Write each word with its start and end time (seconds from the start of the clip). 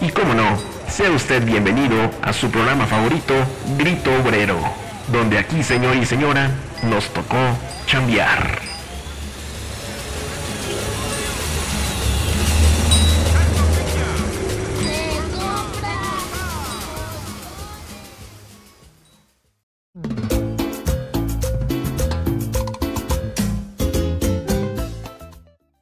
Y 0.00 0.08
cómo 0.10 0.34
no, 0.34 0.58
sea 0.88 1.10
usted 1.10 1.44
bienvenido 1.44 2.10
a 2.22 2.32
su 2.32 2.50
programa 2.50 2.86
favorito, 2.86 3.34
Grito 3.78 4.10
Obrero, 4.22 4.58
donde 5.08 5.38
aquí, 5.38 5.62
señor 5.62 5.96
y 5.96 6.04
señora, 6.04 6.50
nos 6.82 7.06
tocó 7.12 7.36
chambear. 7.86 8.71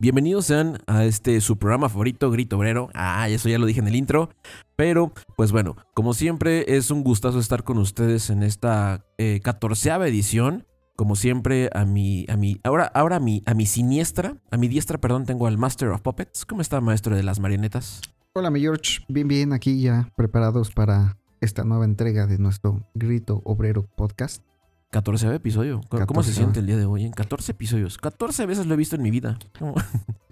Bienvenidos 0.02 0.46
sean 0.46 0.78
a 0.86 1.04
este 1.04 1.42
su 1.42 1.58
programa 1.58 1.90
favorito, 1.90 2.30
Grito 2.30 2.56
Obrero. 2.56 2.88
Ah, 2.94 3.28
eso 3.28 3.50
ya 3.50 3.58
lo 3.58 3.66
dije 3.66 3.80
en 3.80 3.86
el 3.86 3.94
intro. 3.94 4.30
Pero, 4.74 5.12
pues 5.36 5.52
bueno, 5.52 5.76
como 5.92 6.14
siempre, 6.14 6.74
es 6.74 6.90
un 6.90 7.04
gustazo 7.04 7.38
estar 7.38 7.64
con 7.64 7.76
ustedes 7.76 8.30
en 8.30 8.42
esta 8.42 9.04
eh, 9.18 9.40
catorceava 9.44 10.08
edición. 10.08 10.66
Como 10.96 11.16
siempre, 11.16 11.68
a 11.74 11.84
mi, 11.84 12.24
a 12.30 12.38
mi, 12.38 12.58
ahora, 12.64 12.86
ahora 12.94 13.16
a 13.16 13.20
mi, 13.20 13.42
a 13.44 13.52
mi 13.52 13.66
siniestra, 13.66 14.38
a 14.50 14.56
mi 14.56 14.68
diestra, 14.68 14.98
perdón, 14.98 15.26
tengo 15.26 15.46
al 15.46 15.58
Master 15.58 15.90
of 15.90 16.00
Puppets. 16.00 16.46
¿Cómo 16.46 16.62
está, 16.62 16.80
maestro 16.80 17.14
de 17.14 17.22
las 17.22 17.38
marionetas? 17.38 18.00
Hola, 18.32 18.48
mi 18.48 18.60
George. 18.60 19.00
Bien, 19.06 19.28
bien, 19.28 19.52
aquí 19.52 19.82
ya 19.82 20.10
preparados 20.16 20.70
para 20.70 21.18
esta 21.42 21.62
nueva 21.64 21.84
entrega 21.84 22.26
de 22.26 22.38
nuestro 22.38 22.88
Grito 22.94 23.42
Obrero 23.44 23.86
podcast. 23.98 24.42
14 24.90 25.34
episodio. 25.34 25.80
¿Cómo, 25.88 26.06
cómo 26.06 26.22
se 26.22 26.30
14avo. 26.32 26.34
siente 26.34 26.60
el 26.60 26.66
día 26.66 26.76
de 26.76 26.84
hoy 26.84 27.04
en 27.04 27.12
14 27.12 27.52
episodios? 27.52 27.96
14 27.98 28.46
veces 28.46 28.66
lo 28.66 28.74
he 28.74 28.76
visto 28.76 28.96
en 28.96 29.02
mi 29.02 29.10
vida. 29.10 29.38
¿Cómo, 29.58 29.74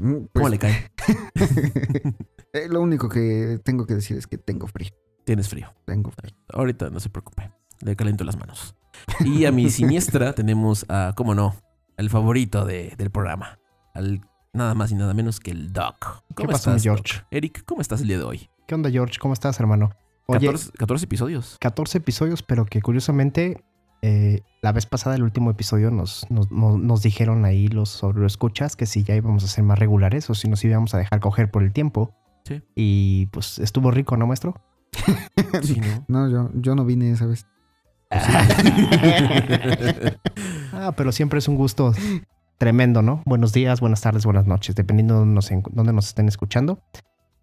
Mm, 0.01 0.12
cómo 0.12 0.29
pues, 0.33 0.51
le 0.51 0.59
cae? 0.59 0.93
eh, 2.52 2.69
lo 2.69 2.80
único 2.80 3.09
que 3.09 3.60
tengo 3.65 3.87
que 3.87 3.95
decir 3.95 4.16
es 4.16 4.27
que 4.27 4.38
tengo 4.38 4.66
frío. 4.66 4.91
Tienes 5.24 5.49
frío. 5.49 5.74
Tengo 5.85 6.10
frío. 6.10 6.32
Ahorita 6.52 6.91
no 6.91 7.01
se 7.01 7.10
preocupe. 7.10 7.51
Le 7.80 7.97
calento 7.97 8.24
las 8.24 8.37
manos. 8.37 8.74
Y 9.24 9.45
a 9.45 9.52
mi 9.52 9.71
siniestra 9.71 10.32
tenemos 10.35 10.87
a, 10.88 11.13
cómo 11.16 11.35
no, 11.35 11.54
el 11.97 12.10
favorito 12.10 12.65
de- 12.65 12.95
del 12.97 13.10
programa. 13.10 13.59
Al 13.95 14.21
nada 14.52 14.75
más 14.75 14.91
y 14.91 14.95
nada 14.95 15.15
menos 15.15 15.41
que 15.41 15.51
el 15.51 15.73
Doc. 15.73 16.23
¿Qué 16.37 16.47
pasó, 16.47 16.73
mi 16.73 16.80
George? 16.80 17.19
Doc? 17.19 17.27
Eric, 17.30 17.65
¿cómo 17.65 17.80
estás 17.80 18.01
el 18.01 18.09
día 18.09 18.19
de 18.19 18.25
hoy? 18.25 18.49
¿Qué 18.66 18.75
onda, 18.75 18.91
George? 18.91 19.19
¿Cómo 19.21 19.35
estás, 19.35 19.59
hermano? 19.60 19.91
Oye, 20.27 20.47
14, 20.47 20.73
14 20.73 21.04
episodios. 21.07 21.57
14 21.60 21.99
episodios, 21.99 22.43
pero 22.43 22.66
que 22.66 22.82
curiosamente 22.82 23.65
eh, 24.02 24.41
la 24.63 24.73
vez 24.73 24.87
pasada, 24.87 25.16
el 25.16 25.23
último 25.23 25.51
episodio, 25.51 25.91
nos, 25.91 26.27
nos, 26.30 26.51
nos- 26.51 26.79
nos 26.79 27.02
dijeron 27.02 27.45
ahí 27.45 27.68
los 27.68 27.88
sobre 27.88 28.27
escuchas 28.27 28.77
que 28.77 28.87
si 28.87 29.02
ya 29.04 29.15
íbamos 29.15 29.45
a 29.45 29.49
ser 29.49 29.65
más 29.65 29.79
regulares 29.79 30.29
o 30.30 30.35
si 30.35 30.49
nos 30.49 30.65
íbamos 30.65 30.95
a 30.95 30.99
dejar 30.99 31.21
coger 31.21 31.51
por 31.51 31.63
el 31.63 31.73
tiempo. 31.73 32.15
Sí. 32.45 32.63
Y 32.74 33.26
pues 33.26 33.59
estuvo 33.59 33.91
rico, 33.91 34.16
¿no, 34.16 34.26
maestro? 34.26 34.54
Sí, 35.63 35.80
¿no? 35.80 36.04
No, 36.09 36.30
yo, 36.30 36.51
yo 36.54 36.74
no 36.74 36.85
vine 36.85 37.10
esa 37.10 37.26
vez. 37.26 37.46
ah, 40.73 40.93
pero 40.96 41.13
siempre 41.13 41.38
es 41.38 41.49
un 41.49 41.57
gusto 41.57 41.93
tremendo, 42.59 43.02
¿no? 43.02 43.23
Buenos 43.26 43.52
días, 43.52 43.80
buenas 43.80 44.01
tardes, 44.01 44.24
buenas 44.24 44.46
noches, 44.46 44.74
dependiendo 44.74 45.15
de 45.15 45.21
dónde 45.21 45.35
nos, 45.35 45.51
en- 45.51 45.63
dónde 45.73 45.93
nos 45.93 46.09
estén 46.09 46.29
escuchando. 46.29 46.82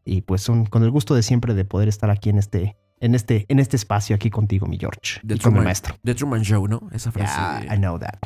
Y 0.04 0.22
pues 0.22 0.50
un- 0.50 0.66
con 0.66 0.84
el 0.84 0.92
gusto 0.92 1.16
de 1.16 1.24
siempre 1.24 1.54
de 1.54 1.66
poder 1.66 1.88
estar 1.88 2.10
aquí 2.10 2.30
en 2.30 2.38
este, 2.38 2.76
en 3.00 3.16
este, 3.16 3.46
en 3.50 3.60
este 3.60 3.76
espacio 3.76 4.16
aquí 4.16 4.30
contigo, 4.30 4.68
mi 4.68 4.78
George. 4.78 5.20
The 5.26 5.36
y 5.36 5.40
con 5.40 5.54
mi 5.54 5.60
Truman- 5.60 5.64
maestro. 5.66 5.96
The 6.04 6.16
Truman 6.16 6.42
Show, 6.44 6.68
¿no? 6.68 6.90
Esa 6.92 7.12
frase 7.12 7.34
Yeah, 7.66 7.76
I 7.76 7.78
know 7.78 8.00
that. 8.00 8.20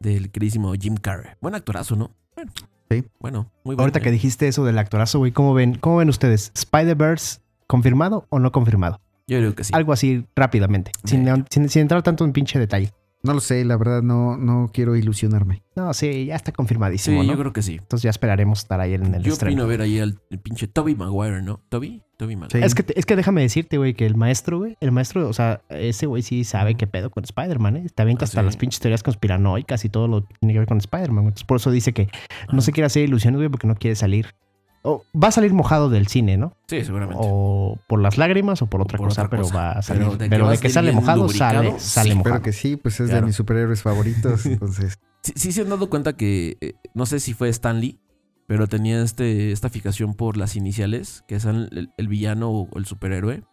del 0.00 0.30
queridísimo 0.30 0.72
Jim 0.74 0.96
Carrey. 0.96 1.32
Buen 1.40 1.54
actorazo, 1.54 1.96
¿no? 1.96 2.10
Bueno, 2.34 2.52
Sí. 2.90 3.04
Bueno, 3.20 3.42
muy 3.62 3.76
bueno. 3.76 3.82
Ahorita 3.82 4.00
que 4.00 4.08
¿eh? 4.08 4.12
dijiste 4.12 4.48
eso 4.48 4.64
del 4.64 4.76
actorazo, 4.76 5.18
güey, 5.20 5.30
¿cómo 5.30 5.54
ven, 5.54 5.76
¿cómo 5.76 5.98
ven 5.98 6.08
ustedes? 6.08 6.50
¿Spider-Verse 6.56 7.38
confirmado 7.68 8.26
o 8.30 8.40
no 8.40 8.50
confirmado? 8.50 9.00
Yo 9.28 9.38
creo 9.38 9.54
que 9.54 9.62
sí. 9.62 9.70
Algo 9.76 9.92
así 9.92 10.26
rápidamente, 10.34 10.90
sin, 11.04 11.24
sin- 11.50 11.68
sin 11.68 11.82
entrar 11.82 12.02
tanto 12.02 12.24
en 12.24 12.32
pinche 12.32 12.58
detalle. 12.58 12.90
No 13.22 13.34
lo 13.34 13.40
sé, 13.40 13.62
la 13.66 13.76
verdad 13.76 14.02
no, 14.02 14.38
no 14.38 14.70
quiero 14.72 14.96
ilusionarme. 14.96 15.62
No, 15.76 15.92
sí, 15.92 16.24
ya 16.26 16.36
está 16.36 16.52
Sí, 16.52 16.56
confirmadísimo, 16.56 17.22
¿no? 17.22 17.30
yo 17.32 17.38
creo 17.38 17.52
que 17.52 17.60
sí. 17.62 17.74
Entonces 17.78 18.02
ya 18.04 18.10
esperaremos 18.10 18.60
estar 18.60 18.80
ahí 18.80 18.94
en 18.94 19.14
el 19.14 19.22
Yo 19.22 19.34
estreno. 19.34 19.52
opino 19.54 19.66
ver 19.68 19.82
ahí 19.82 19.98
al 19.98 20.20
el 20.30 20.38
pinche 20.38 20.68
Toby 20.68 20.94
Maguire, 20.94 21.42
¿no? 21.42 21.60
¿Toby? 21.68 22.02
Toby 22.16 22.36
Maguire. 22.36 22.60
Sí. 22.60 22.64
Es 22.64 22.74
que, 22.74 22.84
es 22.96 23.04
que 23.04 23.16
déjame 23.16 23.42
decirte, 23.42 23.76
güey, 23.76 23.92
que 23.92 24.06
el 24.06 24.16
maestro, 24.16 24.58
güey, 24.58 24.76
el 24.80 24.90
maestro, 24.92 25.28
o 25.28 25.32
sea, 25.34 25.60
ese 25.68 26.06
güey 26.06 26.22
sí 26.22 26.44
sabe 26.44 26.76
qué 26.76 26.86
pedo 26.86 27.10
con 27.10 27.24
Spider-Man, 27.24 27.76
¿eh? 27.76 27.86
Te 27.94 28.02
avienta 28.02 28.24
Ah, 28.24 28.28
hasta 28.28 28.40
sí. 28.40 28.46
las 28.46 28.56
pinches 28.56 28.80
teorías 28.80 29.02
conspiranoicas 29.02 29.84
y 29.84 29.90
todo 29.90 30.08
lo 30.08 30.26
que 30.26 30.34
tiene 30.40 30.54
que 30.54 30.58
ver 30.60 30.68
con 30.68 30.78
Spider-Man. 30.78 31.24
Entonces, 31.24 31.44
por 31.44 31.56
eso 31.58 31.70
dice 31.70 31.92
que 31.92 32.08
no 32.52 32.62
se 32.62 32.72
quiere 32.72 32.86
hacer 32.86 33.04
ilusiones, 33.04 33.38
güey, 33.38 33.50
porque 33.50 33.66
no 33.66 33.74
quiere 33.74 33.96
salir. 33.96 34.34
O 34.82 35.04
va 35.14 35.28
a 35.28 35.32
salir 35.32 35.52
mojado 35.52 35.90
del 35.90 36.06
cine, 36.06 36.36
¿no? 36.38 36.54
Sí, 36.66 36.82
seguramente. 36.84 37.22
O 37.26 37.78
por 37.86 38.00
las 38.00 38.16
lágrimas 38.16 38.62
o 38.62 38.66
por 38.66 38.80
otra 38.80 38.96
por 38.98 39.08
cosa, 39.08 39.22
otra 39.24 39.30
pero 39.38 39.48
va 39.54 39.72
a 39.72 39.82
salir. 39.82 40.04
Pero 40.04 40.18
Pero 40.30 40.46
de 40.48 40.56
de 40.56 40.58
que 40.62 40.70
salir 40.70 40.90
sale 40.90 41.00
mojado, 41.00 41.28
sale, 41.28 41.78
sale 41.78 42.10
sí, 42.10 42.16
mojado. 42.16 42.36
Espero 42.36 42.42
que 42.42 42.52
sí, 42.52 42.76
pues 42.76 42.98
es 43.00 43.08
Claro. 43.08 43.20
de 43.22 43.26
mis 43.26 43.36
superhéroes 43.36 43.82
favoritos. 43.82 44.46
Entonces, 44.46 44.98
Sí, 45.22 45.32
sí 45.36 45.52
se 45.52 45.60
han 45.60 45.68
dado 45.68 45.90
cuenta 45.90 46.14
que, 46.16 46.56
eh, 46.62 46.72
no 46.94 47.04
sé 47.04 47.20
si 47.20 47.34
fue 47.34 47.50
Stanley, 47.50 47.98
pero 48.46 48.68
tenía 48.68 49.02
este, 49.02 49.52
esta 49.52 49.68
fijación 49.68 50.14
por 50.14 50.38
las 50.38 50.56
iniciales, 50.56 51.24
que 51.28 51.38
sean 51.40 51.68
el, 51.72 51.90
el 51.98 52.08
villano 52.08 52.50
o 52.50 52.68
el 52.78 52.86
superhéroe, 52.86 53.44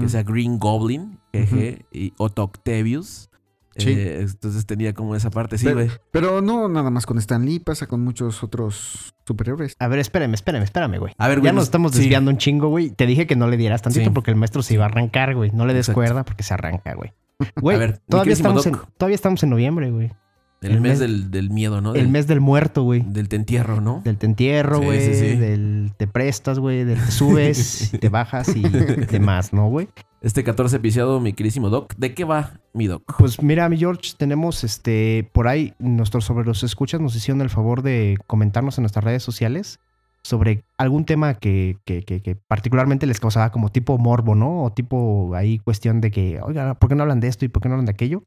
que 0.00 0.08
sea 0.08 0.22
Green 0.22 0.58
Goblin, 0.58 1.18
GG, 1.32 1.86
y 1.92 2.12
Otto 2.18 2.42
Octavius. 2.44 3.30
Sí. 3.76 3.90
Eh, 3.90 4.20
entonces 4.22 4.66
tenía 4.66 4.92
como 4.94 5.14
esa 5.16 5.30
parte, 5.30 5.58
sí, 5.58 5.64
Pero- 5.64 5.76
güey. 5.76 5.90
Pero 6.10 6.40
no 6.42 6.68
nada 6.68 6.90
más 6.90 7.06
con 7.06 7.18
Stan 7.18 7.44
Lee, 7.44 7.58
pasa 7.58 7.86
con 7.86 8.02
muchos 8.02 8.42
otros 8.42 9.12
superhéroes. 9.26 9.74
A 9.78 9.88
ver, 9.88 9.98
espérame, 9.98 10.34
espérame, 10.34 10.62
espérame, 10.62 10.98
güey. 10.98 11.14
A 11.18 11.28
ver, 11.28 11.38
Ya 11.38 11.40
güey, 11.40 11.52
nos 11.52 11.56
nos- 11.56 11.64
estamos 11.64 11.92
sí. 11.92 11.98
desviando 11.98 12.30
un 12.30 12.38
chingo, 12.38 12.68
güey. 12.68 12.90
Te 12.90 13.06
dije 13.06 13.26
que 13.26 13.36
no 13.36 13.48
le 13.48 13.56
dieras 13.56 13.82
tantito 13.82 14.04
Sí. 14.06 14.10
porque 14.10 14.30
el 14.30 14.36
maestro 14.36 14.62
se 14.62 14.74
iba 14.74 14.84
a 14.84 14.88
arrancar, 14.88 15.34
güey. 15.34 15.50
No 15.52 15.66
le 15.66 15.74
des 15.74 15.86
Exacto. 15.88 15.94
cuerda 16.00 16.24
porque 16.24 16.42
se 16.42 16.54
arranca, 16.54 16.94
güey. 16.94 17.12
Güey, 17.56 17.76
A 17.76 17.80
ver, 17.80 17.90
mi 17.92 17.96
todavía, 18.08 18.32
estamos 18.32 18.64
en, 18.66 18.76
todavía 18.96 19.16
estamos 19.16 19.42
en 19.42 19.50
noviembre, 19.50 19.90
güey. 19.90 20.12
El, 20.60 20.72
el 20.72 20.80
mes, 20.80 20.92
mes- 20.92 20.98
del, 21.00 21.30
del 21.30 21.50
miedo, 21.50 21.80
¿no? 21.80 21.94
El 21.94 22.08
mes 22.08 22.26
del 22.26 22.40
muerto, 22.40 22.82
güey. 22.84 23.02
del 23.06 23.28
te 23.28 23.36
entierro, 23.36 23.80
¿no? 23.82 24.00
Del 24.04 24.16
te 24.16 24.26
entierro, 24.26 24.78
Sí, 24.78 24.84
güey. 24.84 25.00
sí, 25.00 25.14
sí. 25.14 25.36
Del 25.36 25.92
te 25.96 26.06
prestas, 26.06 26.58
güey. 26.58 26.84
Del 26.84 26.98
te 26.98 27.10
subes, 27.10 27.92
y 27.94 27.98
te 27.98 28.08
bajas 28.08 28.54
y 28.56 28.62
demás, 28.62 29.52
¿no, 29.52 29.68
güey? 29.68 29.88
Este 30.22 30.42
14 30.42 30.76
episodio, 30.76 31.20
mi 31.20 31.34
queridísimo 31.34 31.68
Doc. 31.68 31.94
¿De 31.98 32.14
qué 32.14 32.24
va 32.24 32.52
mi 32.72 32.86
Doc? 32.86 33.02
Pues 33.18 33.42
mira, 33.42 33.68
mi 33.68 33.76
George, 33.76 34.12
tenemos 34.16 34.64
este 34.64 35.28
por 35.34 35.48
ahí 35.48 35.74
nuestros 35.78 36.24
sobre 36.24 36.46
los 36.46 36.62
escuchas 36.62 36.98
nos 37.00 37.14
hicieron 37.14 37.42
el 37.42 37.50
favor 37.50 37.82
de 37.82 38.16
comentarnos 38.26 38.78
en 38.78 38.82
nuestras 38.84 39.04
redes 39.04 39.22
sociales 39.22 39.80
sobre 40.22 40.64
algún 40.78 41.04
tema 41.04 41.34
que, 41.34 41.76
que, 41.84 42.02
que- 42.02 42.22
que 42.22 42.36
particularmente 42.36 43.04
les 43.06 43.20
causaba 43.20 43.50
como 43.52 43.68
tipo 43.70 43.98
morbo, 43.98 44.34
¿no? 44.34 44.62
O 44.64 44.72
tipo 44.72 45.34
ahí 45.34 45.58
cuestión 45.58 46.00
de 46.00 46.10
que, 46.10 46.40
oiga, 46.40 46.72
¿por 46.72 46.88
qué 46.88 46.94
no 46.94 47.02
hablan 47.02 47.20
de 47.20 47.28
esto 47.28 47.44
y 47.44 47.48
por 47.48 47.60
qué 47.62 47.68
no 47.68 47.74
hablan 47.74 47.84
de 47.84 47.92
aquello? 47.92 48.22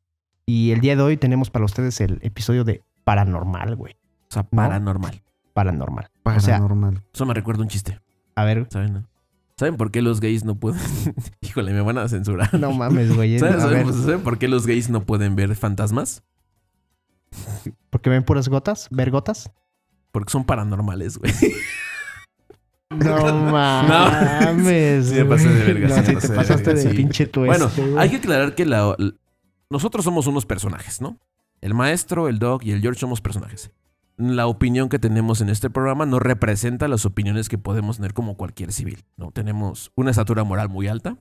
Y 0.50 0.72
el 0.72 0.80
día 0.80 0.96
de 0.96 1.02
hoy 1.04 1.18
tenemos 1.18 1.50
para 1.50 1.66
ustedes 1.66 2.00
el 2.00 2.20
episodio 2.22 2.64
de 2.64 2.82
paranormal, 3.04 3.76
güey. 3.76 3.96
O 4.30 4.34
sea, 4.34 4.44
paranormal. 4.44 5.22
Paranormal. 5.54 6.10
O 6.24 6.40
sea, 6.40 6.56
Paranormal. 6.56 7.04
Eso 7.14 7.26
me 7.26 7.34
recuerda 7.34 7.64
un 7.64 7.68
chiste, 7.68 8.00
a 8.36 8.46
ver, 8.46 8.66
¿saben? 8.72 8.94
no? 8.94 9.08
¿Saben 9.58 9.76
por 9.76 9.92
qué 9.92 10.02
los 10.02 10.22
gays 10.22 10.46
no 10.46 10.56
pueden? 10.56 10.80
Híjole, 11.42 11.74
me 11.74 11.82
van 11.82 11.98
a 11.98 12.08
censurar. 12.08 12.54
no 12.58 12.72
mames, 12.72 13.14
güey. 13.14 13.38
¿Saben, 13.40 13.56
A 13.56 13.60
saben- 13.60 14.22
por 14.22 14.38
qué 14.38 14.48
los 14.48 14.66
gays 14.68 14.90
no 14.90 15.04
pueden 15.04 15.36
ver 15.36 15.54
fantasmas? 15.56 16.24
porque 17.90 18.10
ven 18.10 18.24
puras 18.24 18.48
gotas, 18.48 18.88
ver 18.90 19.12
gotas. 19.12 19.52
Porque 20.14 20.32
son 20.32 20.46
paranormales, 20.46 21.18
güey. 21.18 21.34
No 22.90 23.34
mames. 23.52 25.08
Sí, 25.10 25.16
me 25.16 25.26
pasé 25.26 25.50
de 25.50 25.56
güey. 25.56 25.74
verga, 25.82 25.88
No, 25.90 25.96
sí 26.06 26.16
de 26.16 26.36
pasaste 26.36 26.64
verga, 26.74 26.84
de 26.84 26.90
sí. 26.90 26.96
pinche 26.96 27.30
Bueno, 27.34 27.68
tueste, 27.68 28.00
hay 28.00 28.10
que 28.10 28.16
aclarar 28.16 28.56
que 28.56 28.66
la- 28.66 28.96
nosotros 29.70 30.04
somos 30.06 30.28
unos 30.28 30.46
personajes, 30.46 31.02
¿no? 31.02 31.18
El 31.62 31.74
maestro, 31.74 32.28
el 32.28 32.40
dog 32.40 32.64
y 32.64 32.72
el 32.72 32.82
George 32.82 33.00
somos 33.00 33.22
personajes. 33.22 33.72
La 34.18 34.48
opinión 34.48 34.90
que 34.90 34.98
tenemos 35.00 35.42
en 35.42 35.50
este 35.50 35.70
programa 35.70 36.06
no 36.06 36.20
representa 36.20 36.88
las 36.88 37.06
opiniones 37.06 37.50
que 37.50 37.58
podemos 37.58 37.98
tener 37.98 38.14
como 38.14 38.36
cualquier 38.36 38.72
civil, 38.72 39.04
¿no? 39.16 39.32
Tenemos 39.32 39.92
una 39.96 40.12
estatura 40.12 40.44
moral 40.44 40.70
muy 40.70 40.88
alta. 40.88 41.18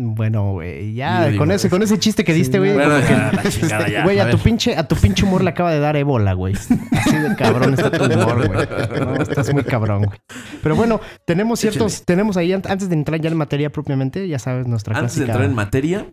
Bueno, 0.00 0.52
güey, 0.52 0.94
ya 0.94 1.36
con 1.36 1.50
ese, 1.50 1.68
con 1.68 1.82
ese 1.82 1.98
chiste 1.98 2.22
que 2.22 2.32
sí, 2.32 2.38
diste, 2.38 2.60
güey. 2.60 2.72
Bueno, 2.72 2.94
que- 3.42 3.48
chingada, 3.48 3.88
ya. 3.88 4.04
Güey, 4.04 4.20
A 4.20 4.26
a, 4.26 4.30
tu 4.30 4.38
pinche, 4.38 4.76
a 4.76 4.86
tu 4.86 4.94
pinche 4.94 5.24
humor 5.24 5.42
le 5.42 5.50
acaba 5.50 5.72
de 5.72 5.80
dar 5.80 5.96
ébola, 5.96 6.34
güey. 6.34 6.54
Así 6.92 7.16
de 7.16 7.34
cabrón 7.34 7.74
está 7.74 7.90
tu 7.90 8.04
humor, 8.04 8.46
güey. 8.46 8.68
No, 9.00 9.16
estás 9.16 9.52
muy 9.52 9.64
cabrón, 9.64 10.04
güey. 10.04 10.20
Pero 10.62 10.76
bueno, 10.76 11.00
tenemos 11.26 11.58
ciertos, 11.58 11.94
Échale. 11.94 12.04
tenemos 12.04 12.36
ahí, 12.36 12.52
an- 12.52 12.62
antes 12.68 12.88
de 12.88 12.94
entrar 12.94 13.20
ya 13.20 13.28
en 13.28 13.36
materia 13.36 13.70
propiamente, 13.72 14.28
ya 14.28 14.38
sabes, 14.38 14.68
nuestra 14.68 14.96
Antes 14.96 15.16
de 15.16 15.24
entrar 15.24 15.42
en 15.44 15.54
materia, 15.56 16.06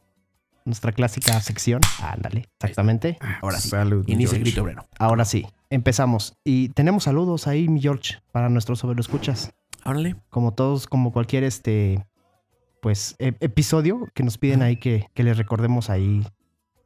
nuestra 0.65 0.91
clásica 0.91 1.39
sección. 1.41 1.81
Ándale, 2.01 2.49
exactamente. 2.59 3.17
ahora 3.41 3.59
sí, 3.59 3.69
Salud. 3.69 4.03
inicia 4.07 4.37
grito 4.39 4.63
obrero. 4.63 4.85
Ahora 4.99 5.23
sí, 5.25 5.45
empezamos. 5.69 6.35
Y 6.43 6.69
tenemos 6.69 7.03
saludos 7.03 7.47
ahí, 7.47 7.67
mi 7.69 7.79
George, 7.81 8.15
para 8.31 8.49
nuestros 8.49 8.79
sobre 8.79 8.99
escuchas. 8.99 9.51
Órale. 9.87 10.15
como 10.31 10.53
todos, 10.55 10.87
como 10.87 11.13
cualquier 11.13 11.43
este, 11.43 12.03
pues, 12.81 13.15
e- 13.19 13.35
episodio 13.39 14.07
que 14.15 14.23
nos 14.23 14.39
piden 14.39 14.63
ahí 14.63 14.77
que, 14.77 15.05
que 15.13 15.23
les 15.23 15.37
recordemos 15.37 15.91
ahí 15.91 16.25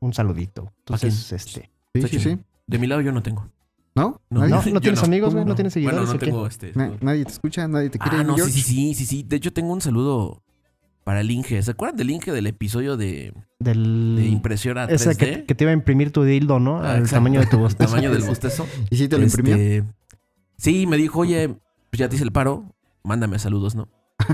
un 0.02 0.14
saludito. 0.14 0.74
Entonces, 0.80 1.32
este, 1.32 1.70
Sí, 1.96 2.02
sí, 2.08 2.20
sí. 2.20 2.38
De 2.68 2.78
mi 2.78 2.88
lado 2.88 3.00
yo 3.02 3.12
no 3.14 3.24
tengo. 3.24 3.48
¿No? 3.96 4.22
No. 4.30 4.46
No, 4.48 4.62
no 4.74 4.82
tienes 4.82 5.00
no. 5.02 5.06
amigos, 5.08 5.34
güey, 5.34 5.44
¿Cómo 5.44 5.50
no 5.50 5.56
tienes 5.56 5.74
Bueno, 5.76 5.90
seguidores. 6.06 6.10
no 6.10 6.16
¿o 6.16 6.20
qué? 6.20 6.26
tengo 6.26 6.46
este. 6.48 6.72
Na- 6.76 6.92
nadie 7.02 7.24
te 7.26 7.32
escucha, 7.32 7.68
nadie 7.70 7.90
te 7.90 7.98
quiere. 8.00 8.18
Ah, 8.18 8.24
no, 8.24 8.38
sí, 8.38 8.52
sí, 8.52 8.62
sí, 8.62 8.94
sí, 8.94 9.06
sí. 9.06 9.24
De 9.24 9.38
hecho, 9.38 9.52
tengo 9.54 9.72
un 9.74 9.80
saludo 9.82 10.44
para 11.04 11.22
el 11.22 11.32
Inge. 11.32 11.62
¿Se 11.64 11.72
acuerdan 11.72 11.98
del 11.98 12.12
Inge 12.12 12.32
del 12.32 12.48
episodio 12.48 12.98
de, 12.98 13.34
Del... 13.60 14.16
de 14.18 14.26
impresora 14.28 14.88
3D? 14.88 14.92
Esa 14.94 15.16
que, 15.16 15.46
que 15.46 15.56
te 15.56 15.64
iba 15.64 15.72
a 15.72 15.74
imprimir 15.74 16.12
tu 16.12 16.24
dildo, 16.24 16.60
¿no? 16.60 16.78
Ah, 16.78 16.92
Al 16.92 17.00
exacto. 17.00 17.16
tamaño 17.16 17.40
de 17.40 17.48
tu 17.48 17.58
bostezo. 17.60 17.90
tamaño 17.90 18.12
del 18.12 18.24
bostezo. 18.24 18.68
¿Y 18.90 18.98
si 18.98 19.08
te 19.08 19.18
lo 19.18 19.24
imprimió? 19.24 19.56
Este, 19.56 19.84
Sí, 20.58 20.86
me 20.88 20.98
dijo, 20.98 21.20
oye, 21.22 21.48
pues 21.90 22.00
ya 22.00 22.10
te 22.10 22.16
hice 22.16 22.26
el 22.26 22.32
paro, 22.32 22.76
mándame 23.04 23.40
saludos, 23.40 23.76
¿no? 23.76 23.88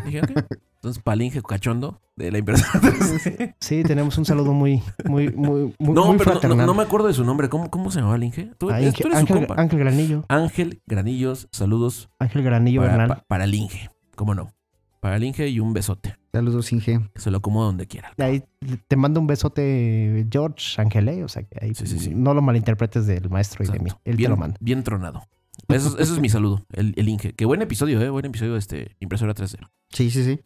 Dije, 0.05 0.21
ok. 0.21 0.31
Entonces, 0.77 1.01
para 1.03 1.13
el 1.15 1.21
Inge 1.23 1.41
cachondo 1.43 2.01
de 2.15 2.31
la 2.31 2.37
impresora 2.39 2.71
3D. 2.81 3.55
Sí, 3.59 3.83
tenemos 3.83 4.17
un 4.17 4.25
saludo 4.25 4.51
muy, 4.53 4.81
muy, 5.05 5.29
muy, 5.31 5.73
muy, 5.79 5.93
No, 5.93 6.05
muy 6.07 6.17
pero 6.17 6.31
no- 6.31 6.35
no, 6.35 6.39
fraternal. 6.41 6.65
no 6.67 6.73
me 6.73 6.83
acuerdo 6.83 7.07
de 7.07 7.13
su 7.13 7.23
nombre. 7.23 7.47
¿Cómo, 7.49 7.69
cómo 7.69 7.89
se 7.91 7.99
llamaba 7.99 8.15
el 8.17 8.23
Inge? 8.23 8.51
¿Tú, 8.57 8.69
Ah, 8.71 8.77
tú 8.79 8.83
eres 8.85 8.95
su 8.95 9.07
Ángel- 9.25 9.37
compa. 9.47 9.55
Ángel 9.61 9.79
Granillo. 9.79 10.25
Ángel 10.29 10.81
Granillos, 10.87 11.47
saludos 11.51 12.09
Ángel 12.19 12.43
Granillo 12.43 12.81
para, 12.81 12.97
Bernal. 12.97 13.07
pa- 13.17 13.23
para 13.27 13.43
el 13.45 13.53
Inge. 13.53 13.89
¿Cómo 14.15 14.33
no? 14.35 14.51
Para 15.01 15.17
el 15.17 15.23
Inge 15.23 15.47
y 15.49 15.59
un 15.59 15.73
besote. 15.73 16.15
Saludos, 16.39 16.71
Inge. 16.71 16.99
Que 17.13 17.21
se 17.21 17.31
lo 17.31 17.37
acomodo 17.37 17.65
donde 17.67 17.87
quiera. 17.87 18.11
Ahí 18.17 18.43
te 18.87 18.95
mando 18.95 19.19
un 19.19 19.27
besote, 19.27 20.27
George 20.31 20.81
Ángel, 20.81 21.07
¿eh? 21.09 21.23
O 21.23 21.27
sea, 21.27 21.43
que 21.43 21.57
ahí 21.63 21.73
Sí, 21.75 21.87
sí, 21.87 21.99
sí. 21.99 22.11
no 22.15 22.33
lo 22.33 22.41
malinterpretes 22.41 23.05
del 23.07 23.29
maestro 23.29 23.63
y 23.63 23.67
de 23.67 23.79
mí. 23.79 23.89
Él 24.05 24.15
bien, 24.17 24.27
te 24.27 24.29
lo 24.31 24.37
manda. 24.37 24.57
bien 24.59 24.83
tronado. 24.83 25.23
Eso, 25.69 25.89
es- 25.95 26.01
eso 26.01 26.13
es 26.13 26.19
mi 26.19 26.29
saludo, 26.29 26.61
el, 26.73 26.93
el 26.97 27.07
Inge. 27.09 27.33
Qué 27.33 27.45
buen 27.45 27.61
episodio, 27.61 28.01
¿eh? 28.01 28.09
Buen 28.09 28.25
episodio 28.25 28.53
de 28.53 28.59
este 28.59 28.95
impresora 28.99 29.33
3D. 29.33 29.57
Sí, 29.89 30.11
sí, 30.11 30.23
sí. 30.23 30.39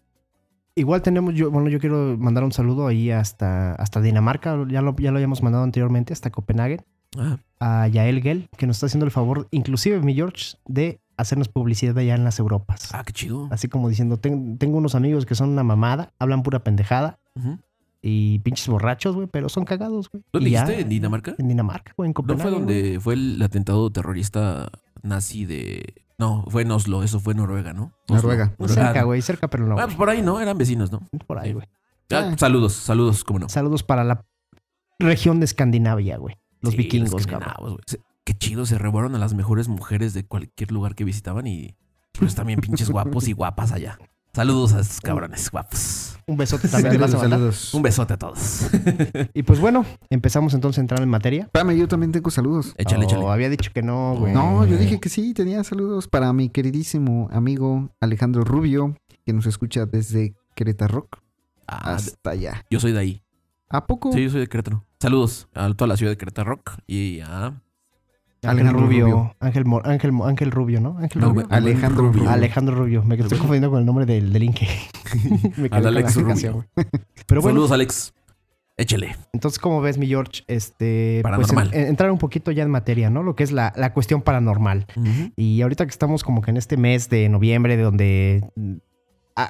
Igual 0.76 1.02
tenemos, 1.02 1.34
yo, 1.34 1.52
bueno, 1.52 1.68
yo 1.70 1.80
quiero 1.80 2.16
mandar 2.18 2.44
un 2.44 2.52
saludo 2.54 2.88
ahí 2.88 3.12
hasta, 3.12 3.74
hasta 3.74 4.00
Dinamarca, 4.02 4.56
ya 4.70 4.82
lo, 4.82 4.96
ya 4.96 5.12
lo 5.12 5.18
habíamos 5.18 5.42
mandado 5.44 5.64
anteriormente, 5.64 6.14
hasta 6.14 6.30
Copenhague, 6.30 6.80
Ah, 7.18 7.40
a 7.60 7.88
Yael 7.88 8.22
Gel, 8.22 8.48
que 8.56 8.68
nos 8.68 8.78
está 8.78 8.86
haciendo 8.86 9.04
el 9.06 9.12
favor, 9.12 9.48
inclusive 9.50 10.00
mi 10.00 10.14
George, 10.14 10.58
de 10.68 11.02
hacernos 11.22 11.50
publicidad 11.50 11.98
allá 11.98 12.16
en 12.16 12.24
las 12.24 12.40
Europas. 12.40 12.94
ah, 12.94 13.04
qué 13.06 13.14
chido. 13.14 13.48
Así 13.52 13.68
como 13.68 13.90
diciendo, 13.90 14.18
"Ten- 14.18 14.58
tengo 14.58 14.78
unos 14.78 14.96
amigos 14.96 15.26
que 15.26 15.36
son 15.36 15.50
una 15.50 15.64
mamada, 15.64 16.14
hablan 16.20 16.44
pura 16.44 16.64
pendejada 16.64 17.20
y 18.02 18.40
pinches 18.40 18.68
borrachos, 18.70 19.16
güey, 19.16 19.28
pero 19.28 19.50
son 19.50 19.66
cagados, 19.66 20.10
güey. 20.10 20.24
¿Dónde 20.32 20.50
dijiste? 20.50 20.80
¿En 20.82 20.90
Dinamarca? 20.90 21.36
En 21.38 21.48
Dinamarca, 21.50 21.94
güey, 21.98 22.08
en 22.08 22.12
¿No 22.12 22.14
Copenhague. 22.16 22.42
fue 22.42 22.52
güey. 22.52 22.60
donde 22.62 23.00
fue 23.02 23.14
el 23.16 23.42
atentado 23.42 23.90
terrorista 23.92 24.70
nazi 25.04 25.46
de... 25.46 25.94
No, 26.18 26.44
fue 26.50 26.64
en 26.64 26.72
Oslo, 26.72 27.04
eso 27.04 27.20
fue 27.20 27.34
Noruega, 27.34 27.72
¿no? 27.74 27.94
Oslo. 28.10 28.16
Noruega. 28.18 28.54
Muy 28.58 28.68
cerca, 28.70 29.04
güey, 29.04 29.22
cerca, 29.22 29.48
pero 29.50 29.66
no. 29.66 29.78
Ah, 29.80 29.86
pues 29.86 29.96
por 29.96 30.10
ahí, 30.10 30.22
¿no? 30.22 30.40
Eran 30.42 30.58
vecinos, 30.58 30.92
¿no? 30.92 31.02
Por 31.28 31.40
ahí, 31.40 31.54
güey. 31.54 31.66
Ah, 32.12 32.32
Ah. 32.34 32.36
saludos, 32.38 32.74
saludos, 32.74 33.24
cómo 33.24 33.40
no. 33.40 33.50
Saludos 33.50 33.84
para 33.84 34.04
la 34.04 34.26
región 35.00 35.40
de 35.40 35.46
Escandinavia, 35.46 36.18
güey. 36.18 36.36
Los 36.62 36.72
Sí, 36.72 36.78
vikingos, 36.78 37.12
los 37.12 37.28
cabrón. 37.28 37.78
Qué 38.30 38.38
chido, 38.38 38.68
se 38.68 38.78
robaron 38.78 39.16
a 39.16 39.18
las 39.18 39.34
mejores 39.34 39.68
mujeres 39.70 40.14
de 40.14 40.24
cualquier 40.24 40.72
lugar 40.72 40.94
que 40.94 41.04
visitaban 41.04 41.48
y 41.48 41.76
pues 42.12 42.36
también 42.36 42.60
pinches 42.62 42.88
guapos 42.92 43.28
y 43.28 43.34
guapas 43.34 43.72
allá. 43.72 43.98
Saludos 44.36 44.74
a 44.74 44.82
esos 44.82 45.02
cabrones 45.02 45.50
guapos. 45.50 46.16
Un 46.28 46.38
besote 46.38 46.68
también. 46.68 46.94
¿le 46.94 47.00
vas 47.00 47.10
a 47.16 47.18
Saludos, 47.18 47.32
saludos. 47.32 47.74
Un 47.74 47.82
besote 47.82 48.14
a 48.14 48.18
todos. 48.18 48.70
Y 49.34 49.42
pues 49.42 49.60
bueno, 49.60 49.84
empezamos 50.12 50.54
entonces 50.54 50.78
a 50.78 50.82
entrar 50.82 51.02
en 51.02 51.10
materia. 51.10 51.46
Espérame, 51.46 51.76
yo 51.76 51.88
también 51.88 52.12
tengo 52.12 52.30
saludos. 52.30 52.76
Échale, 52.78 53.06
Oh, 53.06 53.08
échale. 53.08 53.28
había 53.30 53.50
dicho 53.50 53.72
que 53.74 53.82
no, 53.82 54.16
güey. 54.16 54.32
No, 54.32 54.64
yo 54.64 54.78
dije 54.78 55.00
que 55.00 55.10
sí, 55.10 55.34
tenía 55.34 55.64
saludos 55.64 56.08
para 56.08 56.32
mi 56.32 56.50
queridísimo 56.50 57.30
amigo 57.32 57.90
Alejandro 58.00 58.44
Rubio, 58.44 58.96
que 59.26 59.34
nos 59.34 59.48
escucha 59.48 59.88
desde 59.88 60.36
Querétaro 60.54 61.10
Ah, 61.66 61.96
hasta 61.96 62.30
allá. 62.30 62.64
yo 62.70 62.80
soy 62.80 62.92
de 62.92 63.00
ahí. 63.00 63.24
¿A 63.70 63.88
poco? 63.88 64.14
Sí, 64.14 64.24
yo 64.26 64.30
soy 64.30 64.42
de 64.42 64.48
Querétaro. 64.48 64.86
Saludos 65.00 65.48
a 65.56 65.74
toda 65.74 65.88
la 65.88 65.98
ciudad 65.98 66.12
de 66.12 66.18
Querétaro 66.18 66.52
Rock 66.52 66.74
y 66.86 67.22
a... 67.22 67.60
Ángel 68.44 68.70
Rubio. 68.72 69.06
Rubio. 69.06 69.36
Ángel, 69.40 69.66
Mo- 69.66 69.82
Ángel, 69.84 70.12
Mo- 70.12 70.26
Ángel 70.26 70.52
Rubio, 70.52 70.80
¿no? 70.82 70.98
Ángel 70.98 71.22
No, 71.22 71.30
Rubio. 71.30 71.48
Alejandro 71.50 72.04
Rubio. 72.04 72.20
Rubio. 72.20 72.30
Alejandro 72.32 72.76
Rubio. 72.76 73.04
Me 73.04 73.16
estoy 73.16 73.38
confundiendo 73.38 73.70
con 73.70 73.80
el 73.80 73.86
nombre 73.86 74.06
del, 74.06 74.32
del 74.32 74.44
Inge. 74.44 74.68
Me 75.58 75.70
quedé 75.70 75.76
Al 75.76 75.84
con 75.84 75.94
la 75.94 76.00
Alex 76.00 76.16
Rubio. 76.16 76.54
güey. 76.54 76.66
Pero 77.28 77.42
bueno, 77.42 77.56
Saludos, 77.58 77.72
Alex. 77.72 78.14
Échale. 78.78 79.18
entonces, 79.34 79.60
¿cómo 79.60 79.82
ves, 79.82 79.98
mi 79.98 80.08
George? 80.08 80.44
Este, 80.48 81.20
pues, 81.22 81.32
Paranormal. 81.34 81.74
en- 81.74 81.82
en- 81.82 81.88
entrar 81.88 82.10
un 82.12 82.18
poquito 82.18 82.50
ya 82.52 82.64
en 82.64 82.70
materia, 82.72 83.10
¿no? 83.10 83.24
Lo 83.24 83.36
que 83.36 83.44
es 83.44 83.52
la, 83.52 83.74
la 83.76 83.92
cuestión 83.94 84.22
paranormal. 84.22 84.86
Y 85.36 85.62
ahorita 85.62 85.86
que 85.86 85.92
estamos 85.92 86.24
como 86.24 86.42
que 86.42 86.52
en 86.52 86.56
este 86.58 86.78
mes 86.78 87.10
de 87.10 87.28
noviembre, 87.28 87.76
de 87.76 87.84
donde 87.84 88.50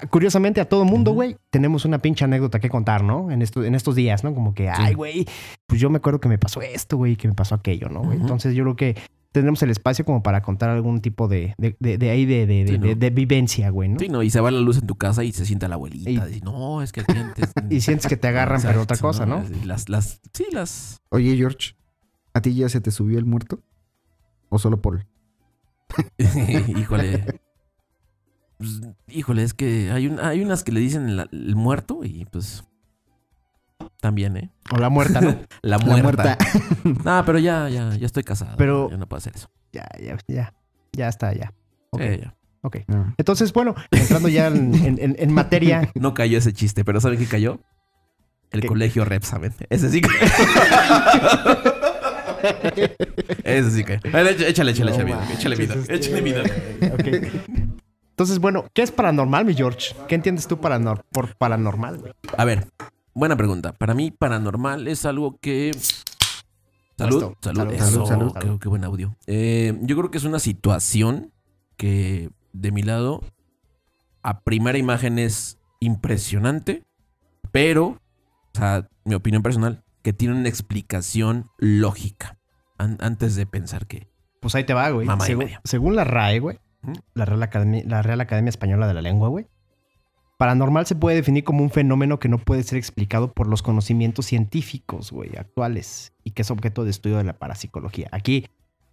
curiosamente 0.10 0.62
a 0.62 0.68
todo 0.70 0.86
mundo, 0.86 1.12
güey, 1.12 1.38
tenemos 1.50 1.86
una 1.86 2.00
pinche 2.00 2.26
anécdota 2.26 2.60
que 2.60 2.70
contar, 2.70 3.04
¿no? 3.04 3.32
En, 3.32 3.42
esto, 3.42 3.64
en 3.64 3.76
estos 3.76 3.96
días, 3.96 4.24
¿no? 4.24 4.34
Como 4.34 4.54
que, 4.54 4.70
ay, 4.70 4.94
güey, 4.94 5.26
pues 5.68 5.80
yo 5.82 5.90
me 5.90 5.98
acuerdo 5.98 6.20
que 6.20 6.30
me 6.30 6.38
pasó 6.38 6.62
esto, 6.62 6.98
güey, 6.98 7.16
que 7.16 7.28
me 7.28 7.34
pasó 7.34 7.56
aquello, 7.56 7.90
¿no? 7.90 8.12
Entonces 8.14 8.54
yo 8.56 8.64
creo 8.64 8.76
que 8.76 8.96
tendremos 9.32 9.62
el 9.62 9.70
espacio 9.70 10.06
como 10.06 10.24
para 10.24 10.42
contar 10.42 10.70
algún 10.72 11.02
tipo 11.02 11.28
de, 11.28 11.54
de, 11.60 11.76
de, 11.80 11.98
de 12.00 12.10
ahí 12.10 12.26
de, 12.26 12.48
de, 12.48 12.66
Sí, 12.66 12.72
de- 12.74 12.78
¿no? 12.80 12.88
de- 12.88 12.96
de 12.96 13.10
vivencia, 13.12 13.70
güey, 13.70 13.88
¿no? 13.90 14.00
Sí, 14.00 14.10
no, 14.10 14.24
y 14.24 14.30
se 14.32 14.40
va 14.42 14.50
la 14.52 14.60
luz 14.60 14.78
en 14.80 14.88
tu 14.88 14.96
casa 14.96 15.24
y 15.24 15.32
se 15.32 15.46
sienta 15.46 15.68
la 15.68 15.76
abuelita. 15.76 16.10
Y- 16.10 16.20
Dice, 16.20 16.42
no, 16.44 16.82
es 16.82 16.92
que 16.92 17.02
antes... 17.08 17.52
Y 17.70 17.82
sientes 17.82 18.08
que 18.08 18.18
te 18.18 18.28
agarran, 18.28 18.62
pero 18.62 18.82
otra 18.82 18.98
cosa, 18.98 19.26
¿no? 19.28 19.44
Y 19.62 19.66
Las, 19.66 19.88
las, 19.88 20.20
sí, 20.34 20.46
las... 20.52 20.98
Oye, 21.10 21.38
George, 21.38 21.76
¿a 22.34 22.42
ti 22.42 22.56
ya 22.56 22.70
se 22.70 22.82
te 22.82 22.90
subió 22.92 23.20
el 23.20 23.26
muerto? 23.26 23.62
¿O 24.50 24.58
solo 24.58 24.82
Paul? 24.82 25.06
híjole. 26.78 27.40
Pues, 28.60 28.82
híjole, 29.08 29.42
es 29.44 29.54
que 29.56 29.90
hay, 29.92 30.06
un- 30.08 30.20
hay 30.20 30.42
unas 30.42 30.64
que 30.64 30.72
le 30.72 30.80
dicen 30.82 31.10
el 31.32 31.56
muerto 31.56 32.02
y 32.04 32.26
pues... 32.26 32.64
También, 34.02 34.36
¿eh? 34.38 34.52
O 34.72 34.78
la 34.78 34.90
muerta, 34.90 35.20
¿no? 35.22 35.30
La 35.62 35.78
La 35.78 35.80
muerta. 35.80 36.38
No, 37.06 37.24
pero 37.26 37.40
ya, 37.40 37.68
ya, 37.70 37.96
ya 37.96 38.06
estoy 38.06 38.24
casado. 38.24 38.56
Pero- 38.58 38.90
Ya 38.92 38.98
no 38.98 39.08
puedo 39.08 39.18
hacer 39.20 39.34
eso. 39.36 39.50
ya, 39.74 39.88
ya, 40.00 40.18
ya. 40.28 40.54
Ya 40.94 41.08
está, 41.08 41.34
ya. 41.34 41.54
Ok, 41.92 42.02
Sí, 42.02 42.20
ya. 42.22 42.36
ok. 42.62 42.78
Entonces, 43.18 43.54
bueno, 43.54 43.76
entrando 43.92 44.28
ya 44.28 44.48
en, 44.48 44.74
en- 44.76 45.00
en- 45.02 45.16
en 45.18 45.34
materia, 45.34 45.90
No 45.96 46.14
cayó 46.14 46.38
ese 46.38 46.52
chiste, 46.54 46.84
pero 46.86 47.00
¿saben 47.02 47.18
qué 47.20 47.26
cayó? 47.26 47.60
El 48.52 48.62
¿Qué? 48.62 48.68
colegio 48.68 49.06
Repsamen. 49.06 49.54
Ese 49.70 49.90
sí 49.90 50.02
cayó. 50.02 50.16
Ese 53.44 53.72
sí 53.72 53.84
cayó. 53.84 54.00
Échale, 54.04 54.50
échale, 54.50 54.72
échale, 54.72 54.92
No 54.98 55.06
vida. 55.06 55.16
manches, 55.18 55.38
Échale 55.40 55.56
vida. 55.56 55.74
este, 55.76 55.96
Échale 55.96 56.22
vida. 56.22 56.44
Ok. 56.94 57.08
Entonces, 58.20 58.40
bueno, 58.40 58.66
¿qué 58.74 58.82
es 58.82 58.92
paranormal, 58.92 59.46
mi 59.46 59.54
George? 59.54 59.96
¿Qué 60.10 60.16
entiendes 60.16 60.46
tú 60.46 60.58
paranor- 60.60 61.06
por 61.10 61.38
paranormal, 61.38 62.00
güey? 62.00 62.12
A 62.38 62.44
ver, 62.44 62.68
buena 63.14 63.38
pregunta. 63.38 63.72
Para 63.72 63.94
mí, 63.94 64.12
paranormal 64.12 64.90
es 64.90 65.06
algo 65.06 65.38
que. 65.40 65.72
Salud, 66.98 67.34
salud, 67.42 67.60
Salud, 67.62 67.74
eso, 67.76 68.06
salud, 68.06 68.34
salud. 68.34 68.60
Qué, 68.60 68.68
buen 68.68 68.84
audio. 68.84 69.16
Eh, 69.26 69.74
yo 69.84 69.96
creo 69.96 70.12
que 70.12 70.18
es 70.18 70.26
una 70.26 70.40
situación 70.40 71.32
que, 71.78 72.30
de 72.52 72.74
mi 72.74 72.84
lado, 72.84 73.22
a 74.22 74.42
primera 74.42 74.78
imagen 74.78 75.18
es 75.18 75.58
impresionante, 75.80 76.84
pero, 77.54 77.86
o 77.86 78.58
sea, 78.58 78.86
mi 79.06 79.16
opinión 79.16 79.44
personal, 79.44 79.82
que 80.04 80.12
tiene 80.12 80.36
una 80.36 80.50
explicación 80.50 81.46
lógica 81.58 82.38
an- 82.78 82.98
antes 83.00 83.38
de 83.38 83.46
pensar 83.46 83.88
que. 83.88 84.10
Pues 84.42 84.56
ahí 84.56 84.66
te 84.66 84.74
va, 84.74 84.90
güey. 84.90 85.08
Según, 85.64 85.96
la 85.96 86.04
RAE, 86.04 86.40
güey. 86.42 86.60
La 87.14 87.26
Real, 87.26 87.44
Academia, 87.44 88.50
Española 88.50 88.88
de 88.88 88.94
la 88.94 89.02
Lengua, 89.02 89.30
güey, 89.30 89.48
paranormal 90.38 90.86
se 90.86 90.96
puede 90.96 91.18
definir 91.18 91.44
como 91.44 91.64
un 91.64 91.70
fenómeno 91.70 92.20
que 92.20 92.30
no 92.30 92.38
puede 92.38 92.64
ser 92.64 92.78
explicado 92.78 93.34
por 93.34 93.48
los 93.48 93.62
conocimientos 93.62 94.26
científicos, 94.26 95.12
güey, 95.12 95.36
actuales, 95.38 96.14
y 96.24 96.32
que 96.32 96.44
es 96.44 96.52
objeto 96.52 96.84
de 96.84 96.92
estudio 96.92 97.18
de 97.18 97.26
la 97.26 97.38
parapsicología. 97.38 98.08
Aquí, 98.12 98.48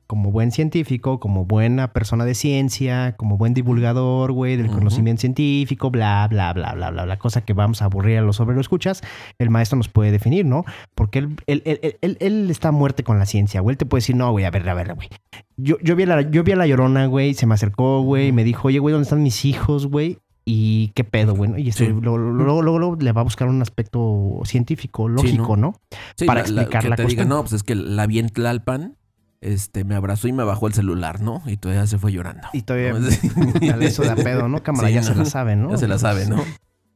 como 0.06 0.30
buen 0.30 0.50
científico, 0.52 1.18
como 1.20 1.44
buena 1.44 1.92
persona 1.92 2.24
de 2.24 2.34
ciencia, 2.34 3.14
como 3.16 3.36
buen 3.36 3.54
divulgador, 3.54 4.32
güey, 4.32 4.56
del 4.56 4.68
conocimiento 4.70 5.20
científico, 5.20 5.90
bla, 5.90 6.26
bla, 6.30 6.52
bla, 6.52 6.74
bla, 6.74 6.90
bla, 6.90 7.06
la 7.06 7.18
cosa 7.18 7.44
que 7.44 7.52
vamos 7.52 7.82
a 7.82 7.86
aburrir 7.86 8.18
a 8.18 8.22
los 8.22 8.40
escuchas, 8.60 9.02
el 9.38 9.50
maestro 9.50 9.76
nos 9.76 9.88
puede 9.88 10.12
definir, 10.12 10.46
¿no? 10.46 10.64
Porque 10.94 11.18
él, 11.20 11.36
él, 11.46 11.62
él, 11.64 11.96
él- 12.00 12.16
él- 12.20 12.50
está 12.50 12.68
a 12.68 12.72
muerte 12.72 13.02
con 13.04 13.18
la 13.18 13.26
ciencia, 13.26 13.60
güey. 13.60 13.74
Él 13.74 13.78
te 13.78 13.86
puede 13.86 13.98
decir, 14.00 14.16
no, 14.16 14.30
güey, 14.30 14.44
a 14.44 14.50
ver, 14.50 14.68
a 14.68 14.74
ver, 14.74 14.94
güey. 14.94 15.08
Yo, 15.56 15.76
yo, 15.82 15.96
vi 15.96 16.04
a 16.04 16.06
la, 16.06 16.22
yo 16.22 16.44
vi 16.44 16.52
a 16.52 16.56
la 16.56 16.66
llorona, 16.66 17.06
güey, 17.06 17.34
se 17.34 17.46
me 17.46 17.54
acercó, 17.54 18.02
güey, 18.02 18.28
y 18.28 18.32
me 18.32 18.44
dijo, 18.44 18.68
oye, 18.68 18.78
güey, 18.78 18.92
¿dónde 18.92 19.04
están 19.04 19.22
mis 19.22 19.44
hijos, 19.44 19.86
güey? 19.86 20.18
Y 20.48 20.92
qué 20.94 21.02
pedo, 21.02 21.34
güey, 21.34 21.50
¿no? 21.50 21.58
Y 21.58 21.68
este, 21.70 21.86
Sí. 21.86 21.92
luego, 21.92 22.18
luego, 22.18 22.62
luego, 22.62 22.96
le 23.00 23.10
va 23.12 23.22
a 23.22 23.24
buscar 23.24 23.48
un 23.48 23.60
aspecto 23.62 24.40
científico, 24.44 25.08
lógico, 25.08 25.56
¿no? 25.56 25.74
Sí, 26.16 26.24
Para 26.24 26.42
la- 26.42 26.48
la- 26.48 26.60
explicar 26.62 26.82
que 26.82 26.88
la 26.90 26.96
te 26.96 27.02
diga, 27.02 27.06
cuestión. 27.08 27.28
no, 27.28 27.40
pues 27.40 27.52
es 27.54 27.62
que 27.64 27.74
la 27.74 28.06
vi 28.06 28.20
en 28.20 28.28
Tlalpan, 28.28 28.96
este, 29.40 29.84
me 29.84 29.94
abrazó 29.94 30.28
y 30.28 30.32
me 30.32 30.44
bajó 30.44 30.66
el 30.66 30.74
celular, 30.74 31.20
¿no? 31.20 31.42
Y 31.46 31.56
todavía 31.56 31.86
se 31.86 31.98
fue 31.98 32.12
llorando. 32.12 32.48
Y 32.52 32.62
todavía 32.62 32.92
¿no? 32.94 32.98
Al 33.72 33.82
eso 33.82 34.02
de 34.02 34.10
a 34.10 34.16
pedo, 34.16 34.48
¿no? 34.48 34.62
Cámara, 34.62 34.88
Sí, 34.88 34.94
ya 34.94 35.00
¿no? 35.02 35.06
se 35.06 35.14
la 35.14 35.24
sabe, 35.24 35.56
¿no? 35.56 35.70
Ya 35.70 35.76
se 35.78 35.88
la 35.88 35.98
sabe, 35.98 36.26
¿no? 36.26 36.42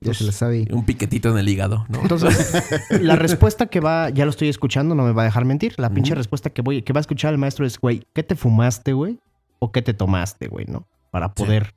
Ya 0.03 0.15
se 0.15 0.25
la 0.25 0.33
sabe. 0.33 0.67
Un 0.73 0.85
piquetito 0.87 1.31
en 1.31 1.37
el 1.39 1.49
hígado, 1.49 1.85
¿no? 1.91 2.01
Entonces, 2.01 2.55
la 3.03 3.17
respuesta 3.17 3.67
que 3.67 3.81
va, 3.81 4.09
ya 4.09 4.25
lo 4.25 4.31
estoy 4.31 4.49
escuchando, 4.49 4.95
no 4.95 5.03
me 5.05 5.13
va 5.13 5.23
a 5.23 5.25
dejar 5.27 5.45
mentir. 5.45 5.75
La 5.77 5.91
pinche 5.91 6.15
respuesta 6.15 6.49
que 6.51 6.63
voy, 6.63 6.81
que 6.83 6.93
va 6.95 7.01
a 7.01 7.03
escuchar 7.03 7.33
el 7.33 7.39
maestro 7.39 7.67
es, 7.67 7.79
güey, 7.79 8.07
¿qué 8.15 8.23
te 8.23 8.35
fumaste, 8.35 8.95
güey? 8.95 9.19
¿O 9.59 9.73
qué 9.73 9.83
te 9.83 9.93
tomaste, 9.93 10.49
güey, 10.49 10.65
no? 10.67 10.87
Para 11.11 11.35
poder 11.35 11.75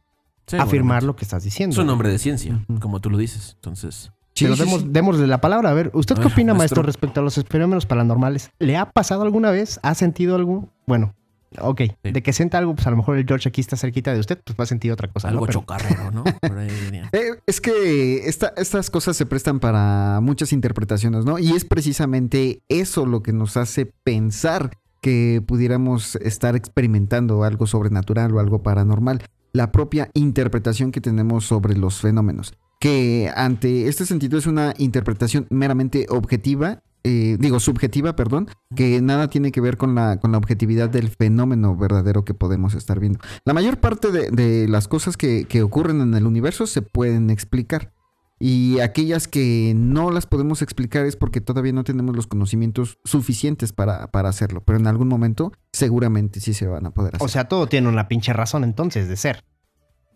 Sí, 0.48 0.58
afirmar 0.58 1.04
lo 1.04 1.16
que 1.18 1.26
estás 1.26 1.44
diciendo. 1.44 1.74
Es 1.74 1.78
un 1.80 1.86
güey. 1.86 1.94
hombre 1.94 2.10
de 2.10 2.18
ciencia, 2.20 2.66
como 2.80 3.02
tú 3.02 3.10
lo 3.10 3.18
dices. 3.18 3.54
Entonces, 3.56 4.12
Sí, 4.36 4.46
Pero 4.46 4.56
sí, 4.56 4.64
demos, 4.64 4.82
sí. 4.82 4.88
démosle 4.90 5.28
la 5.28 5.40
palabra. 5.42 5.70
A 5.70 5.74
ver, 5.74 5.92
¿usted 5.94 6.16
qué 6.16 6.28
opina, 6.28 6.54
maestro, 6.54 6.78
maestro. 6.78 6.84
respecto 6.84 7.20
a 7.20 7.24
los 7.24 7.36
fenómenos 7.48 7.86
paranormales? 7.86 8.50
¿Le 8.60 8.78
ha 8.78 8.90
pasado 8.90 9.22
alguna 9.24 9.52
vez? 9.52 9.80
¿Ha 9.84 9.94
sentido 9.96 10.36
algo? 10.36 10.70
Bueno, 10.88 11.14
Ok, 11.62 11.82
Sí. 12.04 12.12
de 12.12 12.24
que 12.24 12.34
sienta 12.34 12.58
algo, 12.58 12.74
pues 12.74 12.88
a 12.88 12.90
lo 12.90 12.98
mejor 12.98 13.16
el 13.16 13.28
George 13.28 13.48
aquí 13.48 13.62
está 13.62 13.78
cerquita 13.78 14.12
de 14.12 14.20
usted, 14.20 14.40
pues 14.44 14.58
va 14.60 14.64
a 14.64 14.66
sentir 14.66 14.92
otra 14.92 15.08
cosa. 15.08 15.28
¿no? 15.28 15.34
Algo 15.34 15.46
Pero- 15.46 15.60
chocarrero, 15.60 16.10
¿no? 16.10 16.24
Por 16.42 16.58
ahí 16.58 16.72
venía. 16.86 17.10
Eh, 17.12 17.40
es 17.46 17.62
que 17.62 18.28
esta- 18.28 18.54
estas 18.58 18.90
cosas 18.90 19.16
se 19.16 19.28
prestan 19.28 19.60
para 19.60 20.20
muchas 20.20 20.52
interpretaciones, 20.52 21.26
¿no? 21.26 21.38
Y 21.38 21.52
es 21.52 21.64
precisamente 21.64 22.64
eso 22.70 23.06
lo 23.06 23.22
que 23.22 23.34
nos 23.34 23.56
hace 23.56 23.86
pensar 24.04 24.72
que 25.00 25.44
pudiéramos 25.46 26.16
estar 26.16 26.56
experimentando 26.56 27.44
algo 27.44 27.68
sobrenatural 27.68 28.34
o 28.34 28.40
algo 28.40 28.64
paranormal. 28.64 29.22
La 29.52 29.72
propia 29.72 30.10
interpretación 30.16 30.92
que 30.92 31.02
tenemos 31.02 31.46
sobre 31.46 31.78
los 31.78 32.00
fenómenos. 32.02 32.56
Que 32.84 33.32
ante 33.34 33.88
este 33.88 34.06
sentido 34.06 34.38
es 34.38 34.46
una 34.46 34.74
interpretación 34.78 35.48
meramente 35.50 36.06
objetiva, 36.10 36.84
eh, 37.06 37.38
digo 37.40 37.62
subjetiva, 37.62 38.18
perdón, 38.18 38.50
que 38.76 39.00
nada 39.02 39.30
tiene 39.30 39.54
que 39.54 39.62
ver 39.62 39.78
con 39.78 39.96
la, 39.96 40.18
con 40.20 40.34
la 40.34 40.38
objetividad 40.38 40.90
del 40.90 41.08
fenómeno 41.08 41.78
verdadero 41.78 42.26
que 42.26 42.34
podemos 42.34 42.74
estar 42.74 43.00
viendo. 43.00 43.20
La 43.46 43.54
mayor 43.54 43.80
parte 43.80 44.12
de, 44.12 44.32
de 44.32 44.68
las 44.68 44.90
cosas 44.90 45.16
que, 45.16 45.46
que 45.46 45.64
ocurren 45.64 46.02
en 46.02 46.14
el 46.14 46.28
universo 46.28 46.68
se 46.68 46.82
pueden 46.82 47.30
explicar. 47.30 47.94
Y 48.38 48.82
aquellas 48.82 49.30
que 49.30 49.72
no 49.74 50.12
las 50.12 50.26
podemos 50.26 50.62
explicar 50.62 51.06
es 51.06 51.16
porque 51.16 51.40
todavía 51.40 51.72
no 51.72 51.86
tenemos 51.86 52.14
los 52.14 52.28
conocimientos 52.28 53.00
suficientes 53.06 53.72
para, 53.72 54.08
para 54.12 54.28
hacerlo. 54.28 54.62
Pero 54.66 54.78
en 54.78 54.88
algún 54.88 55.08
momento 55.08 55.54
seguramente 55.72 56.42
sí 56.42 56.54
se 56.54 56.68
van 56.68 56.86
a 56.86 56.92
poder 56.92 57.16
hacer. 57.16 57.26
O 57.26 57.30
sea, 57.30 57.48
todo 57.48 57.68
tiene 57.68 57.88
una 57.88 58.10
pinche 58.10 58.34
razón 58.34 58.66
entonces 58.66 59.08
de 59.08 59.16
ser. 59.16 59.46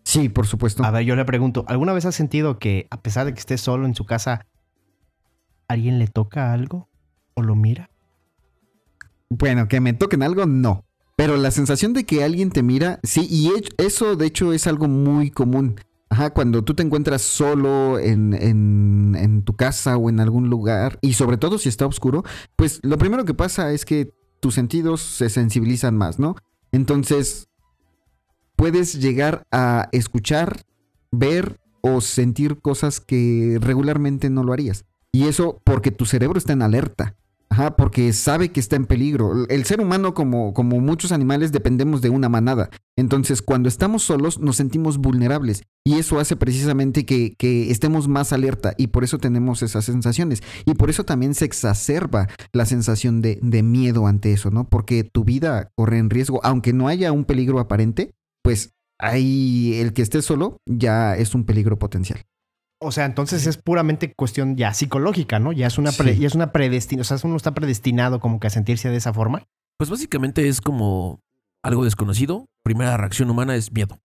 Sí, 0.08 0.28
por 0.28 0.46
supuesto. 0.46 0.84
A 0.84 0.90
ver, 0.90 1.04
yo 1.04 1.14
le 1.16 1.24
pregunto, 1.24 1.64
¿alguna 1.68 1.92
vez 1.92 2.04
has 2.06 2.14
sentido 2.14 2.58
que 2.58 2.86
a 2.90 3.00
pesar 3.02 3.26
de 3.26 3.34
que 3.34 3.40
estés 3.40 3.60
solo 3.60 3.86
en 3.86 3.94
su 3.94 4.04
casa, 4.06 4.46
alguien 5.68 5.98
le 5.98 6.06
toca 6.06 6.52
algo 6.52 6.88
o 7.34 7.42
lo 7.42 7.54
mira? 7.54 7.90
Bueno, 9.30 9.68
que 9.68 9.80
me 9.80 9.92
toquen 9.92 10.22
algo, 10.22 10.46
no. 10.46 10.84
Pero 11.16 11.36
la 11.36 11.50
sensación 11.50 11.92
de 11.92 12.04
que 12.04 12.24
alguien 12.24 12.50
te 12.50 12.62
mira, 12.62 13.00
sí, 13.02 13.26
y 13.28 13.50
eso 13.76 14.16
de 14.16 14.26
hecho 14.26 14.52
es 14.52 14.66
algo 14.66 14.88
muy 14.88 15.30
común. 15.30 15.76
Ajá, 16.10 16.30
cuando 16.30 16.62
tú 16.64 16.74
te 16.74 16.82
encuentras 16.82 17.20
solo 17.20 17.98
en, 17.98 18.32
en- 18.32 19.14
en 19.18 19.42
tu 19.42 19.54
casa 19.56 19.98
o 19.98 20.08
en 20.08 20.20
algún 20.20 20.48
lugar, 20.48 20.98
y 21.02 21.12
sobre 21.14 21.36
todo 21.36 21.58
si 21.58 21.68
está 21.68 21.86
oscuro, 21.86 22.24
pues 22.56 22.80
lo 22.82 22.96
primero 22.96 23.26
que 23.26 23.34
pasa 23.34 23.72
es 23.72 23.84
que 23.84 24.10
tus 24.40 24.54
sentidos 24.54 25.02
se 25.02 25.28
sensibilizan 25.28 25.96
más, 25.98 26.18
¿no? 26.18 26.36
Entonces, 26.72 27.48
puedes 28.58 29.00
llegar 29.00 29.46
a 29.52 29.88
escuchar, 29.92 30.62
ver 31.12 31.60
o 31.80 32.00
sentir 32.00 32.60
cosas 32.60 33.00
que 33.00 33.56
regularmente 33.60 34.30
no 34.30 34.42
lo 34.42 34.52
harías. 34.52 34.84
Y 35.12 35.28
eso 35.28 35.62
porque 35.64 35.92
tu 35.92 36.04
cerebro 36.04 36.38
está 36.38 36.52
en 36.54 36.62
alerta. 36.62 37.14
Porque 37.76 38.12
sabe 38.12 38.50
que 38.50 38.60
está 38.60 38.76
en 38.76 38.86
peligro. 38.86 39.46
El 39.48 39.64
ser 39.64 39.80
humano, 39.80 40.14
como, 40.14 40.54
como 40.54 40.80
muchos 40.80 41.10
animales, 41.10 41.50
dependemos 41.50 42.00
de 42.02 42.08
una 42.08 42.28
manada. 42.28 42.70
Entonces, 42.96 43.42
cuando 43.42 43.68
estamos 43.68 44.04
solos, 44.04 44.38
nos 44.38 44.56
sentimos 44.56 44.98
vulnerables. 44.98 45.64
Y 45.84 45.94
eso 45.94 46.20
hace 46.20 46.36
precisamente 46.36 47.04
que, 47.04 47.34
que 47.36 47.70
estemos 47.72 48.06
más 48.06 48.32
alerta. 48.32 48.74
Y 48.76 48.88
por 48.88 49.02
eso 49.02 49.18
tenemos 49.18 49.62
esas 49.62 49.84
sensaciones. 49.84 50.42
Y 50.66 50.74
por 50.74 50.88
eso 50.88 51.04
también 51.04 51.34
se 51.34 51.46
exacerba 51.46 52.28
la 52.52 52.64
sensación 52.64 53.22
de, 53.22 53.40
de 53.42 53.62
miedo 53.64 54.06
ante 54.06 54.32
eso, 54.32 54.50
¿no? 54.50 54.68
Porque 54.68 55.02
tu 55.02 55.24
vida 55.24 55.72
corre 55.74 55.98
en 55.98 56.10
riesgo. 56.10 56.40
Aunque 56.44 56.72
no 56.72 56.86
haya 56.86 57.10
un 57.10 57.24
peligro 57.24 57.58
aparente, 57.58 58.14
pues 58.48 58.72
ahí 58.98 59.74
el 59.74 59.92
que 59.92 60.00
esté 60.00 60.22
solo 60.22 60.56
ya 60.66 61.14
es 61.16 61.34
un 61.34 61.44
peligro 61.44 61.78
potencial. 61.78 62.22
O 62.80 62.92
sea, 62.92 63.04
entonces 63.04 63.46
es 63.46 63.58
puramente 63.58 64.14
cuestión 64.14 64.56
ya 64.56 64.72
psicológica, 64.72 65.38
¿no? 65.38 65.52
Ya 65.52 65.66
es 65.66 65.76
una, 65.76 65.92
pre- 65.92 66.14
Sí. 66.14 66.20
ya 66.20 66.28
es 66.28 66.34
una 66.34 66.50
predestinación, 66.50 67.16
o 67.16 67.18
sea, 67.18 67.28
uno 67.28 67.36
está 67.36 67.52
predestinado 67.52 68.20
como 68.20 68.40
que 68.40 68.46
a 68.46 68.50
sentirse 68.50 68.88
de 68.88 68.96
esa 68.96 69.12
forma. 69.12 69.42
Pues 69.76 69.90
básicamente 69.90 70.48
es 70.48 70.62
como 70.62 71.20
algo 71.62 71.84
desconocido. 71.84 72.46
Primera 72.64 72.96
reacción 72.96 73.28
humana 73.28 73.54
es 73.54 73.70
miedo. 73.70 73.98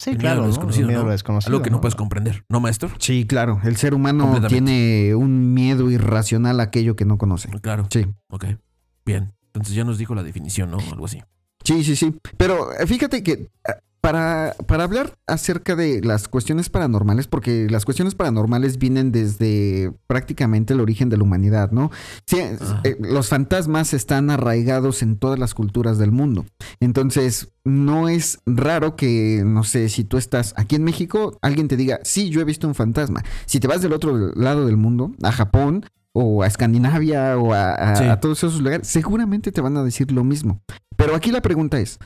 Sí, 0.00 0.10
El 0.10 0.16
miedo 0.16 0.20
claro, 0.20 0.38
a 0.38 0.40
lo 0.40 0.42
¿no? 0.44 0.52
desconocido, 0.54 0.86
miedo 0.86 1.00
a 1.00 1.02
¿no? 1.02 1.06
lo 1.08 1.12
desconocido, 1.12 1.50
Algo 1.54 1.62
que 1.62 1.70
no 1.70 1.76
¿no? 1.76 1.80
puedes 1.82 1.94
comprender. 1.96 2.44
¿No, 2.48 2.60
maestro? 2.60 2.88
Sí, 2.98 3.26
claro. 3.26 3.60
El 3.62 3.76
ser 3.76 3.92
humano 3.92 4.40
tiene 4.48 5.14
un 5.14 5.52
miedo 5.52 5.90
irracional 5.90 6.60
a 6.60 6.62
aquello 6.64 6.96
que 6.96 7.04
no 7.04 7.18
conoce. 7.18 7.50
Claro. 7.60 7.86
Sí. 7.90 8.06
Ok. 8.30 8.46
Bien. 9.04 9.34
Entonces 9.46 9.74
ya 9.74 9.84
nos 9.84 9.98
dijo 9.98 10.14
la 10.14 10.22
definición, 10.22 10.70
¿no? 10.70 10.78
Algo 10.78 11.04
así. 11.06 11.22
Sí, 11.66 11.82
sí, 11.82 11.96
sí. 11.96 12.14
Pero 12.36 12.72
eh, 12.72 12.86
fíjate 12.86 13.22
que 13.22 13.32
eh, 13.32 13.48
para, 14.00 14.54
para 14.68 14.84
hablar 14.84 15.18
acerca 15.26 15.74
de 15.74 16.00
las 16.00 16.28
cuestiones 16.28 16.70
paranormales, 16.70 17.26
porque 17.26 17.66
las 17.68 17.84
cuestiones 17.84 18.14
paranormales 18.14 18.78
vienen 18.78 19.10
desde 19.10 19.92
prácticamente 20.06 20.74
el 20.74 20.80
origen 20.80 21.08
de 21.08 21.16
la 21.16 21.24
humanidad, 21.24 21.72
¿no? 21.72 21.90
Sí, 22.24 22.38
Ajá. 22.38 22.82
eh, 22.84 22.96
los 23.00 23.28
fantasmas 23.28 23.94
están 23.94 24.30
arraigados 24.30 25.02
en 25.02 25.16
todas 25.16 25.40
las 25.40 25.54
culturas 25.54 25.98
del 25.98 26.12
mundo. 26.12 26.46
Entonces, 26.78 27.48
no 27.64 28.08
es 28.08 28.38
raro 28.46 28.94
que, 28.94 29.42
no 29.44 29.64
sé, 29.64 29.88
si 29.88 30.04
tú 30.04 30.18
estás 30.18 30.54
aquí 30.56 30.76
en 30.76 30.84
México, 30.84 31.36
alguien 31.42 31.66
te 31.66 31.76
diga, 31.76 31.98
sí, 32.04 32.30
yo 32.30 32.40
he 32.40 32.44
visto 32.44 32.68
un 32.68 32.76
fantasma. 32.76 33.24
Si 33.46 33.58
te 33.58 33.66
vas 33.66 33.82
del 33.82 33.92
otro 33.92 34.32
lado 34.36 34.66
del 34.66 34.76
mundo, 34.76 35.16
a 35.24 35.32
Japón, 35.32 35.84
o 36.18 36.42
a 36.42 36.46
Escandinavia, 36.46 37.36
o 37.36 37.52
a, 37.52 37.74
a- 37.74 37.96
Sí. 37.96 38.04
a 38.04 38.18
todos 38.20 38.38
esos 38.38 38.60
lugares, 38.60 38.86
seguramente 38.88 39.52
te 39.52 39.60
van 39.60 39.76
a 39.76 39.84
decir 39.84 40.10
lo 40.12 40.24
mismo. 40.24 40.62
Pero 40.96 41.14
aquí 41.14 41.30
la 41.30 41.42
pregunta 41.42 41.78
es, 41.78 41.98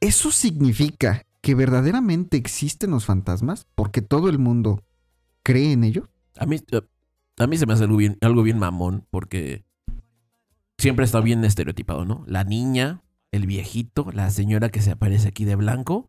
¿eso 0.00 0.30
significa 0.30 1.22
que 1.40 1.54
verdaderamente 1.56 2.36
existen 2.36 2.90
los 2.92 3.06
fantasmas? 3.06 3.66
Porque 3.74 4.02
todo 4.02 4.28
el 4.28 4.38
mundo 4.38 4.82
cree 5.42 5.72
en 5.72 5.82
ellos. 5.82 6.08
A 6.38 6.46
mí, 6.46 6.60
eh, 6.70 6.80
a 7.38 7.46
mí 7.48 7.56
se 7.56 7.66
me 7.66 7.72
hace 7.72 7.84
algo 7.84 7.96
bien, 7.96 8.16
algo 8.20 8.42
bien 8.44 8.58
mamón 8.60 9.04
porque 9.10 9.64
siempre 10.78 11.04
está 11.04 11.20
bien 11.20 11.44
estereotipado, 11.44 12.04
¿no? 12.04 12.24
La 12.28 12.44
niña, 12.44 13.02
el 13.32 13.46
viejito, 13.46 14.06
la 14.12 14.30
señora 14.30 14.68
que 14.68 14.80
se 14.80 14.92
aparece 14.92 15.28
aquí 15.28 15.44
de 15.44 15.56
blanco. 15.56 16.08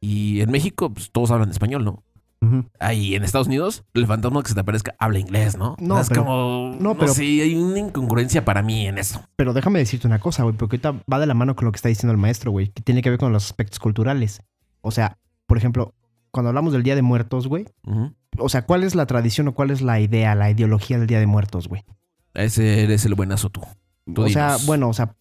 Y 0.00 0.40
en 0.40 0.50
México, 0.50 0.92
pues 0.92 1.10
todos 1.10 1.30
hablan 1.32 1.50
español, 1.50 1.84
¿no? 1.84 2.02
Ahí 2.80 3.14
en 3.14 3.22
Estados 3.22 3.46
Unidos, 3.46 3.84
el 3.94 4.06
fantasma 4.06 4.42
que 4.42 4.48
se 4.48 4.54
te 4.54 4.60
aparezca 4.60 4.94
habla 4.98 5.18
inglés, 5.18 5.56
¿no? 5.56 5.76
No, 5.78 6.00
es 6.00 6.08
pero- 6.08 6.22
como. 6.22 6.70
no, 6.70 6.76
No, 6.80 6.98
pero- 6.98 7.14
Sí, 7.14 7.40
hay 7.40 7.54
una 7.54 7.78
incongruencia 7.78 8.44
para 8.44 8.62
mí 8.62 8.86
en 8.86 8.98
eso. 8.98 9.22
Pero 9.36 9.52
déjame 9.52 9.78
decirte 9.78 10.06
una 10.06 10.18
cosa, 10.18 10.42
güey, 10.42 10.56
porque 10.56 10.76
ahorita 10.76 11.04
va 11.12 11.18
de 11.20 11.26
la 11.26 11.34
mano 11.34 11.54
con 11.54 11.66
lo 11.66 11.72
que 11.72 11.76
está 11.76 11.88
diciendo 11.88 12.12
el 12.12 12.18
maestro, 12.18 12.50
güey, 12.50 12.68
que 12.68 12.82
tiene 12.82 13.00
que 13.02 13.10
ver 13.10 13.18
con 13.18 13.32
los 13.32 13.44
aspectos 13.44 13.78
culturales. 13.78 14.42
O 14.80 14.90
sea, 14.90 15.18
por 15.46 15.56
ejemplo, 15.58 15.94
cuando 16.32 16.48
hablamos 16.48 16.72
del 16.72 16.82
Día 16.82 16.96
de 16.96 17.02
Muertos, 17.02 17.46
güey, 17.46 17.66
o 18.38 18.48
sea, 18.48 18.64
¿cuál 18.66 18.82
es 18.84 18.94
la 18.94 19.06
tradición 19.06 19.48
o 19.48 19.54
cuál 19.54 19.70
es 19.70 19.82
la 19.82 20.00
idea, 20.00 20.34
la 20.34 20.50
ideología 20.50 20.98
del 20.98 21.06
Día 21.06 21.20
de 21.20 21.26
Muertos, 21.26 21.68
güey? 21.68 21.84
Ese 22.34 22.82
eres 22.84 23.04
el 23.04 23.14
buenazo 23.14 23.50
tú. 23.50 23.60
Tú 24.12 24.22
O 24.24 24.28
sea, 24.28 24.56
bueno, 24.66 24.88
o 24.88 24.92
sea, 24.94 25.14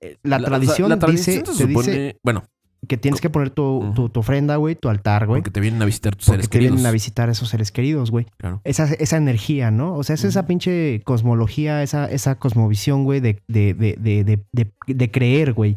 eh, 0.00 0.16
la, 0.22 0.38
tradición, 0.38 0.88
la 0.88 0.98
tradición 0.98 1.40
dice, 1.40 1.52
se 1.52 1.66
supone. 1.66 1.86
dice 1.90 2.20
bueno, 2.22 2.44
que 2.88 2.96
tienes 2.96 3.20
que 3.20 3.30
poner 3.30 3.50
tu, 3.50 3.92
tu- 3.94 4.08
tu 4.08 4.20
ofrenda, 4.20 4.56
güey, 4.56 4.76
tu 4.76 4.88
altar, 4.88 5.26
güey, 5.26 5.40
porque 5.40 5.50
te 5.50 5.60
vienen 5.60 5.82
a 5.82 5.84
visitar 5.86 6.14
tus 6.14 6.26
porque 6.26 6.36
seres 6.42 6.48
te 6.50 6.58
queridos. 6.58 6.74
vienen 6.76 6.86
a 6.88 6.92
visitar 6.92 7.28
a 7.28 7.32
esos 7.32 7.48
seres 7.48 7.72
queridos, 7.72 8.10
güey. 8.10 8.26
Claro. 8.36 8.60
Esa, 8.64 8.84
esa 8.94 9.16
energía, 9.16 9.70
¿no? 9.70 9.94
O 9.94 10.04
sea, 10.04 10.14
es 10.14 10.24
esa 10.24 10.46
pinche 10.46 11.00
cosmología, 11.04 11.82
esa, 11.82 12.06
esa 12.10 12.36
cosmovisión, 12.36 13.04
güey, 13.04 13.20
de, 13.20 13.42
de, 13.48 13.74
de, 13.74 13.96
de, 13.98 14.24
de, 14.24 14.44
de- 14.52 14.94
de 14.94 15.10
creer, 15.10 15.52
güey, 15.52 15.76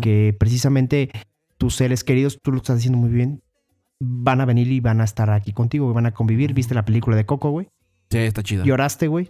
que 0.00 0.34
precisamente 0.38 1.10
tus 1.58 1.74
seres 1.74 2.04
queridos, 2.04 2.38
tú 2.42 2.52
lo 2.52 2.58
estás 2.58 2.76
diciendo 2.76 2.98
muy 2.98 3.10
bien, 3.10 3.42
van 4.00 4.40
a 4.40 4.44
venir 4.44 4.70
y 4.70 4.80
van 4.80 5.00
a 5.00 5.04
estar 5.04 5.30
aquí 5.30 5.52
contigo, 5.52 5.84
güey, 5.86 5.94
van 5.94 6.06
a 6.06 6.12
convivir. 6.12 6.54
¿Viste 6.54 6.74
la 6.74 6.84
película 6.84 7.16
de 7.16 7.26
Coco, 7.26 7.50
güey? 7.50 7.68
Sí, 8.10 8.18
está 8.18 8.42
chida. 8.42 8.64
Lloraste, 8.64 9.08
güey. 9.08 9.28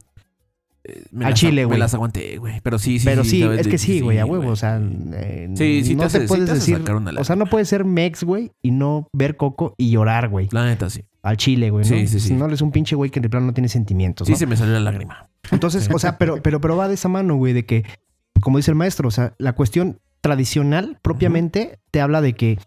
Me 1.10 1.24
al 1.24 1.30
las- 1.30 1.40
chile, 1.40 1.64
güey. 1.64 1.76
Me 1.76 1.78
las 1.78 1.94
aguanté, 1.94 2.38
güey. 2.38 2.60
Pero 2.62 2.78
sí, 2.78 2.98
sí. 2.98 3.04
Pero 3.04 3.24
sí, 3.24 3.40
sabes 3.42 3.60
es 3.60 3.68
que 3.68 3.78
sí, 3.78 4.00
güey, 4.00 4.18
a 4.18 4.26
huevo. 4.26 4.50
O 4.50 4.56
sea, 4.56 4.80
eh, 5.14 5.50
Sí, 5.54 5.82
sí 5.84 5.94
no 5.94 6.00
te 6.02 6.06
hace- 6.06 6.20
sí 6.22 6.26
puedes 6.28 6.46
te 6.46 6.54
decir. 6.54 6.78
sacar 6.78 6.96
una 6.96 7.12
O 7.18 7.24
sea, 7.24 7.36
no 7.36 7.46
puedes 7.46 7.68
ser 7.68 7.84
mex, 7.84 8.22
güey, 8.24 8.52
y 8.62 8.70
no 8.70 9.08
ver 9.12 9.36
Coco 9.36 9.74
y 9.78 9.90
llorar, 9.90 10.28
güey. 10.28 10.48
La 10.52 10.64
neta, 10.64 10.88
sí. 10.90 11.02
Al 11.22 11.36
chile, 11.36 11.70
güey. 11.70 11.84
¿no? 11.84 11.88
Sí, 11.96 12.06
sí, 12.06 12.20
sí. 12.20 12.34
No 12.34 12.46
eres 12.46 12.60
un 12.62 12.70
pinche 12.70 12.94
güey 12.96 13.10
que 13.10 13.20
de 13.20 13.28
plano 13.28 13.46
no 13.46 13.52
tiene 13.54 13.68
sentimientos. 13.68 14.26
Sí, 14.26 14.32
¿no? 14.32 14.38
se 14.38 14.46
me 14.46 14.56
salió 14.56 14.74
la 14.74 14.80
lágrima. 14.80 15.28
Entonces, 15.50 15.88
o 15.92 15.98
sea, 15.98 16.18
pero, 16.18 16.42
pero, 16.42 16.60
pero 16.60 16.76
va 16.76 16.88
de 16.88 16.94
esa 16.94 17.08
mano, 17.08 17.36
güey, 17.36 17.52
de 17.52 17.64
que, 17.66 17.84
como 18.40 18.58
dice 18.58 18.70
el 18.70 18.76
maestro, 18.76 19.08
o 19.08 19.10
sea, 19.10 19.34
la 19.38 19.54
cuestión 19.54 19.98
tradicional 20.20 20.98
propiamente 21.02 21.78
te 21.90 22.00
habla 22.00 22.20
de 22.20 22.34
que 22.34 22.58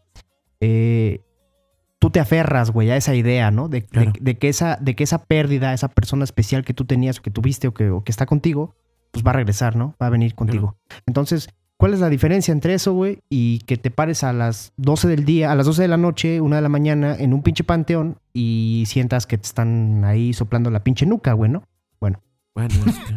eh, 0.62 1.22
tú 2.00 2.10
te 2.10 2.20
aferras, 2.20 2.72
güey, 2.72 2.90
a 2.92 2.96
esa 2.98 3.14
idea, 3.16 3.52
¿no? 3.52 3.68
De, 3.70 3.82
de- 3.82 3.88
Claro. 3.88 4.14
de 4.20 4.38
que 4.38 4.50
esa, 4.50 4.78
de 4.78 4.96
que 4.96 5.04
esa 5.04 5.26
pérdida, 5.26 5.74
esa 5.74 5.90
persona 5.90 6.24
especial 6.24 6.64
que 6.64 6.74
tú 6.74 6.86
tenías 6.86 7.20
o 7.20 7.22
que 7.22 7.32
tuviste 7.32 7.68
o 7.68 7.74
que, 7.74 7.90
o 7.90 8.04
que 8.04 8.12
está 8.12 8.26
contigo, 8.26 8.76
pues 9.12 9.26
va 9.26 9.32
a 9.32 9.34
regresar, 9.34 9.76
¿no? 9.76 9.96
Va 10.02 10.08
a 10.08 10.10
venir 10.10 10.34
contigo. 10.36 10.78
Entonces, 11.08 11.50
¿cuál 11.78 11.94
es 11.94 12.00
la 12.00 12.10
diferencia 12.10 12.52
entre 12.52 12.74
eso, 12.74 12.94
güey? 12.94 13.20
Y 13.30 13.60
que 13.60 13.76
te 13.78 13.92
pares 13.92 14.24
a 14.24 14.32
las 14.34 14.72
12 14.78 15.08
del 15.08 15.26
día, 15.26 15.52
a 15.52 15.56
las 15.56 15.66
12 15.66 15.82
de 15.82 15.88
la 15.88 15.98
noche, 15.98 16.40
una 16.42 16.58
de 16.58 16.62
la 16.62 16.70
mañana, 16.70 17.16
en 17.18 17.34
un 17.34 17.42
pinche 17.44 17.64
panteón 17.64 18.18
y 18.34 18.84
sientas 18.88 19.26
que 19.28 19.38
te 19.38 19.48
están 19.48 20.04
ahí 20.06 20.32
soplando 20.34 20.70
la 20.72 20.84
pinche 20.84 21.06
nuca, 21.06 21.34
güey, 21.34 21.52
¿no? 21.52 21.64
Bueno, 22.00 22.22
es 22.88 22.96
que- 23.00 23.16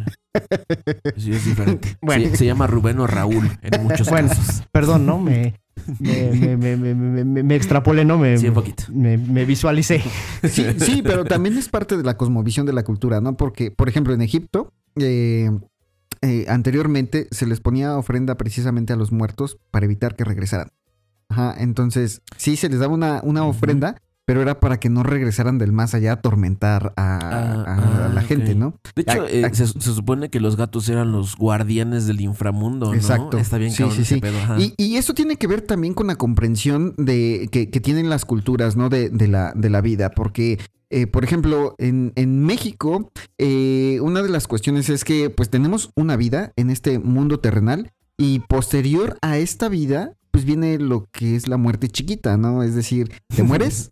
sí, 1.17 1.31
es 1.33 1.45
diferente. 1.45 1.97
Bueno. 2.01 2.35
Se 2.35 2.45
llama 2.45 2.67
Rubén 2.67 2.99
o 2.99 3.07
Raúl 3.07 3.49
en 3.61 3.83
muchos 3.83 4.09
Bueno, 4.09 4.29
casos. 4.29 4.63
perdón, 4.71 5.05
¿no? 5.05 5.19
Me, 5.19 5.55
me, 5.99 6.31
me, 6.31 6.57
me, 6.57 6.75
me, 6.77 6.93
me- 6.95 7.23
me- 7.25 7.43
me 7.43 7.55
extrapolé, 7.55 8.05
¿no? 8.05 8.17
Me, 8.17 8.37
Sí, 8.37 8.47
un 8.47 8.53
poquito. 8.53 8.83
me, 8.91 9.17
me 9.17 9.45
visualicé. 9.45 10.01
Sí, 10.49 10.65
sí, 10.79 11.01
pero 11.03 11.23
también 11.25 11.57
es 11.57 11.69
parte 11.69 11.97
de 11.97 12.03
la 12.03 12.17
cosmovisión 12.17 12.65
de 12.65 12.73
la 12.73 12.83
cultura, 12.83 13.21
¿no? 13.21 13.35
Porque, 13.37 13.71
por 13.71 13.89
ejemplo, 13.89 14.13
en 14.13 14.21
Egipto, 14.21 14.71
eh, 14.97 15.49
eh, 16.21 16.45
anteriormente 16.47 17.27
se 17.31 17.45
les 17.47 17.59
ponía 17.59 17.97
ofrenda 17.97 18.35
precisamente 18.35 18.93
a 18.93 18.95
los 18.95 19.11
muertos 19.11 19.57
para 19.71 19.85
evitar 19.85 20.15
que 20.15 20.23
regresaran. 20.23 20.69
Ajá, 21.29 21.55
entonces 21.57 22.21
sí 22.37 22.55
se 22.57 22.69
les 22.69 22.79
daba 22.79 22.93
una, 22.93 23.21
una 23.23 23.43
ofrenda, 23.45 23.95
pero 24.25 24.41
era 24.41 24.59
para 24.59 24.79
que 24.79 24.89
no 24.89 25.03
regresaran 25.03 25.57
del 25.57 25.71
más 25.71 25.93
allá 25.93 26.11
a 26.11 26.13
atormentar 26.15 26.93
a, 26.95 27.19
Ah, 27.21 27.63
a 27.67 28.05
ah, 28.05 28.11
la 28.13 28.21
ok. 28.21 28.27
gente, 28.27 28.55
¿no? 28.55 28.75
De 28.95 29.01
hecho, 29.01 29.23
Ah, 29.23 29.27
eh, 29.29 29.43
ah. 29.45 29.53
se, 29.53 29.67
se 29.67 29.79
supone 29.93 30.29
que 30.29 30.39
los 30.39 30.55
gatos 30.55 30.87
eran 30.89 31.11
los 31.11 31.35
guardianes 31.35 32.07
del 32.07 32.21
inframundo, 32.21 32.87
¿no? 32.87 32.93
Exacto. 32.93 33.37
Está 33.37 33.57
bien 33.57 33.71
Sí, 33.71 33.83
sí, 33.91 34.05
sí. 34.05 34.19
pedo. 34.21 34.37
Y, 34.59 34.73
y 34.77 34.95
eso 34.97 35.13
tiene 35.13 35.35
que 35.37 35.47
ver 35.47 35.61
también 35.61 35.93
con 35.93 36.07
la 36.07 36.15
comprensión 36.15 36.93
de, 36.97 37.49
que, 37.51 37.69
que 37.69 37.79
tienen 37.81 38.09
las 38.09 38.25
culturas, 38.25 38.75
¿no? 38.75 38.89
De, 38.89 39.09
de 39.09 39.27
la, 39.27 39.51
de 39.55 39.69
la 39.69 39.81
vida. 39.81 40.11
Porque, 40.11 40.59
eh, 40.89 41.07
por 41.07 41.23
ejemplo, 41.23 41.75
en, 41.77 42.13
en 42.15 42.43
México, 42.45 43.11
eh, 43.37 43.99
una 44.01 44.21
de 44.21 44.29
las 44.29 44.47
cuestiones 44.47 44.89
es 44.89 45.03
que 45.03 45.29
pues 45.29 45.49
tenemos 45.49 45.91
una 45.95 46.15
vida 46.15 46.53
en 46.55 46.69
este 46.69 46.99
mundo 46.99 47.39
terrenal 47.39 47.91
y 48.17 48.39
posterior 48.39 49.17
a 49.21 49.37
esta 49.37 49.69
vida, 49.69 50.13
pues 50.33 50.45
viene 50.45 50.79
lo 50.79 51.05
que 51.11 51.35
es 51.35 51.47
la 51.47 51.57
muerte 51.57 51.87
chiquita, 51.87 52.35
¿no? 52.37 52.63
Es 52.63 52.73
decir, 52.73 53.13
te 53.27 53.43
mueres, 53.43 53.91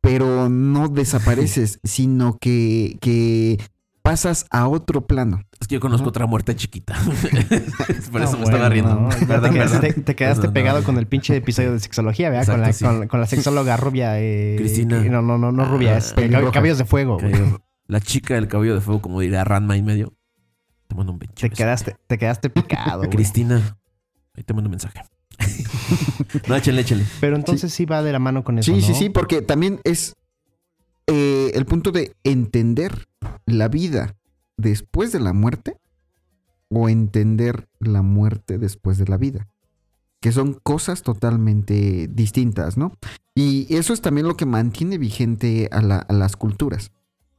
pero 0.00 0.48
no 0.48 0.88
desapareces, 0.88 1.78
sino 1.84 2.36
que, 2.40 2.98
que 3.00 3.58
pasas 4.02 4.46
a 4.50 4.66
otro 4.68 5.06
plano. 5.06 5.40
Es 5.60 5.68
que 5.68 5.74
yo 5.76 5.80
conozco 5.80 6.08
otra 6.08 6.26
muerte 6.26 6.54
chiquita. 6.56 6.96
Por 8.12 8.20
No, 8.20 8.26
eso 8.26 8.36
me 8.36 8.42
bueno, 8.42 8.44
estaba 8.44 8.68
riendo. 8.68 8.94
no. 8.94 9.08
Perdón, 9.26 9.50
te 9.50 9.58
quedaste, 9.58 9.80
perdón. 9.80 10.04
te 10.04 10.14
quedaste 10.16 10.40
Perdón, 10.42 10.54
pegado 10.54 10.78
no. 10.80 10.84
con 10.86 10.98
el 10.98 11.06
pinche 11.06 11.36
episodio 11.36 11.72
de 11.72 11.80
sexología, 11.80 12.30
¿verdad? 12.30 12.52
con, 12.54 12.60
la, 12.60 12.72
sí. 12.72 12.84
con, 12.84 13.06
con 13.08 13.20
la 13.20 13.26
sexóloga 13.26 13.76
rubia. 13.76 14.20
eh, 14.20 14.56
Cristina. 14.58 15.02
que- 15.02 15.08
No, 15.08 15.22
no, 15.22 15.38
no, 15.38 15.52
no 15.52 15.64
rubia, 15.64 15.94
Ah, 15.94 15.98
es 15.98 16.12
pelirroja. 16.12 16.46
cab- 16.48 16.54
cabellos 16.54 16.78
de 16.78 16.84
fuego. 16.84 17.16
Cabello- 17.18 17.62
La 17.86 18.00
chica 18.00 18.34
del 18.34 18.48
cabello 18.48 18.74
de 18.74 18.80
fuego, 18.80 19.00
como 19.00 19.20
diría 19.20 19.44
Ranma 19.44 19.76
y 19.76 19.82
medio. 19.82 20.12
Te 20.88 20.94
mando 20.94 21.12
un 21.12 21.18
pinche 21.18 21.34
Te 21.42 21.48
beso. 21.48 21.56
quedaste, 21.58 21.96
te 22.06 22.18
quedaste 22.18 22.50
picado. 22.50 23.02
Cristina. 23.10 23.76
Ahí 24.34 24.42
te 24.44 24.52
mando 24.54 24.68
un 24.68 24.72
mensaje. 24.72 25.00
no, 26.48 26.56
échenle. 26.56 26.84
Pero 27.20 27.36
entonces 27.36 27.72
sí. 27.72 27.84
va 27.86 28.02
de 28.02 28.12
la 28.12 28.18
mano 28.18 28.44
con 28.44 28.58
eso, 28.58 28.74
Sí, 28.74 28.80
sí, 28.82 28.94
sí, 28.94 29.08
porque 29.10 29.42
también 29.42 29.80
es 29.84 30.14
eh, 31.06 31.52
el 31.54 31.66
punto 31.66 31.92
de 31.92 32.14
entender 32.24 33.06
la 33.46 33.68
vida 33.68 34.14
después 34.56 35.12
de 35.12 35.20
la 35.20 35.32
muerte 35.32 35.76
o 36.68 36.88
entender 36.88 37.68
la 37.78 38.02
muerte 38.02 38.58
después 38.58 38.98
de 38.98 39.06
la 39.06 39.16
vida. 39.16 39.46
Que 40.20 40.32
son 40.32 40.54
cosas 40.54 41.02
totalmente 41.02 42.08
distintas, 42.08 42.76
¿no? 42.76 42.92
Y 43.34 43.72
eso 43.76 43.92
es 43.92 44.00
también 44.00 44.26
lo 44.26 44.36
que 44.36 44.46
mantiene 44.46 44.98
vigente 44.98 45.68
a, 45.70 45.82
la- 45.82 45.98
a 45.98 46.12
las 46.12 46.36
culturas. 46.36 46.90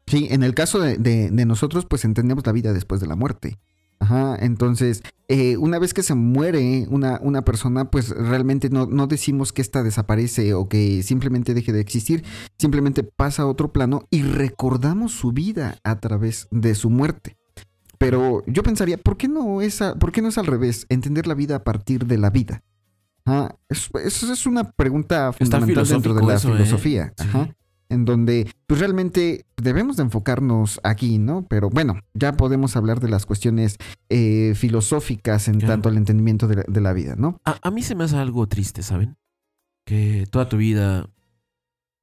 Sí, 0.06 0.28
en 0.30 0.44
el 0.44 0.54
caso 0.54 0.80
de, 0.80 0.98
de- 0.98 1.30
de 1.32 1.46
nosotros, 1.46 1.86
pues 1.86 2.06
entendemos 2.06 2.46
la 2.46 2.54
vida 2.54 2.72
después 2.72 3.02
de 3.02 3.08
la 3.08 3.16
muerte. 3.16 3.58
Ajá, 4.00 4.38
entonces, 4.40 5.02
eh, 5.28 5.58
una 5.58 5.80
vez 5.80 5.94
que 5.94 6.04
se 6.04 6.14
muere 6.14 6.86
una, 6.90 7.20
una 7.24 7.44
persona, 7.44 7.90
pues 7.90 8.10
realmente 8.10 8.70
no, 8.70 8.86
no 8.86 9.08
decimos 9.08 9.52
que 9.52 9.62
ésta 9.64 9.82
desaparece 9.84 10.54
o 10.54 10.70
que 10.70 11.02
simplemente 11.04 11.54
deje 11.56 11.74
de 11.74 11.82
existir, 11.82 12.24
simplemente 12.60 13.04
pasa 13.04 13.42
a 13.42 13.48
otro 13.48 13.74
plano 13.74 14.04
y 14.12 14.22
recordamos 14.22 15.12
su 15.14 15.32
vida 15.32 15.78
a 15.84 16.00
través 16.00 16.48
de 16.52 16.76
su 16.76 16.90
muerte. 16.92 17.38
Pero 17.98 18.44
yo 18.46 18.62
pensaría, 18.62 18.98
¿por 18.98 19.18
qué 19.18 19.28
no 19.28 19.62
es, 19.62 19.82
a- 19.82 19.96
por 19.96 20.12
qué 20.12 20.22
no 20.22 20.28
es 20.30 20.38
al 20.38 20.46
revés? 20.46 20.86
Entender 20.90 21.26
la 21.26 21.34
vida 21.34 21.56
a 21.56 21.64
partir 21.64 22.06
de 22.06 22.20
la 22.20 22.30
vida. 22.30 22.62
Ajá, 23.26 23.56
es- 23.68 23.90
Eso 24.06 24.32
es 24.32 24.46
una 24.46 24.72
pregunta 24.72 25.34
fundamental 25.34 25.84
dentro 25.88 26.14
de 26.14 26.22
la 26.22 26.36
eso, 26.36 26.50
¿eh? 26.50 26.52
filosofía. 26.54 27.14
Sí. 27.18 27.28
En 27.90 28.04
donde 28.06 28.52
pues 28.68 28.80
realmente 28.82 29.46
debemos 29.56 29.96
de 29.98 30.04
enfocarnos 30.04 30.80
aquí, 30.84 31.20
¿no? 31.20 31.46
Pero 31.48 31.70
bueno, 31.70 32.02
ya 32.14 32.34
podemos 32.34 32.76
hablar 32.76 33.00
de 33.00 33.08
las 33.10 33.26
cuestiones 33.26 33.78
eh, 34.10 34.54
filosóficas 34.56 35.48
en 35.48 35.60
Claro. 35.60 35.74
tanto 35.76 35.90
al 35.90 35.98
entendimiento 35.98 36.48
de 36.48 36.58
la, 36.58 36.64
de 36.68 36.82
la 36.82 36.94
vida, 36.94 37.16
¿no? 37.16 37.40
A, 37.46 37.58
a 37.62 37.72
mí 37.72 37.82
se 37.84 37.96
me 37.96 38.04
hace 38.04 38.18
algo 38.18 38.48
triste, 38.48 38.84
¿saben? 38.84 39.16
Que 39.86 40.28
toda 40.30 40.50
tu 40.50 40.58
vida 40.58 41.10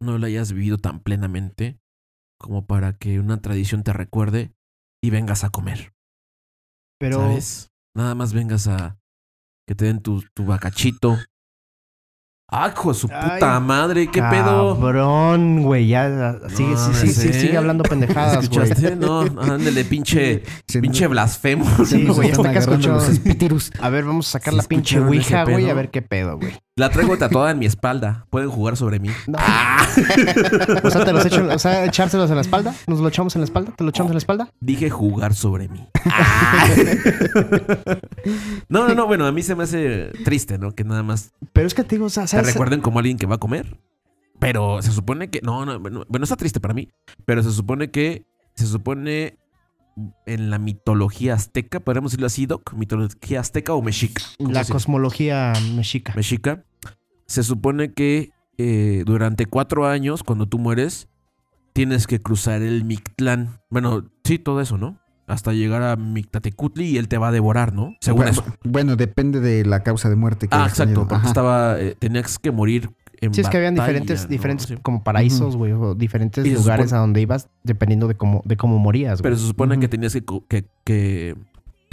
no 0.00 0.16
la 0.18 0.26
hayas 0.28 0.52
vivido 0.52 0.78
tan 0.78 1.00
plenamente 1.00 1.78
como 2.38 2.66
para 2.66 2.94
que 2.94 3.20
una 3.20 3.40
tradición 3.42 3.82
te 3.82 3.92
recuerde 3.92 4.52
y 5.02 5.11
vengas 5.11 5.44
a 5.44 5.50
comer, 5.50 5.92
Pero 6.98 7.18
¿sabes? 7.20 7.70
Nada 7.94 8.14
más 8.14 8.32
vengas 8.32 8.66
a 8.68 8.98
que 9.66 9.74
te 9.74 9.85
den 9.85 10.00
tu, 10.00 10.22
tu 10.35 10.44
bacachito. 10.46 11.18
¡Ah, 12.48 12.70
hijo 12.72 12.92
de 12.92 12.98
su 12.98 13.09
puta 13.09 13.59
madre! 13.59 14.09
¿Qué 14.11 14.22
pedo? 14.22 14.78
Cabrón, 14.78 15.62
güey, 15.62 15.88
ya 15.88 16.37
sigue, 16.54 16.76
sí, 16.76 17.09
sí, 17.09 17.33
sigue 17.33 17.57
hablando 17.57 17.83
pendejadas, 17.85 18.48
güey. 18.48 18.68
¿Escuchaste? 18.68 18.96
No, 18.96 19.20
ándale, 19.20 19.85
pinche, 19.85 20.42
pinche 20.66 21.07
blasfemo. 21.07 21.64
Sí, 21.85 22.07
güey, 22.07 22.28
están 22.28 22.46
hasta 22.46 22.50
acá 22.50 22.50
agarrando 22.50 22.74
escuchó. 22.74 22.92
los 22.92 23.09
espíritus. 23.09 23.72
A 23.80 23.88
ver, 23.88 24.04
vamos 24.04 24.28
a 24.28 24.33
sacar 24.33 24.52
¿Sí 24.52 24.59
la 24.59 24.62
pinche 24.64 25.00
ouija, 25.00 25.44
güey, 25.44 25.70
a 25.70 25.74
ver 25.74 25.90
qué 25.90 26.02
pedo, 26.02 26.37
güey. 26.37 26.52
La 26.76 26.90
traigo 26.90 27.16
tatuada 27.16 27.52
en 27.52 27.61
mi 27.61 27.66
espalda. 27.66 28.26
Pueden 28.30 28.50
jugar 28.50 28.76
sobre 28.76 28.98
mí. 28.98 29.11
No. 29.26 29.38
O 30.83 30.90
sea, 30.90 31.04
te 31.04 31.12
los 31.12 31.24
echo, 31.24 31.46
o 31.48 31.59
sea, 31.59 31.85
echárselos 31.85 32.28
en 32.30 32.35
la 32.35 32.42
espalda. 32.42 32.74
¿Nos 32.88 32.98
lo 32.98 33.09
echamos 33.09 33.37
en 33.37 33.42
la 33.42 33.44
espalda? 33.44 33.72
¿Te 33.76 33.85
lo 33.85 33.90
echamos 33.90 34.11
en 34.11 34.14
la 34.14 34.18
espalda? 34.18 34.50
Dije 34.61 34.90
jugar 34.90 35.35
sobre 35.35 35.68
mí. 35.68 35.87
no, 38.68 38.88
no, 38.88 38.94
no. 38.94 39.07
Bueno, 39.07 39.26
a 39.26 39.33
mí 39.33 39.42
se 39.42 39.54
me 39.54 39.64
hace 39.64 40.11
triste, 40.24 40.59
¿no? 40.59 40.72
Que 40.72 40.83
nada 40.83 41.04
más 41.04 41.30
Pero 41.52 41.66
es 41.66 41.74
que 41.74 41.85
te 41.85 41.94
digo, 41.94 42.07
o 42.07 42.11
sea, 42.11 42.26
te 42.34 42.40
¿sabes? 42.40 42.54
recuerden 42.54 42.80
como 42.80 42.98
alguien 42.98 43.18
que 43.18 43.26
va 43.26 43.36
a 43.36 43.38
comer. 43.38 43.78
Pero 44.38 44.82
se 44.82 44.90
supone 44.92 45.30
que. 45.30 45.40
No, 45.42 45.64
no. 45.64 45.78
Bueno, 45.78 46.04
bueno, 46.08 46.24
está 46.24 46.36
triste 46.36 46.60
para 46.60 46.74
mí. 46.74 46.88
Pero 47.24 47.42
se 47.42 47.52
supone 47.52 47.90
que. 47.90 48.24
Se 48.54 48.66
supone. 48.66 49.38
En 50.26 50.50
la 50.50 50.58
mitología 50.58 51.34
azteca, 51.34 51.78
podríamos 51.78 52.10
decirlo 52.10 52.26
así, 52.26 52.46
Doc. 52.46 52.72
Mitología 52.74 53.38
azteca 53.38 53.74
o 53.74 53.82
mexica. 53.82 54.24
¿Cómo 54.38 54.50
La 54.50 54.64
cosmología 54.64 55.52
mexica. 55.76 56.12
mexica. 56.16 56.64
Se 57.26 57.44
supone 57.44 57.92
que 57.92 58.32
eh, 58.58 59.04
durante 59.06 59.46
cuatro 59.46 59.86
años, 59.86 60.24
cuando 60.24 60.46
tú 60.46 60.58
mueres, 60.58 61.08
tienes 61.74 62.08
que 62.08 62.20
cruzar 62.20 62.60
el 62.62 62.84
Mictlán. 62.84 63.60
Bueno, 63.70 64.10
sí, 64.24 64.40
todo 64.40 64.60
eso, 64.60 64.78
¿no? 64.78 64.98
Hasta 65.26 65.52
llegar 65.52 65.82
a 65.82 65.96
Mictatecutli 65.96 66.84
y 66.87 66.98
él 66.98 67.08
te 67.08 67.16
va 67.18 67.28
a 67.28 67.32
devorar, 67.32 67.72
¿no? 67.72 67.94
Según 68.00 68.18
bueno, 68.24 68.30
eso. 68.32 68.44
bueno, 68.64 68.96
depende 68.96 69.40
de 69.40 69.64
la 69.64 69.82
causa 69.82 70.10
de 70.10 70.16
muerte 70.16 70.48
que 70.48 70.56
Ah, 70.56 70.66
exacto, 70.68 70.84
tenido. 70.94 71.08
porque 71.08 71.26
estaba. 71.26 71.80
eh, 71.80 71.96
tenías 71.98 72.38
que 72.38 72.50
morir 72.50 72.90
en 73.22 73.32
Sí, 73.32 73.40
es 73.40 73.48
que 73.48 73.56
habían 73.56 73.74
batalla, 73.74 73.92
diferentes, 74.00 74.22
¿no? 74.24 74.28
diferentes 74.28 74.66
Sí. 74.66 74.76
como 74.82 75.02
paraísos, 75.02 75.56
güey, 75.56 75.72
o 75.72 75.94
diferentes 75.94 76.44
lugares 76.46 76.90
supone- 76.90 76.96
a 76.98 77.00
donde 77.00 77.20
ibas 77.22 77.48
dependiendo 77.62 78.06
de 78.06 78.16
cómo, 78.16 78.42
de 78.44 78.56
cómo 78.58 78.78
morías, 78.78 79.20
güey. 79.20 79.22
Pero 79.22 79.37
se 79.37 79.46
supone 79.46 79.78
que 79.80 79.88
tenías 79.88 80.12
que, 80.12 80.22
que, 80.48 80.66
que, 80.84 81.37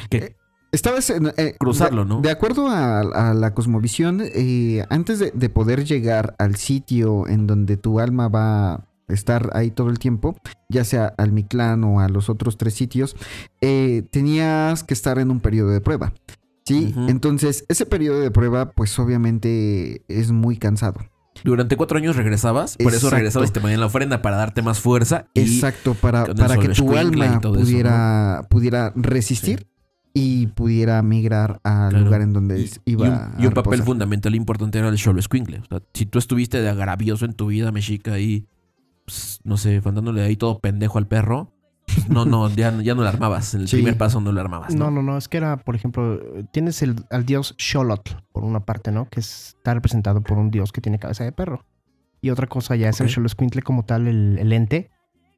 que- 0.09 0.35
Estabas 0.73 1.09
en, 1.09 1.31
eh, 1.37 1.55
Cruzarlo, 1.59 2.03
de- 2.03 2.09
¿no? 2.09 2.21
De 2.21 2.31
acuerdo 2.31 2.67
a, 2.69 2.99
a 3.01 3.33
la 3.33 3.53
cosmovisión, 3.53 4.21
eh, 4.23 4.85
antes 4.89 5.19
de, 5.19 5.31
de 5.33 5.49
poder 5.49 5.83
llegar 5.85 6.33
al 6.39 6.55
sitio 6.55 7.27
en 7.27 7.45
donde 7.45 7.75
tu 7.77 7.99
alma 7.99 8.29
va 8.29 8.85
estar 9.13 9.49
ahí 9.53 9.71
todo 9.71 9.89
el 9.89 9.99
tiempo, 9.99 10.35
ya 10.69 10.83
sea 10.83 11.13
al 11.17 11.31
Mictlán 11.31 11.83
o 11.83 11.99
a 11.99 12.09
los 12.09 12.29
otros 12.29 12.57
tres 12.57 12.73
sitios, 12.73 13.15
eh, 13.61 14.03
tenías 14.11 14.83
que 14.83 14.93
estar 14.93 15.19
en 15.19 15.31
un 15.31 15.39
periodo 15.39 15.69
de 15.69 15.81
prueba. 15.81 16.13
Sí, 16.65 16.93
entonces 17.07 17.65
ese 17.69 17.85
periodo 17.85 18.19
de 18.21 18.31
prueba, 18.31 18.71
pues 18.71 18.97
obviamente 18.99 20.03
es 20.07 20.31
muy 20.31 20.57
cansado. 20.57 20.99
durante 21.43 21.75
cuatro 21.75 21.97
años 21.97 22.15
regresabas. 22.15 22.77
Por 22.77 22.93
eso 22.93 23.09
regresabas 23.09 23.49
y 23.49 23.53
te 23.53 23.59
ponían 23.61 23.79
la 23.79 23.87
ofrenda 23.87 24.21
para 24.21 24.37
darte 24.37 24.61
más 24.61 24.79
fuerza. 24.79 25.25
Y 25.33 25.41
Exacto, 25.41 25.95
para, 25.95 26.25
para 26.25 26.57
que 26.57 26.69
tu 26.69 26.95
alma 26.95 27.25
y 27.25 27.29
eso, 27.29 27.41
pudiera, 27.53 28.45
pudiera 28.49 28.93
resistir 28.95 29.67
y 30.13 30.47
pudiera 30.47 31.01
migrar 31.01 31.59
al 31.63 31.89
Claro. 31.91 32.05
lugar 32.05 32.21
en 32.21 32.33
donde 32.33 32.59
Y, 32.61 32.69
iba 32.85 33.05
y 33.07 33.09
un, 33.09 33.41
y 33.41 33.45
a 33.45 33.47
un 33.47 33.53
papel 33.53 33.81
fundamental 33.83 34.35
importante 34.35 34.77
era 34.77 34.89
el 34.89 34.97
Xolo 34.99 35.19
Escuincle. 35.19 35.59
O 35.59 35.65
sea, 35.65 35.81
si 35.93 36.05
tú 36.05 36.19
estuviste 36.19 36.61
de 36.61 36.69
agravioso 36.69 37.25
en 37.25 37.33
tu 37.33 37.47
vida 37.47 37.71
mexica 37.71 38.13
ahí, 38.13 38.45
pues, 39.05 39.39
no 39.43 39.57
sé, 39.57 39.81
fandándole 39.81 40.21
ahí 40.23 40.35
todo 40.35 40.59
pendejo 40.59 40.97
al 40.97 41.07
perro, 41.07 41.53
pues, 41.85 42.09
no, 42.09 42.25
no, 42.25 42.49
ya, 42.49 42.71
ya 42.81 42.95
no 42.95 43.01
le 43.03 43.09
armabas. 43.09 43.53
En 43.53 43.61
el 43.61 43.67
Sí. 43.67 43.77
primer 43.77 43.97
paso 43.97 44.21
no 44.21 44.31
le 44.31 44.39
armabas. 44.39 44.73
No, 44.75 44.85
¿no? 44.85 45.01
no, 45.01 45.11
no, 45.13 45.17
es 45.17 45.27
que 45.27 45.37
era, 45.37 45.57
por 45.57 45.75
ejemplo, 45.75 46.19
tienes 46.51 46.81
el, 46.81 46.95
al 47.09 47.25
dios 47.25 47.55
Xolotl, 47.59 48.13
por 48.31 48.43
una 48.43 48.61
parte, 48.61 48.91
¿no? 48.91 49.09
Que 49.09 49.19
es- 49.19 49.55
está 49.57 49.73
representado 49.73 50.21
por 50.21 50.37
un 50.37 50.51
dios 50.51 50.71
que 50.71 50.81
tiene 50.81 50.99
cabeza 50.99 51.23
de 51.23 51.31
perro. 51.31 51.65
Y 52.21 52.29
otra 52.29 52.47
cosa 52.47 52.75
ya 52.75 52.89
es 52.89 52.99
el 53.01 53.07
Ok. 53.07 53.13
Xoloscuintle 53.13 53.61
como 53.63 53.83
tal, 53.83 54.07
el, 54.07 54.37
el 54.39 54.53
ente. 54.53 54.91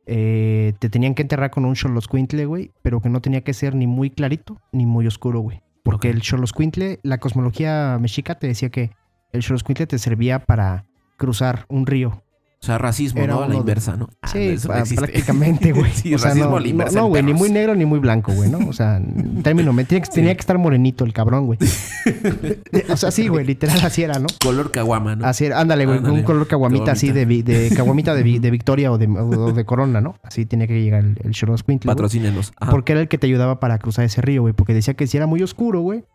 Eh, 0.06 0.74
te 0.80 0.90
tenían 0.90 1.16
que 1.16 1.22
enterrar 1.22 1.50
con 1.50 1.64
un 1.64 1.76
Xoloscuintle, 1.76 2.46
güey, 2.46 2.72
pero 2.82 3.00
que 3.02 3.10
no 3.10 3.22
tenía 3.22 3.42
que 3.42 3.54
ser 3.54 3.74
ni 3.74 3.88
muy 3.88 4.10
clarito 4.10 4.60
ni 4.74 4.86
muy 4.86 5.08
oscuro, 5.08 5.40
güey. 5.40 5.62
Porque 5.84 6.10
Ok. 6.10 6.16
el 6.16 6.22
Xoloscuintle, 6.24 7.00
la 7.04 7.20
cosmología 7.20 7.98
mexica 8.02 8.36
te 8.36 8.48
decía 8.48 8.70
que 8.70 8.92
el 9.32 9.42
Xoloscuintle 9.44 9.88
te 9.88 9.98
servía 9.98 10.40
para 10.40 10.86
cruzar 11.18 11.66
un 11.70 11.86
río. 11.86 12.22
O 12.64 12.66
sea, 12.66 12.78
racismo, 12.78 13.22
Era 13.22 13.34
¿no? 13.34 13.40
A 13.44 13.48
la 13.48 13.54
de- 13.56 13.60
inversa, 13.60 13.98
¿no? 13.98 14.08
Ah, 14.22 14.30
Sí, 14.30 14.56
no 14.56 14.96
prácticamente, 14.96 15.72
güey. 15.74 15.92
Sí, 15.92 16.16
o 16.16 16.18
sea, 16.18 16.30
racismo 16.30 16.52
no, 16.52 16.56
a 16.56 16.62
la 16.62 16.68
inversa 16.70 16.98
no, 16.98 17.08
güey, 17.08 17.22
ni 17.22 17.34
muy 17.34 17.52
negro 17.52 17.76
ni 17.76 17.84
muy 17.84 18.00
blanco, 18.00 18.32
güey, 18.32 18.50
¿no? 18.50 18.60
O 18.70 18.72
sea, 18.72 19.02
término, 19.44 19.74
me 19.74 19.84
tenía 19.84 20.02
que, 20.02 20.10
tenía 20.10 20.34
que 20.34 20.40
estar 20.40 20.58
morenito 20.58 21.04
el 21.04 21.12
cabrón, 21.12 21.46
güey. 21.46 21.60
o 22.90 22.96
sea, 22.96 23.12
sí, 23.12 23.28
güey, 23.28 23.46
literal 23.46 23.80
así 23.84 24.04
era, 24.04 24.18
¿no? 24.18 24.28
Color 24.42 24.72
caguama, 24.72 25.14
¿no? 25.18 25.26
Así 25.26 25.44
era, 25.46 25.60
ándale, 25.60 25.86
güey, 25.86 26.00
un 26.00 26.24
color 26.24 26.48
caguamita 26.48 26.94
así 26.94 27.12
de, 27.12 27.26
de 27.26 27.70
caguamita 27.76 28.16
de, 28.16 28.24
vi- 28.24 28.40
de 28.40 28.50
Victoria 28.64 28.94
o 28.94 28.98
de, 28.98 29.08
o 29.08 29.52
de 29.52 29.66
Corona, 29.66 30.00
¿no? 30.00 30.16
Así 30.24 30.46
tenía 30.46 30.66
que 30.66 30.82
llegar 30.82 31.04
el, 31.04 31.18
el 31.22 31.34
güey. 31.34 31.78
Patrocínenos. 31.80 32.54
Ajá. 32.62 32.72
Porque 32.72 32.94
era 32.94 33.02
el 33.02 33.10
que 33.10 33.18
te 33.18 33.28
ayudaba 33.28 33.60
para 33.60 33.78
cruzar 33.78 34.06
ese 34.06 34.22
río, 34.22 34.42
güey. 34.42 34.54
Porque 34.54 34.74
decía 34.74 34.94
que 34.94 35.06
si 35.06 35.18
era 35.18 35.28
muy 35.28 35.44
oscuro, 35.44 35.82
güey, 35.82 36.06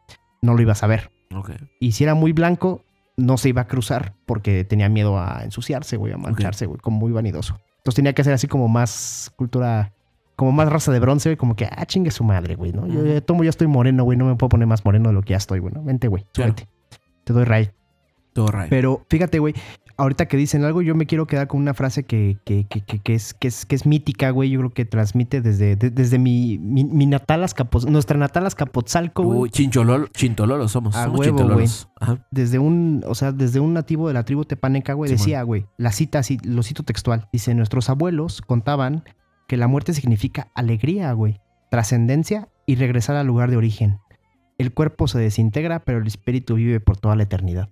no 0.41 0.55
lo 0.55 0.63
ibas 0.63 0.83
a 0.83 0.87
ver. 0.87 1.11
Ok. 1.35 1.51
Y 1.79 1.93
si 1.93 2.05
era 2.05 2.15
muy 2.15 2.33
blanco, 2.33 2.85
no 3.19 3.37
se 3.37 3.51
iba 3.51 3.63
a 3.63 3.67
cruzar 3.67 4.15
porque 4.25 4.65
tenía 4.65 4.89
miedo 4.89 5.19
a 5.19 5.43
ensuciarse, 5.45 5.97
güey, 5.99 6.13
a 6.15 6.17
mancharse, 6.17 6.65
güey, 6.67 6.79
como 6.81 6.99
muy 6.99 7.13
vanidoso. 7.13 7.59
Entonces 7.79 7.97
tenía 7.97 8.13
que 8.15 8.23
hacer 8.23 8.33
así 8.33 8.47
como 8.47 8.69
más 8.69 9.31
cultura, 9.37 9.93
como 10.37 10.53
más 10.53 10.69
raza 10.71 10.93
de 10.93 11.01
bronce, 11.01 11.29
güey, 11.31 11.37
como 11.37 11.57
que, 11.57 11.67
ah, 11.67 11.85
chingue 11.85 12.11
su 12.13 12.23
madre, 12.25 12.55
güey, 12.55 12.73
¿no? 12.73 12.87
Yo, 12.87 13.05
yo 13.05 13.23
tomo, 13.23 13.43
ya 13.45 13.51
estoy 13.51 13.67
moreno, 13.67 14.05
güey, 14.05 14.17
no 14.17 14.25
me 14.25 14.37
puedo 14.37 14.49
poner 14.51 14.67
más 14.69 14.85
moreno 14.85 15.09
de 15.09 15.15
lo 15.15 15.23
que 15.23 15.31
ya 15.33 15.37
estoy, 15.37 15.59
güey, 15.59 15.75
¿no? 15.75 15.83
Vente, 15.83 16.07
güey, 16.09 16.25
Claro. 16.33 16.53
súbete. 16.53 16.69
Te 17.25 17.33
doy 17.33 17.45
ray. 17.45 17.71
Todo 18.33 18.47
right. 18.53 18.71
Pero 18.71 19.05
fíjate, 19.11 19.39
güey, 19.41 19.55
ahorita 19.99 20.27
que 20.27 20.37
dicen 20.37 20.65
algo, 20.65 20.81
yo 20.81 20.95
me 20.95 21.05
quiero 21.07 21.27
quedar 21.27 21.49
con 21.49 21.61
una 21.61 21.75
frase 21.75 22.05
que, 22.05 22.39
que, 22.45 22.67
que, 22.67 23.15
es, 23.15 23.35
que, 23.35 23.49
es, 23.49 23.65
que 23.67 23.75
es 23.77 23.85
mítica, 23.85 24.31
güey. 24.31 24.49
Yo 24.51 24.61
creo 24.61 24.73
que 24.73 24.85
transmite 24.85 25.41
desde, 25.43 25.77
de- 25.77 25.91
desde 25.91 26.19
mi, 26.19 26.57
mi, 26.59 26.85
mi 26.85 27.05
natal 27.07 27.43
Azcapoz- 27.43 27.87
nuestra 27.87 28.17
natal 28.17 28.47
Azcapotzalco, 28.47 29.25
güey. 29.25 29.39
Uy, 29.41 29.51
chinchololo, 29.51 30.07
chintololos 30.09 30.73
somos. 30.73 30.97
A 30.97 31.05
somos 31.05 31.19
huevo, 31.21 31.37
desde 32.31 32.59
un, 32.59 33.03
o 33.07 33.15
sea, 33.15 33.33
desde 33.33 33.61
un 33.61 33.75
nativo 33.75 34.09
de 34.09 34.15
la 34.15 34.25
tribu 34.25 34.45
tepaneca, 34.45 34.93
güey, 34.95 35.11
decía, 35.11 35.43
güey, 35.43 35.67
la 35.77 35.93
cita 35.93 36.21
así, 36.21 36.39
lo 36.45 36.63
cito 36.63 36.85
textual, 36.85 37.29
dice, 37.33 37.55
nuestros 37.55 37.91
abuelos 37.91 38.41
contaban 38.41 39.05
que 39.49 39.57
la 39.57 39.67
muerte 39.67 39.93
significa 39.95 40.51
alegría, 40.55 41.13
güey, 41.13 41.41
trascendencia 41.71 42.49
y 42.67 42.77
regresar 42.77 43.17
al 43.17 43.27
lugar 43.27 43.51
de 43.51 43.57
origen. 43.57 43.99
El 44.59 44.73
cuerpo 44.73 45.09
se 45.09 45.19
desintegra, 45.19 45.85
pero 45.85 45.99
el 45.99 46.07
espíritu 46.07 46.55
vive 46.55 46.81
por 46.81 46.97
toda 46.97 47.15
la 47.17 47.23
eternidad. 47.25 47.69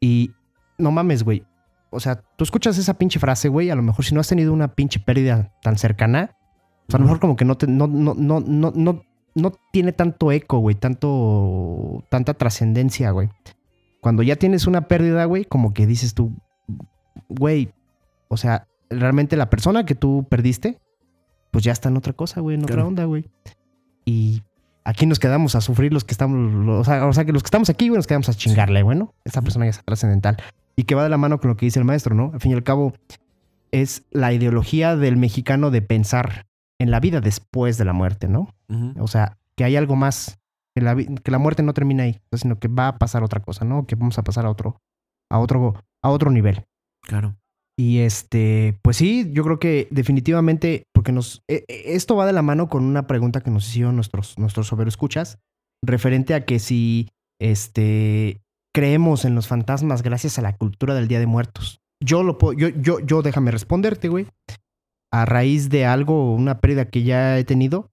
Y 0.00 0.32
no 0.78 0.90
mames, 0.90 1.22
güey. 1.22 1.44
O 1.90 2.00
sea, 2.00 2.16
tú 2.36 2.44
escuchas 2.44 2.76
esa 2.78 2.94
pinche 2.94 3.18
frase, 3.18 3.48
güey, 3.48 3.70
a 3.70 3.74
lo 3.74 3.82
mejor 3.82 4.04
si 4.04 4.14
no 4.14 4.20
has 4.20 4.28
tenido 4.28 4.52
una 4.52 4.74
pinche 4.74 5.00
pérdida 5.00 5.52
tan 5.62 5.78
cercana, 5.78 6.36
o 6.88 6.90
sea, 6.90 6.98
a 6.98 7.00
lo 7.00 7.04
mejor 7.04 7.20
como 7.20 7.36
que 7.36 7.44
no 7.44 7.56
te, 7.56 7.66
no, 7.66 7.86
no, 7.86 8.14
no, 8.14 8.40
no, 8.40 8.72
no, 8.74 9.02
no 9.34 9.52
tiene 9.72 9.92
tanto 9.92 10.32
eco, 10.32 10.58
güey, 10.58 10.74
tanto, 10.76 12.04
tanta 12.10 12.34
trascendencia, 12.34 13.10
güey. 13.12 13.28
Cuando 14.00 14.22
ya 14.22 14.36
tienes 14.36 14.66
una 14.66 14.88
pérdida, 14.88 15.24
güey, 15.24 15.44
como 15.44 15.72
que 15.74 15.86
dices 15.86 16.14
tú, 16.14 16.32
güey, 17.28 17.70
o 18.28 18.36
sea, 18.36 18.66
realmente 18.90 19.36
la 19.36 19.48
persona 19.50 19.84
que 19.86 19.94
tú 19.94 20.26
perdiste, 20.28 20.78
pues 21.50 21.64
ya 21.64 21.72
está 21.72 21.88
en 21.88 21.96
otra 21.96 22.12
cosa, 22.12 22.40
güey, 22.40 22.56
en 22.56 22.62
otra 22.64 22.74
Claro. 22.76 22.88
onda, 22.88 23.04
güey. 23.04 23.24
Y 24.04 24.42
aquí 24.84 25.06
nos 25.06 25.18
quedamos 25.18 25.54
a 25.54 25.60
sufrir 25.60 25.92
los 25.92 26.04
que 26.04 26.12
estamos, 26.12 26.68
o 26.80 26.84
sea, 26.84 27.06
o 27.06 27.12
sea, 27.12 27.24
que 27.24 27.32
los 27.32 27.42
que 27.42 27.46
estamos 27.48 27.70
aquí, 27.70 27.88
güey, 27.88 27.96
nos 27.96 28.06
quedamos 28.06 28.28
a 28.28 28.34
chingarle, 28.34 28.82
güey, 28.82 28.98
¿no? 28.98 29.14
Esa 29.24 29.42
persona 29.42 29.64
ya 29.66 29.70
está 29.70 29.82
trascendental. 29.82 30.36
Y 30.76 30.84
que 30.84 30.94
va 30.94 31.02
de 31.02 31.08
la 31.08 31.16
mano 31.16 31.40
con 31.40 31.48
lo 31.50 31.56
que 31.56 31.66
dice 31.66 31.78
el 31.78 31.84
maestro, 31.84 32.14
¿no? 32.14 32.30
Al 32.34 32.40
fin 32.40 32.52
y 32.52 32.54
al 32.54 32.62
cabo, 32.62 32.92
es 33.72 34.04
la 34.10 34.32
ideología 34.32 34.96
del 34.96 35.16
mexicano 35.16 35.70
de 35.70 35.82
pensar 35.82 36.46
en 36.78 36.90
la 36.90 37.00
vida 37.00 37.20
después 37.20 37.78
de 37.78 37.84
la 37.84 37.92
muerte, 37.92 38.28
¿no? 38.28 38.54
O 38.98 39.08
sea, 39.08 39.38
que 39.56 39.64
hay 39.64 39.76
algo 39.76 39.96
más, 39.96 40.38
que 40.74 40.82
la, 40.82 40.94
que 40.96 41.30
la 41.30 41.38
muerte 41.38 41.62
no 41.62 41.72
termina 41.72 42.02
ahí, 42.04 42.20
sino 42.32 42.58
que 42.58 42.68
va 42.68 42.88
a 42.88 42.98
pasar 42.98 43.22
otra 43.22 43.40
cosa, 43.40 43.64
¿no? 43.64 43.86
Que 43.86 43.94
vamos 43.94 44.18
a 44.18 44.22
pasar 44.22 44.44
a 44.44 44.50
otro, 44.50 44.76
a 45.30 45.38
otro, 45.38 45.82
a 46.02 46.10
otro 46.10 46.30
nivel. 46.30 46.64
Claro. 47.02 47.36
Y 47.78 47.98
este, 47.98 48.78
pues 48.82 48.96
sí, 48.96 49.30
yo 49.32 49.44
creo 49.44 49.58
que 49.58 49.88
definitivamente, 49.90 50.84
porque 50.92 51.12
nos, 51.12 51.42
e- 51.48 51.64
e- 51.68 51.94
esto 51.94 52.16
va 52.16 52.26
de 52.26 52.32
la 52.32 52.42
mano 52.42 52.68
con 52.68 52.84
una 52.84 53.06
pregunta 53.06 53.40
que 53.40 53.50
nos 53.50 53.68
hicieron 53.68 53.96
nuestros, 53.96 54.38
nuestros 54.38 54.72
escuchas, 54.86 55.38
referente 55.82 56.34
a 56.34 56.44
que 56.46 56.58
si, 56.58 57.08
este, 57.38 58.40
creemos 58.76 59.24
en 59.24 59.34
los 59.34 59.48
fantasmas 59.48 60.02
gracias 60.02 60.38
a 60.38 60.42
la 60.42 60.54
cultura 60.54 60.94
del 60.94 61.08
Día 61.08 61.18
de 61.18 61.26
Muertos. 61.26 61.80
Yo 61.98 62.22
lo 62.22 62.36
puedo, 62.36 62.52
yo, 62.52 62.68
yo, 62.68 63.00
yo 63.00 63.22
déjame 63.22 63.50
responderte, 63.50 64.08
güey. 64.08 64.26
A 65.10 65.24
raíz 65.24 65.70
de 65.70 65.86
algo, 65.86 66.34
una 66.34 66.60
pérdida 66.60 66.90
que 66.90 67.02
ya 67.02 67.38
he 67.38 67.44
tenido, 67.44 67.90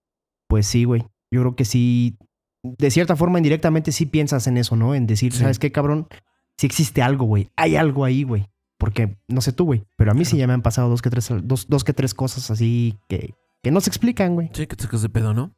pues 0.50 0.68
sí, 0.68 0.84
güey. 0.84 1.04
Yo 1.32 1.40
creo 1.40 1.56
que 1.56 1.64
sí, 1.64 2.18
de 2.64 2.92
cierta 2.92 3.16
forma, 3.16 3.40
indirectamente 3.40 3.94
sí 3.94 4.06
piensas 4.06 4.46
en 4.48 4.58
eso, 4.58 4.76
¿no? 4.76 4.94
En 4.94 5.08
decir, 5.08 5.32
Sí. 5.32 5.40
¿sabes 5.40 5.58
qué, 5.58 5.72
cabrón? 5.72 6.10
Si 6.58 6.68
existe 6.68 7.02
algo, 7.02 7.28
güey. 7.28 7.50
Hay 7.56 7.78
algo 7.78 8.04
ahí, 8.04 8.24
güey. 8.24 8.50
Porque, 8.78 9.16
no 9.30 9.40
sé 9.40 9.54
tú, 9.54 9.64
güey, 9.64 9.86
pero 9.96 10.12
a 10.12 10.14
mí 10.14 10.26
sí 10.26 10.36
ya 10.36 10.48
me 10.48 10.54
han 10.54 10.64
pasado 10.64 10.90
dos 10.90 11.02
que 11.02 11.10
tres, 11.10 11.30
dos, 11.44 11.68
dos 11.70 11.86
que 11.86 11.94
tres 11.94 12.14
cosas 12.14 12.52
así 12.52 12.98
que, 13.08 13.36
que 13.62 13.72
no 13.72 13.80
se 13.80 13.90
explican, 13.90 14.34
güey. 14.34 14.50
Sí, 14.52 14.68
que 14.68 14.76
te 14.76 14.84
sacas 14.84 15.02
de 15.02 15.08
pedo, 15.08 15.34
¿no? 15.34 15.56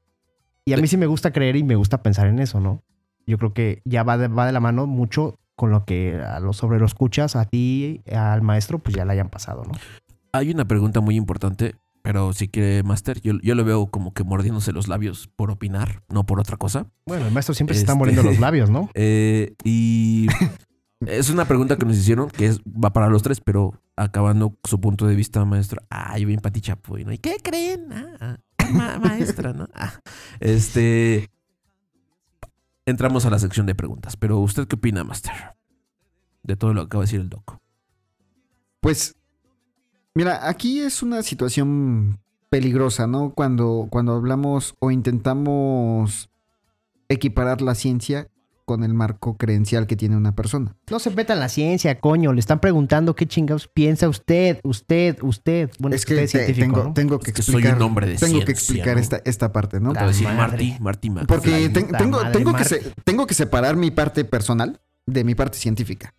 Y 0.65 0.73
a 0.73 0.77
mí 0.77 0.85
sí 0.85 0.97
me 0.97 1.07
gusta 1.07 1.33
creer 1.33 1.55
y 1.55 1.63
me 1.63 1.75
gusta 1.75 2.03
pensar 2.03 2.27
en 2.27 2.37
eso, 2.37 2.59
¿no? 2.59 2.83
Yo 3.27 3.37
creo 3.37 3.53
que 3.53 3.81
ya 3.85 4.03
va 4.03 4.17
de, 4.17 4.27
va 4.27 4.45
de 4.45 4.51
la 4.51 4.59
mano 4.59 4.85
mucho 4.87 5.39
con 5.55 5.71
lo 5.71 5.85
que 5.85 6.15
a 6.21 6.39
los 6.39 6.63
obreros 6.63 6.91
escuchas, 6.91 7.35
a 7.35 7.45
ti, 7.45 8.01
al 8.13 8.41
maestro, 8.41 8.79
pues 8.79 8.95
ya 8.95 9.05
le 9.05 9.13
hayan 9.13 9.29
pasado, 9.29 9.63
¿no? 9.63 9.71
Hay 10.33 10.51
una 10.51 10.65
pregunta 10.65 10.99
muy 10.99 11.15
importante, 11.15 11.75
pero 12.01 12.33
si 12.33 12.49
quiere, 12.49 12.83
Master, 12.83 13.21
yo, 13.21 13.33
yo 13.41 13.55
lo 13.55 13.63
veo 13.63 13.87
como 13.87 14.13
que 14.13 14.23
mordiéndose 14.25 14.73
los 14.73 14.87
labios 14.89 15.29
por 15.35 15.49
opinar, 15.51 16.03
no 16.09 16.25
por 16.25 16.39
otra 16.41 16.57
cosa. 16.57 16.87
Bueno, 17.05 17.25
el 17.25 17.31
maestro 17.33 17.55
siempre 17.55 17.73
se 17.75 17.81
está 17.81 17.93
Este- 17.93 17.97
muriendo 17.99 18.21
los 18.23 18.37
labios, 18.39 18.69
¿no? 18.69 18.89
Eh, 18.95 19.53
y 19.63 20.27
es 21.07 21.29
una 21.29 21.45
pregunta 21.45 21.77
que 21.77 21.85
nos 21.85 21.95
hicieron, 21.97 22.29
que 22.29 22.47
es, 22.47 22.59
va 22.61 22.91
para 22.91 23.07
los 23.07 23.23
tres, 23.23 23.39
pero 23.39 23.73
acabando 23.95 24.57
su 24.65 24.81
punto 24.81 25.07
de 25.07 25.15
vista, 25.15 25.45
maestro. 25.45 25.81
Ay, 25.89 26.25
bien 26.25 26.41
Pati 26.41 26.59
Chapoy, 26.59 27.05
¿no? 27.05 27.13
¿Y 27.13 27.17
qué 27.17 27.37
creen? 27.41 27.87
Ah, 27.93 28.37
ma- 28.73 28.99
maestra, 28.99 29.53
¿no? 29.53 29.69
Ah, 29.73 29.93
este. 30.41 31.29
Entramos 32.85 33.25
a 33.25 33.31
la 33.31 33.39
sección 33.39 33.65
de 33.65 33.73
preguntas, 33.73 34.15
pero 34.15 34.37
¿usted 34.39 34.67
qué 34.67 34.75
opina, 34.75 35.03
Master? 35.03 35.33
De 36.43 36.55
todo 36.55 36.73
lo 36.73 36.81
que 36.81 36.85
acaba 36.85 37.03
de 37.03 37.07
decir 37.07 37.19
el 37.19 37.29
doc. 37.29 37.57
Pues, 38.79 39.15
mira, 40.13 40.47
aquí 40.47 40.81
es 40.81 41.01
una 41.01 41.23
situación 41.23 42.19
peligrosa, 42.49 43.07
¿no? 43.07 43.31
Cuando, 43.31 43.87
cuando 43.89 44.13
hablamos 44.13 44.75
o 44.79 44.91
intentamos 44.91 46.29
equiparar 47.09 47.61
la 47.61 47.73
ciencia 47.73 48.29
con 48.65 48.83
el 48.83 48.93
marco 48.93 49.37
creencial 49.37 49.87
que 49.87 49.95
tiene 49.95 50.17
una 50.17 50.33
persona. 50.35 50.75
No 50.89 50.99
se 50.99 51.11
meta 51.11 51.33
en 51.33 51.39
la 51.39 51.49
ciencia, 51.49 51.99
coño. 51.99 52.33
Le 52.33 52.39
están 52.39 52.59
preguntando 52.59 53.15
qué 53.15 53.25
chingados 53.27 53.67
piensa 53.67 54.09
usted, 54.09 54.59
usted, 54.63 55.17
usted. 55.21 55.69
Bueno, 55.79 55.95
es 55.95 56.01
usted 56.01 56.15
que 56.15 56.23
es 56.23 56.31
te- 56.31 56.37
científico, 56.45 56.65
tengo, 56.75 56.83
¿no? 56.89 56.93
tengo 56.93 57.19
que 57.19 57.31
que 57.31 57.41
soy 57.41 57.55
explicar, 57.55 57.77
un 57.77 57.81
hombre 57.83 58.07
de 58.07 58.15
tengo 58.15 58.43
que 58.43 58.51
explicar 58.51 58.95
¿no? 58.95 59.01
esta, 59.01 59.21
esta 59.23 59.51
parte, 59.51 59.79
¿no? 59.79 59.93
Te 59.93 60.05
decir 60.05 60.23
madre. 60.27 60.37
Marty, 60.37 60.75
Marty 60.79 61.09
Max. 61.11 61.27
Porque 61.27 61.67
la 61.67 61.73
ten- 61.73 61.85
puta 61.85 61.97
tengo, 61.99 62.31
tengo, 62.31 62.53
que 62.55 62.63
se- 62.65 62.81
tengo 63.03 63.27
que 63.27 63.33
separar 63.35 63.75
mi 63.75 63.91
parte 63.91 64.25
personal 64.25 64.81
de 65.05 65.23
mi 65.23 65.35
parte 65.35 65.57
científica. 65.57 66.13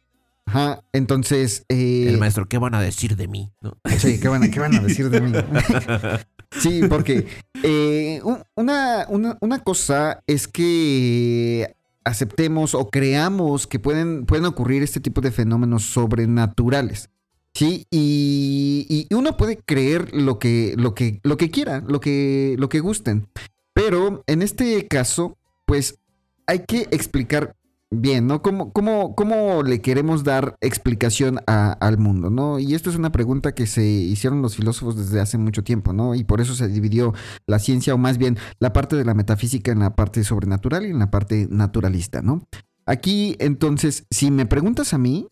Ajá, 0.49 0.81
entonces... 0.93 1.65
eh, 1.69 2.07
El 2.09 2.19
maestro, 2.19 2.47
¿qué 2.49 2.59
van 2.59 2.77
a 2.77 2.81
decir 2.81 3.17
de 3.17 3.27
mí? 3.27 3.51
¿No? 3.61 3.77
Sí, 3.99 4.21
¿qué 4.21 4.29
van, 4.29 4.45
a- 4.45 4.49
qué 4.51 4.61
van 4.61 4.77
a 4.77 4.81
decir 4.81 5.11
de 5.11 5.21
mí? 5.21 5.33
sí, 6.61 6.83
porque 6.89 7.27
eh, 7.65 8.21
un- 8.23 8.43
una, 8.55 9.07
una, 9.09 9.37
una 9.41 9.59
cosa 9.59 10.21
es 10.29 10.47
que 10.47 11.76
aceptemos 12.07 12.75
o 12.75 12.89
creamos 12.89 13.67
que 13.67 13.79
pueden, 13.79 14.25
pueden 14.25 14.47
ocurrir 14.47 14.83
este 14.83 15.01
tipo 15.01 15.21
de 15.21 15.33
fenómenos 15.33 15.83
sobrenaturales. 15.85 17.11
Sí, 17.53 17.87
y, 17.91 19.07
y 19.11 19.15
uno 19.15 19.37
puede 19.37 19.57
creer 19.57 20.15
lo 20.15 20.39
que, 20.39 20.75
lo 20.77 20.95
que, 20.95 21.21
lo 21.23 21.37
que 21.37 21.51
quiera, 21.51 21.83
lo 21.87 22.01
que, 22.01 22.55
lo 22.59 22.69
que 22.69 22.81
gusten. 22.81 23.29
Pero 23.73 24.23
en 24.27 24.43
este 24.43 24.87
caso, 24.87 25.37
pues 25.67 25.99
hay 26.47 26.61
que 26.61 26.87
explicar 26.91 27.57
bien, 27.91 28.27
¿no? 28.27 28.43
¿Cómo, 28.43 28.73
cómo, 28.73 29.15
cómo 29.15 29.63
le 29.63 29.81
queremos 29.81 30.25
dar 30.25 30.57
explicación 30.61 31.41
al 31.47 31.99
mundo, 31.99 32.31
¿no? 32.31 32.59
Y 32.59 32.75
esto 32.75 32.91
es 32.91 32.97
una 32.97 33.13
pregunta 33.13 33.55
que 33.55 33.67
se 33.67 33.85
hicieron 33.85 34.43
los 34.43 34.57
filósofos 34.57 34.97
desde 34.97 35.21
hace 35.21 35.39
mucho 35.39 35.63
tiempo, 35.63 35.93
¿no? 35.93 36.15
Y 36.15 36.25
por 36.25 36.41
eso 36.41 36.55
se 36.55 36.69
dividió 36.69 37.15
la 37.47 37.59
ciencia, 37.59 37.95
o 37.95 37.99
más 37.99 38.19
bien 38.19 38.39
la 38.59 38.73
parte 38.73 38.97
de 38.97 39.05
la 39.05 39.15
metafísica 39.15 39.71
en 39.71 39.81
la 39.81 39.95
parte 39.95 40.25
sobrenatural 40.25 40.87
y 40.87 40.91
en 40.91 40.99
la 40.99 41.11
parte 41.11 41.47
naturalista, 41.51 42.23
¿no? 42.23 42.47
Aquí, 42.87 43.37
entonces, 43.39 44.07
si 44.11 44.31
me 44.31 44.47
preguntas 44.47 44.93
a 44.95 44.99
mí, 44.99 45.29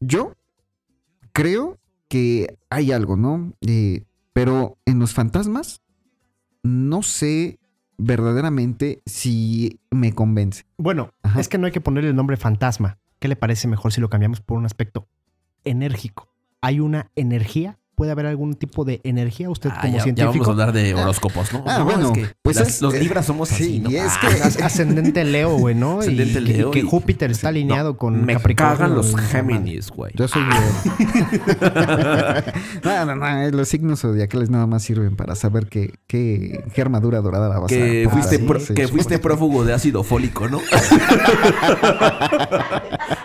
yo 0.00 0.34
creo 1.32 1.78
que 2.08 2.58
hay 2.70 2.92
algo, 2.92 3.16
¿no? 3.16 3.52
Eh, 3.60 4.04
pero 4.32 4.78
en 4.84 4.98
los 4.98 5.12
fantasmas, 5.12 5.82
no 6.62 7.02
sé 7.02 7.58
verdaderamente 7.98 9.02
si 9.06 9.80
me 9.90 10.12
convence. 10.12 10.64
Bueno, 10.76 11.10
Ajá. 11.22 11.40
es 11.40 11.48
que 11.48 11.58
no 11.58 11.66
hay 11.66 11.72
que 11.72 11.80
ponerle 11.80 12.10
el 12.10 12.16
nombre 12.16 12.36
fantasma. 12.36 12.98
¿Qué 13.18 13.28
le 13.28 13.36
parece 13.36 13.68
mejor 13.68 13.92
si 13.92 14.00
lo 14.00 14.08
cambiamos 14.10 14.40
por 14.40 14.58
un 14.58 14.66
aspecto 14.66 15.08
enérgico? 15.64 16.28
Hay 16.60 16.80
una 16.80 17.10
energía 17.16 17.78
puede 17.94 18.12
haber 18.12 18.26
algún 18.26 18.54
tipo 18.54 18.84
de 18.84 19.00
energía. 19.04 19.50
Usted 19.50 19.70
Ah, 19.72 19.80
como 19.80 19.92
ya, 19.92 19.98
ya 19.98 20.02
científico. 20.04 20.32
vamos 20.32 20.48
a 20.48 20.50
hablar 20.52 20.72
de 20.72 20.94
horóscopos, 20.94 21.52
¿no? 21.52 21.64
Ah, 21.66 21.78
No, 21.78 21.84
bueno, 21.84 22.06
es 22.06 22.12
que 22.12 22.26
pues 22.42 22.56
las- 22.56 22.68
es- 22.68 22.82
los 22.82 22.94
eh, 22.94 23.00
libras 23.00 23.26
somos 23.26 23.48
sí, 23.48 23.54
así, 23.54 23.78
¿no? 23.80 23.90
y 23.90 23.96
es 23.96 24.12
Ah, 24.12 24.18
que- 24.20 24.26
As- 24.42 24.60
Ascendente 24.60 25.24
Leo, 25.24 25.56
güey, 25.58 25.74
¿no? 25.74 26.00
Ascendente 26.00 26.34
que- 26.34 26.40
Leo 26.40 26.70
que, 26.70 26.78
y- 26.80 26.82
Júpiter 26.82 27.30
está 27.30 27.48
alineado 27.48 27.96
con 27.96 28.24
me 28.24 28.34
Capricornio. 28.34 28.76
cagan 28.76 28.94
los 28.94 29.14
Géminis, 29.16 29.90
güey. 29.90 30.12
Yo 30.16 30.28
soy 30.28 30.42
no, 32.84 33.04
no, 33.06 33.16
no, 33.16 33.50
los 33.50 33.68
signos 33.68 34.00
zodiacales 34.00 34.50
nada 34.50 34.66
más 34.66 34.82
sirven 34.82 35.16
para 35.16 35.34
saber 35.34 35.66
qué, 35.68 35.94
qué, 36.06 36.64
qué 36.74 36.80
armadura 36.82 37.20
dorada 37.20 37.48
la 37.48 37.58
vas 37.58 37.72
a 37.72 37.74
Que 37.74 38.02
portar. 38.04 38.22
fuiste, 38.22 38.38
Sí, 38.38 38.44
pro- 38.48 38.60
sí, 38.60 38.74
que 38.74 38.86
sí. 38.86 38.92
fuiste 38.92 39.18
prófugo 39.18 39.64
de 39.64 39.74
ácido 39.74 40.02
fólico, 40.02 40.48
¿no? 40.48 40.60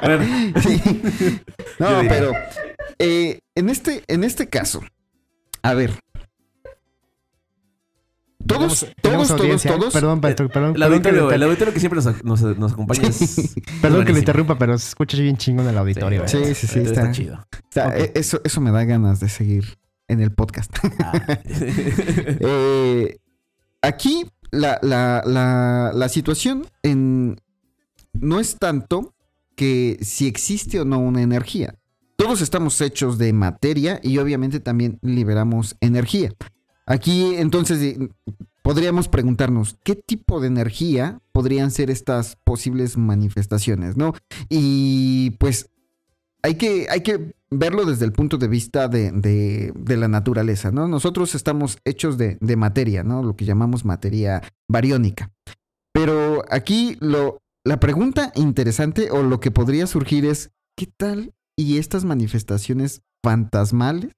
Bueno, 0.02 0.24
Sí. 0.62 0.82
No, 1.80 1.88
pero 2.08 2.32
eh, 3.00 3.40
en, 3.56 3.70
este, 3.70 4.04
en 4.08 4.24
este 4.24 4.48
caso, 4.48 4.82
a 5.64 5.74
ver. 5.74 5.92
Todos, 8.48 8.86
Tenemos- 9.02 9.28
todos, 9.28 9.28
tenemos 9.38 9.64
todos, 9.64 9.64
todos. 9.64 9.94
Perdón, 9.94 10.22
perdón, 10.22 10.48
perdón, 10.50 10.70
el 10.70 10.74
perdón 10.80 10.90
que, 11.02 11.10
auditorio, 11.10 11.22
lo, 11.22 11.32
el 11.34 11.44
auditorio 11.44 11.74
que 11.74 11.80
siempre 11.80 12.02
nos, 12.02 12.24
nos- 12.24 12.58
nos 12.58 12.72
acompaña 12.74 13.08
es. 13.10 13.54
perdón 13.82 14.00
es 14.02 14.06
que 14.08 14.14
lo 14.14 14.20
interrumpa, 14.20 14.58
pero 14.58 14.78
se 14.78 14.88
escucha 14.88 15.18
bien 15.18 15.38
chingón 15.38 15.68
el 15.68 15.78
auditorio. 15.78 16.28
Sí, 16.28 16.38
güey. 16.38 16.56
Sí, 16.56 16.68
sí, 16.68 16.74
sí, 16.74 16.80
está, 16.80 17.02
está- 17.02 17.12
chido. 17.12 17.46
eh, 17.96 18.12
eso, 18.16 18.42
eso 18.44 18.62
me 18.62 18.72
da 18.72 18.86
ganas 18.86 19.20
de 19.20 19.30
seguir 19.30 19.78
en 20.08 20.22
el 20.22 20.32
podcast. 20.32 20.72
Ah. 21.00 21.40
Eh, 22.42 23.18
aquí 23.82 24.26
la, 24.52 24.80
la- 24.82 25.22
la- 25.26 25.92
la 25.94 26.10
situación 26.10 26.66
en, 26.82 27.40
no 28.14 28.40
es 28.40 28.56
tanto 28.58 29.14
que 29.56 30.00
si 30.02 30.28
existe 30.28 30.80
o 30.80 30.86
no 30.86 31.00
una 31.00 31.22
energía. 31.22 31.76
Todos 32.20 32.42
estamos 32.42 32.82
hechos 32.82 33.18
de 33.18 33.32
materia 33.32 34.02
y 34.04 34.18
obviamente 34.18 34.60
también 34.60 35.00
liberamos 35.02 35.78
energía. 35.80 36.34
Aquí 36.86 37.36
entonces 37.36 37.82
eh, 37.82 38.10
podríamos 38.62 39.08
preguntarnos 39.08 39.78
qué 39.86 39.96
tipo 39.96 40.42
de 40.42 40.48
energía 40.48 41.22
podrían 41.32 41.72
ser 41.72 41.90
estas 41.90 42.36
posibles 42.44 42.98
manifestaciones, 42.98 43.96
¿no? 43.96 44.16
Y 44.50 45.30
pues 45.40 45.70
hay 46.44 46.56
que, 46.56 46.88
hay 46.90 47.04
que 47.04 47.36
verlo 47.50 47.86
desde 47.86 48.04
el 48.04 48.12
punto 48.12 48.38
de 48.38 48.50
vista 48.50 48.90
de, 48.90 49.12
de- 49.14 49.98
la 49.98 50.10
naturaleza, 50.10 50.72
¿no? 50.72 50.90
Nosotros 50.90 51.36
estamos 51.36 51.78
hechos 51.86 52.18
de, 52.18 52.38
de 52.42 52.56
materia, 52.58 53.02
¿no? 53.02 53.24
Lo 53.24 53.38
que 53.38 53.46
llamamos 53.46 53.86
materia 53.86 54.42
bariónica. 54.68 55.32
Pero 55.94 56.44
aquí 56.52 56.98
lo, 57.00 57.42
la 57.64 57.80
pregunta 57.80 58.34
interesante 58.36 59.10
o 59.10 59.24
lo 59.24 59.40
que 59.40 59.52
podría 59.52 59.88
surgir 59.88 60.26
es, 60.26 60.52
¿qué 60.76 60.86
tal 60.86 61.34
y 61.60 61.78
estas 61.78 62.06
manifestaciones 62.06 63.02
fantasmales 63.24 64.12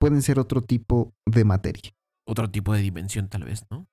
pueden 0.00 0.22
ser 0.22 0.38
otro 0.38 0.62
tipo 0.62 1.12
de 1.26 1.44
materia? 1.44 1.92
Otro 2.26 2.50
tipo 2.50 2.72
de 2.74 2.80
dimensión, 2.82 3.28
tal 3.28 3.44
vez, 3.44 3.64
¿no? 3.70 3.86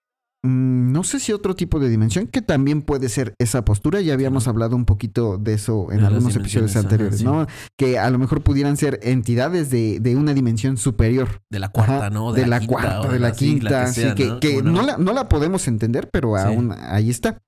Mm, 0.44 0.92
No 0.92 1.04
sé 1.04 1.20
si 1.20 1.34
otro 1.34 1.56
tipo 1.56 1.80
de 1.80 1.90
dimensión, 1.90 2.28
que 2.28 2.42
también 2.42 2.82
puede 2.84 3.10
ser 3.10 3.34
esa 3.40 3.66
postura. 3.66 4.02
Ya 4.02 4.14
habíamos 4.14 4.48
hablado 4.48 4.76
un 4.76 4.86
poquito 4.86 5.38
de 5.40 5.54
eso 5.54 5.92
en 5.92 6.02
De 6.02 6.06
algunos 6.08 6.36
episodios 6.36 6.72
ajá, 6.72 6.82
anteriores, 6.82 7.20
sí. 7.20 7.24
¿no? 7.24 7.48
Que 7.78 7.98
a 7.98 8.10
lo 8.12 8.20
mejor 8.20 8.42
pudieran 8.44 8.78
ser 8.78 9.00
entidades 9.02 9.72
de, 9.72 10.00
de 10.00 10.16
una 10.16 10.34
dimensión 10.34 10.78
superior. 10.78 11.42
De 11.50 11.60
la 11.60 11.70
cuarta, 11.70 11.98
Ajá, 11.98 12.10
¿no? 12.12 12.32
De, 12.34 12.46
la, 12.46 12.60
quinta, 12.60 12.72
cuarta, 12.74 13.08
de 13.12 13.20
la 13.20 13.32
quinta. 13.32 13.88
sea, 13.88 14.14
que, 14.14 14.26
¿no? 14.28 14.40
que 14.40 14.62
no, 14.62 14.84
la, 14.84 14.98
no 14.98 15.14
la 15.14 15.28
podemos 15.30 15.68
entender, 15.68 16.10
pero 16.12 16.36
Sí. 16.38 16.44
aún 16.46 16.72
ahí 16.78 17.10
está. 17.10 17.40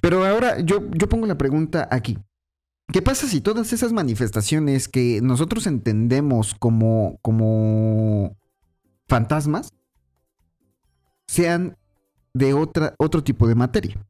Pero 0.00 0.24
ahora 0.24 0.60
yo, 0.60 0.88
yo 0.92 1.08
pongo 1.08 1.26
la 1.26 1.36
pregunta 1.38 1.88
aquí. 1.90 2.16
¿Qué 2.94 3.02
pasa 3.02 3.26
si 3.26 3.40
todas 3.40 3.72
esas 3.72 3.92
manifestaciones 3.92 4.86
que 4.86 5.18
nosotros 5.20 5.66
entendemos 5.66 6.54
como, 6.54 7.18
como 7.22 8.36
fantasmas 9.08 9.72
sean 11.26 11.76
de 12.34 12.54
otra, 12.54 12.94
otro 12.98 13.24
tipo 13.24 13.48
de 13.48 13.56
materia? 13.56 14.00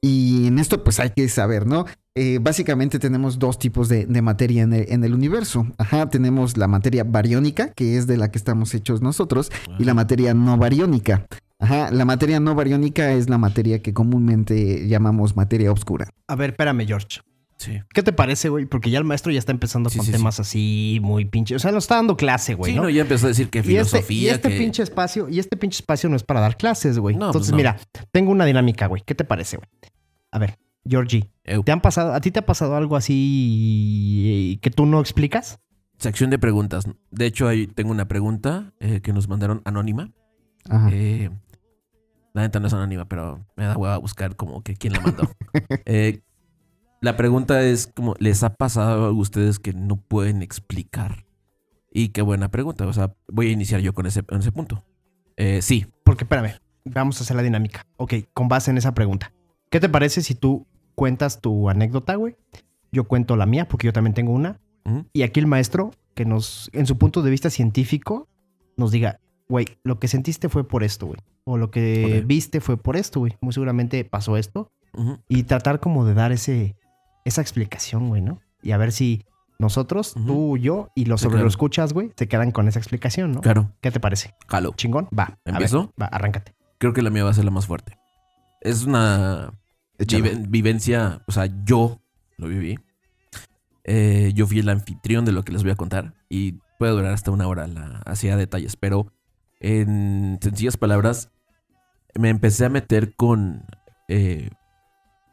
Y 0.00 0.48
en 0.48 0.58
esto 0.58 0.82
pues 0.82 0.98
hay 0.98 1.10
que 1.10 1.28
saber, 1.28 1.68
¿no? 1.68 1.84
Eh, 2.16 2.40
básicamente 2.42 2.98
tenemos 2.98 3.38
dos 3.38 3.60
tipos 3.60 3.88
de, 3.88 4.06
de 4.06 4.22
materia 4.22 4.64
en 4.64 4.72
el, 4.72 4.92
en 4.92 5.04
el 5.04 5.14
universo. 5.14 5.64
Ajá, 5.78 6.10
tenemos 6.10 6.56
la 6.56 6.66
materia 6.66 7.04
bariónica, 7.04 7.68
que 7.74 7.96
es 7.96 8.08
de 8.08 8.16
la 8.16 8.32
que 8.32 8.38
estamos 8.38 8.74
hechos 8.74 9.02
nosotros, 9.02 9.52
y 9.78 9.84
la 9.84 9.94
materia 9.94 10.34
no 10.34 10.56
bariónica. 10.56 11.28
Ajá, 11.60 11.92
la 11.92 12.04
materia 12.04 12.40
no 12.40 12.56
bariónica 12.56 13.12
es 13.12 13.30
la 13.30 13.38
materia 13.38 13.82
que 13.82 13.94
comúnmente 13.94 14.88
llamamos 14.88 15.36
materia 15.36 15.70
oscura. 15.70 16.08
A 16.26 16.34
ver, 16.34 16.50
espérame, 16.50 16.84
George. 16.88 17.20
Sí. 17.58 17.80
¿Qué 17.94 18.02
te 18.02 18.12
parece, 18.12 18.50
güey? 18.50 18.66
Porque 18.66 18.90
ya 18.90 18.98
el 18.98 19.04
maestro 19.04 19.32
ya 19.32 19.38
está 19.38 19.50
empezando 19.52 19.88
Sí, 19.88 19.96
con 19.98 20.06
sí, 20.06 20.12
temas 20.12 20.38
así 20.40 20.98
muy 21.02 21.24
pinches. 21.24 21.56
O 21.56 21.58
sea, 21.58 21.72
nos 21.72 21.84
está 21.84 21.94
dando 21.96 22.16
clase, 22.16 22.54
güey, 22.54 22.72
Sí, 22.72 22.76
¿no? 22.76 22.82
no, 22.84 22.90
ya 22.90 23.02
empezó 23.02 23.26
a 23.26 23.28
decir 23.30 23.48
que 23.48 23.58
y 23.58 23.60
este, 23.60 23.70
filosofía. 23.70 24.22
y 24.22 24.28
este 24.34 24.48
que- 24.50 24.58
pinche 24.58 24.82
espacio, 24.82 25.28
y 25.30 25.38
este 25.38 25.56
pinche 25.56 25.76
espacio 25.80 26.08
no 26.10 26.16
es 26.16 26.22
para 26.22 26.40
dar 26.40 26.56
clases, 26.58 26.98
güey. 26.98 27.16
No, 27.16 27.26
Entonces, 27.26 27.50
pues 27.50 27.50
no. 27.52 27.56
mira, 27.56 27.78
tengo 28.12 28.30
una 28.30 28.44
dinámica, 28.44 28.86
güey. 28.88 29.02
¿Qué 29.06 29.14
te 29.14 29.24
parece, 29.24 29.56
güey? 29.56 29.68
A 30.32 30.38
ver, 30.38 30.58
Georgie. 30.86 31.30
¿te 31.64 31.72
han 31.72 31.80
pasado, 31.80 32.12
a 32.12 32.20
ti 32.20 32.30
te 32.30 32.40
ha 32.40 32.46
pasado 32.46 32.76
algo 32.76 32.96
así 32.96 34.58
que 34.62 34.70
tú 34.70 34.84
no 34.86 35.00
explicas? 35.00 35.58
Sección 35.98 36.28
de 36.30 36.38
preguntas. 36.38 36.84
De 37.10 37.26
hecho, 37.26 37.48
ahí 37.48 37.66
tengo 37.66 37.90
una 37.90 38.06
pregunta 38.06 38.74
eh, 38.80 39.00
que 39.00 39.12
nos 39.12 39.28
mandaron 39.28 39.62
anónima. 39.64 40.10
Ajá. 40.68 40.90
Eh, 40.92 41.30
la 42.34 42.42
neta 42.42 42.60
no 42.60 42.66
es 42.66 42.72
anónima, 42.74 43.08
pero 43.08 43.46
me 43.56 43.64
da 43.64 43.76
hueva 43.78 43.96
buscar 43.98 44.36
como 44.36 44.62
que 44.62 44.74
quién 44.76 44.92
la 44.92 45.00
mandó. 45.00 45.30
Eh, 45.86 46.20
la 47.00 47.16
pregunta 47.16 47.62
es 47.62 47.86
como, 47.86 48.14
¿les 48.18 48.42
ha 48.42 48.54
pasado 48.54 49.06
a 49.06 49.12
ustedes 49.12 49.58
que 49.58 49.72
no 49.72 49.96
pueden 49.96 50.42
explicar? 50.42 51.26
Y 51.92 52.08
qué 52.08 52.22
buena 52.22 52.50
pregunta. 52.50 52.86
O 52.86 52.92
sea, 52.92 53.14
voy 53.28 53.48
a 53.48 53.52
iniciar 53.52 53.80
yo 53.80 53.94
con 53.94 54.06
ese, 54.06 54.22
con 54.22 54.40
ese 54.40 54.52
punto. 54.52 54.84
Eh, 55.36 55.60
sí, 55.62 55.86
Porque, 56.04 56.24
espérame, 56.24 56.54
vamos 56.84 57.20
a 57.20 57.24
hacer 57.24 57.36
la 57.36 57.42
dinámica. 57.42 57.86
Ok, 57.96 58.14
con 58.32 58.48
base 58.48 58.70
en 58.70 58.78
esa 58.78 58.94
pregunta. 58.94 59.32
¿Qué 59.70 59.80
te 59.80 59.88
parece 59.88 60.22
si 60.22 60.34
tú 60.34 60.66
cuentas 60.94 61.40
tu 61.40 61.68
anécdota, 61.68 62.14
güey? 62.16 62.36
Yo 62.92 63.04
cuento 63.04 63.36
la 63.36 63.46
mía, 63.46 63.68
porque 63.68 63.86
yo 63.86 63.92
también 63.92 64.14
tengo 64.14 64.32
una. 64.32 64.60
Y 65.12 65.22
aquí 65.22 65.40
el 65.40 65.48
maestro, 65.48 65.90
que 66.14 66.24
nos, 66.24 66.70
en 66.72 66.86
su 66.86 66.96
punto 66.96 67.22
de 67.22 67.30
vista 67.30 67.50
científico, 67.50 68.28
nos 68.76 68.92
diga, 68.92 69.18
güey, 69.48 69.66
lo 69.82 69.98
que 69.98 70.06
sentiste 70.06 70.48
fue 70.48 70.66
por 70.68 70.84
esto, 70.84 71.06
güey. 71.06 71.18
O 71.42 71.56
lo 71.56 71.72
que 71.72 72.22
viste 72.24 72.60
fue 72.60 72.76
por 72.76 72.96
esto, 72.96 73.20
güey. 73.20 73.36
Muy 73.40 73.52
seguramente 73.52 74.04
pasó 74.04 74.36
esto. 74.36 74.70
Y 75.28 75.42
tratar 75.42 75.80
como 75.80 76.04
de 76.04 76.14
dar 76.14 76.30
ese, 76.32 76.76
esa 77.26 77.40
explicación, 77.40 78.08
güey, 78.08 78.22
¿no? 78.22 78.40
Y 78.62 78.72
a 78.72 78.76
ver 78.76 78.92
si 78.92 79.24
nosotros, 79.58 80.14
Ujú. 80.16 80.26
tú, 80.26 80.56
yo 80.58 80.90
y 80.94 81.06
los 81.06 81.20
sobre 81.20 81.34
claro. 81.34 81.44
los 81.44 81.54
escuchas, 81.54 81.92
güey, 81.92 82.12
se 82.16 82.28
quedan 82.28 82.50
con 82.52 82.68
esa 82.68 82.78
explicación, 82.78 83.32
¿no? 83.32 83.40
Claro, 83.40 83.72
¿Qué 83.80 83.90
te 83.90 84.00
parece? 84.00 84.34
jalo. 84.48 84.72
¿Chingón? 84.76 85.08
Va. 85.16 85.24
a 85.24 85.28
ver, 85.28 85.54
¿Empiezo? 85.54 85.92
va, 86.00 86.06
arráncate. 86.06 86.54
Creo 86.78 86.92
que 86.92 87.02
la 87.02 87.10
mía 87.10 87.24
va 87.24 87.30
a 87.30 87.34
ser 87.34 87.44
la 87.44 87.50
más 87.50 87.66
fuerte. 87.66 87.98
Es 88.60 88.84
una 88.84 89.52
vivencia, 90.48 91.22
o 91.26 91.32
sea, 91.32 91.48
yo 91.64 92.00
lo 92.36 92.48
viví. 92.48 92.78
Eh, 93.84 94.32
yo 94.34 94.46
fui 94.46 94.58
el 94.58 94.68
anfitrión 94.68 95.24
de 95.24 95.32
lo 95.32 95.42
que 95.44 95.52
les 95.52 95.62
voy 95.62 95.72
a 95.72 95.76
contar 95.76 96.14
y 96.28 96.58
puede 96.78 96.92
durar 96.92 97.12
hasta 97.12 97.30
una 97.30 97.46
hora 97.46 97.66
la, 97.66 98.02
hacia 98.04 98.36
detalles, 98.36 98.76
pero 98.76 99.12
en 99.60 100.38
sencillas 100.42 100.76
palabras, 100.76 101.30
me 102.14 102.28
empecé 102.28 102.66
a 102.66 102.68
meter 102.68 103.14
con 103.14 103.64
eh, 104.08 104.50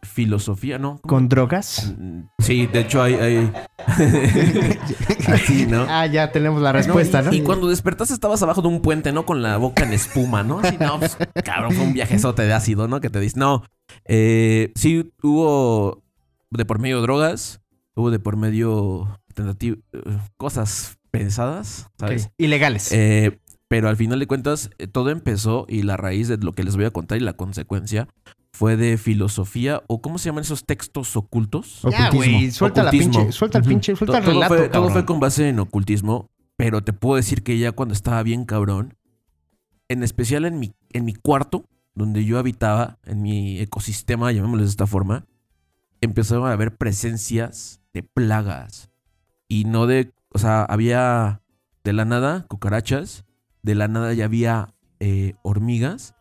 filosofía, 0.04 0.78
¿no? 0.80 1.00
¿Con 1.02 1.30
drogas? 1.30 1.94
Sí, 2.40 2.68
de 2.68 2.80
hecho 2.82 3.02
hay... 3.02 3.14
hay- 3.16 3.52
Así, 5.28 5.66
¿no? 5.66 5.86
Ah, 5.90 6.06
ya 6.06 6.32
tenemos 6.32 6.62
la 6.62 6.72
respuesta, 6.72 7.22
¿no? 7.22 7.34
Y 7.34 7.42
cuando 7.42 7.68
despertaste 7.68 8.14
estabas 8.14 8.42
abajo 8.44 8.62
de 8.62 8.68
un 8.68 8.82
puente, 8.82 9.12
¿no? 9.12 9.26
Con 9.26 9.42
la 9.42 9.58
boca 9.58 9.84
en 9.84 9.94
espuma, 9.94 10.44
¿no? 10.44 10.60
Así, 10.60 10.78
no, 10.80 11.00
pues, 11.00 11.18
cabrón, 11.44 11.74
fue 11.74 11.86
un 11.86 11.94
viajezote 11.94 12.44
de 12.44 12.54
ácido, 12.54 12.88
¿no? 12.88 13.02
Que 13.02 13.10
te 13.10 13.20
dices, 13.20 13.38
no. 13.38 13.64
Eh, 14.06 14.72
sí, 14.76 15.12
hubo 15.22 16.04
de 16.50 16.66
por 16.66 16.80
medio 16.80 17.02
drogas, 17.02 17.62
hubo 17.96 18.12
de 18.12 18.20
por 18.20 18.38
medio 18.38 19.20
tentati- 19.36 19.82
eh, 19.94 20.18
cosas 20.38 20.98
pensadas, 21.12 21.90
¿sabes? 22.00 22.30
Ilegales. 22.38 22.92
Eh, 22.92 23.40
pero 23.68 23.90
al 23.90 23.98
final 23.98 24.20
de 24.20 24.28
cuentas, 24.28 24.70
eh, 24.78 24.88
todo 24.88 25.10
empezó 25.10 25.66
y 25.68 25.82
la 25.84 25.98
raíz 25.98 26.28
de 26.28 26.38
lo 26.38 26.54
que 26.54 26.64
les 26.64 26.76
voy 26.76 26.86
a 26.86 26.92
contar 26.92 27.18
y 27.18 27.22
la 27.22 27.34
consecuencia 27.34 28.08
fue 28.54 28.78
de 28.78 28.98
filosofía 28.98 29.82
o 29.88 30.02
¿cómo 30.02 30.20
se 30.20 30.30
llaman 30.30 30.44
esos 30.44 30.64
textos 30.66 31.18
ocultos? 31.18 31.82
ya, 31.90 32.12
güey, 32.12 32.52
suelta 32.52 32.84
la 32.84 32.90
Ocultismo. 32.90 33.14
pinche, 33.20 33.32
suelta 33.32 33.58
el 33.58 33.64
pinche, 33.64 33.96
suelta 33.96 34.20
el 34.20 34.24
todo, 34.24 34.34
relato, 34.34 34.56
fue, 34.56 34.70
todo 34.70 34.90
fue 34.90 35.06
con 35.06 35.20
base 35.20 35.50
en 35.50 35.60
ocultismo, 35.60 36.30
pero 36.56 36.84
te 36.84 36.94
puedo 36.94 37.16
decir 37.16 37.44
que 37.44 37.58
ya 37.58 37.72
cuando 37.72 37.94
estaba 37.94 38.22
bien 38.22 38.46
cabrón, 38.46 38.96
en 39.88 40.04
especial 40.04 40.46
en 40.46 40.60
mi, 40.60 40.74
en 40.92 41.04
mi 41.04 41.14
cuarto, 41.14 41.66
donde 41.96 42.26
yo 42.26 42.38
habitaba, 42.38 43.00
en 43.06 43.22
mi 43.24 43.60
ecosistema, 43.60 44.32
llamémoslo 44.32 44.64
de 44.64 44.70
esta 44.70 44.88
forma, 44.88 45.26
empezaron 46.02 46.48
a 46.48 46.54
haber 46.54 46.76
presencias 46.78 47.82
de 47.94 48.04
plagas. 48.04 48.90
Y 49.48 49.66
no 49.66 49.88
de, 49.88 50.14
o 50.30 50.40
sea, 50.40 50.64
había 50.64 51.42
de 51.84 51.94
la 51.94 52.06
nada 52.06 52.46
cucarachas, 52.48 53.26
de 53.62 53.76
la 53.76 53.88
nada 53.88 54.14
ya 54.14 54.26
había 54.26 54.74
eh, 55.00 55.34
hormigas, 55.44 56.16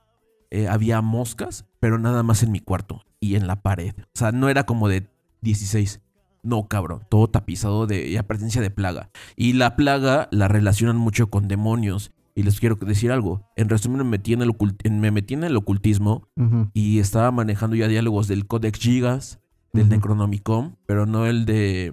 eh, 0.50 0.68
había 0.68 1.00
moscas, 1.00 1.66
pero 1.82 1.98
nada 1.98 2.22
más 2.22 2.44
en 2.44 2.52
mi 2.52 2.60
cuarto 2.60 3.02
y 3.18 3.34
en 3.34 3.48
la 3.48 3.60
pared. 3.60 3.92
O 3.98 4.04
sea, 4.14 4.30
no 4.30 4.48
era 4.48 4.62
como 4.66 4.88
de 4.88 5.08
16, 5.40 6.00
No, 6.44 6.68
cabrón, 6.68 7.00
todo 7.08 7.26
tapizado 7.28 7.88
de 7.88 8.08
ya 8.12 8.22
presencia 8.22 8.62
de 8.62 8.70
plaga. 8.70 9.10
Y 9.36 9.54
la 9.54 9.74
plaga 9.74 10.28
la 10.30 10.46
relacionan 10.46 10.96
mucho 10.96 11.26
con 11.28 11.48
demonios. 11.48 12.12
Y 12.36 12.44
les 12.44 12.60
quiero 12.60 12.76
decir 12.76 13.10
algo. 13.10 13.42
En 13.56 13.68
resumen, 13.68 13.98
me 13.98 14.04
metí 14.04 14.32
en 14.32 14.42
el, 14.42 14.50
ocult- 14.50 14.88
me 14.90 15.10
metí 15.10 15.34
en 15.34 15.42
el 15.44 15.56
ocultismo 15.56 16.28
y 16.72 17.00
estaba 17.00 17.30
manejando 17.32 17.74
ya 17.76 17.88
diálogos 17.88 18.28
del 18.28 18.46
Codex 18.46 18.78
Gigas, 18.78 19.40
del. 19.72 19.88
Necronomicon, 19.88 20.76
pero 20.86 21.04
no 21.06 21.26
el 21.26 21.44
de 21.46 21.92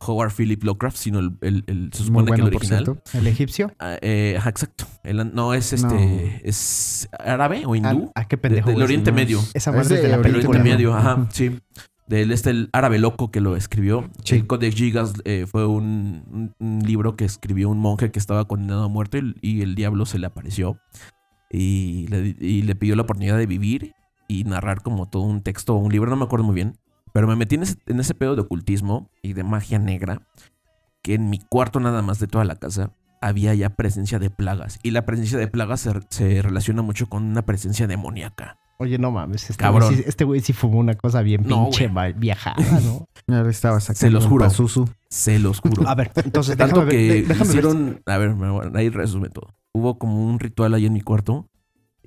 Howard 0.00 0.32
Philip 0.32 0.62
Lovecraft, 0.62 0.96
sino 0.96 1.18
el, 1.18 1.32
el- 1.40 1.64
el- 1.66 1.90
se 1.92 2.04
supone 2.04 2.26
que 2.26 2.30
bueno, 2.32 2.44
el 2.46 2.52
por 2.52 2.60
original. 2.62 2.84
cierto. 2.84 3.02
¿El 3.18 3.26
egipcio? 3.26 3.72
Ah, 3.78 3.96
eh, 4.00 4.36
ajá, 4.38 4.50
exacto. 4.50 4.84
El- 5.02 5.34
no, 5.34 5.54
es 5.54 5.72
este. 5.72 5.94
No. 5.94 6.40
¿Es 6.44 7.08
árabe 7.18 7.64
o 7.66 7.72
Ah, 7.74 7.76
hindú? 7.76 8.12
ah, 8.14 8.24
qué 8.28 8.36
De- 8.36 8.40
pendejo. 8.42 8.66
del 8.68 8.74
güey. 8.76 8.84
Oriente 8.84 9.10
no, 9.10 9.16
Medio. 9.16 9.38
Esa 9.54 9.70
Es 9.70 9.76
madre 9.76 9.82
es 9.82 9.88
de 9.88 9.96
de 9.96 10.02
la 10.08 10.14
El 10.14 10.20
Oriente 10.20 10.32
película. 10.38 10.60
Oriente 10.60 10.76
Medio. 10.76 10.94
Ajá, 10.94 11.26
sí. 11.32 11.58
Del 12.06 12.32
este, 12.32 12.50
el 12.50 12.70
árabe 12.72 12.98
loco 12.98 13.30
que 13.30 13.40
lo 13.40 13.54
escribió. 13.54 14.08
Sí. 14.24 14.36
El 14.36 14.46
Codex 14.46 14.74
Gigas 14.74 15.12
eh, 15.24 15.44
fue 15.46 15.66
un, 15.66 16.22
un- 16.30 16.54
un 16.58 16.78
libro 16.86 17.16
que 17.16 17.24
escribió 17.26 17.68
un 17.68 17.78
monje 17.78 18.10
que 18.10 18.18
estaba 18.18 18.46
condenado 18.46 18.84
a 18.84 18.88
muerte 18.88 19.20
y, 19.42 19.58
y 19.58 19.62
el 19.62 19.74
diablo 19.74 20.06
se 20.06 20.18
le 20.18 20.26
apareció. 20.26 20.78
Y 21.50 22.06
le, 22.08 22.36
y 22.40 22.62
le 22.62 22.74
pidió 22.76 22.94
la 22.96 23.02
oportunidad 23.02 23.36
de 23.38 23.46
vivir 23.46 23.92
y 24.26 24.44
narrar 24.44 24.82
como 24.82 25.06
todo 25.06 25.22
un 25.22 25.42
texto 25.42 25.74
o 25.74 25.78
un 25.78 25.90
libro, 25.92 26.10
no 26.10 26.16
me 26.16 26.24
acuerdo 26.24 26.44
muy 26.44 26.54
bien. 26.54 26.76
Pero 27.18 27.26
me 27.26 27.34
metí 27.34 27.56
en 27.56 27.64
ese, 27.64 27.74
en 27.86 27.98
ese 27.98 28.14
pedo 28.14 28.36
de 28.36 28.42
ocultismo 28.42 29.10
y 29.22 29.32
de 29.32 29.42
magia 29.42 29.80
negra, 29.80 30.22
que 31.02 31.14
en 31.14 31.30
mi 31.30 31.40
cuarto 31.40 31.80
nada 31.80 32.00
más 32.00 32.20
de 32.20 32.28
toda 32.28 32.44
la 32.44 32.54
casa 32.54 32.92
había 33.20 33.52
ya 33.56 33.70
presencia 33.70 34.20
de 34.20 34.30
plagas. 34.30 34.78
Y 34.84 34.92
la 34.92 35.04
presencia 35.04 35.36
de 35.36 35.48
plagas 35.48 35.80
se, 35.80 35.90
se 36.10 36.42
relaciona 36.42 36.80
mucho 36.82 37.08
con 37.08 37.24
una 37.24 37.42
presencia 37.42 37.88
demoníaca. 37.88 38.56
Oye, 38.78 38.98
no 38.98 39.10
mames. 39.10 39.50
Este 39.50 39.60
Cabrón. 39.60 39.88
Güey 39.88 39.96
sí, 39.96 40.04
este 40.06 40.22
güey 40.22 40.40
sí 40.42 40.52
fumó 40.52 40.78
una 40.78 40.94
cosa 40.94 41.22
bien 41.22 41.42
No, 41.44 41.64
pinche 41.64 41.90
viajada, 42.14 42.80
¿no? 42.82 43.08
Ahora 43.36 43.50
estaba 43.50 43.80
sacando 43.80 43.98
Se 43.98 44.10
los 44.10 44.22
un 44.26 44.30
juro. 44.30 44.44
Pazuzu. 44.44 44.88
Se 45.10 45.40
los 45.40 45.58
juro. 45.58 45.88
A 45.88 45.96
ver, 45.96 46.12
entonces 46.24 46.56
Tanto 46.56 46.84
déjame 46.84 46.90
que 46.92 47.08
ver, 47.08 47.26
déjame 47.26 47.38
ver. 47.38 47.48
hicieron. 47.48 48.00
A 48.06 48.16
ver, 48.18 48.36
me 48.36 48.48
voy- 48.48 48.70
ahí 48.76 48.90
resume 48.90 49.28
todo. 49.28 49.48
Hubo 49.74 49.98
como 49.98 50.24
un 50.24 50.38
ritual 50.38 50.72
ahí 50.74 50.86
en 50.86 50.92
mi 50.92 51.00
cuarto 51.00 51.48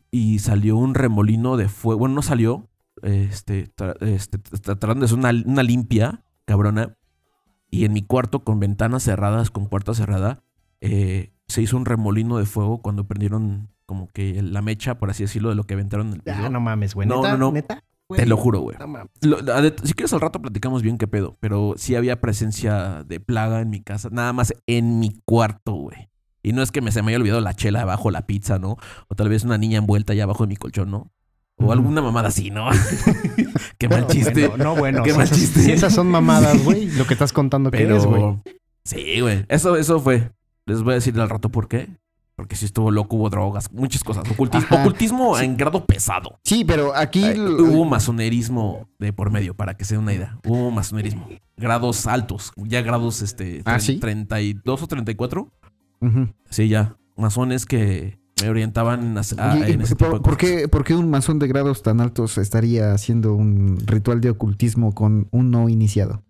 y 0.10 0.40
salió 0.40 0.78
un 0.78 0.94
remolino 0.96 1.58
de 1.58 1.68
fuego. 1.68 2.00
Bueno, 2.00 2.16
no 2.16 2.22
salió. 2.22 2.70
Este, 3.04 3.74
tra- 3.76 3.96
este, 4.02 4.38
tra- 4.40 4.60
tratando 4.78 5.02
de 5.02 5.06
hacer 5.06 5.18
una, 5.18 5.32
una 5.46 5.64
limpia, 5.64 6.24
cabrona. 6.46 6.98
Y 7.70 7.86
en 7.86 7.94
mi 7.94 8.02
cuarto, 8.02 8.44
con 8.44 8.60
ventanas 8.60 9.04
cerradas, 9.04 9.50
con 9.50 9.68
puerta 9.68 9.94
cerrada, 9.94 10.44
eh, 10.82 11.32
se 11.48 11.62
hizo 11.62 11.78
un 11.78 11.86
remolino 11.86 12.38
de 12.38 12.46
fuego 12.46 12.82
cuando 12.82 13.08
prendieron 13.08 13.70
como 13.86 14.10
que 14.12 14.42
la 14.42 14.62
mecha, 14.62 14.98
por 14.98 15.10
así 15.10 15.24
decirlo, 15.24 15.50
de 15.50 15.56
lo 15.56 15.64
que 15.64 15.74
aventaron 15.74 16.08
en 16.08 16.14
el 16.16 16.22
piso. 16.22 16.38
Ah, 16.44 16.50
no 16.50 16.60
mames, 16.62 16.96
güey. 16.96 17.08
No, 17.08 17.22
no, 17.22 17.38
no. 17.38 17.52
¿Neta? 17.52 17.84
Te 18.14 18.26
lo 18.26 18.36
juro, 18.36 18.60
güey. 18.60 18.78
No 18.78 19.38
si 19.84 19.94
quieres 19.94 20.12
al 20.12 20.20
rato 20.20 20.42
platicamos 20.42 20.82
bien 20.82 20.98
qué 20.98 21.08
pedo, 21.08 21.38
pero 21.40 21.76
sí 21.78 21.96
había 21.96 22.20
presencia 22.20 23.04
de 23.06 23.22
plaga 23.22 23.62
en 23.62 23.70
mi 23.70 23.82
casa, 23.82 24.10
nada 24.12 24.34
más 24.34 24.54
en 24.68 25.00
mi 25.00 25.22
cuarto, 25.24 25.74
güey. 25.74 26.10
Y 26.44 26.52
no 26.52 26.62
es 26.62 26.72
que 26.72 26.82
me 26.82 26.92
se 26.92 27.02
me 27.04 27.12
haya 27.12 27.20
olvidado 27.20 27.40
la 27.40 27.54
chela 27.54 27.84
abajo, 27.84 28.12
la 28.12 28.26
pizza, 28.28 28.60
¿no? 28.60 28.76
O 29.08 29.16
tal 29.16 29.30
vez 29.30 29.44
una 29.46 29.58
niña 29.58 29.78
envuelta 29.78 30.12
allá 30.14 30.24
abajo 30.24 30.44
de 30.44 30.50
mi 30.50 30.58
colchón, 30.58 30.92
¿no? 30.92 31.12
O 31.64 31.72
alguna 31.72 32.02
mamada 32.02 32.30
así, 32.30 32.50
¿no? 32.52 32.68
qué 33.78 33.88
mal 33.90 34.08
chiste. 34.08 34.48
Bueno, 34.48 34.64
no, 34.64 34.76
bueno. 34.76 35.04
Qué 35.04 35.12
si 35.12 35.18
mal 35.18 35.26
esas- 35.26 35.38
chiste. 35.38 35.62
Si 35.62 35.72
esas 35.72 35.94
son 35.94 36.08
mamadas, 36.08 36.64
güey, 36.64 36.88
lo 36.98 37.06
que 37.06 37.14
estás 37.14 37.34
contando 37.34 37.72
que 37.72 37.84
eres, 37.84 38.06
güey. 38.06 38.20
pero 38.22 38.42
sí, 38.84 39.20
güey. 39.22 39.46
Eso, 39.50 39.76
eso 39.78 40.00
fue. 40.00 40.32
Les 40.66 40.82
voy 40.84 40.92
a 40.92 40.96
decir 40.96 41.20
al 41.20 41.30
rato 41.30 41.50
por 41.50 41.68
qué. 41.68 41.90
Porque 42.36 42.56
sí 42.56 42.66
estuvo 42.66 42.90
loco, 42.90 43.18
hubo 43.18 43.30
drogas, 43.30 43.72
muchas 43.72 44.04
cosas. 44.04 44.24
Ocultismo, 44.32 44.68
Ajá. 44.72 44.82
ocultismo 44.82 45.38
en 45.38 45.58
grado 45.58 45.86
pesado. 45.86 46.40
Sí, 46.44 46.64
pero 46.66 46.96
aquí 46.96 47.24
Ay, 47.24 47.40
Hubo 47.40 47.86
masonerismo 47.86 48.88
de 48.98 49.14
por 49.14 49.30
medio, 49.30 49.54
para 49.54 49.76
que 49.76 49.86
se 49.86 49.94
den 49.94 50.04
una 50.04 50.14
idea. 50.14 50.40
Hubo 50.48 50.72
masonerismo. 50.72 51.28
Grados 51.58 52.08
altos, 52.08 52.52
ya 52.56 52.82
grados 52.82 53.22
este, 53.22 53.62
¿Ah, 53.66 53.80
sí? 53.80 54.00
32 54.00 54.82
o 54.82 54.88
34. 54.88 55.52
Ujú. 56.00 56.30
Sí, 56.50 56.68
ya. 56.68 56.96
Masones 57.16 57.68
que 57.68 58.18
me 58.42 58.50
orientaban 58.50 59.18
a, 59.18 59.68
en 59.68 59.82
ese 59.82 59.96
tipo 59.96 60.10
¿por, 60.10 60.20
de 60.20 60.24
por 60.24 60.38
qué, 60.38 60.68
por 60.68 60.84
qué 60.84 60.96
un 60.96 61.10
masón 61.10 61.40
de 61.40 61.48
grados 61.48 61.82
tan 61.84 62.02
altos 62.02 62.38
estaría 62.38 62.94
haciendo 62.94 63.34
un 63.34 63.78
ritual 63.86 64.22
de 64.22 64.30
ocultismo 64.32 64.94
con 64.94 65.28
un 65.32 65.52
no 65.52 65.70
iniciado? 65.70 66.24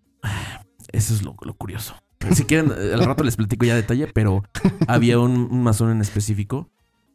Eso 0.92 1.14
es 1.14 1.22
lo, 1.22 1.34
lo 1.42 1.54
curioso. 1.54 1.94
Si 2.32 2.44
quieren, 2.44 2.70
eh, 2.76 2.92
al 2.94 3.04
rato 3.04 3.24
les 3.24 3.36
platico 3.36 3.64
ya 3.64 3.74
detalle, 3.74 4.06
pero 4.06 4.44
había 4.86 5.18
un, 5.18 5.48
un 5.50 5.62
masón 5.62 5.90
en 5.90 6.00
específico. 6.00 6.68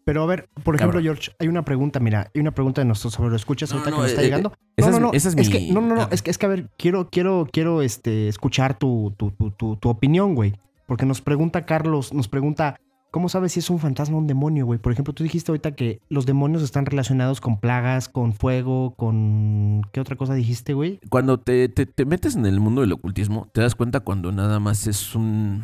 Pero 0.03 0.23
a 0.23 0.25
ver, 0.25 0.49
por 0.63 0.75
ejemplo, 0.75 0.99
Cabrón. 0.99 1.03
George, 1.03 1.31
hay 1.39 1.47
una 1.49 1.63
pregunta, 1.63 1.99
mira, 1.99 2.31
hay 2.33 2.41
una 2.41 2.51
pregunta 2.51 2.81
de 2.81 2.85
nuestros 2.85 3.13
sobre 3.13 3.29
lo 3.29 3.35
escuchas 3.35 3.69
No, 3.71 3.77
ahorita 3.79 3.89
no, 3.91 3.95
que 3.97 4.01
nos 4.03 4.09
está 4.11 4.21
eh, 4.21 4.25
llegando. 4.25 4.53
esa 4.77 4.89
no, 4.89 4.95
es- 4.95 5.01
no, 5.01 5.07
no, 5.07 5.13
esa 5.13 5.29
es 5.29 5.49
que, 5.49 5.59
mi- 5.59 5.71
no, 5.71 5.81
no, 5.81 5.95
no, 5.95 6.01
ah. 6.03 6.09
es 6.11 6.21
que, 6.21 6.31
es 6.31 6.37
que 6.37 6.45
a 6.45 6.49
ver, 6.49 6.69
quiero, 6.77 7.09
quiero, 7.09 7.47
quiero 7.51 7.81
este, 7.81 8.27
escuchar 8.29 8.77
tu, 8.77 9.13
tu, 9.17 9.31
tu, 9.31 9.51
tu, 9.51 9.75
tu 9.75 9.89
opinión, 9.89 10.33
güey. 10.35 10.55
Porque 10.87 11.05
nos 11.05 11.19
pregunta 11.21 11.65
Carlos, 11.65 12.13
nos 12.13 12.29
pregunta, 12.29 12.79
¿cómo 13.11 13.29
sabes 13.29 13.51
si 13.53 13.59
es 13.59 13.69
un 13.69 13.79
fantasma 13.79 14.15
o 14.15 14.19
un 14.19 14.27
demonio, 14.27 14.65
güey? 14.65 14.79
Por 14.79 14.91
ejemplo, 14.91 15.13
tú 15.13 15.23
dijiste 15.23 15.51
ahorita 15.51 15.71
que 15.75 16.01
los 16.09 16.25
demonios 16.25 16.61
están 16.63 16.85
relacionados 16.85 17.41
con 17.41 17.59
plagas, 17.59 18.09
con 18.09 18.33
fuego, 18.33 18.95
con... 18.95 19.81
¿Qué 19.91 19.99
otra 19.99 20.15
cosa 20.15 20.33
dijiste, 20.33 20.73
güey? 20.73 20.99
Cuando 21.09 21.39
te, 21.39 21.69
te- 21.69 21.85
te 21.85 22.05
metes 22.05 22.35
en 22.35 22.45
el 22.45 22.59
mundo 22.59 22.81
del 22.81 22.91
ocultismo, 22.93 23.49
te 23.53 23.61
das 23.61 23.75
cuenta 23.75 23.99
cuando 24.01 24.31
nada 24.31 24.59
más 24.59 24.87
es 24.87 25.15
un, 25.15 25.63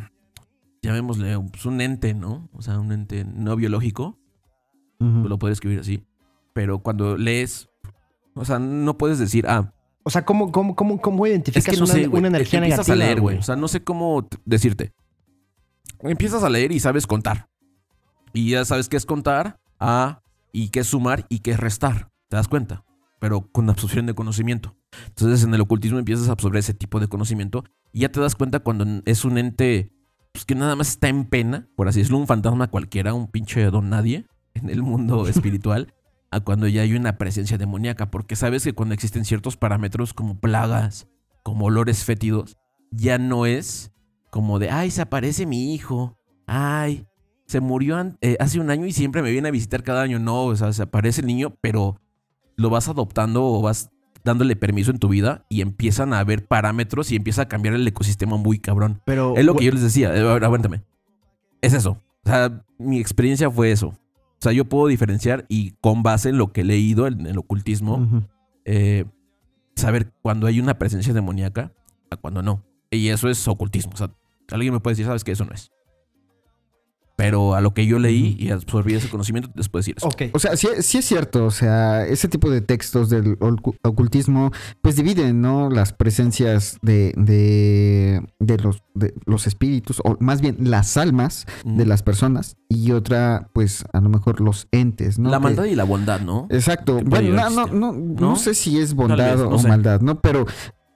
llamémosle, 0.82 1.38
pues 1.50 1.64
un 1.66 1.80
ente, 1.80 2.14
¿no? 2.14 2.48
O 2.52 2.62
sea, 2.62 2.78
un 2.78 2.92
ente 2.92 3.24
no 3.24 3.56
biológico. 3.56 4.18
Ujú. 5.00 5.28
lo 5.28 5.38
puedes 5.38 5.56
escribir 5.56 5.80
así. 5.80 6.04
Pero 6.52 6.78
cuando 6.78 7.16
lees, 7.16 7.68
o 8.34 8.44
sea, 8.44 8.58
no 8.60 8.96
puedes 8.96 9.18
decir, 9.18 9.44
ah, 9.48 9.72
O 10.04 10.10
sea, 10.10 10.24
¿cómo, 10.24 10.52
cómo, 10.52 10.76
cómo, 10.76 11.00
cómo 11.00 11.26
es 11.26 11.32
identificas 11.32 11.64
que 11.74 11.76
no 11.78 11.84
una, 11.84 11.92
sé, 11.94 12.06
güey. 12.06 12.18
una 12.20 12.28
energía 12.28 12.58
Empiezas 12.60 12.86
negativa, 12.88 13.04
a 13.04 13.08
leer, 13.08 13.20
güey. 13.20 13.38
O 13.38 13.42
sea, 13.42 13.56
no 13.56 13.66
sé 13.68 13.82
cómo 13.82 14.26
decirte. 14.44 14.92
Empiezas 16.04 16.42
a 16.44 16.50
leer 16.50 16.70
y 16.72 16.80
sabes 16.80 17.06
contar. 17.06 17.48
Y 18.32 18.50
ya 18.50 18.64
sabes 18.64 18.88
qué 18.88 18.96
es 18.96 19.06
contar, 19.06 19.58
a, 19.80 20.20
y 20.52 20.68
qué 20.68 20.80
es 20.80 20.88
sumar 20.88 21.26
y 21.28 21.38
qué 21.38 21.52
es 21.52 21.60
restar. 21.60 22.10
¿Te 22.28 22.36
das 22.36 22.48
cuenta? 22.48 22.84
Pero 23.20 23.48
con 23.52 23.70
absorción 23.70 24.06
de 24.06 24.14
conocimiento. 24.14 24.76
Entonces, 25.08 25.44
en 25.44 25.54
el 25.54 25.60
ocultismo 25.60 25.98
empiezas 25.98 26.28
a 26.28 26.32
absorber 26.32 26.58
ese 26.58 26.74
tipo 26.74 27.00
de 27.00 27.08
conocimiento 27.08 27.64
y 27.92 28.00
ya 28.00 28.10
te 28.10 28.20
das 28.20 28.34
cuenta 28.34 28.60
cuando 28.60 29.02
es 29.06 29.24
un 29.24 29.38
ente 29.38 29.92
pues, 30.32 30.44
que 30.44 30.54
nada 30.54 30.76
más 30.76 30.88
está 30.88 31.08
en 31.08 31.24
pena, 31.24 31.68
por 31.76 31.88
así 31.88 32.00
decirlo, 32.00 32.18
un 32.18 32.26
fantasma 32.26 32.68
cualquiera, 32.68 33.14
un 33.14 33.28
pinche 33.28 33.64
don 33.70 33.88
nadie 33.88 34.26
en 34.52 34.68
el 34.68 34.82
mundo 34.82 35.26
espiritual, 35.28 35.94
a 36.30 36.40
cuando 36.40 36.66
ya 36.66 36.82
hay 36.82 36.94
una 36.94 37.16
presencia 37.16 37.56
demoníaca, 37.56 38.10
porque 38.10 38.36
sabes 38.36 38.64
que 38.64 38.74
cuando 38.74 38.94
existen 38.94 39.24
ciertos 39.24 39.56
parámetros 39.56 40.12
como 40.12 40.38
plagas, 40.38 41.06
como 41.42 41.66
olores 41.66 42.04
fétidos, 42.04 42.58
ya 42.90 43.18
no 43.18 43.46
es 43.46 43.93
como 44.34 44.58
de, 44.58 44.68
ay, 44.68 44.90
se 44.90 45.00
aparece 45.00 45.46
mi 45.46 45.72
hijo, 45.74 46.18
ay, 46.48 47.06
se 47.46 47.60
murió 47.60 48.16
eh, 48.20 48.36
hace 48.40 48.58
un 48.58 48.68
año 48.68 48.84
y 48.84 48.90
siempre 48.90 49.22
me 49.22 49.30
viene 49.30 49.46
a 49.46 49.52
visitar 49.52 49.84
cada 49.84 50.02
año. 50.02 50.18
No, 50.18 50.46
o 50.46 50.56
sea, 50.56 50.72
se 50.72 50.82
aparece 50.82 51.20
el 51.20 51.28
niño, 51.28 51.54
pero 51.60 52.00
lo 52.56 52.68
vas 52.68 52.88
adoptando 52.88 53.44
o 53.44 53.62
vas 53.62 53.90
dándole 54.24 54.56
permiso 54.56 54.90
en 54.90 54.98
tu 54.98 55.06
vida 55.06 55.46
y 55.48 55.60
empiezan 55.60 56.12
a 56.12 56.18
haber 56.18 56.48
parámetros 56.48 57.12
y 57.12 57.16
empieza 57.16 57.42
a 57.42 57.48
cambiar 57.48 57.76
el 57.76 57.86
ecosistema 57.86 58.36
muy 58.36 58.58
cabrón. 58.58 59.00
Pero, 59.04 59.36
Es 59.36 59.44
lo 59.44 59.54
que 59.54 59.66
yo 59.66 59.70
les 59.70 59.82
decía, 59.82 60.12
eh, 60.12 60.28
aguántame. 60.42 60.82
Es 61.60 61.72
eso. 61.72 62.02
O 62.24 62.28
sea, 62.28 62.64
mi 62.76 62.98
experiencia 62.98 63.48
fue 63.48 63.70
eso. 63.70 63.90
O 63.90 64.40
sea, 64.40 64.50
yo 64.50 64.64
puedo 64.64 64.88
diferenciar 64.88 65.46
y 65.48 65.76
con 65.80 66.02
base 66.02 66.30
en 66.30 66.38
lo 66.38 66.52
que 66.52 66.62
he 66.62 66.64
leído 66.64 67.06
en 67.06 67.28
el 67.28 67.38
ocultismo, 67.38 68.24
eh, 68.64 69.04
saber 69.76 70.12
cuando 70.22 70.48
hay 70.48 70.58
una 70.58 70.76
presencia 70.76 71.14
demoníaca 71.14 71.70
a 72.10 72.16
cuando 72.16 72.42
no. 72.42 72.64
Y 72.90 73.10
eso 73.10 73.28
es 73.28 73.46
ocultismo. 73.46 73.92
O 73.94 73.96
sea, 73.96 74.10
alguien 74.50 74.72
me 74.74 74.80
puede 74.80 74.92
decir, 74.94 75.06
sabes 75.06 75.24
que 75.24 75.32
eso 75.32 75.44
no 75.44 75.52
es. 75.52 75.70
Pero 77.16 77.54
a 77.54 77.60
lo 77.60 77.72
que 77.74 77.86
yo 77.86 78.00
leí 78.00 78.36
y 78.40 78.50
absorbí 78.50 78.94
ese 78.94 79.08
conocimiento, 79.08 79.48
les 79.54 79.68
puedo 79.68 79.82
decir 79.82 79.94
eso. 79.96 80.08
Ok. 80.08 80.22
O 80.32 80.40
sea, 80.40 80.56
sí, 80.56 80.66
sí 80.80 80.98
es 80.98 81.04
cierto, 81.04 81.46
o 81.46 81.52
sea, 81.52 82.04
ese 82.04 82.26
tipo 82.26 82.50
de 82.50 82.60
textos 82.60 83.08
del 83.08 83.38
ocu- 83.38 83.76
ocultismo, 83.84 84.50
pues 84.82 84.96
dividen, 84.96 85.40
¿no? 85.40 85.70
Las 85.70 85.92
presencias 85.92 86.76
de, 86.82 87.12
de, 87.16 88.20
de 88.40 88.58
los, 88.58 88.82
de 88.96 89.14
los 89.26 89.46
espíritus, 89.46 90.00
o 90.04 90.16
más 90.18 90.40
bien 90.40 90.56
las 90.68 90.96
almas 90.96 91.46
de 91.64 91.86
las 91.86 92.02
personas, 92.02 92.56
y 92.68 92.90
otra, 92.90 93.48
pues 93.52 93.84
a 93.92 94.00
lo 94.00 94.08
mejor 94.08 94.40
los 94.40 94.66
entes, 94.72 95.16
¿no? 95.16 95.30
la 95.30 95.36
Que- 95.36 95.42
maldad 95.44 95.64
y 95.66 95.76
la 95.76 95.84
bondad, 95.84 96.20
¿no? 96.20 96.48
Exacto. 96.50 96.98
Bueno, 97.04 97.32
no, 97.36 97.48
no, 97.48 97.66
no, 97.68 97.92
no 97.92 98.20
¿No? 98.30 98.36
sé 98.36 98.54
si 98.54 98.80
es 98.80 98.92
bondad 98.92 99.36
vez, 99.36 99.40
o 99.48 99.56
sé. 99.60 99.68
maldad, 99.68 100.00
¿no? 100.00 100.20
Pero 100.20 100.46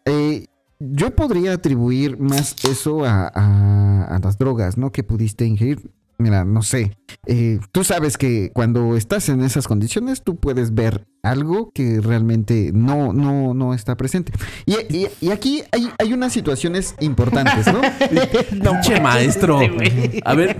eh, 0.04 0.46
yo 0.80 1.14
podría 1.14 1.54
atribuir 1.54 2.18
más 2.18 2.56
eso 2.64 3.04
a, 3.04 4.20
las 4.22 4.38
drogas, 4.38 4.76
¿no? 4.76 4.92
Que 4.92 5.02
pudiste 5.02 5.44
ingerir. 5.44 5.90
Mira, 6.20 6.44
no 6.44 6.62
sé. 6.62 6.96
Eh, 7.26 7.61
tú 7.70 7.85
sabes 7.85 8.18
que 8.18 8.50
cuando 8.52 8.96
estás 8.96 9.28
en 9.28 9.40
esas 9.42 9.68
condiciones, 9.68 10.24
tú 10.24 10.37
puedes 10.37 10.74
ver 10.74 11.07
algo 11.22 11.70
que 11.72 12.00
realmente 12.00 12.72
no, 12.74 13.12
no, 13.12 13.54
no 13.54 13.72
está 13.72 13.96
presente. 13.96 14.33
Y, 14.66 14.72
y- 14.94 15.09
y 15.20 15.31
aquí 15.31 15.62
hay, 15.70 15.88
hay 15.98 16.12
unas 16.12 16.33
situaciones 16.33 16.96
importantes, 16.98 17.66
¿no? 17.72 17.81
Pinche 18.72 19.00
maestro. 19.00 19.59
A 19.59 19.61
ver, 19.61 20.20
a 20.24 20.35
ver, 20.35 20.57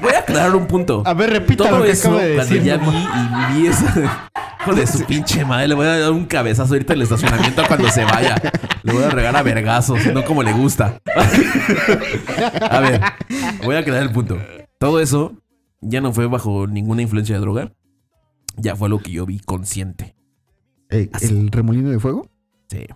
voy 0.00 0.12
a 0.14 0.18
aclarar 0.20 0.54
un 0.54 0.66
punto. 0.66 1.02
A 1.04 1.14
ver, 1.14 1.30
repita 1.30 1.64
Todo 1.68 1.78
lo 1.78 1.84
que 1.84 1.90
eso, 1.90 2.08
acabo 2.08 2.22
de 2.22 2.34
cuando 2.36 2.54
decir. 2.54 2.62
ya 2.66 2.76
no 2.76 2.90
vi 2.92 2.98
y 2.98 3.62
vi. 3.62 3.76
Hijo 4.66 4.74
de 4.74 4.86
su 4.88 5.04
pinche 5.04 5.44
madre, 5.44 5.68
le 5.68 5.74
voy 5.76 5.86
a 5.86 5.96
dar 5.98 6.10
un 6.10 6.26
cabezazo 6.26 6.74
ahorita 6.74 6.92
en 6.94 6.98
el 6.98 7.02
estacionamiento 7.04 7.62
cuando 7.68 7.88
se 7.88 8.04
vaya. 8.04 8.34
Le 8.82 8.92
voy 8.92 9.02
a 9.04 9.10
regar 9.10 9.36
a 9.36 9.42
vergazos, 9.42 10.04
no 10.12 10.24
como 10.24 10.42
le 10.42 10.52
gusta. 10.52 11.00
a 12.70 12.80
ver, 12.80 13.00
voy 13.64 13.76
a 13.76 13.84
quedar 13.84 14.02
el 14.02 14.10
punto. 14.10 14.36
Todo 14.78 15.00
eso 15.00 15.34
ya 15.80 16.00
no 16.00 16.12
fue 16.12 16.26
bajo 16.26 16.66
ninguna 16.66 17.02
influencia 17.02 17.34
de 17.36 17.40
droga. 17.40 17.72
Ya 18.56 18.74
fue 18.76 18.88
lo 18.88 18.98
que 18.98 19.10
yo 19.12 19.26
vi 19.26 19.38
consciente. 19.38 20.16
Eh, 20.90 21.10
¿El 21.20 21.50
remolino 21.50 21.90
de 21.90 21.98
fuego? 21.98 22.30
Sí. 22.68 22.86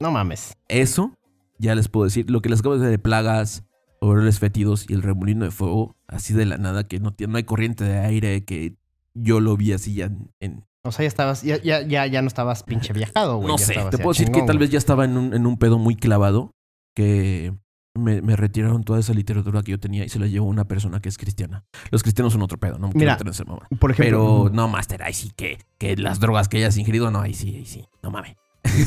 No 0.00 0.10
mames. 0.10 0.56
Eso, 0.68 1.12
ya 1.58 1.74
les 1.74 1.88
puedo 1.88 2.04
decir, 2.04 2.30
lo 2.30 2.42
que 2.42 2.48
les 2.48 2.60
acabo 2.60 2.74
de 2.76 2.80
decir 2.80 2.90
de 2.92 2.98
plagas, 2.98 3.64
olores 4.00 4.38
fétidos 4.38 4.88
y 4.88 4.92
el 4.94 5.02
remolino 5.02 5.44
de 5.44 5.50
fuego, 5.50 5.96
así 6.06 6.34
de 6.34 6.46
la 6.46 6.58
nada, 6.58 6.86
que 6.86 7.00
no, 7.00 7.12
tiene, 7.12 7.32
no 7.32 7.36
hay 7.38 7.44
corriente 7.44 7.84
de 7.84 7.98
aire, 7.98 8.44
que 8.44 8.76
yo 9.14 9.40
lo 9.40 9.56
vi 9.56 9.72
así 9.72 9.94
ya 9.94 10.06
en... 10.06 10.30
en- 10.40 10.64
O 10.84 10.92
sea, 10.92 11.04
ya 11.04 11.08
estabas, 11.08 11.42
ya, 11.42 11.60
ya, 11.62 11.82
ya, 11.82 12.06
ya 12.06 12.20
no 12.22 12.28
estabas 12.28 12.62
pinche 12.62 12.92
viajado, 12.92 13.36
güey. 13.38 13.48
no 13.48 13.56
ya 13.56 13.64
sé, 13.66 13.74
te 13.90 13.98
puedo 13.98 14.10
decir 14.12 14.30
que 14.30 14.42
tal 14.42 14.58
vez 14.58 14.70
ya 14.70 14.78
estaba 14.78 15.04
en 15.04 15.16
un, 15.16 15.34
en 15.34 15.46
un 15.46 15.56
pedo 15.56 15.78
muy 15.78 15.96
clavado, 15.96 16.52
que 16.94 17.54
me, 17.96 18.20
me 18.22 18.34
retiraron 18.36 18.82
toda 18.82 18.98
esa 19.00 19.12
literatura 19.14 19.62
que 19.62 19.70
yo 19.72 19.78
tenía 19.80 20.04
y 20.04 20.08
se 20.08 20.18
la 20.18 20.26
llevó 20.26 20.46
una 20.46 20.64
persona 20.66 21.00
que 21.00 21.08
es 21.08 21.16
cristiana. 21.18 21.64
Los 21.90 22.02
cristianos 22.02 22.32
son 22.32 22.42
otro 22.42 22.58
pedo, 22.58 22.78
no 22.78 22.88
me 22.88 22.92
quiero 22.92 23.12
Mira, 23.12 23.18
en 23.20 23.28
ese 23.28 23.44
mamá. 23.44 23.66
Por 23.78 23.92
ejemplo, 23.92 24.44
Pero 24.44 24.50
no, 24.54 24.68
Master, 24.68 25.02
ahí 25.04 25.12
sí 25.14 25.30
que, 25.36 25.58
que 25.78 25.96
las 25.96 26.18
drogas 26.20 26.48
que 26.48 26.56
hayas 26.58 26.76
ingerido, 26.76 27.10
no, 27.10 27.20
ahí 27.20 27.34
sí, 27.34 27.54
ahí 27.56 27.66
sí, 27.66 27.86
no 28.02 28.10
mames. 28.10 28.36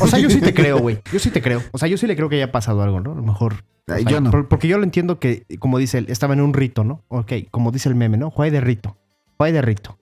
o 0.01 0.07
sea, 0.07 0.19
yo 0.19 0.29
sí 0.29 0.41
te 0.41 0.53
creo, 0.53 0.79
güey. 0.79 0.99
Yo 1.13 1.19
sí 1.19 1.29
te 1.31 1.41
creo. 1.41 1.61
O 1.71 1.77
sea, 1.77 1.87
yo 1.87 1.97
sí 1.97 2.05
le 2.07 2.15
creo 2.15 2.27
que 2.29 2.35
haya 2.35 2.51
pasado 2.51 2.81
algo, 2.83 2.99
¿no? 2.99 3.13
A 3.13 3.15
lo 3.15 3.23
mejor. 3.23 3.63
o 3.87 3.93
sea, 3.93 3.99
yo 4.01 4.19
no. 4.19 4.29
por- 4.31 4.47
porque 4.49 4.67
yo 4.67 4.77
lo 4.77 4.83
entiendo 4.83 5.19
que, 5.19 5.45
como 5.59 5.77
dice 5.77 5.99
él, 5.99 6.07
estaba 6.09 6.33
en 6.33 6.41
un 6.41 6.53
rito, 6.53 6.83
¿no? 6.83 7.03
Ok, 7.07 7.31
como 7.51 7.71
dice 7.71 7.87
el 7.87 7.95
meme, 7.95 8.17
¿no? 8.17 8.29
Juay 8.29 8.49
de 8.51 8.59
rito. 8.61 8.97
Juay 9.37 9.51
de 9.53 9.61
rito. 9.61 9.97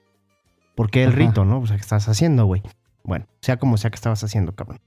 ¿Por 0.74 0.90
qué 0.90 1.04
el 1.04 1.10
Ajá. 1.10 1.18
rito, 1.18 1.44
no? 1.44 1.60
O 1.60 1.66
sea, 1.66 1.76
¿qué 1.76 1.82
estás 1.82 2.08
haciendo, 2.08 2.44
güey? 2.46 2.62
Bueno, 3.04 3.26
sea 3.40 3.56
como 3.58 3.76
sea 3.76 3.90
que 3.90 3.94
estabas 3.94 4.24
haciendo, 4.24 4.52
cabrón. 4.56 4.80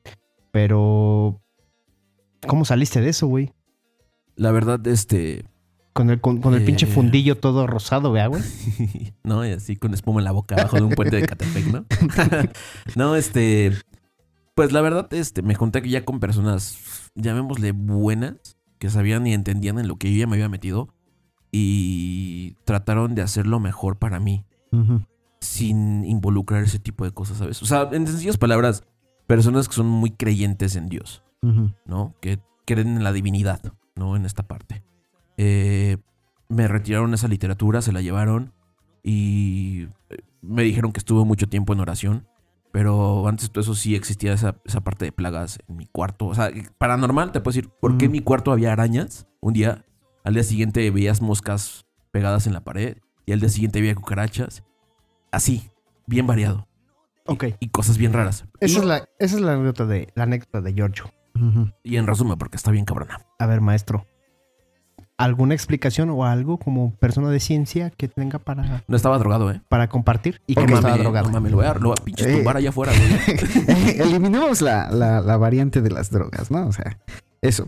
Pero. 0.51 1.39
¿Cómo 2.47 2.65
saliste 2.65 2.99
de 3.01 3.09
eso, 3.09 3.27
güey? 3.27 3.51
La 4.39 4.51
verdad, 4.51 4.85
este, 4.87 5.43
Con 5.93 6.09
el, 6.09 6.21
con, 6.21 6.39
con 6.39 6.53
el 6.53 6.63
pinche 6.63 6.85
Eh. 6.85 6.89
fundillo 6.89 7.37
todo 7.37 7.67
rosado, 7.67 8.11
¿vea, 8.11 8.27
güey? 8.27 8.41
no, 9.23 9.45
y 9.45 9.51
así 9.51 9.75
con 9.75 9.93
espuma 9.93 10.21
en 10.21 10.23
la 10.25 10.31
boca 10.31 10.55
abajo 10.55 10.77
de 10.77 10.83
un 10.83 10.91
puente 10.91 11.17
de 11.17 11.27
Catepec, 11.27 11.65
¿no? 11.65 11.85
no, 12.95 13.15
este, 13.15 13.73
pues 14.55 14.71
la 14.71 14.79
verdad, 14.81 15.13
este, 15.13 15.41
me 15.41 15.55
junté 15.55 15.87
ya 15.89 16.05
con 16.05 16.19
personas, 16.21 17.09
llamémosle 17.15 17.73
buenas, 17.73 18.57
que 18.77 18.89
sabían 18.89 19.27
y 19.27 19.33
entendían 19.33 19.77
en 19.77 19.89
lo 19.89 19.97
que 19.97 20.11
yo 20.13 20.19
ya 20.19 20.27
me 20.27 20.35
había 20.35 20.47
metido 20.47 20.87
y 21.51 22.55
trataron 22.63 23.15
de 23.15 23.21
hacerlo 23.23 23.59
mejor 23.59 23.97
para 23.97 24.19
mí, 24.21 24.45
sin 25.41 26.05
involucrar 26.05 26.63
ese 26.63 26.79
tipo 26.79 27.03
de 27.03 27.11
cosas, 27.11 27.37
¿sabes? 27.39 27.61
O 27.61 27.65
sea, 27.65 27.89
en 27.91 28.07
sencillas 28.07 28.37
palabras, 28.37 28.83
personas 29.27 29.67
que 29.67 29.75
son 29.75 29.87
muy 29.87 30.11
creyentes 30.11 30.75
en 30.77 30.87
Dios. 30.87 31.23
¿no? 31.85 32.15
Que 32.21 32.39
creen 32.65 32.97
en 32.97 33.03
la 33.03 33.11
divinidad, 33.13 33.61
¿no? 33.99 34.15
En 34.15 34.25
esta 34.25 34.43
parte. 34.43 34.83
Eh, 35.37 35.97
me 36.47 36.67
retiraron 36.67 37.13
esa 37.13 37.27
literatura, 37.27 37.81
se 37.83 37.91
la 37.91 38.01
llevaron 38.01 38.53
y 39.03 39.83
eh, 40.09 40.17
me 40.41 40.63
dijeron 40.63 40.91
que 40.91 40.99
estuve 40.99 41.23
mucho 41.25 41.47
tiempo 41.47 41.73
en 41.73 41.79
oración, 41.79 42.27
pero 42.71 43.27
antes 43.27 43.47
de 43.47 43.53
todo 43.53 43.61
eso 43.61 43.75
sí 43.75 43.95
existía 43.95 44.33
esa, 44.33 44.55
esa 44.65 44.81
parte 44.81 45.05
de 45.05 45.11
plagas 45.11 45.59
en 45.67 45.77
mi 45.77 45.85
cuarto. 45.85 46.25
O 46.27 46.35
sea, 46.35 46.49
paranormal, 46.77 47.31
te 47.31 47.39
puedo 47.41 47.55
decir, 47.55 47.69
¿por 47.79 47.97
qué 47.97 48.05
en 48.05 48.11
Mm. 48.11 48.13
mi 48.13 48.19
cuarto 48.21 48.51
había 48.51 48.71
arañas? 48.73 49.27
Un 49.41 49.53
día, 49.53 49.85
al 50.23 50.33
día 50.33 50.43
siguiente 50.43 50.89
veías 50.91 51.21
moscas 51.21 51.85
pegadas 52.11 52.47
en 52.47 52.53
la 52.53 52.63
pared 52.63 52.97
y 53.25 53.31
al 53.33 53.39
día 53.39 53.49
siguiente 53.49 53.79
había 53.79 53.93
cucarachas. 53.95 54.63
Así, 55.31 55.69
bien 56.07 56.25
variado. 56.25 56.67
Ok. 57.25 57.45
Y 57.59 57.69
cosas 57.69 57.97
bien 57.99 58.11
raras. 58.13 58.45
Esa 58.59 58.79
Y, 58.79 58.81
es 58.81 58.85
la, 58.85 58.97
esa 59.19 59.35
es 59.35 59.41
la 59.41 59.53
anécdota 59.53 59.85
de, 59.85 60.07
la 60.15 60.23
anécdota 60.23 60.61
de 60.61 60.73
Giorgio. 60.73 61.11
Y 61.83 61.97
en 61.97 62.07
resumen, 62.07 62.37
porque 62.37 62.57
está 62.57 62.71
bien 62.71 62.85
cabrona. 62.85 63.21
A 63.39 63.45
ver, 63.45 63.61
maestro. 63.61 64.05
¿Alguna 65.17 65.53
explicación 65.53 66.09
o 66.11 66.23
algo 66.23 66.57
como 66.59 66.93
persona 66.95 67.29
de 67.29 67.41
ciencia 67.41 67.89
que 67.89 68.07
tenga 68.07 68.39
para, 68.39 68.83
No 68.87 68.95
estaba 68.95 69.17
drogado, 69.17 69.51
¿eh? 69.51 69.61
para 69.67 69.89
compartir? 69.89 70.41
Y 70.47 70.55
que 70.55 70.61
no 70.61 70.67
No 70.67 70.75
estaba 70.77 70.97
drogado. 70.97 71.27
No 71.27 71.33
mames, 71.33 71.51
lo 71.51 71.57
voy 71.57 71.65
a, 71.65 71.73
lo 71.73 71.89
voy 71.89 71.95
a 71.99 72.03
pinche 72.05 72.31
Eh. 72.31 72.37
tumbar 72.37 72.55
allá 72.55 72.69
afuera, 72.69 72.93
güey. 72.93 73.37
Eliminemos 73.99 74.61
la, 74.61 74.89
la- 74.91 75.19
la 75.19 75.35
variante 75.35 75.81
de 75.81 75.91
las 75.91 76.09
drogas, 76.09 76.49
¿no? 76.51 76.67
O 76.67 76.71
sea, 76.71 76.97
eso. 77.41 77.67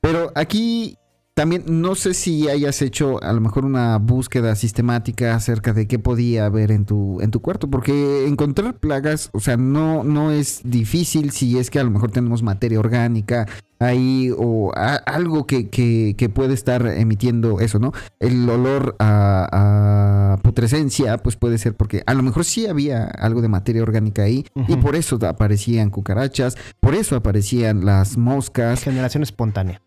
Pero 0.00 0.30
aquí 0.36 0.96
también 1.34 1.64
no 1.66 1.94
sé 1.94 2.12
si 2.12 2.48
hayas 2.48 2.82
hecho 2.82 3.22
a 3.22 3.32
lo 3.32 3.40
mejor 3.40 3.64
una 3.64 3.96
búsqueda 3.98 4.54
sistemática 4.54 5.34
acerca 5.34 5.72
de 5.72 5.86
qué 5.88 5.98
podía 5.98 6.44
haber 6.44 6.70
en 6.70 6.84
tu, 6.84 7.20
en 7.22 7.30
tu 7.30 7.40
cuarto, 7.40 7.70
porque 7.70 8.26
encontrar 8.26 8.78
plagas, 8.78 9.30
o 9.32 9.40
sea, 9.40 9.56
no, 9.56 10.04
no 10.04 10.30
es 10.30 10.60
difícil 10.64 11.30
si 11.30 11.58
es 11.58 11.70
que 11.70 11.78
a 11.80 11.84
lo 11.84 11.90
mejor 11.90 12.10
tenemos 12.10 12.42
materia 12.42 12.78
orgánica 12.78 13.46
ahí 13.78 14.30
o 14.36 14.72
a- 14.76 14.96
algo 14.96 15.46
que, 15.46 15.68
que- 15.70 16.14
que 16.18 16.28
puede 16.28 16.52
estar 16.54 16.86
emitiendo 16.86 17.60
eso, 17.60 17.78
¿no? 17.78 17.92
El 18.20 18.48
olor 18.48 18.94
a, 18.98 20.34
a 20.34 20.36
putrescencia, 20.42 21.16
pues 21.18 21.36
puede 21.36 21.56
ser 21.58 21.74
porque 21.76 22.02
a 22.06 22.14
lo 22.14 22.22
mejor 22.22 22.44
sí 22.44 22.66
había 22.66 23.04
algo 23.06 23.40
de 23.42 23.48
materia 23.48 23.82
orgánica 23.82 24.22
ahí 24.22 24.44
y 24.68 24.76
por 24.76 24.96
eso 24.96 25.18
aparecían 25.26 25.90
cucarachas, 25.90 26.56
por 26.80 26.94
eso 26.94 27.16
aparecían 27.16 27.84
las 27.86 28.16
moscas. 28.18 28.82
Generación 28.84 29.22
espontánea. 29.22 29.80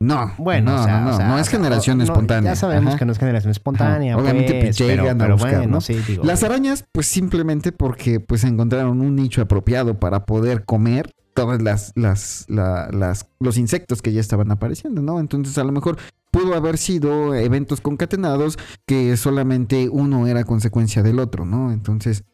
No, 0.00 0.32
Bueno, 0.38 0.72
no, 0.76 0.80
o 0.80 0.84
sea, 0.84 1.00
no, 1.00 1.04
no, 1.08 1.14
o 1.14 1.16
sea, 1.16 1.28
no 1.28 1.38
es 1.38 1.48
generación 1.48 1.98
no, 1.98 2.04
espontánea. 2.04 2.52
Ya 2.52 2.56
sabemos 2.56 2.90
Ajá. 2.90 2.98
que 2.98 3.04
no 3.04 3.12
es 3.12 3.18
generación 3.18 3.50
espontánea. 3.50 4.16
Obviamente, 4.16 4.60
pues, 4.60 4.78
pero, 4.78 5.02
llegan 5.02 5.20
a 5.20 5.24
pero 5.24 5.34
buscar, 5.36 5.56
bueno, 5.56 5.72
¿no? 5.72 5.80
sí, 5.80 5.94
digo. 6.06 6.22
Las 6.24 6.42
arañas, 6.44 6.84
pues 6.92 7.06
simplemente 7.06 7.72
porque 7.72 8.20
pues 8.20 8.44
encontraron 8.44 9.00
un 9.00 9.16
nicho 9.16 9.42
apropiado 9.42 9.98
para 9.98 10.24
poder 10.24 10.64
comer 10.64 11.10
todas 11.34 11.60
las, 11.62 11.92
las, 11.96 12.44
la- 12.48 12.88
las, 12.92 13.26
los 13.40 13.58
insectos 13.58 14.00
que 14.02 14.12
ya 14.12 14.20
estaban 14.20 14.50
apareciendo, 14.52 15.02
¿no? 15.02 15.18
Entonces 15.20 15.56
a 15.58 15.64
lo 15.64 15.72
mejor 15.72 15.96
pudo 16.30 16.54
haber 16.54 16.78
sido 16.78 17.34
eventos 17.34 17.80
concatenados 17.80 18.58
que 18.86 19.16
solamente 19.16 19.88
uno 19.90 20.26
era 20.26 20.44
consecuencia 20.44 21.02
del 21.02 21.18
otro, 21.20 21.44
¿no? 21.44 21.72
Entonces 21.72 22.20
eh, 22.20 22.24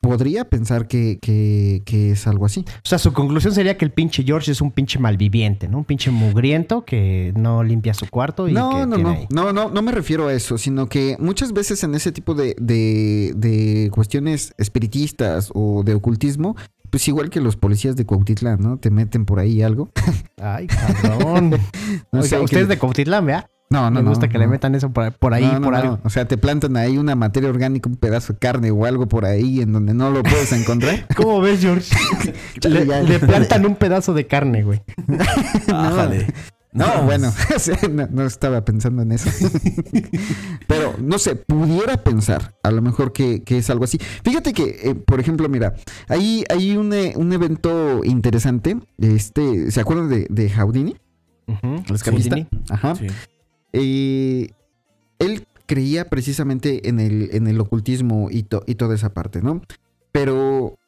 podría 0.00 0.48
pensar 0.48 0.88
que, 0.88 1.18
que, 1.20 1.82
que 1.84 2.10
es 2.12 2.26
algo 2.26 2.46
así. 2.46 2.64
O 2.68 2.88
sea, 2.88 2.98
su 2.98 3.12
conclusión 3.12 3.54
sería 3.54 3.76
que 3.78 3.84
el 3.84 3.92
pinche 3.92 4.22
George 4.24 4.50
es 4.52 4.60
un 4.60 4.70
pinche 4.72 4.98
malviviente, 4.98 5.68
¿no? 5.68 5.78
Un 5.78 5.84
pinche 5.84 6.10
mugriento 6.10 6.84
que 6.84 7.32
no 7.36 7.62
limpia 7.62 7.94
su 7.94 8.08
cuarto 8.08 8.48
y 8.48 8.52
No, 8.52 8.70
que 8.70 8.86
no, 8.86 8.98
no, 8.98 9.10
ahí. 9.10 9.26
no, 9.30 9.52
no, 9.52 9.70
no 9.70 9.82
me 9.82 9.92
refiero 9.92 10.28
a 10.28 10.32
eso, 10.32 10.58
sino 10.58 10.88
que 10.88 11.16
muchas 11.20 11.52
veces 11.52 11.82
en 11.84 11.94
ese 11.94 12.12
tipo 12.12 12.34
de, 12.34 12.56
de, 12.60 13.32
de 13.36 13.90
cuestiones 13.92 14.54
espiritistas 14.58 15.50
o 15.54 15.82
de 15.84 15.94
ocultismo, 15.94 16.56
pues 16.90 17.06
igual 17.06 17.30
que 17.30 17.40
los 17.40 17.56
policías 17.56 17.94
de 17.94 18.04
Cuautitlán, 18.04 18.60
¿no? 18.60 18.78
Te 18.78 18.90
meten 18.90 19.24
por 19.24 19.38
ahí 19.38 19.62
algo. 19.62 19.90
Ay, 20.42 20.66
cabrón. 20.66 21.50
No 22.12 22.20
Oiga, 22.20 22.28
sé, 22.28 22.36
que- 22.38 22.42
ustedes 22.44 22.68
de 22.68 22.78
Cuautitlán, 22.78 23.26
¿verdad? 23.26 23.46
No, 23.72 23.88
no, 23.88 24.02
Me 24.02 24.08
gusta 24.08 24.26
no, 24.26 24.32
que 24.32 24.38
no. 24.38 24.44
le 24.44 24.50
metan 24.50 24.74
eso 24.74 24.90
por, 24.90 25.12
por 25.12 25.32
ahí, 25.32 25.44
No, 25.44 25.60
no, 25.60 25.60
por 25.62 25.72
no. 25.72 25.78
algo. 25.78 25.98
O 26.02 26.10
sea, 26.10 26.26
te 26.26 26.36
plantan 26.36 26.76
ahí 26.76 26.98
una 26.98 27.14
materia 27.14 27.48
orgánica, 27.48 27.88
un 27.88 27.94
pedazo 27.94 28.32
de 28.32 28.38
carne 28.40 28.72
o 28.72 28.84
algo 28.84 29.06
por 29.08 29.24
ahí 29.24 29.60
en 29.60 29.72
donde 29.72 29.94
no 29.94 30.10
lo 30.10 30.24
puedes 30.24 30.50
encontrar. 30.52 31.06
¿Cómo 31.16 31.40
ves, 31.40 31.60
George? 31.60 31.94
Le, 32.68 33.18
plantan 33.20 33.64
un 33.66 33.76
pedazo 33.76 34.12
de 34.12 34.26
carne, 34.26 34.64
güey. 34.64 34.82
Ájale. 35.68 36.26
No, 36.72 37.02
bueno, 37.02 37.32
no, 37.90 38.06
no 38.10 38.26
estaba 38.26 38.64
pensando 38.64 39.02
en 39.02 39.10
eso. 39.12 39.28
Pero, 40.68 40.94
no 41.00 41.18
sé, 41.18 41.34
pudiera 41.34 42.04
pensar 42.04 42.54
a 42.62 42.70
lo 42.70 42.80
mejor 42.80 43.12
que, 43.12 43.42
que 43.42 43.58
es 43.58 43.70
algo 43.70 43.84
así. 43.84 43.98
Fíjate 44.24 44.52
que, 44.52 44.80
eh, 44.84 44.94
por 44.94 45.18
ejemplo, 45.18 45.48
mira, 45.48 45.74
ahí 46.08 46.44
hay 46.48 46.76
un, 46.76 46.92
eh, 46.92 47.14
un 47.16 47.32
evento 47.32 48.04
interesante. 48.04 48.76
Este, 48.98 49.70
¿Se 49.72 49.80
acuerdan 49.80 50.08
de, 50.08 50.26
de 50.30 50.48
Houdini? 50.50 50.96
El 51.62 51.94
escapista. 51.94 52.36
Houdini. 52.36 52.48
Ajá. 52.68 52.94
Sí. 52.94 53.06
Eh, 53.72 54.50
él 55.18 55.46
creía 55.66 56.08
precisamente 56.08 56.88
en 56.88 56.98
el, 57.00 57.30
en 57.32 57.46
el 57.46 57.60
ocultismo 57.60 58.28
y, 58.30 58.42
to- 58.42 58.64
y 58.66 58.74
toda 58.74 58.94
esa 58.94 59.12
parte, 59.12 59.40
¿no? 59.42 59.62
Pero 60.12 60.78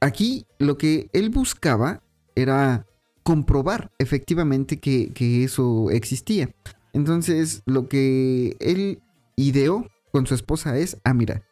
aquí 0.00 0.46
lo 0.58 0.78
que 0.78 1.08
él 1.12 1.30
buscaba 1.30 2.02
era 2.36 2.86
comprobar 3.24 3.90
efectivamente 3.98 4.78
que, 4.78 5.12
que 5.12 5.42
eso 5.44 5.90
existía. 5.90 6.54
Entonces, 6.92 7.62
lo 7.66 7.88
que 7.88 8.56
él 8.60 9.02
ideó 9.36 9.86
con 10.12 10.26
su 10.26 10.34
esposa 10.34 10.78
es, 10.78 10.98
ah, 11.04 11.14
mira, 11.14 11.42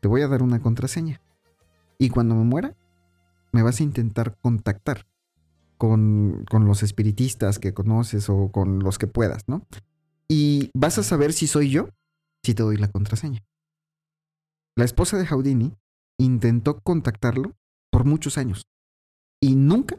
te 0.00 0.08
voy 0.08 0.22
a 0.22 0.28
dar 0.28 0.42
una 0.42 0.60
contraseña. 0.60 1.20
Y 1.98 2.08
cuando 2.08 2.34
me 2.34 2.44
muera, 2.44 2.74
me 3.52 3.62
vas 3.62 3.78
a 3.80 3.84
intentar 3.84 4.36
contactar 4.40 5.06
con, 5.78 6.44
con 6.50 6.64
los 6.64 6.82
espiritistas 6.82 7.58
que 7.58 7.74
conoces 7.74 8.28
o 8.28 8.50
con 8.50 8.80
los 8.80 8.98
que 8.98 9.06
puedas, 9.06 9.42
¿no? 9.46 9.64
Y 10.28 10.70
vas 10.74 10.98
a 10.98 11.02
saber 11.02 11.32
si 11.32 11.46
soy 11.46 11.70
yo 11.70 11.88
si 12.44 12.54
te 12.54 12.62
doy 12.62 12.76
la 12.76 12.88
contraseña. 12.88 13.44
La 14.76 14.84
esposa 14.84 15.18
de 15.18 15.26
Houdini 15.26 15.74
intentó 16.18 16.80
contactarlo 16.80 17.54
por 17.90 18.04
muchos 18.04 18.38
años 18.38 18.66
y 19.40 19.54
nunca, 19.54 19.98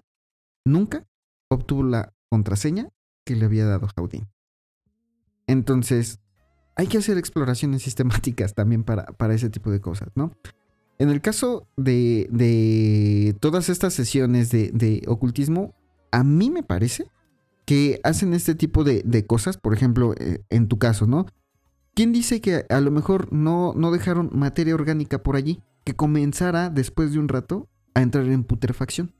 nunca 0.65 1.05
obtuvo 1.49 1.83
la 1.83 2.13
contraseña 2.29 2.89
que 3.25 3.35
le 3.35 3.45
había 3.45 3.65
dado 3.65 3.87
Houdini. 3.95 4.27
Entonces, 5.47 6.19
hay 6.75 6.87
que 6.87 6.97
hacer 6.97 7.17
exploraciones 7.17 7.83
sistemáticas 7.83 8.53
también 8.55 8.83
para, 8.83 9.05
para 9.05 9.33
ese 9.33 9.49
tipo 9.49 9.69
de 9.71 9.81
cosas, 9.81 10.09
¿no? 10.15 10.35
En 10.99 11.09
el 11.09 11.21
caso 11.21 11.67
de, 11.75 12.27
de 12.31 13.35
todas 13.39 13.69
estas 13.69 13.93
sesiones 13.93 14.49
de, 14.51 14.71
de 14.71 15.03
ocultismo, 15.07 15.75
a 16.11 16.23
mí 16.23 16.49
me 16.49 16.63
parece 16.63 17.07
que 17.65 17.99
hacen 18.03 18.33
este 18.33 18.55
tipo 18.55 18.83
de, 18.83 19.01
de 19.05 19.25
cosas, 19.25 19.57
por 19.57 19.73
ejemplo, 19.73 20.13
eh, 20.19 20.43
en 20.49 20.67
tu 20.67 20.77
caso, 20.77 21.07
¿no? 21.07 21.25
¿Quién 21.95 22.11
dice 22.11 22.41
que 22.41 22.65
a 22.69 22.81
lo 22.81 22.91
mejor 22.91 23.31
no, 23.31 23.73
no 23.75 23.91
dejaron 23.91 24.29
materia 24.33 24.73
orgánica 24.75 25.21
por 25.23 25.35
allí? 25.35 25.61
Que 25.83 25.95
comenzara 25.95 26.69
después 26.69 27.11
de 27.13 27.19
un 27.19 27.27
rato 27.27 27.67
a 27.93 28.01
entrar 28.01 28.25
en 28.25 28.43
putrefacción. 28.43 29.13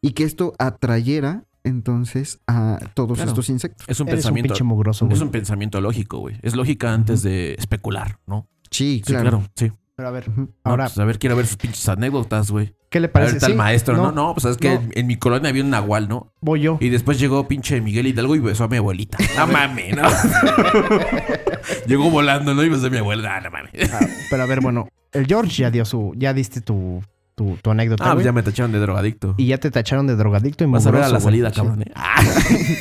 Y 0.00 0.12
que 0.12 0.24
esto 0.24 0.54
atrayera 0.58 1.44
entonces 1.64 2.40
a 2.46 2.78
todos 2.94 3.18
Claro. 3.18 3.30
estos 3.32 3.50
insectos. 3.50 3.86
Es 3.88 4.00
un 4.00 4.08
Eres 4.08 4.18
un 4.20 4.22
pensamiento. 4.22 4.54
pinche 4.54 4.64
mugroso, 4.64 5.04
güey. 5.06 5.16
es 5.16 5.22
un 5.22 5.30
pensamiento 5.30 5.80
lógico, 5.80 6.18
güey. 6.18 6.38
Es 6.42 6.54
lógica 6.56 6.94
antes 6.94 7.22
de 7.22 7.54
especular, 7.58 8.18
¿no? 8.26 8.48
Sí, 8.70 9.02
Sí, 9.04 9.12
claro. 9.12 9.30
claro. 9.40 9.46
Sí. 9.56 9.72
Pero 10.00 10.08
a 10.08 10.12
ver, 10.12 10.30
Ujú. 10.30 10.40
No, 10.40 10.48
ahora, 10.64 10.84
pues, 10.84 10.98
a 10.98 11.04
ver, 11.04 11.18
quiero 11.18 11.36
ver 11.36 11.46
sus 11.46 11.58
pinches 11.58 11.86
anécdotas, 11.90 12.50
güey. 12.50 12.74
¿qué 12.88 13.00
le 13.00 13.04
A 13.04 13.08
ver, 13.08 13.12
parece? 13.12 13.36
está 13.36 13.48
el 13.48 13.54
maestro, 13.54 13.96
¿no? 13.98 14.12
No, 14.12 14.32
pues 14.32 14.46
es 14.46 14.56
que 14.56 14.80
en 14.94 15.06
mi 15.06 15.16
colonia 15.16 15.50
había 15.50 15.62
un 15.62 15.68
nahual, 15.68 16.08
¿no? 16.08 16.32
Voy 16.40 16.60
yo. 16.62 16.78
Y 16.80 16.88
después 16.88 17.18
llegó 17.20 17.46
pinche 17.46 17.82
Miguel 17.82 18.06
Hidalgo 18.06 18.34
y 18.34 18.38
besó 18.38 18.64
a 18.64 18.68
mi 18.68 18.78
abuelita. 18.78 19.18
No 19.36 19.46
mames, 19.46 19.94
¿no? 19.94 20.02
llegó 21.86 22.10
volando, 22.10 22.54
¿no? 22.54 22.64
Y 22.64 22.68
besó 22.70 22.86
a 22.86 22.90
mi 22.90 22.96
abuela. 22.96 23.36
Ah, 23.36 23.40
no 23.42 23.50
mames. 23.50 23.72
Ah, 23.92 24.00
pero 24.30 24.42
a 24.42 24.46
ver, 24.46 24.60
bueno, 24.62 24.88
el 25.12 25.26
George 25.26 25.54
ya 25.62 25.70
dio 25.70 25.84
su, 25.84 26.14
ya 26.16 26.32
diste 26.32 26.62
tu, 26.62 27.02
tu, 27.34 27.58
tu 27.62 27.70
anécdota, 27.70 28.10
Ah, 28.10 28.14
pues 28.14 28.24
ya 28.24 28.32
me 28.32 28.42
tacharon 28.42 28.72
de 28.72 28.78
drogadicto. 28.78 29.34
Y 29.36 29.46
ya 29.48 29.58
te 29.58 29.70
tacharon 29.70 30.06
de 30.06 30.16
drogadicto 30.16 30.64
y 30.64 30.66
Vas 30.66 30.86
a 30.86 30.90
ver 30.90 31.02
a 31.02 31.08
la 31.10 31.20
salida, 31.20 31.50
Sí. 31.50 31.56
cabrón. 31.56 31.82
¿eh? 31.82 31.92
Ah. 31.94 32.22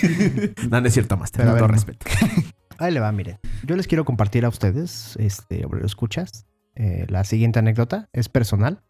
no, 0.70 0.80
no 0.82 0.88
es 0.88 0.94
cierto, 0.94 1.18
Master. 1.18 1.42
Pero 1.42 1.50
a 1.50 1.54
Con 1.54 1.60
todo 1.60 1.68
ver, 1.68 1.76
respeto. 1.76 2.06
Ahí 2.78 2.94
le 2.94 3.02
va, 3.02 3.12
miren. 3.12 3.38
Yo 3.66 3.76
les 3.76 3.88
quiero 3.88 4.06
compartir 4.06 4.46
a 4.46 4.50
ustedes, 4.50 5.18
este, 5.20 5.66
lo 5.70 5.86
escuchas. 5.86 6.46
Eh, 6.80 7.06
la 7.10 7.26
siguiente 7.26 7.60
anécdota 7.60 8.10
es 8.14 8.30
personal. 8.30 8.82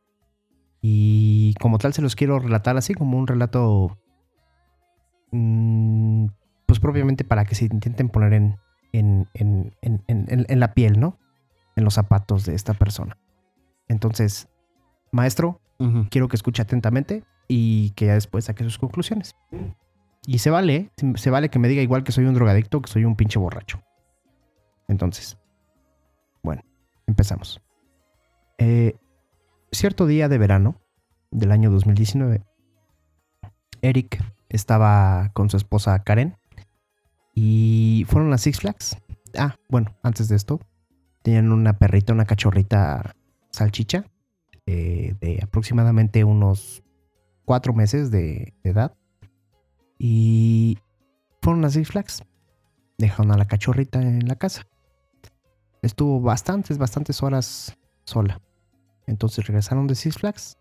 Y 0.79 1.55
como 1.59 1.79
tal 1.79 1.91
se 1.93 2.03
los 2.03 2.15
quiero 2.15 2.37
relatar 2.39 2.77
así, 2.77 2.93
como 2.93 3.17
un 3.17 3.27
relato. 3.27 3.97
mm, 5.31 6.27
pues 6.67 6.79
propiamente 6.79 7.23
para 7.23 7.45
que 7.45 7.55
se 7.55 7.65
intenten 7.65 8.09
poner 8.09 8.33
en, 8.33 8.59
en, 8.93 9.27
en, 9.33 9.73
en, 10.07 10.59
la 10.59 10.73
piel, 10.75 10.99
¿no? 10.99 11.17
En 11.75 11.83
los 11.83 11.95
zapatos 11.95 12.45
de 12.45 12.53
esta 12.53 12.75
persona. 12.75 13.17
Entonces, 13.87 14.47
maestro, 15.11 15.59
quiero 16.11 16.27
que 16.27 16.35
escuche 16.35 16.61
atentamente 16.61 17.23
y 17.47 17.89
que 17.91 18.05
ya 18.05 18.13
después 18.13 18.45
saque 18.45 18.63
sus 18.63 18.77
conclusiones. 18.77 19.35
Y 20.27 20.37
se 20.37 20.51
vale, 20.51 20.91
se 21.15 21.29
vale 21.31 21.49
que 21.49 21.57
me 21.57 21.69
diga 21.69 21.81
igual 21.81 22.03
que 22.03 22.11
soy 22.11 22.25
un 22.25 22.35
drogadicto, 22.35 22.83
que 22.83 22.91
soy 22.91 23.03
un 23.03 23.15
pinche 23.15 23.39
borracho. 23.39 23.81
Entonces, 24.87 25.39
bueno, 26.43 26.61
empezamos. 27.07 27.59
Eh, 28.61 28.97
cierto 29.71 30.05
día 30.05 30.27
de 30.27 30.37
verano 30.37 30.75
del 31.31 31.53
año 31.53 31.71
2019, 31.71 32.43
Eric 33.81 34.21
estaba 34.49 35.31
con 35.33 35.49
su 35.49 35.55
esposa 35.55 36.03
Karen 36.03 36.35
y 37.33 38.05
fueron 38.09 38.33
a 38.33 38.37
Six 38.37 38.59
Flags. 38.59 38.97
Ah, 39.37 39.55
bueno, 39.69 39.95
antes 40.03 40.27
de 40.27 40.35
esto, 40.35 40.59
tenían 41.23 41.53
una 41.53 41.79
perrita, 41.79 42.11
una 42.11 42.25
cachorrita 42.25 43.15
salchicha 43.49 44.03
eh, 44.65 45.15
de 45.21 45.39
aproximadamente 45.41 46.25
unos 46.25 46.83
cuatro 47.45 47.73
meses 47.73 48.11
de, 48.11 48.53
de 48.61 48.69
edad. 48.69 48.93
Y 49.97 50.77
fueron 51.41 51.63
a 51.63 51.69
Six 51.69 51.87
Flags. 51.87 52.23
Dejaron 52.97 53.31
a 53.31 53.37
la 53.37 53.45
cachorrita 53.45 54.01
en 54.01 54.27
la 54.27 54.35
casa. 54.35 54.67
Estuvo 55.81 56.19
bastantes, 56.19 56.77
bastantes 56.77 57.23
horas 57.23 57.77
sola. 58.03 58.41
Entonces 59.09 59.45
regresaron 59.47 59.87
de 59.87 59.95
Six 59.95 60.17
Flags 60.19 60.57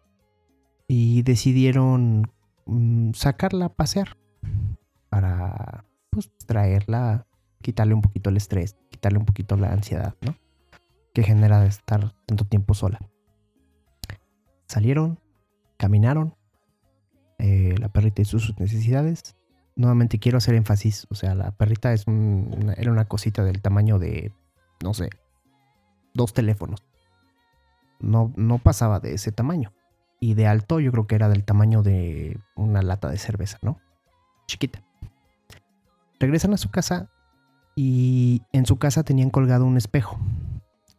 y 0.88 1.22
decidieron 1.22 2.30
mm, 2.66 3.12
sacarla 3.12 3.66
a 3.66 3.74
pasear 3.74 4.16
para 5.10 5.84
pues, 6.10 6.30
traerla, 6.46 7.26
quitarle 7.60 7.94
un 7.94 8.00
poquito 8.02 8.30
el 8.30 8.36
estrés, 8.38 8.76
quitarle 8.90 9.18
un 9.18 9.26
poquito 9.26 9.56
la 9.56 9.72
ansiedad, 9.72 10.14
¿no? 10.22 10.34
Que 11.12 11.22
genera 11.22 11.64
estar 11.66 12.14
tanto 12.26 12.44
tiempo 12.46 12.74
sola. 12.74 12.98
Salieron, 14.66 15.18
caminaron, 15.76 16.34
eh, 17.38 17.74
la 17.78 17.88
perrita 17.88 18.22
hizo 18.22 18.38
sus 18.38 18.58
necesidades. 18.58 19.36
Nuevamente 19.76 20.18
quiero 20.18 20.38
hacer 20.38 20.54
énfasis, 20.54 21.06
o 21.10 21.14
sea, 21.14 21.34
la 21.34 21.52
perrita 21.52 21.92
es 21.92 22.06
un- 22.06 22.54
una- 22.60 22.72
era 22.74 22.90
una 22.92 23.06
cosita 23.06 23.44
del 23.44 23.62
tamaño 23.62 23.98
de, 23.98 24.32
no 24.82 24.92
sé, 24.94 25.08
dos 26.14 26.32
teléfonos. 26.32 26.82
No, 28.00 28.32
no 28.36 28.58
pasaba 28.58 29.00
de 29.00 29.14
ese 29.14 29.32
tamaño. 29.32 29.72
Y 30.20 30.34
de 30.34 30.46
alto 30.46 30.80
yo 30.80 30.90
creo 30.90 31.06
que 31.06 31.14
era 31.14 31.28
del 31.28 31.44
tamaño 31.44 31.82
de 31.82 32.38
una 32.56 32.82
lata 32.82 33.08
de 33.08 33.18
cerveza, 33.18 33.58
¿no? 33.62 33.78
Chiquita. 34.46 34.82
Regresan 36.18 36.52
a 36.54 36.56
su 36.56 36.70
casa 36.70 37.08
y 37.76 38.42
en 38.52 38.66
su 38.66 38.78
casa 38.78 39.04
tenían 39.04 39.30
colgado 39.30 39.64
un 39.64 39.76
espejo. 39.76 40.18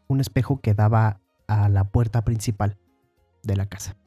Un 0.07 0.21
espejo 0.21 0.61
que 0.61 0.73
daba 0.73 1.19
a 1.47 1.67
la 1.67 1.83
puerta 1.83 2.23
principal 2.23 2.77
de 3.43 3.55
la 3.57 3.65
casa. 3.65 3.97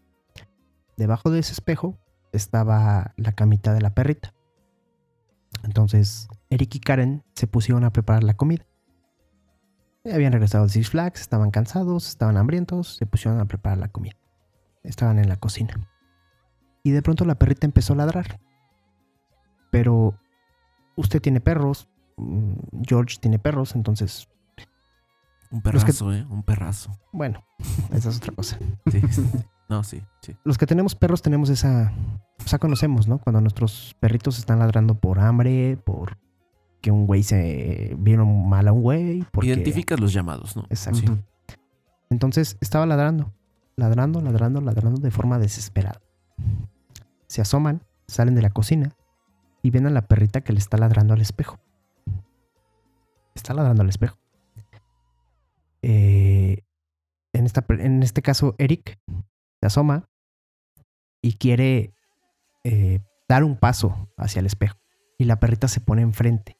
Debajo 0.96 1.30
de 1.30 1.40
ese 1.40 1.52
espejo 1.52 1.98
estaba 2.32 3.12
la 3.16 3.32
camita 3.32 3.74
de 3.74 3.82
la 3.82 3.94
perrita. 3.94 4.34
Entonces, 5.64 6.28
Eric 6.50 6.74
y 6.76 6.80
Karen 6.80 7.24
se 7.34 7.46
pusieron 7.46 7.84
a 7.84 7.92
preparar 7.92 8.24
la 8.24 8.34
comida. 8.34 8.64
Habían 10.04 10.32
regresado 10.32 10.64
de 10.64 10.70
Six 10.70 10.90
Flags, 10.90 11.20
estaban 11.20 11.50
cansados, 11.50 12.08
estaban 12.08 12.36
hambrientos, 12.36 12.96
se 12.96 13.06
pusieron 13.06 13.40
a 13.40 13.44
preparar 13.44 13.78
la 13.78 13.88
comida. 13.88 14.16
Estaban 14.82 15.18
en 15.18 15.28
la 15.28 15.36
cocina. 15.36 15.74
Y 16.82 16.90
de 16.90 17.02
pronto 17.02 17.24
la 17.24 17.36
perrita 17.36 17.66
empezó 17.66 17.92
a 17.92 17.96
ladrar. 17.96 18.40
Pero 19.70 20.18
usted 20.96 21.20
tiene 21.22 21.40
perros, 21.40 21.88
mm, 22.16 22.52
George 22.86 23.18
tiene 23.20 23.38
perros, 23.38 23.74
entonces, 23.76 24.28
Un 25.50 25.60
que- 25.62 25.70
perrazo, 25.70 26.12
¿eh? 26.12 26.26
Un 26.28 26.42
perrazo. 26.42 26.98
bueno, 27.12 27.44
esa 27.92 28.08
es 28.08 28.16
otra 28.16 28.32
cosa. 28.34 28.58
Sí. 28.90 29.00
no, 29.68 29.84
sí, 29.84 30.02
sí. 30.22 30.36
los 30.44 30.58
que 30.58 30.66
tenemos 30.66 30.94
perros 30.96 31.22
tenemos 31.22 31.48
esa. 31.48 31.92
O 32.44 32.48
sea, 32.48 32.58
conocemos, 32.58 33.06
¿no? 33.06 33.18
Cuando 33.18 33.40
nuestros 33.40 33.94
perritos 34.00 34.38
están 34.38 34.58
ladrando 34.58 34.94
por 34.98 35.20
hambre, 35.20 35.76
por 35.76 36.18
que 36.82 36.90
un 36.90 37.06
güey 37.06 37.22
se 37.22 37.94
vieron 37.98 38.48
mal 38.48 38.68
a 38.68 38.72
un 38.72 38.82
güey. 38.82 39.24
Porque... 39.32 39.48
Identificas 39.48 39.98
los 39.98 40.12
llamados, 40.12 40.56
¿no? 40.56 40.64
Exacto. 40.68 41.00
Sí. 41.00 41.56
Entonces 42.10 42.58
estaba 42.60 42.84
ladrando, 42.84 43.32
ladrando, 43.76 44.20
ladrando, 44.20 44.60
ladrando 44.60 45.00
de 45.00 45.10
forma 45.10 45.38
desesperada. 45.38 46.02
Se 47.28 47.40
asoman, 47.40 47.82
salen 48.06 48.34
de 48.34 48.42
la 48.42 48.50
cocina 48.50 48.94
y 49.62 49.70
ven 49.70 49.86
a 49.86 49.90
la 49.90 50.06
perrita 50.06 50.42
que 50.42 50.52
le 50.52 50.58
está 50.58 50.76
ladrando 50.76 51.14
al 51.14 51.22
espejo. 51.22 51.58
Está 53.34 53.54
ladrando 53.54 53.82
al 53.82 53.88
espejo. 53.88 54.18
Eh, 55.80 56.58
en, 57.32 57.46
esta, 57.46 57.64
en 57.68 58.02
este 58.02 58.20
caso, 58.20 58.54
Eric 58.58 58.98
se 59.60 59.66
asoma 59.66 60.08
y 61.22 61.34
quiere 61.34 61.94
eh, 62.64 63.00
dar 63.28 63.44
un 63.44 63.56
paso 63.56 64.10
hacia 64.18 64.40
el 64.40 64.46
espejo. 64.46 64.76
Y 65.16 65.24
la 65.24 65.38
perrita 65.38 65.68
se 65.68 65.80
pone 65.80 66.02
enfrente. 66.02 66.58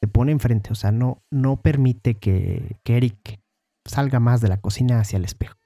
Se 0.00 0.08
pone 0.08 0.32
enfrente, 0.32 0.72
o 0.72 0.74
sea, 0.74 0.92
no, 0.92 1.22
no 1.30 1.60
permite 1.60 2.14
que, 2.14 2.78
que 2.84 2.96
Eric 2.96 3.40
salga 3.84 4.20
más 4.20 4.40
de 4.40 4.48
la 4.48 4.60
cocina 4.60 5.00
hacia 5.00 5.18
el 5.18 5.24
espejo. 5.24 5.56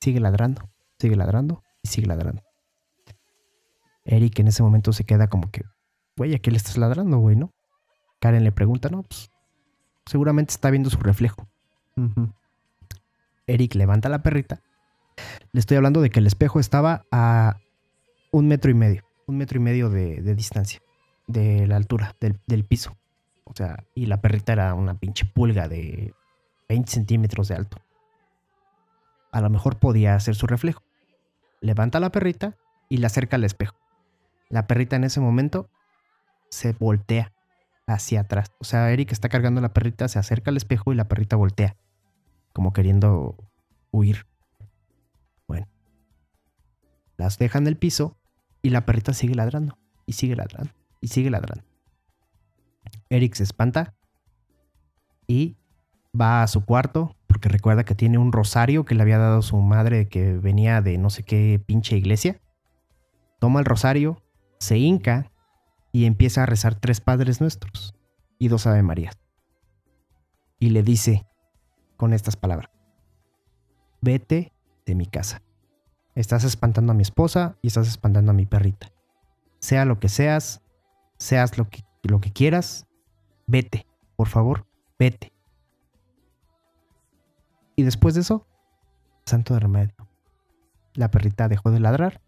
Sigue 0.00 0.20
ladrando, 0.20 0.68
sigue 0.98 1.16
ladrando 1.16 1.62
y 1.82 1.88
sigue 1.88 2.08
ladrando. 2.08 2.42
Eric 4.04 4.38
en 4.40 4.48
ese 4.48 4.62
momento 4.62 4.92
se 4.92 5.04
queda 5.04 5.28
como 5.28 5.50
que, 5.50 5.62
güey, 6.16 6.34
¿a 6.34 6.38
qué 6.38 6.50
le 6.50 6.56
estás 6.56 6.76
ladrando, 6.76 7.18
güey, 7.18 7.36
no? 7.36 7.54
Karen 8.20 8.44
le 8.44 8.52
pregunta, 8.52 8.88
no, 8.88 9.02
pues 9.02 9.30
seguramente 10.06 10.52
está 10.52 10.70
viendo 10.70 10.90
su 10.90 10.98
reflejo. 10.98 11.48
Eric 13.46 13.74
levanta 13.74 14.08
la 14.08 14.22
perrita. 14.22 14.60
Le 15.52 15.60
estoy 15.60 15.76
hablando 15.76 16.00
de 16.00 16.10
que 16.10 16.18
el 16.18 16.26
espejo 16.26 16.58
estaba 16.58 17.04
a 17.12 17.58
un 18.32 18.48
metro 18.48 18.70
y 18.70 18.74
medio, 18.74 19.04
un 19.26 19.36
metro 19.36 19.58
y 19.58 19.62
medio 19.62 19.88
de, 19.88 20.20
de 20.20 20.34
distancia, 20.34 20.80
de 21.26 21.66
la 21.66 21.76
altura 21.76 22.16
del, 22.20 22.40
del 22.46 22.64
piso. 22.64 22.96
O 23.44 23.52
sea, 23.54 23.84
y 23.94 24.06
la 24.06 24.20
perrita 24.20 24.52
era 24.52 24.74
una 24.74 24.98
pinche 24.98 25.24
pulga 25.26 25.68
de 25.68 26.14
20 26.68 26.90
centímetros 26.90 27.48
de 27.48 27.56
alto. 27.56 27.78
A 29.32 29.40
lo 29.40 29.50
mejor 29.50 29.78
podía 29.78 30.14
hacer 30.14 30.34
su 30.34 30.46
reflejo. 30.46 30.82
Levanta 31.60 32.00
la 32.00 32.10
perrita 32.10 32.56
y 32.88 32.98
la 32.98 33.08
acerca 33.08 33.36
al 33.36 33.44
espejo. 33.44 33.76
La 34.48 34.66
perrita 34.66 34.96
en 34.96 35.04
ese 35.04 35.20
momento 35.20 35.68
se 36.50 36.72
voltea 36.72 37.32
hacia 37.86 38.20
atrás. 38.20 38.52
O 38.58 38.64
sea, 38.64 38.90
Eric 38.90 39.12
está 39.12 39.28
cargando 39.28 39.58
a 39.58 39.62
la 39.62 39.72
perrita, 39.72 40.08
se 40.08 40.18
acerca 40.18 40.50
al 40.50 40.56
espejo 40.56 40.92
y 40.92 40.96
la 40.96 41.08
perrita 41.08 41.36
voltea 41.36 41.76
como 42.54 42.72
queriendo 42.72 43.36
huir. 43.90 44.26
Bueno, 45.46 45.66
las 47.18 47.36
dejan 47.36 47.64
en 47.64 47.68
el 47.68 47.76
piso 47.76 48.16
y 48.62 48.70
la 48.70 48.86
perrita 48.86 49.12
sigue 49.12 49.34
ladrando 49.34 49.76
y 50.06 50.12
sigue 50.12 50.36
ladrando 50.36 50.72
y 51.00 51.08
sigue 51.08 51.30
ladrando. 51.30 51.64
Eric 53.08 53.34
se 53.34 53.42
espanta 53.42 53.94
y 55.26 55.56
va 56.18 56.42
a 56.42 56.46
su 56.46 56.64
cuarto 56.64 57.16
porque 57.26 57.48
recuerda 57.48 57.84
que 57.84 57.94
tiene 57.94 58.18
un 58.18 58.32
rosario 58.32 58.84
que 58.84 58.94
le 58.94 59.02
había 59.02 59.18
dado 59.18 59.42
su 59.42 59.56
madre 59.56 60.08
que 60.08 60.34
venía 60.34 60.80
de 60.80 60.98
no 60.98 61.10
sé 61.10 61.24
qué 61.24 61.60
pinche 61.64 61.96
iglesia. 61.96 62.40
Toma 63.40 63.60
el 63.60 63.66
rosario, 63.66 64.22
se 64.58 64.78
hinca 64.78 65.32
y 65.92 66.06
empieza 66.06 66.42
a 66.42 66.46
rezar 66.46 66.74
tres 66.74 67.00
Padres 67.00 67.40
Nuestros 67.40 67.94
y 68.38 68.48
dos 68.48 68.66
Ave 68.66 68.82
Marías. 68.82 69.18
Y 70.58 70.70
le 70.70 70.82
dice 70.82 71.26
con 71.96 72.12
estas 72.12 72.36
palabras, 72.36 72.70
vete 74.00 74.52
de 74.86 74.94
mi 74.94 75.06
casa. 75.06 75.42
Estás 76.14 76.44
espantando 76.44 76.92
a 76.92 76.94
mi 76.94 77.02
esposa 77.02 77.56
y 77.60 77.68
estás 77.68 77.88
espantando 77.88 78.30
a 78.30 78.34
mi 78.34 78.46
perrita. 78.46 78.92
Sea 79.58 79.84
lo 79.84 79.98
que 79.98 80.08
seas, 80.08 80.62
seas 81.18 81.58
lo 81.58 81.68
que, 81.68 81.84
lo 82.08 82.20
que 82.20 82.32
quieras, 82.32 82.86
vete, 83.46 83.86
por 84.16 84.28
favor, 84.28 84.66
vete. 84.98 85.32
Y 87.76 87.82
después 87.82 88.14
de 88.14 88.20
eso, 88.20 88.46
santo 89.24 89.54
de 89.54 89.60
remedio. 89.60 89.94
La 90.94 91.10
perrita 91.10 91.48
dejó 91.48 91.70
de 91.70 91.80
ladrar 91.80 92.20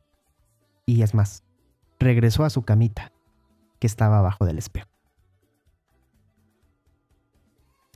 y 0.86 1.02
es 1.02 1.14
más, 1.14 1.44
regresó 1.98 2.44
a 2.44 2.50
su 2.50 2.62
camita 2.62 3.12
que 3.78 3.86
estaba 3.86 4.18
abajo 4.18 4.44
del 4.44 4.58
espejo. 4.58 4.88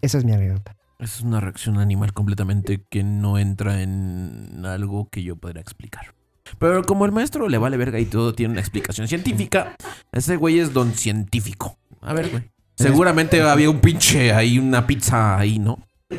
Esa 0.01 0.19
es 0.19 0.25
mi 0.25 0.33
anécdota. 0.33 0.77
Es 0.99 1.23
una 1.23 1.41
reacción 1.41 1.79
animal 1.79 2.13
completamente 2.13 2.85
que 2.89 3.03
no 3.03 3.39
entra 3.39 3.83
en 3.83 4.65
algo 4.65 5.09
que 5.09 5.23
yo 5.23 5.37
podría 5.37 5.63
explicar. 5.63 6.15
Pero 6.59 6.83
como 6.85 7.05
el 7.07 7.13
maestro 7.13 7.49
le 7.49 7.59
vale 7.59 7.77
verga 7.77 7.99
y 7.99 8.07
todo 8.07 8.35
tiene 8.35 8.53
una 8.53 8.61
explicación 8.61 9.09
científica, 9.09 9.77
ese 10.13 10.37
güey 10.37 10.59
es 10.59 10.73
don 10.73 10.93
científico. 10.95 11.77
A 12.01 12.13
ver, 12.15 12.31
güey. 12.31 12.51
Seguramente 12.77 13.43
había 13.43 13.69
un 13.71 13.81
pinche 13.81 14.33
ahí, 14.33 14.59
una 14.59 14.87
pizza 14.87 15.39
ahí, 15.39 15.59
¿no? 15.59 15.79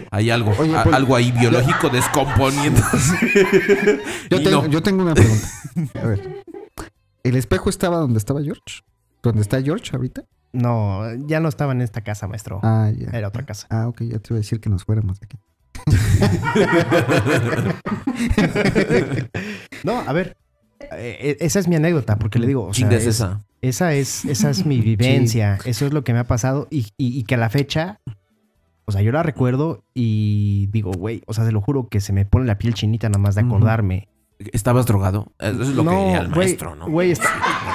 Hay 0.10 0.30
algo, 0.30 0.54
Oye, 0.58 0.76
a- 0.78 0.84
pues, 0.84 0.96
algo 0.96 1.16
ahí 1.16 1.32
biológico 1.32 1.90
descomponiéndose. 1.90 3.18
Yo, 4.30 4.38
tengo, 4.44 4.62
no. 4.62 4.68
yo 4.68 4.82
tengo 4.82 5.04
una 5.04 5.14
pregunta. 5.16 5.48
A 6.02 6.08
ver. 6.08 6.44
¿El 7.24 7.36
espejo 7.36 7.70
estaba 7.70 7.98
donde 7.98 8.18
estaba 8.20 8.42
George? 8.42 8.62
¿Dónde 9.22 9.42
está 9.42 9.62
George 9.62 9.90
ahorita? 9.94 10.24
No, 10.54 11.02
ya 11.28 11.40
no 11.40 11.50
estaba 11.50 11.72
en 11.74 11.82
esta 11.82 12.02
casa, 12.02 12.28
maestro. 12.28 12.60
Ah, 12.64 12.90
ya. 12.96 13.10
Era 13.18 13.28
otra 13.28 13.46
casa. 13.46 13.68
Ah, 13.70 13.88
ok, 13.88 14.02
ya 14.04 14.20
te 14.20 14.34
iba 14.34 14.38
a 14.38 14.42
decir 14.42 14.60
que 14.60 14.70
nos 14.70 14.86
fuéramos 14.86 15.20
de 15.20 15.26
aquí. 15.26 15.38
No, 19.84 20.00
a 20.00 20.14
ver. 20.14 20.38
eh, 20.94 21.38
esa 21.40 21.60
es 21.60 21.68
mi 21.68 21.76
anécdota, 21.76 22.18
porque 22.18 22.40
le 22.40 22.48
digo, 22.48 22.66
o 22.66 22.74
sea, 22.74 22.90
es- 22.92 23.06
esa. 23.06 23.44
esa 23.62 23.94
es, 23.94 24.26
esa 24.26 24.50
es 24.50 24.66
mi 24.66 24.80
vivencia, 24.82 25.60
eso 25.66 25.86
es 25.86 25.94
lo 25.94 26.04
que 26.04 26.14
me 26.14 26.20
ha 26.20 26.24
pasado 26.26 26.68
y, 26.72 26.88
y- 26.98 27.18
y 27.20 27.24
que 27.24 27.36
a 27.36 27.38
la 27.38 27.50
fecha, 27.50 28.00
o 28.86 28.92
sea, 28.92 29.02
yo 29.02 29.12
la 29.12 29.24
recuerdo 29.24 29.84
y 29.94 30.68
digo, 30.72 30.92
güey, 30.92 31.22
o 31.28 31.34
sea, 31.34 31.46
se 31.46 31.52
lo 31.52 31.62
juro 31.62 31.88
que 31.88 32.02
se 32.02 32.14
me 32.14 32.26
pone 32.26 32.46
la 32.46 32.58
piel 32.58 32.74
chinita 32.74 33.10
nada 33.10 33.20
más 33.20 33.36
de 33.36 33.42
acordarme. 33.42 34.08
¿Estabas 34.54 34.88
drogado? 34.88 35.32
Eso 35.38 35.62
es 35.62 35.70
lo 35.70 35.84
No, 35.84 35.92
que 35.92 35.98
diría 35.98 36.18
el 36.22 36.30
maestro, 36.30 36.76
¿no? 36.76 36.90
güey, 36.90 37.12
está- 37.12 37.30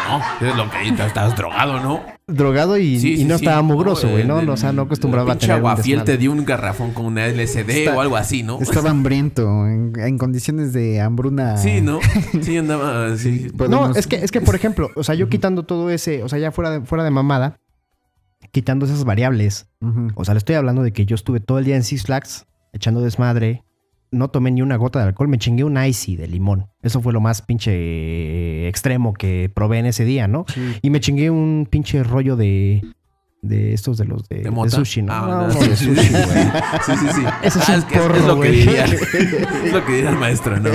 No, 0.09 0.47
es 0.49 0.57
lo 0.57 0.70
que. 0.70 0.89
Estabas 1.07 1.37
drogado, 1.37 1.80
¿no? 1.80 2.03
Drogado 2.26 2.76
y, 2.76 2.99
Sí, 2.99 3.12
y 3.12 3.16
sí, 3.18 3.24
no 3.24 3.39
sí. 3.39 3.45
estaba 3.45 3.62
mugroso, 3.62 4.09
güey, 4.09 4.24
¿no? 4.26 4.41
el- 4.41 4.49
O 4.49 4.57
sea, 4.57 4.72
no 4.72 4.82
acostumbraba 4.82 5.30
a 5.32 5.34
pinche 5.34 5.47
tener 5.47 5.62
desmadre. 5.62 6.05
te 6.05 6.18
dio 6.18 6.32
un 6.32 6.45
garrafón 6.45 6.93
con 6.93 7.07
una 7.07 7.26
LSD 7.28 7.70
Está- 7.84 7.97
o 7.97 8.01
algo 8.01 8.16
así, 8.16 8.43
¿no? 8.43 8.59
Estaba 8.61 8.91
hambriento, 8.91 9.66
en, 9.68 9.93
en 9.97 10.18
condiciones 10.18 10.72
de 10.72 11.01
hambruna. 11.01 11.57
Sí, 11.57 11.80
¿no? 11.80 12.01
Sí, 12.43 12.57
andaba 12.57 13.16
sí. 13.16 13.49
Podemos- 13.57 13.91
No, 13.91 13.95
es 13.95 14.07
que, 14.09 14.16
es 14.16 14.32
que, 14.32 14.41
por 14.41 14.55
ejemplo, 14.57 14.91
o 14.97 15.05
sea, 15.05 15.14
yo 15.14 15.28
quitando 15.28 15.62
todo 15.64 15.91
ese, 15.91 16.22
o 16.24 16.28
sea, 16.28 16.39
ya 16.41 16.51
fuera 16.51 16.70
de, 16.70 16.80
fuera 16.84 17.05
de 17.05 17.11
mamada, 17.11 17.59
quitando 18.53 18.87
esas 18.87 19.05
variables, 19.05 19.68
o 20.14 20.24
sea, 20.24 20.34
le 20.34 20.39
estoy 20.39 20.57
hablando 20.57 20.82
de 20.82 20.93
que 20.93 21.07
yo 21.07 21.14
estuve 21.14 21.41
todo 21.41 21.59
el 21.59 21.64
día 21.64 21.76
en 21.76 21.84
Six 21.84 22.05
Flags 22.05 22.47
echando 22.72 23.01
desmadre, 23.01 23.62
no 24.17 24.29
tomé 24.29 24.51
ni 24.51 24.62
una 24.62 24.77
gota 24.77 24.99
de 25.01 25.07
alcohol, 25.07 25.29
me 25.29 25.39
chingué 25.39 25.62
un 25.64 25.77
icy 25.83 26.17
de 26.17 26.27
limón. 26.27 26.67
Eso 26.83 27.01
fue 27.01 27.12
lo 27.12 27.21
más 27.21 27.43
pinche 27.43 28.69
extremo 28.69 29.12
que 29.14 29.51
probé 29.55 29.79
en 29.79 29.87
ese 29.87 30.05
día, 30.05 30.27
¿no? 30.29 30.45
Sí. 30.53 30.61
Y 30.83 30.91
me 30.91 31.01
chingué 31.01 31.31
un 31.31 31.67
pinche 31.71 32.03
rollo 32.03 32.37
de, 32.37 32.83
de 33.43 33.75
estos 33.75 33.99
de 33.99 34.05
los 34.07 34.29
de, 34.29 34.39
¿De 34.43 34.71
sushi, 34.71 35.03
¿no? 35.03 35.12
Ah, 35.12 35.49
No, 35.49 35.55
de 35.69 35.77
sí, 35.77 35.87
sushi, 35.87 36.03
sí. 36.03 36.12
güey. 36.12 36.23
Sí, 36.87 36.93
sí, 36.97 37.07
sí. 37.14 37.23
Ese 37.43 37.59
es 37.59 37.69
Ah, 37.69 37.77
un 37.77 37.83
que 37.83 37.95
es 37.95 38.01
porro, 38.01 38.14
lo 38.27 38.41
que 38.41 38.49
güey. 38.49 38.53
diría. 38.61 38.85
Es 39.64 39.73
lo 39.73 39.85
que 39.85 39.93
diría 39.93 40.11
el 40.11 40.17
maestro, 40.19 40.59
¿no? 40.59 40.71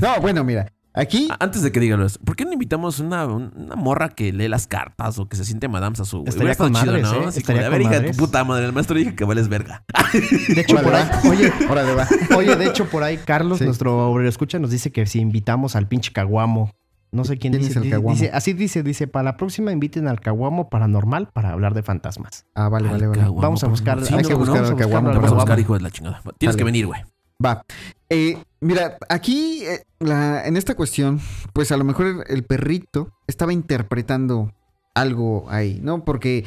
No, 0.00 0.20
bueno, 0.20 0.44
mira. 0.44 0.72
Aquí, 1.00 1.28
Antes 1.38 1.62
de 1.62 1.72
que 1.72 1.80
digan 1.80 2.02
eso, 2.02 2.18
¿por 2.24 2.36
qué 2.36 2.44
no 2.44 2.52
invitamos 2.52 3.00
una, 3.00 3.26
una 3.26 3.74
morra 3.76 4.10
que 4.10 4.32
lee 4.32 4.48
las 4.48 4.66
cartas 4.66 5.18
o 5.18 5.28
que 5.28 5.36
se 5.36 5.44
siente 5.44 5.66
madame 5.68 5.96
a 5.98 6.04
su 6.04 6.24
Estaría 6.26 6.54
con 6.54 6.72
madres, 6.72 7.06
¿eh? 7.12 7.24
Así 7.26 7.38
Estaría 7.40 7.62
como 7.62 7.62
de, 7.62 7.66
a 7.66 7.70
con 7.70 7.72
ver, 7.72 7.80
hija 7.82 7.90
de 7.90 7.96
tu 7.98 8.02
madres. 8.02 8.16
puta 8.18 8.44
madre, 8.44 8.66
el 8.66 8.72
maestro 8.72 8.96
dije 8.96 9.14
que 9.14 9.24
vales 9.24 9.48
verga. 9.48 9.84
De 10.54 10.60
hecho, 10.60 10.76
por 10.82 10.94
ahí, 10.94 11.02
órale, 11.08 11.22
va. 11.24 11.30
oye, 11.30 11.52
Órale, 11.70 11.94
va. 11.94 12.08
Oye, 12.36 12.56
de 12.56 12.66
hecho, 12.66 12.86
por 12.88 13.02
ahí 13.02 13.16
Carlos, 13.18 13.58
Sí. 13.58 13.64
nuestro 13.64 14.10
obrero 14.10 14.28
escucha, 14.28 14.58
nos 14.58 14.70
dice 14.70 14.92
que 14.92 15.06
si 15.06 15.20
invitamos 15.20 15.76
al 15.76 15.88
pinche 15.88 16.12
caguamo. 16.12 16.70
No 17.12 17.24
sé 17.24 17.38
quién, 17.38 17.52
¿Quién 17.52 17.62
dice, 17.66 17.78
es 17.80 17.84
el 17.84 17.90
caguamo? 17.90 18.14
dice- 18.18 18.30
Así 18.32 18.52
dice, 18.52 18.82
dice, 18.84 19.08
para 19.08 19.24
la 19.24 19.36
próxima 19.36 19.72
inviten 19.72 20.06
al 20.06 20.20
caguamo 20.20 20.68
paranormal 20.70 21.28
para 21.32 21.50
hablar 21.50 21.74
de 21.74 21.82
fantasmas. 21.82 22.46
Ah, 22.54 22.68
vale, 22.68 22.88
vale, 22.88 23.06
vale. 23.08 23.22
Vamos 23.34 23.64
a 23.64 23.66
buscar- 23.68 23.98
favor. 24.00 24.18
hay 24.18 24.24
que 24.24 24.30
no, 24.32 24.38
buscar 24.38 24.54
no, 24.62 24.68
al 24.68 24.74
vamos 24.74 24.80
a 24.80 24.84
caguamo, 24.84 25.08
Vamos 25.14 25.30
a 25.32 25.34
buscar, 25.34 25.58
hijo 25.58 25.74
de 25.74 25.80
la 25.80 25.90
chingada. 25.90 26.20
Tienes 26.38 26.54
Dale. 26.54 26.58
que 26.58 26.64
venir, 26.64 26.86
güey. 26.86 27.00
Va. 27.44 27.64
Eh, 28.08 28.42
mira, 28.60 28.98
aquí 29.08 29.62
eh, 29.64 29.84
la- 29.98 30.46
en 30.46 30.56
esta 30.56 30.74
cuestión, 30.74 31.20
pues 31.52 31.72
a 31.72 31.76
lo 31.76 31.84
mejor 31.84 32.24
el, 32.28 32.44
perrito 32.44 33.12
estaba 33.26 33.52
interpretando 33.52 34.52
algo 34.94 35.46
ahí, 35.48 35.80
¿no? 35.82 36.04
Porque 36.04 36.46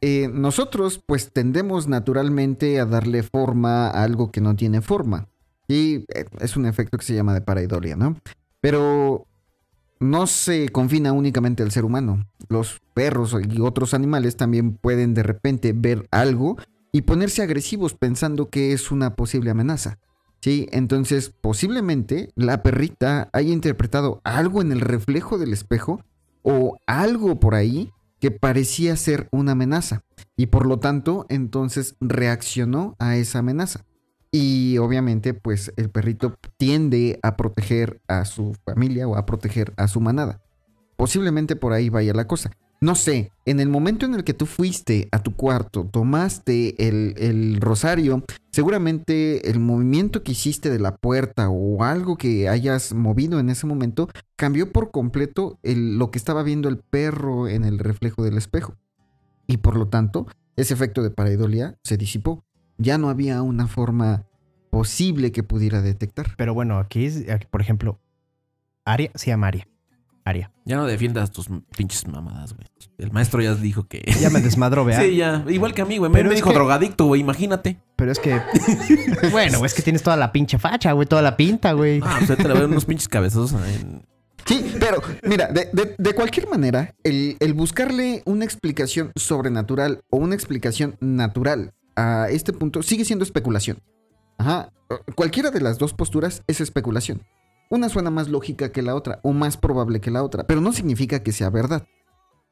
eh, 0.00 0.28
nosotros 0.32 1.02
pues 1.06 1.32
tendemos 1.32 1.88
naturalmente 1.88 2.78
a 2.80 2.84
darle 2.84 3.22
forma 3.22 3.88
a 3.88 4.02
algo 4.02 4.30
que 4.30 4.40
no 4.40 4.54
tiene 4.56 4.82
forma. 4.82 5.28
Y 5.66 6.04
eh, 6.14 6.26
es 6.40 6.56
un 6.56 6.66
efecto 6.66 6.98
que 6.98 7.04
se 7.06 7.14
llama 7.14 7.32
de 7.32 7.40
pareidolia, 7.40 7.96
¿no? 7.96 8.16
Pero 8.60 9.26
no 10.00 10.26
se 10.26 10.68
confina 10.68 11.12
únicamente 11.12 11.62
al 11.62 11.70
ser 11.70 11.84
humano. 11.84 12.26
Los 12.48 12.80
perros 12.92 13.34
y 13.48 13.60
otros 13.60 13.94
animales 13.94 14.36
también 14.36 14.76
pueden 14.76 15.14
de 15.14 15.22
repente 15.22 15.72
ver 15.74 16.06
algo 16.10 16.58
y 16.92 17.02
ponerse 17.02 17.42
agresivos 17.42 17.94
pensando 17.94 18.50
que 18.50 18.72
es 18.72 18.90
una 18.90 19.16
posible 19.16 19.50
amenaza. 19.50 19.98
Sí, 20.44 20.68
entonces 20.72 21.30
posiblemente 21.30 22.28
la 22.36 22.62
perrita 22.62 23.30
haya 23.32 23.50
interpretado 23.50 24.20
algo 24.24 24.60
en 24.60 24.72
el 24.72 24.82
reflejo 24.82 25.38
del 25.38 25.54
espejo 25.54 26.04
o 26.42 26.76
algo 26.86 27.40
por 27.40 27.54
ahí 27.54 27.94
que 28.20 28.30
parecía 28.30 28.94
ser 28.96 29.26
una 29.32 29.52
amenaza 29.52 30.02
y 30.36 30.48
por 30.48 30.66
lo 30.66 30.78
tanto 30.80 31.24
entonces 31.30 31.96
reaccionó 31.98 32.94
a 32.98 33.16
esa 33.16 33.38
amenaza. 33.38 33.86
Y 34.30 34.76
obviamente 34.76 35.32
pues 35.32 35.72
el 35.78 35.88
perrito 35.88 36.36
tiende 36.58 37.18
a 37.22 37.38
proteger 37.38 38.02
a 38.06 38.26
su 38.26 38.54
familia 38.66 39.08
o 39.08 39.16
a 39.16 39.24
proteger 39.24 39.72
a 39.78 39.88
su 39.88 40.02
manada. 40.02 40.42
Posiblemente 40.96 41.56
por 41.56 41.72
ahí 41.72 41.88
vaya 41.88 42.12
la 42.12 42.26
cosa. 42.26 42.50
No 42.84 42.96
sé, 42.96 43.32
en 43.46 43.60
el 43.60 43.70
momento 43.70 44.04
en 44.04 44.12
el 44.12 44.24
que 44.24 44.34
tú 44.34 44.44
fuiste 44.44 45.08
a 45.10 45.22
tu 45.22 45.34
cuarto, 45.34 45.88
tomaste 45.90 46.86
el, 46.86 47.58
rosario, 47.62 48.22
seguramente 48.52 49.50
el 49.50 49.58
movimiento 49.58 50.22
que 50.22 50.32
hiciste 50.32 50.68
de 50.68 50.78
la 50.78 50.94
puerta 50.94 51.48
o 51.48 51.82
algo 51.82 52.18
que 52.18 52.46
hayas 52.46 52.92
movido 52.92 53.40
en 53.40 53.48
ese 53.48 53.66
momento 53.66 54.10
cambió 54.36 54.70
por 54.70 54.90
completo 54.90 55.58
lo 55.62 56.10
que 56.10 56.18
estaba 56.18 56.42
viendo 56.42 56.68
el 56.68 56.76
perro 56.76 57.48
en 57.48 57.64
el 57.64 57.78
reflejo 57.78 58.22
del 58.22 58.36
espejo. 58.36 58.76
Y 59.46 59.56
por 59.56 59.78
lo 59.78 59.88
tanto, 59.88 60.26
ese 60.56 60.74
efecto 60.74 61.02
de 61.02 61.10
pareidolia 61.10 61.78
se 61.84 61.96
disipó. 61.96 62.44
Ya 62.76 62.98
no 62.98 63.08
había 63.08 63.40
una 63.40 63.66
forma 63.66 64.26
posible 64.68 65.32
que 65.32 65.42
pudiera 65.42 65.80
detectar. 65.80 66.34
Pero 66.36 66.52
bueno, 66.52 66.78
aquí, 66.78 67.06
es- 67.06 67.30
aquí, 67.30 67.46
por 67.50 67.62
ejemplo, 67.62 67.98
Aria 68.84 69.10
se 69.14 69.28
llama 69.28 69.46
Aria. 69.46 69.66
Aria. 70.24 70.50
Ya 70.64 70.76
no 70.76 70.86
defiendas 70.86 71.30
tus 71.30 71.48
pinches 71.76 72.06
mamadas, 72.08 72.54
güey. 72.54 72.66
El 72.96 73.12
maestro 73.12 73.42
ya 73.42 73.54
dijo 73.54 73.86
que. 73.86 74.02
Ya 74.20 74.30
me 74.30 74.40
desmadró, 74.40 74.84
¿verdad? 74.84 75.02
Sí, 75.02 75.16
ya. 75.16 75.44
Igual 75.48 75.74
que 75.74 75.82
a 75.82 75.84
mí, 75.84 75.98
güey. 75.98 76.10
Me, 76.10 76.18
Pero 76.18 76.30
me 76.30 76.34
dijo 76.36 76.48
que- 76.48 76.54
drogadicto, 76.54 77.04
güey. 77.06 77.20
Imagínate. 77.20 77.78
Pero 77.96 78.10
es 78.12 78.18
que. 78.18 78.40
bueno, 79.30 79.64
es 79.64 79.74
que 79.74 79.82
tienes 79.82 80.02
toda 80.02 80.16
la 80.16 80.32
pinche 80.32 80.58
facha, 80.58 80.92
güey, 80.92 81.06
toda 81.06 81.20
la 81.22 81.36
pinta, 81.36 81.72
güey. 81.72 82.00
Ah, 82.02 82.18
ahí 82.20 82.26
te 82.26 82.36
le 82.36 82.42
voy 82.48 82.56
a 82.56 82.60
dar 82.60 82.68
unos 82.70 82.84
pinches 82.86 83.08
cabezazos 83.08 83.52
en- 83.52 84.02
Sí, 84.46 84.74
pero 84.78 85.00
mira, 85.22 85.46
de, 85.48 85.70
de- 85.72 85.94
de 85.96 86.12
cualquier 86.14 86.48
manera, 86.50 86.94
el, 87.02 87.36
el 87.40 87.54
buscarle 87.54 88.22
una 88.26 88.44
explicación 88.44 89.10
sobrenatural 89.16 90.02
o 90.10 90.18
una 90.18 90.34
explicación 90.34 90.96
natural 91.00 91.72
a 91.96 92.28
este 92.30 92.52
punto 92.52 92.82
sigue 92.82 93.06
siendo 93.06 93.24
especulación. 93.24 93.78
Ajá. 94.36 94.70
Cualquiera 95.14 95.50
de 95.50 95.60
las 95.62 95.78
dos 95.78 95.94
posturas 95.94 96.42
es 96.46 96.60
especulación. 96.60 97.22
Una 97.74 97.88
suena 97.88 98.10
más 98.10 98.28
lógica 98.28 98.70
que 98.70 98.82
la 98.82 98.94
otra 98.94 99.18
o 99.22 99.32
más 99.32 99.56
probable 99.56 100.00
que 100.00 100.10
la 100.10 100.22
otra, 100.22 100.44
pero 100.46 100.60
no 100.60 100.72
significa 100.72 101.22
que 101.22 101.32
sea 101.32 101.50
verdad. 101.50 101.86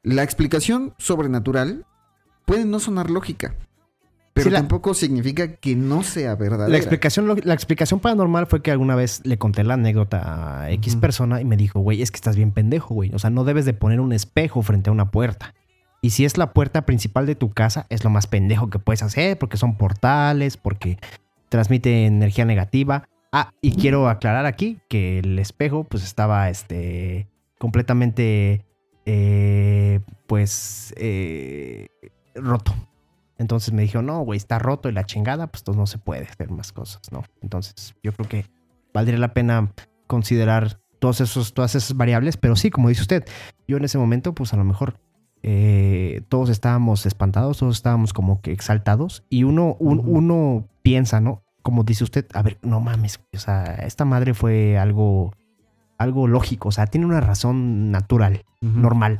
La 0.03 0.21
explicación 0.23 0.93
sobrenatural 0.97 1.85
puede 2.45 2.65
no 2.65 2.79
sonar 2.79 3.09
lógica, 3.09 3.55
pero 4.33 4.45
Sí, 4.45 4.49
la- 4.51 4.59
tampoco 4.59 4.93
significa 4.93 5.55
que 5.55 5.75
no 5.77 6.03
sea 6.03 6.35
verdadera. 6.35 6.67
La 6.67 6.77
explicación, 6.77 7.27
la 7.43 7.53
explicación 7.53 8.01
paranormal 8.01 8.47
fue 8.47 8.61
que 8.61 8.71
alguna 8.71 8.95
vez 8.95 9.21
le 9.23 9.37
conté 9.37 9.63
la 9.63 9.75
anécdota 9.75 10.63
a 10.63 10.71
X 10.71 10.97
persona 10.97 11.39
y 11.39 11.45
me 11.45 11.55
dijo, 11.55 11.79
güey, 11.79 12.01
es 12.01 12.11
que 12.11 12.17
estás 12.17 12.35
bien 12.35 12.51
pendejo, 12.51 12.93
güey. 12.93 13.13
O 13.15 13.19
sea, 13.19 13.29
no 13.29 13.45
debes 13.45 13.63
de 13.65 13.73
poner 13.73 14.01
un 14.01 14.11
espejo 14.11 14.61
frente 14.61 14.89
a 14.89 14.93
una 14.93 15.09
puerta. 15.11 15.53
Y 16.01 16.09
si 16.09 16.25
es 16.25 16.37
la 16.37 16.51
puerta 16.51 16.85
principal 16.85 17.25
de 17.25 17.35
tu 17.35 17.53
casa, 17.53 17.85
es 17.89 18.03
lo 18.03 18.09
más 18.09 18.27
pendejo 18.27 18.69
que 18.69 18.77
puedes 18.79 19.03
hacer, 19.03 19.37
porque 19.39 19.55
son 19.55 19.77
portales, 19.77 20.57
porque 20.57 20.97
transmite 21.47 22.05
energía 22.07 22.43
negativa. 22.43 23.07
Ah, 23.35 23.51
y 23.61 23.71
quiero 23.71 24.07
aclarar 24.09 24.45
aquí 24.45 24.79
que 24.89 25.17
el 25.19 25.39
espejo 25.39 25.83
pues 25.85 26.03
estaba 26.03 26.49
este 26.51 27.27
completamente 27.57 28.63
eh, 29.07 30.01
pues 30.27 30.93
eh, 30.97 31.87
roto. 32.35 32.73
Entonces 33.39 33.73
me 33.73 33.81
dijo, 33.81 34.03
no, 34.03 34.19
güey, 34.21 34.37
está 34.37 34.59
roto 34.59 34.87
y 34.87 34.91
la 34.91 35.05
chingada, 35.05 35.47
pues 35.47 35.61
entonces 35.61 35.79
no 35.79 35.87
se 35.87 35.97
puede 35.97 36.23
hacer 36.25 36.51
más 36.51 36.71
cosas, 36.71 37.01
¿no? 37.11 37.23
Entonces 37.41 37.95
yo 38.03 38.13
creo 38.13 38.29
que 38.29 38.45
valdría 38.93 39.17
la 39.17 39.33
pena 39.33 39.73
considerar 40.05 40.79
todos 40.99 41.19
esos, 41.19 41.55
todas 41.55 41.73
esas 41.73 41.97
variables, 41.97 42.37
pero 42.37 42.55
sí, 42.55 42.69
como 42.69 42.89
dice 42.89 43.01
usted, 43.01 43.25
yo 43.67 43.77
en 43.77 43.83
ese 43.85 43.97
momento, 43.97 44.33
pues 44.35 44.53
a 44.53 44.57
lo 44.57 44.63
mejor 44.63 44.99
eh, 45.41 46.21
todos 46.29 46.49
estábamos 46.49 47.07
espantados, 47.07 47.57
todos 47.57 47.75
estábamos 47.75 48.13
como 48.13 48.41
que 48.41 48.51
exaltados 48.51 49.23
y 49.29 49.43
uno, 49.43 49.75
un- 49.79 50.03
uno 50.05 50.67
piensa, 50.83 51.19
¿no? 51.19 51.43
Como 51.63 51.83
dice 51.83 52.03
usted, 52.03 52.27
a 52.33 52.41
ver, 52.43 52.57
no 52.61 52.79
mames, 52.81 53.19
o 53.33 53.37
sea, 53.39 53.63
esta 53.87 54.05
madre 54.05 54.33
fue 54.33 54.77
algo, 54.77 55.33
algo 55.97 56.27
lógico, 56.27 56.69
o 56.69 56.71
sea, 56.71 56.85
tiene 56.87 57.05
una 57.07 57.21
razón 57.21 57.89
natural, 57.89 58.43
normal, 58.61 59.19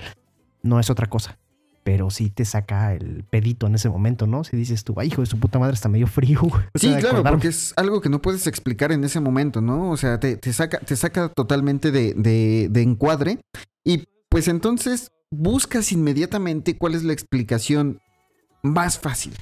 no 0.62 0.80
es 0.80 0.90
otra 0.90 1.08
cosa. 1.08 1.38
Pero 1.86 2.10
sí 2.10 2.30
te 2.30 2.46
saca 2.46 2.94
el 2.94 3.26
pedito 3.30 3.68
en 3.68 3.76
ese 3.76 3.90
momento, 3.90 4.26
¿no? 4.26 4.46
Si 4.46 4.56
dices 4.56 4.86
tú, 4.86 4.94
ay, 4.98 5.08
hijo 5.10 5.20
de 5.22 5.26
su 5.26 5.38
puta 5.38 5.60
madre, 5.60 5.74
está 5.74 5.90
medio 5.90 6.08
frío. 6.08 6.40
güey". 6.42 6.64
O 6.74 6.80
Sí, 6.80 6.88
claro, 6.92 7.08
acordarme. 7.08 7.32
porque 7.32 7.48
es 7.50 7.74
algo 7.76 8.00
que 8.00 8.08
no 8.08 8.22
puedes 8.22 8.48
explicar 8.48 8.94
en 8.94 9.04
ese 9.04 9.20
momento, 9.20 9.60
¿no? 9.60 9.90
O 9.92 9.98
sea, 9.98 10.18
te, 10.18 10.38
te 10.38 10.54
saca, 10.54 10.80
te 10.80 10.96
saca 10.96 11.28
totalmente 11.28 11.92
de, 11.92 12.14
de- 12.14 12.68
de 12.72 12.82
encuadre 12.82 13.40
y 13.84 14.06
pues 14.30 14.48
entonces 14.48 15.10
buscas 15.30 15.92
inmediatamente 15.92 16.78
cuál 16.78 16.96
es 16.96 17.04
la 17.04 17.12
explicación 17.12 18.00
más 18.62 18.98
fácil, 18.98 19.34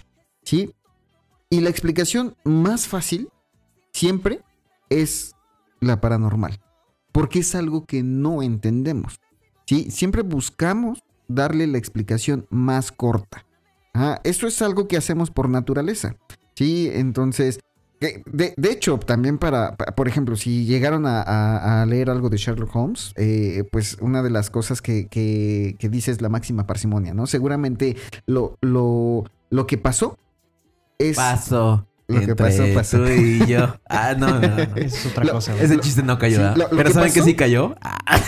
¿sí? 0.44 0.72
Y 1.52 1.60
la 1.60 1.70
explicación 1.70 2.36
más 2.46 2.88
fácil 2.88 3.28
siempre 3.92 4.42
es 4.90 5.34
la 5.82 6.00
paranormal, 6.00 6.60
porque 7.12 7.40
es 7.40 7.54
algo 7.56 7.86
que 7.86 8.04
no 8.04 8.42
entendemos, 8.42 9.20
¿sí? 9.68 9.92
Siempre 9.92 10.22
buscamos 10.22 11.04
darle 11.28 11.68
la 11.68 11.78
explicación 11.78 12.48
más 12.50 12.92
corta. 12.94 13.46
Ah, 13.94 14.22
eso 14.24 14.48
es 14.48 14.62
algo 14.62 14.88
que 14.88 14.96
hacemos 14.96 15.30
por 15.30 15.50
naturaleza. 15.50 16.16
Sí, 16.56 16.90
entonces, 16.94 17.60
de, 18.00 18.54
de 18.56 18.72
hecho, 18.72 18.98
también 18.98 19.38
para, 19.38 19.76
pa- 19.76 19.94
por 19.94 20.08
ejemplo, 20.08 20.38
si 20.38 20.64
llegaron 20.66 21.04
a 21.06 21.86
leer 21.86 22.10
algo 22.10 22.30
de 22.30 22.38
Sherlock 22.38 22.74
Holmes, 22.74 23.14
eh, 23.18 23.66
pues 23.72 23.98
una 24.00 24.24
de 24.24 24.30
las 24.30 24.50
cosas 24.50 24.82
que, 24.82 25.08
que- 25.08 25.76
que 25.78 25.90
dice 25.90 26.12
es 26.12 26.22
la 26.22 26.30
máxima 26.30 26.66
parsimonia, 26.66 27.14
¿no? 27.14 27.28
Seguramente 27.28 27.98
lo, 28.26 28.58
lo, 28.62 29.26
lo 29.50 29.68
que 29.68 29.78
pasó 29.78 30.18
es... 31.10 31.16
Paso. 31.18 31.88
Lo 32.08 32.18
que 32.20 32.24
entre 32.26 32.36
pasó, 32.36 32.64
pasó. 32.76 32.98
Tú 32.98 33.08
y 33.10 33.46
yo. 33.48 33.74
Ah, 33.90 34.14
no, 34.18 34.40
no, 34.40 34.48
no. 34.50 34.76
Es 34.76 35.06
otra 35.06 35.24
Lo- 35.24 35.32
cosa. 35.34 35.56
Ese 35.62 35.80
chiste 35.80 36.04
no 36.04 36.18
cayó. 36.20 36.36
Sí, 36.38 36.42
¿verdad? 36.42 36.58
lo- 36.58 36.64
lo 36.66 36.70
Pero 36.78 36.84
que 36.90 36.94
¿saben 36.94 37.14
que 37.14 37.22
sí 37.24 37.36
cayó? 37.36 37.76
Ah, 37.82 38.20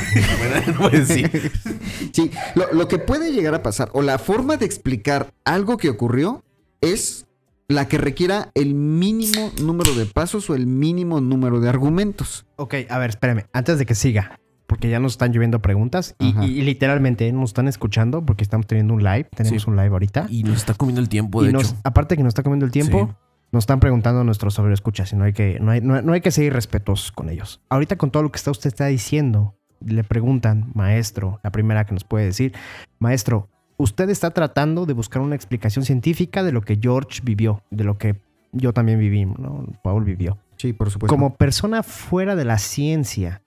bueno, 0.65 0.80
no 0.80 0.89
decir. 0.89 1.51
Sí, 2.13 2.32
lo, 2.55 2.71
lo 2.74 2.88
que 2.88 2.97
puede 2.99 3.32
llegar 3.34 3.55
a 3.55 3.63
pasar, 3.63 3.89
o 3.93 4.01
la 4.01 4.19
forma 4.19 4.55
de 4.57 4.65
explicar 4.65 5.34
algo 5.43 5.78
que 5.78 5.89
ocurrió, 5.89 6.43
es 6.80 7.26
la 7.67 7.88
que 7.88 7.97
requiera 7.97 8.51
el 8.53 8.74
mínimo 8.76 9.51
número 9.61 9.93
de 9.95 10.05
pasos 10.05 10.49
o 10.49 10.55
el 10.55 10.67
mínimo 10.67 11.19
número 11.21 11.59
de 11.59 11.69
argumentos. 11.69 12.45
Ok, 12.57 12.76
a 12.89 12.97
ver, 12.99 13.09
espérame. 13.11 13.45
Antes 13.51 13.80
de 13.80 13.86
que 13.86 13.95
siga, 13.95 14.39
porque 14.68 14.89
ya 14.89 14.99
nos 14.99 15.14
están 15.14 15.32
lloviendo 15.34 15.61
preguntas 15.61 16.16
y, 16.20 16.32
literalmente 16.61 17.32
nos 17.32 17.51
están 17.51 17.68
escuchando 17.68 18.26
porque 18.26 18.43
estamos 18.43 18.66
teniendo 18.68 18.93
un 18.93 19.03
live. 19.03 19.26
Tenemos 19.36 19.64
Sí. 19.64 19.70
un 19.70 19.76
live 19.76 19.89
ahorita. 19.89 20.28
Y 20.30 20.43
nos 20.43 20.57
está 20.57 20.74
comiendo 20.74 21.01
el 21.01 21.09
tiempo, 21.09 21.43
de 21.43 21.49
Y 21.49 21.53
nos, 21.53 21.72
hecho. 21.72 21.82
aparte 21.84 22.16
que 22.18 22.24
nos 22.24 22.32
está 22.32 22.43
comiendo 22.43 22.66
el 22.66 22.72
tiempo, 22.72 23.07
Sí. 23.09 23.16
nos 23.51 23.64
están 23.64 23.80
preguntando 23.80 24.24
nuestros 24.24 24.53
sobreescuchas 24.55 25.11
y 25.14 25.16
no 25.16 25.26
hay, 25.26 25.34
que, 25.34 25.59
no, 25.59 25.72
hay, 25.72 25.82
no, 25.82 26.01
no 26.01 26.14
hay 26.14 26.22
que 26.22 26.32
seguir 26.32 26.53
respetuosos 26.53 27.11
con 27.11 27.30
ellos. 27.30 27.61
Ahorita 27.70 27.97
con 27.97 28.09
todo 28.09 28.24
lo 28.24 28.32
que 28.32 28.38
está 28.38 28.51
usted 28.51 28.70
está 28.70 28.88
diciendo, 28.88 29.55
le 29.86 30.03
preguntan, 30.03 30.72
maestro, 30.74 31.39
la 31.43 31.51
primera 31.51 31.86
que 31.86 31.93
nos 31.93 32.03
puede 32.03 32.26
decir, 32.26 32.53
maestro, 32.99 33.49
usted 33.78 34.09
está 34.09 34.32
tratando 34.32 34.86
de 34.86 34.93
buscar 34.93 35.22
una 35.22 35.36
explicación 35.36 35.84
científica 35.86 36.41
de 36.41 36.51
lo 36.51 36.61
que 36.61 36.80
George 36.82 37.22
vivió, 37.24 37.61
de 37.70 37.84
lo 37.84 37.97
que 37.97 38.16
yo 38.53 38.72
también 38.74 38.97
viví, 38.97 39.26
¿no? 39.26 39.66
Paul 39.84 40.03
vivió. 40.05 40.38
Sí, 40.57 40.74
por 40.74 40.89
supuesto. 40.89 41.14
Como 41.14 41.36
persona 41.36 41.84
fuera 41.84 42.36
de 42.36 42.45
la 42.45 42.57
ciencia, 42.57 43.41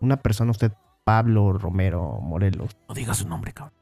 una 0.00 0.16
persona, 0.18 0.50
usted, 0.50 0.72
Pablo 1.04 1.52
Romero 1.52 2.18
Morelos, 2.20 2.76
No 2.88 2.94
digas 2.94 3.18
su 3.18 3.28
nombre, 3.28 3.52
cabrón. 3.52 3.74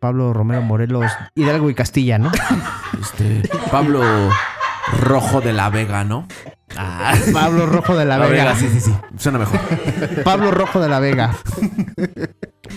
Pablo 0.00 0.32
Romero 0.32 0.62
Morelos, 0.62 1.10
Hidalgo 1.34 1.70
y 1.70 1.74
Castilla, 1.74 2.18
¿no? 2.18 2.30
Este, 3.00 3.48
Pablo 3.70 4.00
Rojo 5.00 5.40
de 5.40 5.52
la 5.52 5.70
Vega, 5.70 6.04
¿no? 6.04 6.26
Ah, 6.76 7.14
Pablo 7.32 7.66
Rojo 7.66 7.96
de 7.96 8.04
la, 8.04 8.18
Vega. 8.18 8.54
sí, 8.54 8.68
sí, 8.68 8.80
sí. 8.80 8.94
Suena 9.16 9.38
mejor. 9.38 9.60
Pablo 10.24 10.50
Rojo 10.50 10.80
de 10.80 10.88
la 10.88 11.00
Vega. 11.00 11.36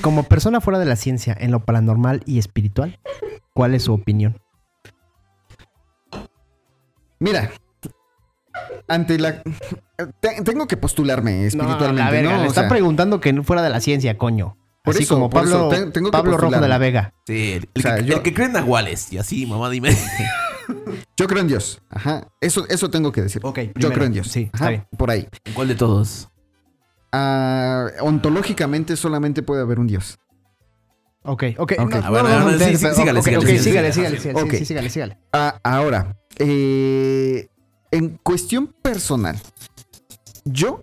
Como 0.02 0.24
persona 0.24 0.62
fuera 0.62 0.80
de 0.80 0.86
la 0.86 0.96
ciencia, 0.96 1.36
en 1.40 1.52
lo 1.52 1.60
paranormal 1.60 2.24
y 2.26 2.40
espiritual, 2.40 3.00
¿cuál 3.54 3.76
es 3.76 3.84
su 3.84 3.94
opinión? 3.94 4.40
Mira, 7.20 7.52
ante 8.88 9.18
la... 9.20 9.42
te- 10.20 10.42
tengo 10.44 10.68
que 10.68 10.78
postularme 10.78 11.46
espiritualmente, 11.48 11.94
¿no? 11.94 12.06
la 12.06 12.12
verga, 12.12 12.38
le 12.38 12.44
O 12.44 12.48
está 12.48 12.62
sea, 12.62 12.70
preguntando 12.70 13.20
que 13.20 13.34
no 13.34 13.44
fuera 13.44 13.62
de 13.62 13.70
la 13.70 13.80
ciencia, 13.82 14.18
coño. 14.18 14.58
Por 14.84 14.96
Así 14.96 15.04
eso, 15.04 15.14
como 15.16 15.30
por 15.30 15.42
Pablo, 15.44 15.72
eso, 15.72 15.86
te- 15.86 15.92
tengo 15.92 16.08
que 16.10 16.12
Pablo 16.12 16.38
Rojo 16.38 16.60
de 16.60 16.68
la 16.68 16.78
Vega. 16.80 17.14
Sí, 17.28 17.54
el, 17.54 17.70
O 17.78 17.82
sea, 17.82 17.96
que, 17.98 18.06
yo- 18.06 18.16
el 18.16 18.22
que 18.24 18.34
cree 18.34 18.48
en 18.48 18.54
Nahuales. 18.54 19.14
Y 19.14 19.18
así, 19.20 19.46
mamá, 19.46 19.70
dime. 19.70 19.96
Yo 21.18 21.28
creo 21.28 21.42
en 21.42 21.48
Dios. 21.48 21.82
Ajá. 21.90 22.28
Eso, 22.40 22.66
eso 22.70 22.90
tengo 22.90 23.12
que 23.12 23.22
decir. 23.22 23.42
Ok, 23.44 23.60
Yo 23.60 23.72
primero. 23.74 23.94
creo 23.94 24.06
en 24.08 24.14
Dios. 24.14 24.28
Sí, 24.28 24.44
está 24.54 24.58
Ajá, 24.58 24.70
bien. 24.70 24.88
Por 24.98 25.12
ahí. 25.12 25.28
¿Cuál 25.54 25.68
de 25.68 25.76
todos? 25.76 26.30
Ah, 27.12 27.88
ontológicamente 28.00 28.96
solamente 28.96 29.44
puede 29.44 29.62
haber 29.62 29.80
un 29.80 29.88
Dios. 29.88 30.18
Ok, 31.24 31.44
ok. 31.58 31.74
No, 31.78 31.86
no, 31.86 31.90
no, 32.00 32.40
no, 32.52 32.58
sígale, 32.58 32.78
sígale, 32.78 33.20
ok, 33.20 33.46
sígale, 33.60 33.94
sígale, 33.94 34.20
sígale, 34.66 34.90
sígale. 34.90 35.18
Ah, 35.34 35.60
ahora, 35.64 36.16
eh, 36.40 37.48
en 37.92 38.18
cuestión 38.24 38.68
personal, 38.68 39.40
yo 40.46 40.82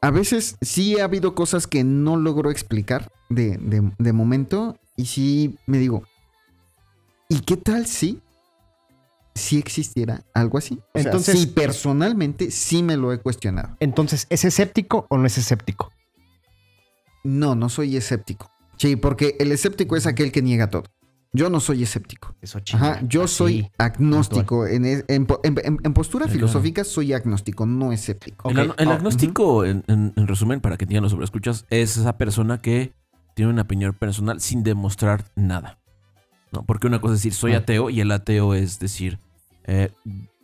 a 0.00 0.10
veces 0.10 0.56
sí 0.62 0.98
ha 0.98 1.04
habido 1.04 1.34
cosas 1.34 1.66
que 1.66 1.84
no 1.84 2.16
logro 2.16 2.50
explicar 2.50 3.10
de, 3.28 3.58
de- 3.58 3.92
de 3.98 4.12
momento 4.12 4.76
y 4.96 5.06
sí 5.06 5.56
me 5.66 5.78
digo, 5.78 6.04
¿y 7.28 7.40
qué 7.40 7.56
tal 7.56 7.86
si, 7.86 8.20
si 9.34 9.58
existiera 9.58 10.24
algo 10.34 10.58
así? 10.58 10.78
O 10.94 10.98
sea, 10.98 11.02
Entonces- 11.10 11.38
sí, 11.40 11.46
personalmente 11.46 12.50
sí 12.50 12.82
me 12.82 12.96
lo 12.96 13.12
he 13.12 13.18
cuestionado. 13.18 13.76
Entonces, 13.80 14.26
¿es 14.30 14.44
escéptico 14.44 15.06
o 15.10 15.18
no 15.18 15.26
es 15.26 15.36
escéptico? 15.38 15.92
No, 17.24 17.54
no 17.54 17.68
soy 17.68 17.96
escéptico. 17.96 18.50
Sí, 18.78 18.96
porque 18.96 19.36
el 19.38 19.52
escéptico 19.52 19.96
es 19.96 20.06
aquel 20.06 20.32
que 20.32 20.40
niega 20.40 20.70
todo. 20.70 20.84
Yo 21.32 21.48
no 21.48 21.60
soy 21.60 21.84
escéptico. 21.84 22.34
Eso 22.42 22.58
Ajá, 22.74 23.00
yo 23.06 23.28
soy 23.28 23.70
agnóstico. 23.78 24.66
En, 24.66 24.84
en 24.84 25.04
en- 25.08 25.28
en- 25.44 25.78
en 25.84 25.92
postura 25.94 26.24
Claro. 26.24 26.38
filosófica 26.38 26.82
soy 26.82 27.12
agnóstico, 27.12 27.66
no 27.66 27.92
escéptico. 27.92 28.50
El, 28.50 28.70
oh, 28.70 28.74
agnóstico, 28.78 29.64
en, 29.64 29.84
en- 29.86 30.12
en 30.16 30.26
resumen, 30.26 30.60
para 30.60 30.76
que 30.76 30.84
entiendan 30.86 31.04
los 31.04 31.12
sobreescuchas, 31.12 31.66
es 31.70 31.96
esa 31.96 32.18
persona 32.18 32.60
que 32.60 32.94
tiene 33.34 33.52
una 33.52 33.62
opinión 33.62 33.92
personal 33.94 34.40
sin 34.40 34.64
demostrar 34.64 35.24
nada. 35.36 35.78
¿no? 36.52 36.64
Porque 36.64 36.88
una 36.88 37.00
cosa 37.00 37.14
es 37.14 37.20
decir, 37.20 37.32
soy 37.32 37.52
Ah. 37.52 37.58
ateo, 37.58 37.90
y 37.90 38.00
el 38.00 38.10
ateo 38.10 38.54
es 38.54 38.80
decir, 38.80 39.20
eh, 39.64 39.90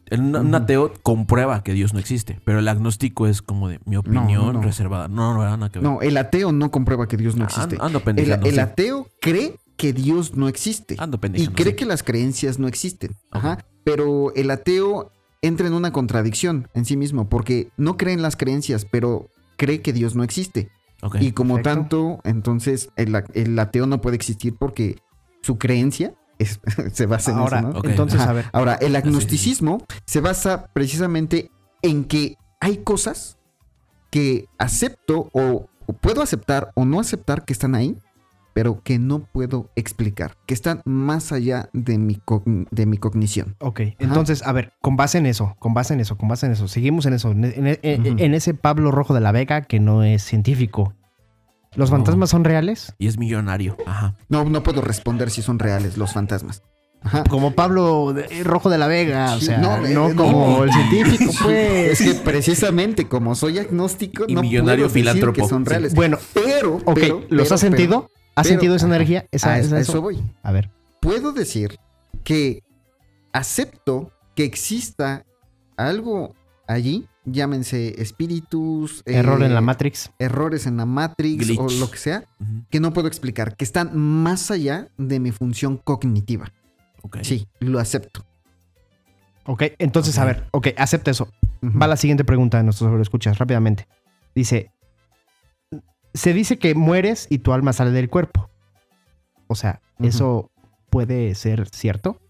el- 0.07 0.20
un, 0.20 0.55
ateo 0.55 0.93
comprueba 1.03 1.64
que 1.64 1.72
Dios 1.72 1.95
no 1.95 1.99
existe, 1.99 2.39
pero 2.45 2.61
el 2.61 2.68
agnóstico 2.68 3.26
es 3.26 3.43
como 3.43 3.68
de 3.68 3.80
mi 3.87 3.97
opinión 3.97 4.53
no. 4.53 4.62
reservada. 4.62 5.09
No, 5.09 5.34
no, 5.34 5.43
nada 5.43 5.68
que 5.72 5.80
ver. 5.80 5.82
No, 5.89 6.01
el 6.01 6.16
ateo 6.16 6.53
no 6.53 6.70
comprueba 6.70 7.09
que 7.09 7.16
Dios 7.16 7.34
no 7.34 7.43
Ah, 7.43 7.47
existe. 7.49 7.76
Ando, 7.80 8.01
ando 8.07 8.22
El, 8.22 8.30
el 8.47 8.55
sí. 8.55 8.61
ateo 8.61 9.09
cree 9.20 9.57
que 9.77 9.93
Dios 9.93 10.35
no 10.37 10.49
existe. 10.49 10.97
Ando 10.99 11.18
Y 11.35 11.49
cree 11.49 11.77
que 11.77 11.85
las 11.85 12.03
creencias 12.03 12.59
no 12.59 12.68
existen. 12.68 13.14
Ajá. 13.31 13.64
Pero 13.85 14.33
el 14.35 14.51
ateo 14.51 15.12
entra 15.43 15.66
en 15.66 15.74
una 15.74 15.93
contradicción 15.93 16.68
en 16.74 16.85
sí 16.85 16.97
mismo, 16.97 17.29
porque 17.29 17.68
no 17.77 17.97
cree 17.97 18.14
en 18.14 18.22
las 18.22 18.37
creencias, 18.37 18.85
pero 18.91 19.29
cree 19.57 19.83
que 19.83 19.93
Dios 19.93 20.14
no 20.14 20.24
existe. 20.24 20.70
Ok. 21.03 21.16
Y 21.20 21.33
como 21.33 21.57
perfecto. 21.57 21.79
tanto, 21.81 22.20
entonces 22.24 22.89
el, 22.97 23.22
el 23.35 23.59
ateo 23.59 23.87
no 23.87 24.01
puede 24.01 24.16
existir 24.16 24.57
porque 24.59 24.99
su 25.43 25.59
creencia 25.59 26.14
es- 26.39 26.59
se 26.93 27.07
basa 27.07 27.33
en 27.33 27.39
Ahora, 27.39 27.59
eso, 27.61 27.68
¿no? 27.68 27.85
Entonces, 27.85 28.20
Ajá. 28.20 28.31
a 28.31 28.33
ver. 28.33 28.45
Ahora, 28.53 28.74
el 28.74 28.87
sí, 28.89 28.93
sí. 28.93 28.97
agnosticismo 28.97 29.85
se 30.07 30.20
basa 30.20 30.68
precisamente 30.72 31.51
en 31.83 32.05
que 32.05 32.37
hay 32.61 32.79
cosas 32.79 33.37
que 34.11 34.47
acepto 34.59 35.29
o, 35.33 35.68
o 35.87 35.93
puedo 35.93 36.22
aceptar 36.22 36.72
o 36.74 36.85
no 36.87 36.99
aceptar 37.01 37.45
que 37.45 37.53
están 37.53 37.74
ahí, 37.74 37.97
pero 38.57 38.81
que 38.83 38.99
no 38.99 39.19
puedo 39.19 39.71
explicar, 39.77 40.39
que 40.47 40.55
están 40.55 40.81
más 40.87 41.31
allá 41.31 41.69
de 41.75 41.99
mi, 41.99 42.15
cogn- 42.15 42.67
de 42.71 42.87
mi 42.87 42.97
cognición. 42.97 43.55
Ok, 43.61 43.81
entonces, 43.99 44.43
a 44.47 44.53
ver, 44.53 44.73
con 44.81 44.97
base 44.97 45.19
en 45.19 45.27
eso, 45.27 45.57
con 45.59 45.75
base 45.75 45.93
en 45.93 46.01
eso, 46.01 46.17
con 46.17 46.31
base 46.31 46.47
en 46.47 46.53
eso, 46.53 46.67
seguimos 46.67 47.05
en 47.05 47.13
eso, 47.13 47.33
en, 47.33 47.45
en- 47.45 47.79
en- 47.83 48.01
Ujú. 48.15 48.15
en 48.25 48.33
ese 48.33 48.55
Pablo 48.55 48.91
Rojo 48.93 49.13
de 49.13 49.21
la 49.21 49.31
Vega 49.31 49.61
que 49.61 49.79
no 49.79 50.03
es 50.05 50.23
científico. 50.23 50.95
¿Los 51.75 51.91
No. 51.91 51.97
fantasmas 51.99 52.31
son 52.31 52.45
reales? 52.45 52.95
Y 52.99 53.09
es 53.09 53.19
millonario. 53.19 53.77
Ajá. 53.85 54.15
No, 54.31 54.43
no 54.47 54.63
puedo 54.63 54.81
responder 54.81 55.29
si 55.31 55.43
son 55.43 55.59
reales 55.59 55.99
los 55.99 56.15
fantasmas. 56.15 56.63
Ajá. 57.03 57.25
Como 57.25 57.51
Pablo 57.51 58.15
de- 58.15 58.43
Rojo 58.43 58.71
de 58.71 58.79
la 58.79 58.87
Vega, 58.87 59.35
o 59.35 59.41
sea, 59.41 59.59
no, 59.59 59.77
no, 59.83 59.87
eh, 60.09 60.15
no. 60.15 60.17
como 60.17 60.65
el 60.65 60.73
científico, 60.73 61.31
Es 61.51 61.99
pues. 61.99 62.01
que 62.01 62.15
precisamente 62.25 63.07
como 63.07 63.35
soy 63.35 63.59
agnóstico, 63.59 64.25
Y 64.27 64.35
no 64.35 64.41
millonario 64.41 64.87
puedo 64.87 64.95
decir 64.95 65.03
filántropo. 65.03 65.43
que 65.43 65.47
son 65.47 65.65
Sí. 65.67 65.69
reales. 65.69 65.95
Bueno, 65.95 66.17
Pero, 66.33 66.81
¿los 66.87 66.95
pero, 66.95 67.43
has 67.43 67.49
pero, 67.49 67.59
sentido? 67.59 68.11
¿Has 68.37 68.45
pero, 68.47 68.55
sentido 68.55 68.76
esa 68.76 68.87
ajá, 68.87 68.95
energía? 68.97 69.26
Esa, 69.32 69.55
a, 69.55 69.59
esa- 69.59 69.76
a 69.76 69.80
eso? 69.80 69.93
eso 69.93 70.03
voy. 70.03 70.22
A 70.43 70.53
ver. 70.53 70.70
Puedo 71.01 71.32
decir 71.32 71.76
que 72.22 72.62
acepto 73.32 74.12
que 74.34 74.45
exista 74.45 75.24
algo 75.76 76.34
allí, 76.68 77.07
llámense 77.24 78.01
espíritus, 78.01 79.03
Error 79.07 79.43
eh, 79.43 79.47
en 79.47 79.55
la 79.55 79.61
Matrix. 79.61 80.11
errores 80.18 80.66
en 80.66 80.76
la 80.76 80.87
Matrix 80.87 81.47
Glitch. 81.47 81.59
o 81.61 81.68
lo 81.70 81.91
que 81.91 81.99
sea, 81.99 82.24
que 82.70 82.80
no 82.80 82.93
puedo 82.93 83.09
explicar, 83.09 83.57
que 83.57 83.64
están 83.64 83.97
más 83.97 84.51
allá 84.51 84.89
de 84.99 85.18
mi 85.20 85.32
función 85.32 85.76
cognitiva. 85.76 86.53
Sí, 87.22 87.47
lo 87.61 87.78
acepto. 87.78 88.24
Ok, 89.45 89.62
entonces, 89.78 90.18
a 90.18 90.24
ver, 90.24 90.49
ok, 90.51 90.68
acepta 90.76 91.12
eso. 91.12 91.28
Va 91.62 91.87
la 91.87 91.97
siguiente 91.97 92.24
pregunta 92.24 92.59
de 92.59 92.64
nuestros 92.64 93.01
escuchas 93.01 93.39
rápidamente. 93.39 93.87
Dice, 94.34 94.72
se 96.17 96.33
dice 96.33 96.59
que 96.59 96.75
mueres 96.75 97.27
y 97.31 97.39
tu 97.39 97.53
alma 97.53 97.73
sale 97.73 97.91
del 97.93 98.09
cuerpo. 98.09 98.51
O 99.47 99.55
sea. 99.55 99.81
¿eso 99.99 100.51
puede 100.91 101.35
ser 101.35 101.69
cierto? 101.73 102.21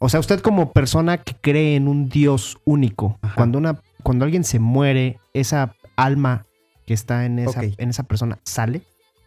O 0.00 0.08
sea, 0.08 0.18
usted 0.18 0.40
como 0.40 0.72
persona 0.72 1.18
que 1.18 1.34
cree 1.40 1.76
en 1.76 1.86
un 1.86 2.08
Dios 2.08 2.58
único, 2.64 3.18
Ajá. 3.22 3.36
cuando, 3.36 3.58
una, 3.58 3.80
cuando 4.02 4.24
alguien 4.24 4.42
se 4.42 4.58
muere, 4.58 5.18
esa 5.34 5.76
alma 5.96 6.46
que 6.84 6.92
está 6.94 7.26
en 7.26 7.38
esa, 7.38 7.62
en 7.62 7.90
esa 7.90 8.02
persona 8.02 8.38
sale. 8.42 8.82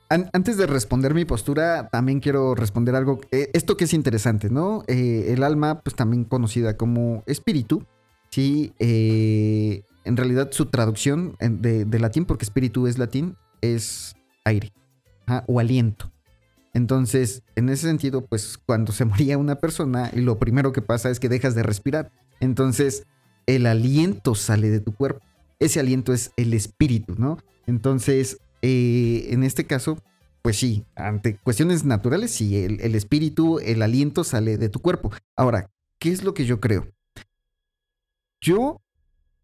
An- 0.10 0.30
antes 0.34 0.58
de 0.58 0.68
responder 0.68 1.14
mi 1.14 1.24
postura, 1.26 1.88
también 1.90 2.20
quiero 2.20 2.54
responder 2.54 2.96
algo. 2.96 3.22
eh, 3.32 3.50
esto 3.54 3.78
que 3.78 3.86
es 3.86 3.94
interesante, 3.94 4.50
¿no? 4.50 4.84
Eh, 4.88 5.28
el 5.34 5.44
alma, 5.44 5.80
pues 5.80 5.96
también 5.96 6.26
conocida 6.26 6.76
como 6.76 7.24
espíritu, 7.28 7.86
sí, 8.30 8.74
eh, 8.80 9.84
en 10.04 10.18
realidad 10.18 10.50
su 10.52 10.66
traducción 10.66 11.38
de 11.40 12.00
latín, 12.00 12.26
porque 12.26 12.44
espíritu 12.46 12.88
es 12.88 12.98
latín, 12.98 13.36
es 13.62 14.16
aire 14.46 14.72
o 15.46 15.60
aliento. 15.60 16.12
Entonces, 16.74 17.44
en 17.56 17.70
ese 17.70 17.88
sentido, 17.88 18.26
pues 18.26 18.58
cuando 18.58 18.92
se 18.92 19.06
moría 19.06 19.38
una 19.38 19.56
persona, 19.56 20.12
lo 20.14 20.38
primero 20.38 20.72
que 20.72 20.82
pasa 20.82 21.10
es 21.10 21.20
que 21.20 21.30
dejas 21.30 21.56
de 21.56 21.64
respirar. 21.64 22.12
Entonces, 22.40 23.06
el 23.46 23.66
aliento 23.66 24.36
sale 24.36 24.70
de 24.70 24.80
tu 24.80 24.94
cuerpo. 24.94 25.22
Ese 25.60 25.80
aliento 25.80 26.14
es 26.14 26.32
el 26.38 26.54
espíritu, 26.54 27.16
¿no? 27.18 27.40
Entonces, 27.66 28.38
eh, 28.62 29.28
en 29.32 29.44
este 29.44 29.66
caso, 29.66 29.98
pues 30.44 30.58
sí, 30.58 30.86
ante 30.96 31.38
cuestiones 31.38 31.84
naturales, 31.84 32.32
sí, 32.32 32.56
el 32.58 32.96
espíritu, 32.96 33.60
el 33.60 33.82
aliento 33.82 34.24
sale 34.24 34.58
de 34.58 34.70
tu 34.70 34.80
cuerpo. 34.80 35.12
Ahora, 35.36 35.70
¿qué 36.00 36.12
es 36.12 36.24
lo 36.24 36.34
que 36.34 36.46
yo 36.46 36.60
creo? 36.60 36.88
Yo 38.40 38.80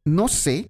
no 0.06 0.28
sé 0.28 0.70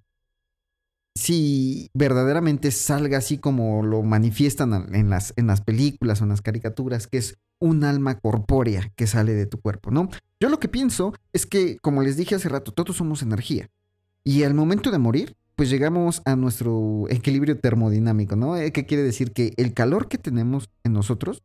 si 1.14 1.90
verdaderamente 1.94 2.70
salga 2.70 3.18
así 3.18 3.38
como 3.38 3.82
lo 3.82 4.02
manifiestan 4.02 4.94
en 4.94 5.10
las, 5.10 5.32
en 5.36 5.46
las 5.46 5.60
películas 5.60 6.20
o 6.20 6.24
en 6.24 6.30
las 6.30 6.42
caricaturas, 6.42 7.06
que 7.06 7.18
es 7.18 7.38
un 7.60 7.84
alma 7.84 8.18
corpórea 8.18 8.92
que 8.96 9.06
sale 9.06 9.32
de 9.32 9.46
tu 9.46 9.60
cuerpo, 9.60 9.90
¿no? 9.90 10.08
Yo 10.40 10.48
lo 10.48 10.58
que 10.58 10.68
pienso 10.68 11.14
es 11.32 11.46
que, 11.46 11.78
como 11.78 12.02
les 12.02 12.16
dije 12.16 12.34
hace 12.34 12.48
rato, 12.48 12.72
todos 12.72 12.96
somos 12.96 13.22
energía. 13.22 13.70
Y 14.24 14.42
al 14.42 14.54
momento 14.54 14.90
de 14.90 14.98
morir, 14.98 15.36
pues 15.54 15.70
llegamos 15.70 16.20
a 16.24 16.34
nuestro 16.34 17.06
equilibrio 17.08 17.58
termodinámico, 17.58 18.34
¿no? 18.34 18.56
Eh, 18.56 18.72
¿Qué 18.72 18.84
quiere 18.86 19.04
decir? 19.04 19.32
Que 19.32 19.54
el 19.56 19.72
calor 19.72 20.08
que 20.08 20.18
tenemos 20.18 20.68
en 20.82 20.94
nosotros 20.94 21.42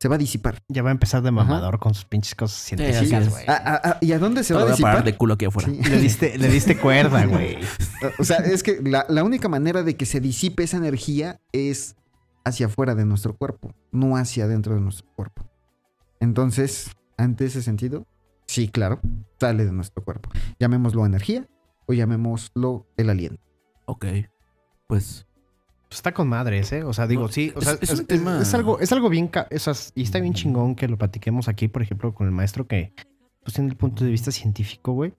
se 0.00 0.08
va 0.08 0.14
a 0.14 0.18
disipar. 0.18 0.62
Ya 0.68 0.82
va 0.82 0.88
a 0.88 0.92
empezar 0.92 1.20
de 1.22 1.28
Ajá. 1.28 1.36
mamador 1.36 1.78
con 1.78 1.92
sus 1.94 2.06
pinches 2.06 2.34
cosas 2.34 2.58
científicas, 2.58 3.28
güey. 3.28 3.44
¿A- 3.46 3.52
a- 3.52 3.90
a- 3.90 3.98
¿Y 4.00 4.12
a 4.12 4.18
dónde 4.18 4.42
se 4.42 4.54
va 4.54 4.60
a 4.60 4.62
a 4.62 4.66
parar 4.68 4.76
disipar? 4.78 5.04
de 5.04 5.16
culo 5.16 5.34
aquí 5.34 5.44
afuera. 5.44 5.68
Sí. 5.68 5.80
Le 5.82 6.00
diste, 6.00 6.38
le 6.38 6.48
diste 6.48 6.76
cuerda, 6.78 7.26
güey. 7.26 7.58
O 8.18 8.24
sea, 8.24 8.38
es 8.38 8.62
que 8.62 8.80
la, 8.82 9.04
la 9.10 9.22
única 9.24 9.48
manera 9.48 9.82
de 9.82 9.94
que 9.96 10.06
se 10.06 10.20
disipe 10.20 10.62
esa 10.62 10.78
energía 10.78 11.38
es 11.52 11.96
hacia 12.46 12.66
afuera 12.66 12.94
de 12.94 13.04
nuestro 13.04 13.36
cuerpo, 13.36 13.74
no 13.92 14.16
hacia 14.16 14.44
adentro 14.44 14.74
de 14.74 14.80
nuestro 14.80 15.06
cuerpo. 15.14 15.44
Entonces, 16.18 16.90
ante 17.18 17.44
ese 17.44 17.60
sentido, 17.62 18.06
sí, 18.46 18.68
claro, 18.68 19.00
sale 19.38 19.66
de 19.66 19.72
nuestro 19.72 20.02
cuerpo. 20.02 20.30
Llamémoslo 20.58 21.04
energía 21.04 21.46
o 21.86 21.92
llamémoslo 21.92 22.86
el 22.96 23.10
aliento. 23.10 23.42
Ok. 23.84 24.06
Pues. 24.86 25.26
Pues 25.90 25.98
está 25.98 26.12
con 26.14 26.28
madres, 26.28 26.72
¿eh? 26.72 26.84
O 26.84 26.92
sea, 26.92 27.06
digo, 27.08 27.22
No, 27.22 27.28
sí, 27.28 27.52
o 27.54 27.58
es- 27.58 27.64
sea, 27.64 27.74
es 27.82 27.90
es, 27.90 27.98
un 28.00 28.06
tema- 28.06 28.40
es 28.40 28.54
algo, 28.54 28.78
es 28.78 28.92
algo 28.92 29.08
bien, 29.08 29.28
o 29.34 29.58
sea, 29.58 29.74
y 29.96 30.02
está 30.02 30.20
bien 30.20 30.32
chingón 30.34 30.76
que 30.76 30.86
lo 30.86 30.96
platiquemos 30.96 31.48
aquí, 31.48 31.66
por 31.66 31.82
ejemplo, 31.82 32.14
con 32.14 32.26
el 32.28 32.32
maestro 32.32 32.66
que 32.68 32.92
pues 33.42 33.54
tiene 33.54 33.70
el 33.70 33.76
punto 33.76 34.04
de 34.04 34.10
vista 34.12 34.30
científico, 34.30 34.92
güey, 34.92 35.14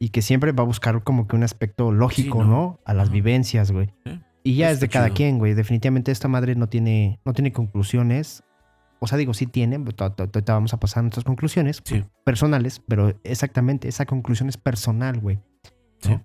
y 0.00 0.08
que 0.08 0.20
siempre 0.20 0.50
va 0.50 0.64
a 0.64 0.66
buscar 0.66 1.04
como 1.04 1.28
que 1.28 1.36
un 1.36 1.44
aspecto 1.44 1.92
lógico, 1.92 2.42
Sí, 2.42 2.48
¿no? 2.48 2.50
¿no? 2.50 2.80
A 2.84 2.92
las 2.94 3.10
vivencias, 3.10 3.70
güey. 3.70 3.92
Y 4.42 4.56
ya 4.56 4.70
es 4.72 4.80
de 4.80 4.88
cada 4.88 5.06
chido. 5.06 5.16
quien, 5.16 5.38
güey. 5.38 5.54
Definitivamente 5.54 6.10
esta 6.10 6.26
madre 6.26 6.56
no 6.56 6.68
tiene, 6.68 7.20
no 7.24 7.32
tiene 7.32 7.52
conclusiones. 7.52 8.42
O 8.98 9.06
sea, 9.06 9.16
digo, 9.16 9.32
sí 9.32 9.46
tiene, 9.46 9.76
ahorita 9.76 10.54
vamos 10.54 10.74
a 10.74 10.80
pasar 10.80 11.00
a 11.00 11.02
nuestras 11.02 11.24
conclusiones 11.24 11.82
Sí. 11.84 12.02
personales, 12.24 12.82
pero 12.88 13.14
exactamente 13.22 13.86
esa 13.88 14.06
conclusión 14.06 14.48
es 14.48 14.56
personal, 14.56 15.20
güey. 15.20 15.38
Sí. 16.00 16.18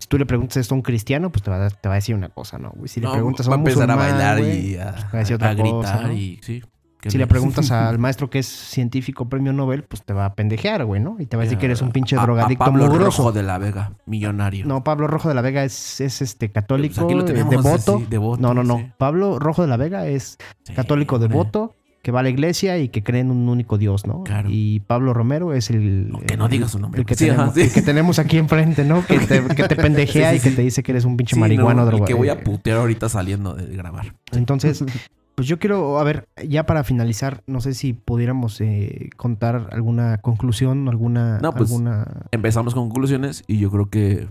Si 0.00 0.08
tú 0.08 0.18
le 0.18 0.26
preguntas 0.26 0.56
esto 0.56 0.74
a 0.74 0.76
un 0.76 0.82
cristiano, 0.82 1.30
pues 1.30 1.42
te 1.44 1.50
va 1.50 1.66
a, 1.66 1.70
te 1.70 1.88
va 1.88 1.94
a 1.94 1.96
decir 1.96 2.14
una 2.16 2.30
cosa, 2.30 2.58
¿no? 2.58 2.72
güey? 2.74 2.88
Si 2.88 3.00
le 3.00 3.08
preguntas 3.08 3.46
a 3.46 3.50
va 3.50 3.54
a 3.56 3.58
un 3.58 3.68
empezar 3.68 3.90
a 3.90 3.94
musulmán, 3.94 4.18
bailar 4.18 4.38
güey, 4.38 4.66
y 4.72 4.76
a, 4.78 4.90
pues 4.92 5.04
va 5.04 5.08
a 5.12 5.16
decir 5.18 5.36
otra 5.36 5.50
a 5.50 5.56
cosa, 5.56 5.92
gritar 5.92 6.06
¿no? 6.08 6.12
y 6.12 6.40
sí. 6.42 6.62
Si 7.06 7.16
le 7.16 7.26
preguntas 7.26 7.70
al 7.70 7.98
maestro 7.98 8.28
que 8.28 8.40
es 8.40 8.46
científico 8.46 9.26
premio 9.28 9.52
Nobel, 9.54 9.84
pues 9.84 10.02
te 10.02 10.12
va 10.12 10.26
a 10.26 10.34
pendejear, 10.34 10.84
güey, 10.84 11.00
¿no? 11.00 11.16
Y 11.18 11.24
te 11.26 11.36
va 11.36 11.42
a 11.42 11.44
decir 11.44 11.56
que 11.58 11.64
eres 11.66 11.80
un 11.80 11.92
pinche 11.92 12.14
A- 12.16 12.20
a 12.20 12.22
drogadicto 12.24 12.64
Pablo 12.64 12.86
mugroso. 12.88 13.04
Rojo 13.24 13.32
de 13.32 13.42
la 13.42 13.56
Vega, 13.58 13.92
millonario. 14.06 14.66
No, 14.66 14.84
Pablo 14.84 15.06
Rojo 15.06 15.28
de 15.30 15.34
la 15.34 15.40
Vega 15.40 15.64
es, 15.64 16.00
es 16.02 16.20
este 16.20 16.50
católico, 16.52 17.06
Pues 17.06 17.30
eh, 17.30 18.06
devoto. 18.10 18.42
No, 18.42 18.52
no, 18.52 18.62
no. 18.64 18.78
sí. 18.78 18.90
Pablo 18.98 19.38
Rojo 19.38 19.62
de 19.62 19.68
la 19.68 19.76
Vega 19.78 20.06
es 20.08 20.36
Sí, 20.64 20.74
católico 20.74 21.16
hombre. 21.16 21.28
devoto 21.30 21.74
que 22.02 22.12
va 22.12 22.20
a 22.20 22.22
la 22.22 22.30
iglesia 22.30 22.78
y 22.78 22.88
que 22.88 23.02
cree 23.02 23.20
en 23.20 23.30
un 23.30 23.48
único 23.48 23.76
Dios, 23.76 24.06
¿no? 24.06 24.24
Claro. 24.24 24.48
Y 24.50 24.80
Pablo 24.80 25.12
Romero 25.12 25.52
es 25.52 25.70
el... 25.70 26.10
No, 26.10 26.20
que 26.20 26.36
no 26.36 26.48
diga 26.48 26.68
su 26.68 26.78
nombre. 26.78 27.00
El 27.00 27.06
que, 27.06 27.14
Sí, 27.14 27.28
ajá, 27.28 27.52
tenemos, 27.52 27.54
sí. 27.54 27.60
el 27.60 27.72
que 27.72 27.82
tenemos 27.82 28.18
aquí 28.18 28.38
enfrente, 28.38 28.84
¿no? 28.84 29.04
Que 29.04 29.18
te, 29.18 29.42
que 29.54 29.64
te 29.64 29.76
pendejea 29.76 30.30
Sí, 30.30 30.36
y 30.36 30.40
que 30.40 30.50
te 30.50 30.62
dice 30.62 30.82
que 30.82 30.92
eres 30.92 31.04
un 31.04 31.16
pinche 31.16 31.36
marihuano 31.36 31.84
no, 31.84 31.96
el 31.98 32.04
que 32.04 32.14
voy 32.14 32.30
a 32.30 32.42
putear 32.42 32.78
ahorita 32.78 33.08
saliendo 33.08 33.54
de 33.54 33.76
grabar. 33.76 34.14
Entonces, 34.32 34.82
pues 35.34 35.46
yo 35.46 35.58
quiero, 35.58 35.98
a 35.98 36.04
ver, 36.04 36.28
ya 36.48 36.64
para 36.64 36.84
finalizar, 36.84 37.42
no 37.46 37.60
sé 37.60 37.74
si 37.74 37.92
pudiéramos 37.92 38.60
eh, 38.60 39.10
contar 39.16 39.68
alguna 39.70 40.18
conclusión, 40.18 40.88
alguna... 40.88 41.38
No, 41.40 41.52
pues, 41.52 41.70
alguna... 41.70 42.26
Empezamos 42.30 42.74
con 42.74 42.84
conclusiones 42.84 43.44
y 43.46 43.58
yo 43.58 43.70
creo 43.70 43.90
que 43.90 44.28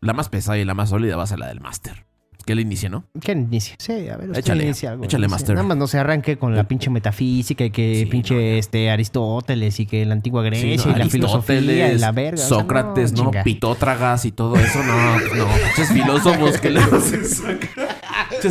la 0.00 0.14
más 0.14 0.28
pesada 0.28 0.58
y 0.58 0.64
la 0.64 0.74
más 0.74 0.90
sólida 0.90 1.16
va 1.16 1.22
a 1.22 1.26
ser 1.28 1.38
la 1.38 1.46
del 1.46 1.60
máster. 1.60 2.06
Que 2.44 2.52
él 2.52 2.60
inicie, 2.60 2.90
¿no? 2.90 3.04
¿Qué 3.22 3.32
inicie? 3.32 3.74
Sí, 3.78 3.92
a 4.08 4.16
ver, 4.18 4.28
usted 4.28 4.40
Échale, 4.40 4.64
inicie 4.64 4.88
algo. 4.88 5.04
échale. 5.04 5.28
Master. 5.28 5.54
Nada 5.54 5.66
más 5.66 5.76
no 5.78 5.86
se 5.86 5.98
arranque 5.98 6.36
con 6.36 6.54
la 6.54 6.64
pinche 6.64 6.90
metafísica 6.90 7.64
y 7.64 7.70
que 7.70 8.00
Sí, 8.00 8.06
pinche 8.06 8.34
no, 8.34 8.40
este 8.40 8.90
Aristóteles 8.90 9.80
y 9.80 9.86
que 9.86 10.04
la 10.04 10.12
antigua 10.12 10.42
Grecia 10.42 10.78
Sí, 10.78 10.88
no, 10.88 10.94
y 10.94 10.98
la 10.98 11.08
filosofía 11.08 11.92
y 11.92 11.98
la 11.98 12.12
verga. 12.12 12.34
o 12.34 12.46
sea, 12.46 12.58
Sócrates, 12.58 13.12
¿no? 13.12 13.24
chinga. 13.30 13.42
Pitótragas 13.44 14.24
y 14.26 14.32
todo 14.32 14.56
eso, 14.56 14.82
no, 14.82 15.18
no. 15.36 15.46
Muchos 15.46 15.88
filósofos 15.92 16.60
que 16.60 16.70
luego 16.70 17.00
se 17.00 17.24
sacan. 17.24 17.68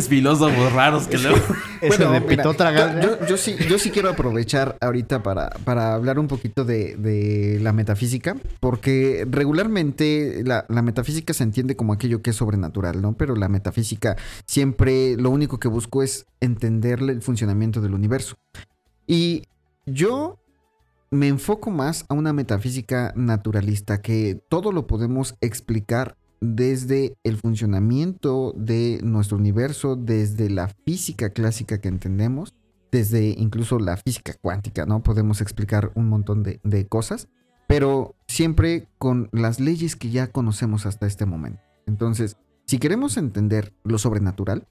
Filósofos 0.02 0.72
raros 0.72 1.06
que 1.06 1.18
luego. 1.18 1.38
Ese 1.80 2.02
de 2.04 2.08
mira, 2.20 2.26
Pitótragas, 2.26 3.02
yo, 3.04 3.18
yo- 3.20 3.26
yo 3.26 3.36
sí, 3.36 3.56
yo 3.68 3.78
sí 3.78 3.90
quiero 3.90 4.10
aprovechar 4.10 4.76
ahorita 4.80 5.22
para, 5.22 5.50
para 5.64 5.94
hablar 5.94 6.18
un 6.18 6.28
poquito 6.28 6.64
de, 6.64 6.96
de 6.96 7.58
la 7.60 7.72
metafísica, 7.72 8.36
porque 8.60 9.26
regularmente 9.30 10.42
la, 10.44 10.64
la 10.68 10.82
metafísica 10.82 11.32
se 11.34 11.42
entiende 11.44 11.76
como 11.76 11.92
aquello 11.92 12.22
que 12.22 12.30
es 12.30 12.36
sobrenatural, 12.36 13.00
¿no? 13.02 13.14
Pero 13.14 13.36
la 13.36 13.48
metafísica 13.48 14.16
siempre 14.46 15.16
lo 15.16 15.30
único 15.30 15.58
que 15.58 15.68
busco 15.68 16.02
es 16.02 16.26
entenderle 16.40 17.12
el 17.12 17.22
funcionamiento 17.22 17.80
del 17.80 17.94
universo. 17.94 18.36
Y 19.06 19.44
yo 19.86 20.38
me 21.10 21.28
enfoco 21.28 21.70
más 21.70 22.06
a 22.08 22.14
una 22.14 22.32
metafísica 22.32 23.12
naturalista, 23.14 24.00
que 24.00 24.40
todo 24.48 24.72
lo 24.72 24.86
podemos 24.86 25.34
explicar 25.40 26.16
desde 26.44 27.16
el 27.24 27.38
funcionamiento 27.38 28.52
de 28.56 29.00
nuestro 29.02 29.38
universo, 29.38 29.96
desde 29.96 30.50
la 30.50 30.68
física 30.68 31.30
clásica 31.30 31.80
que 31.80 31.88
entendemos, 31.88 32.54
desde 32.92 33.34
incluso 33.38 33.78
la 33.78 33.96
física 33.96 34.34
cuántica, 34.40 34.84
¿no? 34.84 35.02
Podemos 35.02 35.40
explicar 35.40 35.90
un 35.94 36.08
montón 36.08 36.42
de, 36.42 36.86
cosas, 36.86 37.28
pero 37.66 38.14
siempre 38.28 38.88
con 38.98 39.30
las 39.32 39.58
leyes 39.58 39.96
que 39.96 40.10
ya 40.10 40.28
conocemos 40.28 40.86
hasta 40.86 41.06
este 41.06 41.26
momento. 41.26 41.60
Entonces, 41.86 42.36
si 42.66 42.78
queremos 42.78 43.16
entender 43.16 43.72
lo 43.82 43.98
sobrenatural, 43.98 44.68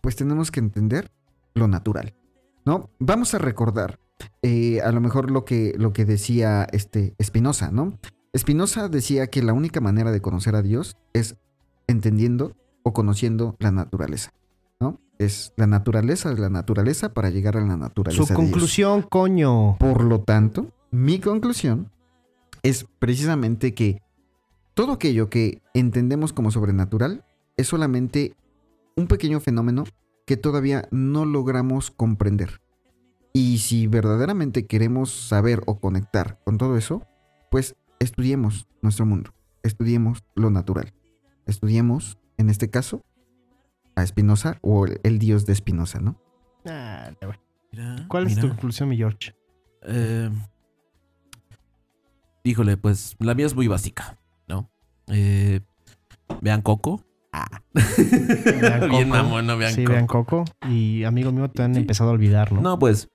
pues 0.00 0.16
tenemos 0.16 0.50
que 0.50 0.60
entender 0.60 1.12
lo 1.54 1.68
natural, 1.68 2.14
¿no? 2.64 2.90
Vamos 2.98 3.34
a 3.34 3.38
recordar 3.38 4.00
eh, 4.40 4.80
a 4.80 4.90
lo 4.92 5.00
mejor 5.00 5.30
lo 5.30 5.44
que, 5.44 5.74
lo 5.78 5.92
que 5.92 6.04
decía 6.04 6.66
este 6.72 7.14
Spinoza, 7.22 7.70
¿no? 7.70 7.98
Spinoza 8.36 8.88
decía 8.88 9.26
que 9.26 9.42
la 9.42 9.52
única 9.52 9.80
manera 9.80 10.10
de 10.10 10.20
conocer 10.20 10.56
a 10.56 10.62
Dios 10.62 10.96
es 11.12 11.36
entendiendo 11.86 12.56
o 12.82 12.92
conociendo 12.92 13.56
la 13.58 13.70
naturaleza, 13.70 14.32
¿no? 14.80 15.00
Es 15.18 15.52
la 15.56 15.66
naturaleza 15.66 16.34
de 16.34 16.40
la 16.40 16.48
naturaleza 16.48 17.12
para 17.12 17.30
llegar 17.30 17.56
a 17.56 17.60
la 17.60 17.76
naturaleza 17.76 18.22
Su 18.22 18.28
de 18.28 18.34
Dios. 18.34 18.50
conclusión, 18.50 19.02
coño. 19.02 19.76
Por 19.78 20.02
lo 20.04 20.22
tanto, 20.22 20.72
mi 20.90 21.20
conclusión 21.20 21.90
es 22.62 22.86
precisamente 22.98 23.74
que 23.74 24.00
todo 24.74 24.92
aquello 24.92 25.28
que 25.28 25.60
entendemos 25.74 26.32
como 26.32 26.50
sobrenatural 26.50 27.24
es 27.56 27.68
solamente 27.68 28.34
un 28.96 29.06
pequeño 29.08 29.40
fenómeno 29.40 29.84
que 30.26 30.38
todavía 30.38 30.88
no 30.90 31.26
logramos 31.26 31.90
comprender. 31.90 32.62
Y 33.34 33.58
si 33.58 33.86
verdaderamente 33.86 34.66
queremos 34.66 35.10
saber 35.10 35.62
o 35.66 35.78
conectar 35.80 36.38
con 36.44 36.58
todo 36.58 36.76
eso, 36.76 37.02
pues 37.50 37.76
estudiemos 38.02 38.66
nuestro 38.82 39.06
mundo, 39.06 39.32
estudiemos 39.62 40.24
lo 40.34 40.50
natural, 40.50 40.92
estudiemos, 41.46 42.18
en 42.38 42.50
este 42.50 42.68
caso, 42.70 43.02
a 43.94 44.06
Spinoza 44.06 44.58
o 44.62 44.86
el, 44.86 45.00
el 45.02 45.18
dios 45.18 45.46
de 45.46 45.54
Spinoza, 45.54 46.00
¿no? 46.00 46.20
Ah. 46.66 47.10
Mira, 47.72 48.04
¿Cuál 48.08 48.26
es 48.26 48.38
tu 48.38 48.48
conclusión, 48.48 48.88
mi 48.88 48.96
George? 48.96 49.34
Eh, 49.82 50.30
híjole, 52.44 52.76
pues 52.76 53.16
la 53.18 53.34
mía 53.34 53.46
es 53.46 53.54
muy 53.54 53.68
básica, 53.68 54.18
¿no? 54.48 54.70
Eh, 55.08 55.60
vean 56.40 56.62
Coco. 56.62 57.04
Ah. 57.32 57.62
Vean 57.72 58.90
Bien 58.90 59.08
Coco. 59.08 59.22
mamón, 59.22 59.46
no 59.46 59.56
vean 59.56 59.72
sí, 59.72 59.84
Coco. 59.84 59.92
vean 59.94 60.06
Coco. 60.06 60.44
Y 60.68 61.04
amigo 61.04 61.32
mío, 61.32 61.48
te 61.50 61.62
han 61.62 61.74
empezado 61.76 62.10
a 62.10 62.12
olvidar, 62.12 62.52
¿no? 62.52 62.60
No, 62.60 62.78
pues. 62.78 63.08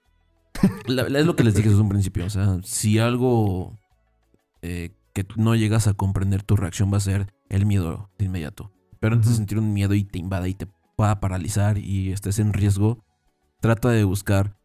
la- 0.88 1.08
la- 1.08 1.20
es 1.20 1.26
lo 1.28 1.36
que 1.36 1.44
les 1.44 1.54
dije 1.54 1.70
desde 1.70 1.82
un 1.84 1.90
principio. 1.90 2.26
O 2.26 2.30
sea, 2.32 2.58
si 2.64 2.98
algo 2.98 3.78
eh, 4.68 4.92
que 5.14 5.26
no 5.36 5.56
llegas 5.56 5.88
a 5.88 5.94
comprender, 5.94 6.44
tu 6.44 6.56
reacción 6.56 6.92
va 6.92 6.98
a 6.98 7.02
ser 7.02 7.34
el 7.50 7.66
miedo 7.66 8.10
de 8.18 8.26
inmediato. 8.26 8.72
Pero 9.00 9.16
antes 9.16 9.30
de 9.32 9.38
sentir 9.38 9.58
un 9.58 9.74
miedo 9.74 9.94
y 9.94 10.04
te 10.04 10.20
invada 10.20 10.48
y 10.48 10.54
te 10.54 10.68
pueda 10.96 11.20
paralizar 11.20 11.78
y 11.78 12.12
estés 12.12 12.40
en 12.40 12.54
riesgo, 12.54 13.06
trata 13.62 13.90
de 13.90 14.04
buscar. 14.04 14.58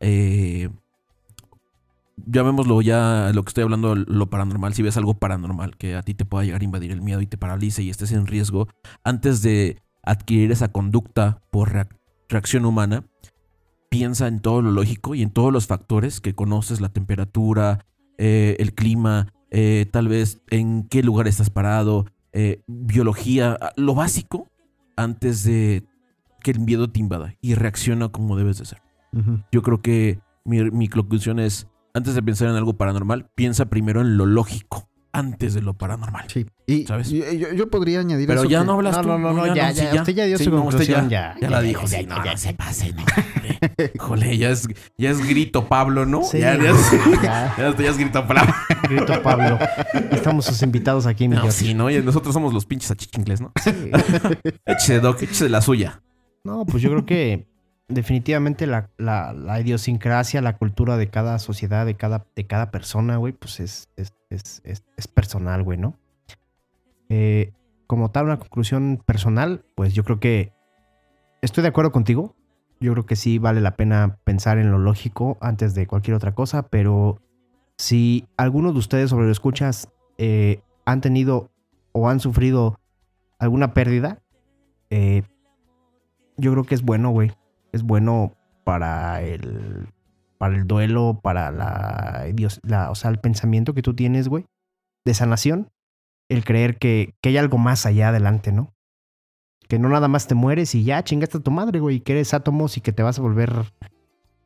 Eh, 0.00 0.70
llamémoslo 2.16 2.80
ya 2.80 3.32
lo 3.34 3.42
que 3.42 3.50
estoy 3.50 3.64
hablando, 3.64 3.94
lo 3.94 4.30
paranormal. 4.30 4.74
Si 4.74 4.82
ves 4.82 4.96
algo 4.96 5.14
paranormal 5.14 5.76
que 5.76 5.96
a 5.96 6.02
ti 6.02 6.14
te 6.14 6.24
pueda 6.24 6.44
llegar 6.44 6.62
a 6.62 6.64
invadir 6.64 6.90
el 6.92 7.02
miedo 7.02 7.20
y 7.20 7.26
te 7.26 7.36
paralice 7.36 7.82
y 7.82 7.90
estés 7.90 8.12
en 8.12 8.26
riesgo, 8.26 8.68
antes 9.04 9.42
de 9.42 9.82
adquirir 10.02 10.50
esa 10.52 10.68
conducta 10.68 11.42
por 11.50 11.72
reac- 11.72 11.98
reacción 12.28 12.64
humana, 12.64 13.04
piensa 13.90 14.28
en 14.28 14.40
todo 14.40 14.62
lo 14.62 14.70
lógico 14.70 15.14
y 15.14 15.22
en 15.22 15.30
todos 15.30 15.52
los 15.52 15.66
factores 15.66 16.20
que 16.20 16.34
conoces, 16.34 16.80
la 16.80 16.90
temperatura, 16.90 17.84
eh, 18.18 18.56
el 18.60 18.72
clima, 18.74 19.32
eh, 19.50 19.86
tal 19.90 20.08
vez 20.08 20.40
en 20.50 20.84
qué 20.84 21.02
lugar 21.02 21.28
estás 21.28 21.50
parado, 21.50 22.06
eh, 22.32 22.62
biología, 22.66 23.56
ah, 23.60 23.72
lo 23.76 23.94
básico 23.94 24.48
antes 24.96 25.44
de 25.44 25.84
que 26.42 26.50
el 26.52 26.60
miedo 26.60 26.90
te 26.90 27.00
invada 27.00 27.34
y 27.40 27.54
reacciona 27.54 28.08
como 28.08 28.36
debes 28.36 28.58
de 28.58 28.66
ser. 28.66 28.82
Yo 29.50 29.62
creo 29.62 29.82
que 29.82 30.20
mi, 30.44 30.70
mi 30.70 30.86
conclusión 30.86 31.40
es, 31.40 31.66
antes 31.94 32.14
de 32.14 32.22
pensar 32.22 32.48
en 32.48 32.54
algo 32.54 32.74
paranormal, 32.74 33.28
piensa 33.34 33.66
primero 33.66 34.00
en 34.00 34.16
lo 34.16 34.24
lógico, 34.24 34.88
antes 35.12 35.54
de 35.54 35.62
lo 35.62 35.74
paranormal. 35.74 36.26
Sí. 36.28 36.46
Y, 36.66 36.86
¿Sabes? 36.86 37.10
y 37.10 37.18
yo, 37.38 37.52
yo 37.52 37.68
podría 37.68 38.00
añadir 38.00 38.26
Pero 38.28 38.42
eso 38.42 38.50
ya 38.50 38.60
que- 38.60 38.66
no 38.66 38.72
hablas 38.74 38.96
No, 38.96 39.02
tú. 39.02 39.08
no, 39.08 39.18
no, 39.18 39.32
no, 39.46 39.54
ya, 39.54 39.74
sí, 39.74 39.82
ya, 39.92 40.00
usted 40.02 40.14
ya 40.14 40.24
dio 40.26 40.38
su 40.38 40.50
no, 40.50 40.62
conclusión, 40.62 41.08
ya, 41.08 41.34
ya, 41.34 41.34
ya 41.34 41.40
ya, 41.40 41.50
la 41.50 41.56
ya, 41.62 41.68
dijo, 41.68 41.82
ya, 41.82 41.88
sí, 41.88 42.06
ya, 42.06 42.16
no, 42.16 42.24
ya. 42.24 42.30
no 42.32 42.36
se 42.38 42.54
pase, 42.54 42.92
no. 42.92 43.04
Jole, 43.98 44.38
ya 44.38 44.50
es, 44.50 44.68
ya 44.96 45.10
es 45.10 45.26
grito 45.26 45.66
Pablo, 45.66 46.06
¿no? 46.06 46.22
Sí, 46.22 46.38
ya, 46.38 46.56
ya, 46.56 46.72
ya. 47.22 47.54
ya, 47.58 47.76
ya 47.76 47.90
es 47.90 47.98
grito 47.98 48.24
Pablo. 48.26 48.42
Grito 48.88 49.22
Pablo. 49.22 49.58
Estamos 50.12 50.44
sus 50.44 50.62
invitados 50.62 51.06
aquí, 51.06 51.28
mi 51.28 51.36
No, 51.36 51.50
sí, 51.50 51.74
¿no? 51.74 51.90
Y 51.90 52.00
nosotros 52.02 52.32
somos 52.32 52.54
los 52.54 52.66
pinches 52.66 52.90
achichincles, 52.92 53.40
¿no? 53.40 53.52
Sí. 53.62 53.70
Échese, 54.66 55.00
Doc, 55.00 55.20
échese 55.22 55.48
la 55.48 55.60
suya. 55.60 56.02
No, 56.44 56.64
pues 56.64 56.82
yo 56.82 56.90
creo 56.90 57.04
que 57.04 57.46
definitivamente 57.90 58.66
la, 58.66 58.88
la- 58.96 59.32
la 59.32 59.60
idiosincrasia, 59.60 60.40
la 60.40 60.56
cultura 60.56 60.96
de 60.96 61.08
cada 61.10 61.38
sociedad, 61.38 61.84
de 61.86 61.94
cada, 61.96 62.26
de 62.34 62.46
cada 62.46 62.70
persona, 62.70 63.16
güey, 63.16 63.32
pues 63.32 63.60
es, 63.60 63.88
es, 63.96 64.12
es, 64.30 64.62
es- 64.64 65.08
personal, 65.08 65.62
güey, 65.62 65.78
¿no? 65.78 65.98
Eh, 67.08 67.52
como 67.86 68.10
tal, 68.10 68.26
una 68.26 68.38
conclusión 68.38 69.02
personal, 69.04 69.64
pues 69.74 69.94
yo 69.94 70.04
creo 70.04 70.20
que 70.20 70.52
estoy 71.42 71.62
de 71.62 71.68
acuerdo 71.68 71.90
contigo. 71.92 72.36
Yo 72.80 72.92
creo 72.92 73.04
que 73.04 73.16
sí 73.16 73.38
vale 73.38 73.60
la 73.60 73.76
pena 73.76 74.18
pensar 74.24 74.58
en 74.58 74.70
lo 74.70 74.78
lógico 74.78 75.36
antes 75.40 75.74
de 75.74 75.86
cualquier 75.86 76.14
otra 76.16 76.34
cosa, 76.34 76.62
pero 76.68 77.20
si 77.76 78.26
alguno 78.36 78.72
de 78.72 78.78
ustedes 78.78 79.10
sobre 79.10 79.26
lo 79.26 79.32
escuchas 79.32 79.88
eh, 80.18 80.62
han 80.86 81.00
tenido 81.00 81.50
o 81.92 82.08
han 82.08 82.20
sufrido 82.20 82.78
alguna 83.38 83.74
pérdida, 83.74 84.22
eh, 84.90 85.24
yo 86.36 86.52
creo 86.52 86.64
que 86.64 86.74
es 86.74 86.82
bueno, 86.82 87.10
güey. 87.10 87.32
Es 87.72 87.82
bueno 87.82 88.36
para 88.64 89.22
el, 89.22 89.88
para 90.38 90.56
el 90.56 90.66
duelo, 90.66 91.20
para 91.22 91.50
la, 91.50 92.26
idios- 92.28 92.60
la- 92.62 92.90
o 92.90 92.94
sea, 92.94 93.10
el 93.10 93.18
pensamiento 93.18 93.74
que 93.74 93.82
tú 93.82 93.94
tienes, 93.94 94.28
güey, 94.28 94.46
de 95.04 95.14
sanación, 95.14 95.70
el 96.28 96.44
creer 96.44 96.78
que, 96.78 97.14
que 97.20 97.30
hay 97.30 97.36
algo 97.38 97.58
más 97.58 97.86
allá 97.86 98.08
adelante, 98.10 98.52
¿no? 98.52 98.72
Que 99.68 99.78
no 99.78 99.88
nada 99.88 100.08
más 100.08 100.26
te 100.26 100.34
mueres 100.34 100.74
y 100.74 100.84
ya 100.84 101.02
chingaste 101.04 101.38
a 101.38 101.42
tu 101.42 101.50
madre, 101.50 101.78
güey, 101.80 101.96
y 101.96 102.00
que 102.00 102.12
eres 102.12 102.34
átomos 102.34 102.76
y 102.76 102.80
que 102.80 102.92
te 102.92 103.02
vas 103.02 103.18
a 103.18 103.22
volver 103.22 103.52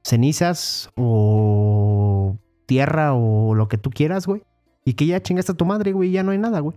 cenizas 0.03 0.91
o 0.97 2.39
tierra 2.67 3.15
o 3.15 3.55
lo 3.55 3.69
que 3.69 3.79
tú 3.79 3.91
quieras, 3.91 4.27
güey. 4.27 4.43
Y 4.85 4.95
que 4.95 5.07
ya 5.07 5.23
chingaste 5.23 5.53
a 5.53 5.57
tu 5.57 5.65
madre, 5.65 5.93
güey, 5.93 6.11
y 6.11 6.13
ya 6.13 6.23
no 6.23 6.33
hay 6.33 6.39
nada, 6.39 6.61
güey. 6.61 6.77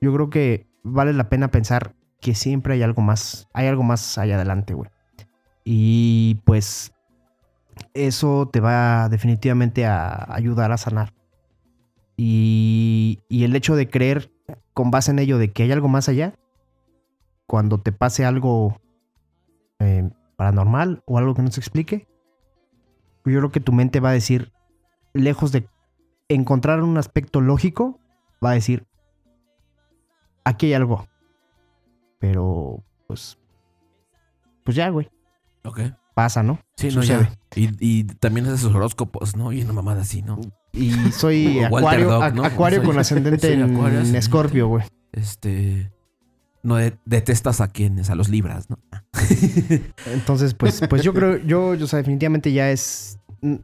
Yo 0.00 0.12
creo 0.12 0.28
que 0.30 0.66
vale 0.82 1.12
la 1.14 1.28
pena 1.30 1.50
pensar 1.50 1.94
que 2.20 2.34
siempre 2.34 2.74
hay 2.74 2.82
algo 2.82 3.00
más, 3.02 3.48
hay 3.54 3.66
algo 3.68 3.82
más 3.82 4.18
allá 4.18 4.36
adelante, 4.36 4.74
güey. 4.74 4.90
Y 5.70 6.36
pues 6.46 6.94
eso 7.92 8.48
te 8.50 8.58
va 8.58 9.10
definitivamente 9.10 9.84
a 9.84 10.26
ayudar 10.32 10.72
a 10.72 10.78
sanar. 10.78 11.12
Y, 12.16 13.20
el 13.28 13.54
hecho 13.54 13.76
de 13.76 13.90
creer 13.90 14.32
con 14.72 14.90
base 14.90 15.10
en 15.10 15.18
ello 15.18 15.36
de 15.36 15.52
que 15.52 15.64
hay 15.64 15.72
algo 15.72 15.88
más 15.88 16.08
allá, 16.08 16.32
cuando 17.46 17.82
te 17.82 17.92
pase 17.92 18.24
algo 18.24 18.80
eh, 19.78 20.08
paranormal 20.36 21.02
o 21.04 21.18
algo 21.18 21.34
que 21.34 21.42
no 21.42 21.50
se 21.50 21.60
explique, 21.60 22.08
yo 23.26 23.38
creo 23.38 23.52
que 23.52 23.60
tu 23.60 23.74
mente 23.74 24.00
va 24.00 24.08
a 24.08 24.14
decir, 24.14 24.54
lejos 25.12 25.52
de 25.52 25.68
encontrar 26.28 26.82
un 26.82 26.96
aspecto 26.96 27.42
lógico, 27.42 28.00
va 28.42 28.52
a 28.52 28.54
decir, 28.54 28.86
aquí 30.44 30.64
hay 30.68 30.72
algo. 30.72 31.06
Pero, 32.20 32.82
pues, 33.06 33.38
pues 34.64 34.74
ya, 34.74 34.88
güey, 34.88 35.10
Ok. 35.64 35.80
pasa, 36.14 36.42
¿no? 36.42 36.58
Sí, 36.76 36.88
no, 36.94 37.02
ya. 37.02 37.32
Y, 37.54 37.68
y 37.80 38.04
también 38.04 38.46
haces 38.46 38.60
sus 38.60 38.74
horóscopos, 38.74 39.36
¿no? 39.36 39.52
Y 39.52 39.62
una 39.62 39.72
mamada 39.72 40.02
así, 40.02 40.22
¿no? 40.22 40.40
Y 40.72 40.90
soy 41.12 41.58
Walter 41.58 41.66
acuario, 41.78 42.08
Dog, 42.10 42.22
a- 42.22 42.30
¿no? 42.30 42.44
acuario 42.44 42.78
Soy- 42.80 42.86
con 42.86 42.98
ascendente 43.00 43.40
soy 43.46 43.52
en, 43.60 43.62
ascendente. 43.76 44.18
escorpio, 44.18 44.68
güey. 44.68 44.84
Este. 45.12 45.92
No 46.62 46.74
de- 46.76 46.98
detestas 47.04 47.60
a 47.60 47.68
quienes, 47.68 48.10
a 48.10 48.14
los 48.16 48.28
libras, 48.28 48.68
¿no? 48.68 48.78
Entonces, 50.06 50.54
pues, 50.54 50.80
pues 50.88 51.02
yo 51.02 51.14
creo, 51.14 51.36
yo, 51.38 51.74
yo, 51.74 51.84
o 51.84 51.88
sea, 51.88 51.98
definitivamente 51.98 52.52
ya 52.52 52.70
es. 52.70 53.18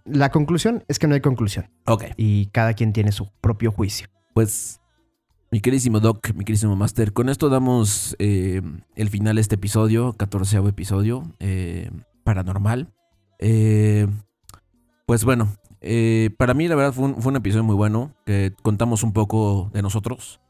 La 0.04 0.30
conclusión 0.30 0.84
es 0.86 0.98
que 1.00 1.08
no 1.08 1.14
hay 1.14 1.20
conclusión. 1.20 1.68
Ok. 1.86 2.04
Y 2.16 2.46
cada 2.46 2.74
quien 2.74 2.92
tiene 2.92 3.10
su 3.10 3.28
propio 3.40 3.72
juicio. 3.72 4.06
Pues, 4.32 4.80
mi 5.54 5.60
queridísimo 5.60 6.00
Doc, 6.00 6.34
mi 6.34 6.44
queridísimo 6.44 6.74
Master, 6.74 7.12
con 7.12 7.28
esto 7.28 7.48
damos 7.48 8.16
eh, 8.18 8.60
el 8.96 9.08
final 9.08 9.36
de 9.36 9.40
este 9.40 9.54
episodio, 9.54 10.14
14 10.14 10.56
episodio, 10.66 11.30
eh, 11.38 11.92
paranormal. 12.24 12.92
Eh, 13.38 14.08
pues 15.06 15.24
bueno, 15.24 15.56
eh, 15.80 16.30
para 16.38 16.54
mí 16.54 16.66
la 16.66 16.74
verdad 16.74 16.92
fue 16.92 17.04
un, 17.04 17.22
fue 17.22 17.30
un 17.30 17.36
episodio 17.36 17.62
muy 17.62 17.76
bueno, 17.76 18.16
que 18.26 18.52
contamos 18.62 19.04
un 19.04 19.12
poco 19.12 19.70
de 19.72 19.82
nosotros, 19.82 20.40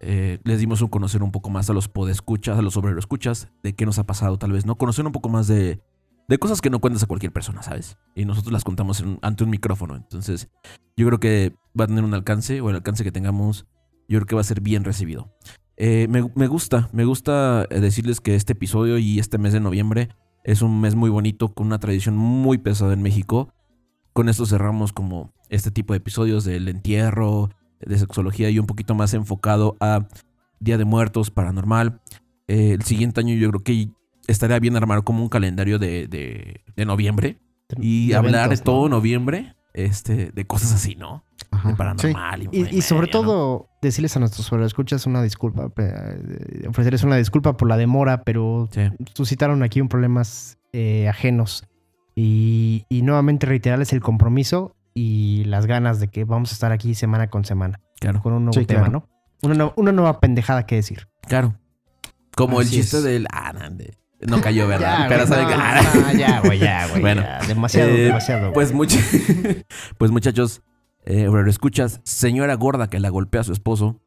eh, 0.00 0.40
les 0.42 0.58
dimos 0.58 0.82
un 0.82 0.88
conocer 0.88 1.22
un 1.22 1.30
poco 1.30 1.48
más 1.48 1.70
a 1.70 1.72
los 1.72 1.86
podescuchas, 1.86 2.58
a 2.58 2.62
los 2.62 2.76
escuchas, 2.98 3.46
de 3.62 3.74
qué 3.76 3.86
nos 3.86 4.00
ha 4.00 4.04
pasado 4.04 4.36
tal 4.36 4.50
vez, 4.50 4.66
¿no? 4.66 4.74
Conocer 4.74 5.06
un 5.06 5.12
poco 5.12 5.28
más 5.28 5.46
de, 5.46 5.78
de 6.26 6.38
cosas 6.38 6.60
que 6.60 6.70
no 6.70 6.80
cuentas 6.80 7.04
a 7.04 7.06
cualquier 7.06 7.32
persona, 7.32 7.62
¿sabes? 7.62 7.98
Y 8.16 8.24
nosotros 8.24 8.52
las 8.52 8.64
contamos 8.64 8.98
en- 8.98 9.20
ante 9.22 9.44
un 9.44 9.50
micrófono. 9.50 9.94
Entonces, 9.94 10.48
yo 10.96 11.06
creo 11.06 11.20
que 11.20 11.54
va 11.78 11.84
a 11.84 11.86
tener 11.86 12.02
un 12.02 12.14
alcance, 12.14 12.60
o 12.60 12.68
el 12.70 12.74
alcance 12.74 13.04
que 13.04 13.12
tengamos, 13.12 13.64
yo 14.10 14.18
creo 14.18 14.26
que 14.26 14.34
va 14.34 14.40
a 14.42 14.44
ser 14.44 14.60
bien 14.60 14.84
recibido. 14.84 15.32
Eh, 15.76 16.06
me, 16.10 16.30
me 16.34 16.46
gusta, 16.46 16.90
me 16.92 17.04
gusta 17.06 17.66
eh, 17.70 17.80
decirles 17.80 18.20
que 18.20 18.34
este 18.34 18.52
episodio 18.52 18.98
y 18.98 19.18
este 19.18 19.38
mes 19.38 19.54
de 19.54 19.60
noviembre 19.60 20.10
es 20.44 20.60
un 20.60 20.80
mes 20.80 20.94
muy 20.94 21.08
bonito, 21.10 21.54
con 21.54 21.66
una 21.68 21.78
tradición 21.78 22.16
muy 22.16 22.58
pesada 22.58 22.92
en 22.92 23.00
México. 23.02 23.52
Con 24.12 24.28
esto 24.28 24.44
cerramos 24.44 24.92
como 24.92 25.32
este 25.48 25.70
tipo 25.70 25.92
de 25.94 25.98
episodios 25.98 26.44
del 26.44 26.68
entierro, 26.68 27.48
de 27.80 27.98
sexología 27.98 28.50
y 28.50 28.58
un 28.58 28.66
poquito 28.66 28.94
más 28.94 29.14
enfocado 29.14 29.76
a 29.80 30.06
Día 30.58 30.76
de 30.76 30.84
Muertos, 30.84 31.30
paranormal. 31.30 32.00
Eh, 32.48 32.72
el 32.72 32.82
siguiente 32.82 33.20
año 33.20 33.34
yo 33.36 33.48
creo 33.50 33.62
que 33.62 33.88
estaría 34.26 34.58
bien 34.58 34.76
armar 34.76 35.02
como 35.04 35.22
un 35.22 35.28
calendario 35.30 35.78
de, 35.78 36.06
de- 36.08 36.62
de 36.76 36.84
noviembre 36.84 37.40
y 37.78 38.08
De 38.08 38.16
hablar 38.16 38.46
eventos, 38.46 38.58
de 38.58 38.64
todo 38.64 38.82
¿no? 38.88 38.96
noviembre 38.96 39.54
este, 39.72 40.30
de 40.32 40.44
cosas 40.46 40.72
así, 40.74 40.94
¿no? 40.96 41.24
Ajá, 41.50 41.68
De 41.68 41.74
sí. 41.74 41.78
paranormal. 41.78 42.42
Y, 42.52 42.60
Y, 42.60 42.76
y 42.78 42.82
sobre 42.82 43.06
todo, 43.06 43.68
decirles 43.80 44.16
a 44.16 44.20
nuestros 44.20 44.50
escuchas 44.66 45.06
una 45.06 45.22
disculpa, 45.22 45.70
eh, 45.76 46.66
ofrecerles 46.68 47.02
una 47.04 47.16
disculpa 47.16 47.56
por 47.56 47.68
la 47.68 47.76
demora, 47.76 48.22
pero 48.24 48.68
Sí. 48.72 48.82
suscitaron 49.14 49.62
aquí 49.62 49.80
un 49.80 49.88
problemas 49.88 50.58
eh, 50.72 51.08
ajenos. 51.08 51.64
Y, 52.14 52.84
y 52.88 53.02
nuevamente 53.02 53.46
reiterarles 53.46 53.92
el 53.92 54.00
compromiso 54.00 54.76
y 54.94 55.44
las 55.44 55.66
ganas 55.66 56.00
de 56.00 56.08
que 56.08 56.24
vamos 56.24 56.50
a 56.50 56.54
estar 56.54 56.72
aquí 56.72 56.94
semana 56.94 57.28
con 57.30 57.44
semana 57.44 57.80
Claro, 58.00 58.20
con 58.20 58.32
un 58.32 58.44
nuevo 58.44 58.58
Sí, 58.60 58.66
tema, 58.66 58.80
claro. 58.88 59.06
¿no? 59.42 59.48
Una, 59.48 59.54
nue- 59.64 59.72
una 59.76 59.92
nueva 59.92 60.20
pendejada 60.20 60.66
que 60.66 60.74
decir. 60.76 61.08
claro. 61.26 61.54
Como 62.36 62.60
el 62.60 62.68
chiste 62.70 62.98
es. 62.98 63.02
del. 63.02 63.26
Ah, 63.32 63.52
no, 63.52 63.70
de- 63.70 63.96
no 64.20 64.40
cayó, 64.40 64.68
¿verdad? 64.68 65.00
Ya, 65.02 65.08
Pero 65.08 65.26
güey, 65.26 65.40
no, 65.42 65.48
que- 65.48 65.54
ah, 65.56 65.82
no, 65.94 66.12
ya, 66.18 66.40
güey, 66.40 66.58
ya, 66.58 66.86
güey. 66.88 67.00
Bueno, 67.02 67.22
ya. 67.22 67.40
demasiado, 67.46 67.90
eh, 67.90 68.04
demasiado. 68.04 68.52
Pues, 68.52 68.72
much- 68.74 69.64
pues 69.98 70.10
muchachos, 70.10 70.62
eh, 71.04 71.28
obrero, 71.28 71.50
escuchas, 71.50 72.00
señora 72.04 72.54
gorda 72.54 72.88
que 72.90 73.00
la 73.00 73.08
golpea 73.08 73.40
a 73.40 73.44
su 73.44 73.52
esposo. 73.52 74.00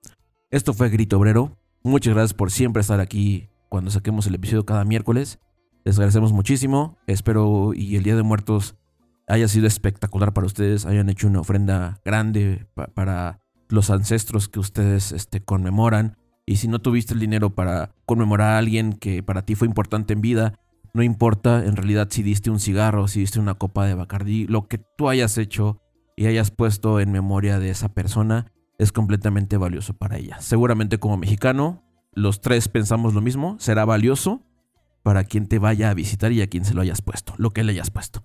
Esto 0.52 0.74
fue 0.74 0.90
Grito 0.90 1.18
Obrero. 1.18 1.58
Muchas 1.84 2.14
gracias 2.14 2.34
por 2.34 2.52
siempre 2.52 2.82
estar 2.82 3.00
aquí 3.00 3.50
cuando 3.70 3.92
saquemos 3.92 4.28
el 4.28 4.36
episodio 4.36 4.66
cada 4.66 4.86
miércoles. 4.86 5.40
Les 5.84 5.96
agradecemos 5.98 6.32
muchísimo. 6.32 6.98
Espero 7.08 7.74
y 7.74 7.96
el 7.96 8.04
Día 8.04 8.16
de 8.16 8.24
Muertos 8.24 8.76
haya 9.28 9.48
sido 9.48 9.68
espectacular 9.68 10.34
para 10.34 10.48
ustedes. 10.48 10.86
Hayan 10.86 11.10
hecho 11.10 11.28
una 11.28 11.40
ofrenda 11.42 12.00
grande 12.06 12.68
pa- 12.74 12.88
para 12.88 13.40
los 13.70 13.90
ancestros 13.90 14.48
que 14.48 14.60
ustedes 14.60 15.12
este, 15.12 15.42
conmemoran. 15.44 16.18
Y 16.46 16.58
si 16.58 16.68
no 16.68 16.80
tuviste 16.80 17.14
el 17.14 17.20
dinero 17.20 17.50
para 17.56 17.96
conmemorar 18.06 18.52
a 18.54 18.58
alguien 18.60 18.94
que 18.94 19.24
para 19.24 19.46
ti 19.46 19.56
fue 19.56 19.68
importante 19.68 20.14
en 20.14 20.22
vida, 20.22 20.60
no 20.94 21.02
importa 21.02 21.66
en 21.66 21.76
realidad 21.76 22.08
si 22.12 22.22
diste 22.22 22.52
un 22.52 22.60
cigarro, 22.60 23.08
si 23.08 23.22
diste 23.22 23.40
una 23.40 23.56
copa 23.56 23.86
de 23.86 23.96
Bacardí, 23.96 24.46
lo 24.46 24.68
que 24.68 24.78
tú 24.78 25.10
hayas 25.10 25.38
hecho 25.38 25.82
y 26.16 26.28
hayas 26.28 26.52
puesto 26.52 27.00
en 27.00 27.12
memoria 27.12 27.60
de 27.60 27.70
esa 27.70 27.90
persona 27.90 28.52
es 28.78 28.92
completamente 28.92 29.58
valioso 29.58 29.94
para 29.94 30.18
ella. 30.18 30.40
Seguramente 30.40 30.98
como 31.00 31.18
mexicano, 31.18 31.84
los 32.14 32.42
tres 32.42 32.68
pensamos 32.68 33.14
lo 33.14 33.22
mismo, 33.22 33.56
será 33.60 33.86
valioso 33.86 34.42
para 35.04 35.24
quien 35.26 35.48
te 35.48 35.60
vaya 35.60 35.90
a 35.90 35.94
visitar 35.94 36.32
y 36.32 36.42
a 36.42 36.48
quien 36.48 36.66
se 36.66 36.74
lo 36.74 36.82
hayas 36.82 37.02
puesto, 37.02 37.34
lo 37.38 37.52
que 37.52 37.64
le 37.64 37.72
hayas 37.74 37.92
puesto. 37.92 38.24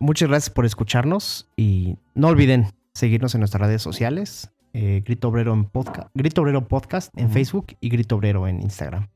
Muchas 0.00 0.28
gracias 0.28 0.50
por 0.50 0.64
escucharnos 0.64 1.48
y 1.56 1.96
no 2.14 2.28
olviden 2.28 2.66
seguirnos 2.94 3.34
en 3.34 3.40
nuestras 3.40 3.60
redes 3.66 3.82
sociales. 3.82 4.50
eh, 4.72 5.02
Grito 5.04 5.28
Obrero 5.28 5.52
en 5.54 5.64
podcast, 5.64 6.08
Grito 6.14 6.42
Obrero 6.42 6.68
Podcast 6.68 7.12
en. 7.18 7.30
Facebook 7.30 7.76
y 7.80 7.88
Grito 7.88 8.16
Obrero 8.16 8.46
en 8.46 8.62
Instagram. 8.62 9.08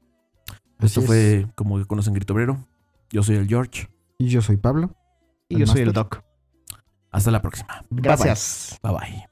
Esto 0.81 1.01
Así 1.01 1.07
fue 1.07 1.47
como 1.55 1.79
que 1.79 1.85
conocen 1.85 2.15
Grito 2.15 2.33
Obrero. 2.35 2.67
Yo 3.11 3.23
soy 3.23 3.37
el 3.37 3.47
George. 3.47 3.89
Y 4.19 4.29
yo 4.29 4.43
soy 4.43 4.57
Pablo. 4.57 4.97
Y 5.49 5.55
El 5.55 5.61
yo 5.61 5.67
soy 5.67 5.83
el. 5.83 5.93
Doc. 5.93 6.25
Hasta 7.13 7.31
la 7.31 7.43
próxima. 7.43 7.85
Gracias. 7.91 8.79
Bye 8.83 8.93
bye. 8.93 9.29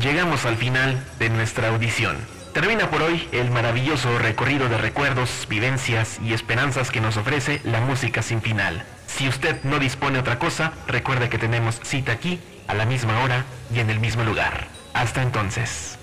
Llegamos 0.00 0.44
al 0.46 0.56
final 0.56 1.00
de 1.20 1.30
nuestra 1.30 1.68
audición. 1.68 2.16
Termina 2.52 2.90
por 2.90 3.02
hoy 3.02 3.28
el 3.32 3.50
maravilloso 3.50 4.18
recorrido 4.18 4.68
de 4.68 4.76
recuerdos, 4.76 5.46
vivencias 5.48 6.18
y 6.20 6.34
esperanzas 6.34 6.90
que 6.90 7.00
nos 7.00 7.16
ofrece 7.16 7.60
la 7.64 7.80
música 7.80 8.20
sin 8.20 8.42
final. 8.42 8.84
Si 9.16 9.28
usted 9.28 9.62
no 9.64 9.78
dispone 9.78 10.18
otra 10.18 10.38
cosa, 10.38 10.72
recuerde 10.86 11.28
que 11.28 11.38
tenemos 11.38 11.78
cita 11.82 12.12
aquí, 12.12 12.40
a 12.66 12.74
la 12.74 12.86
misma 12.86 13.20
hora 13.22 13.44
y 13.72 13.80
en 13.80 13.90
el 13.90 14.00
mismo 14.00 14.24
lugar. 14.24 14.68
Hasta 14.94 15.22
entonces. 15.22 15.98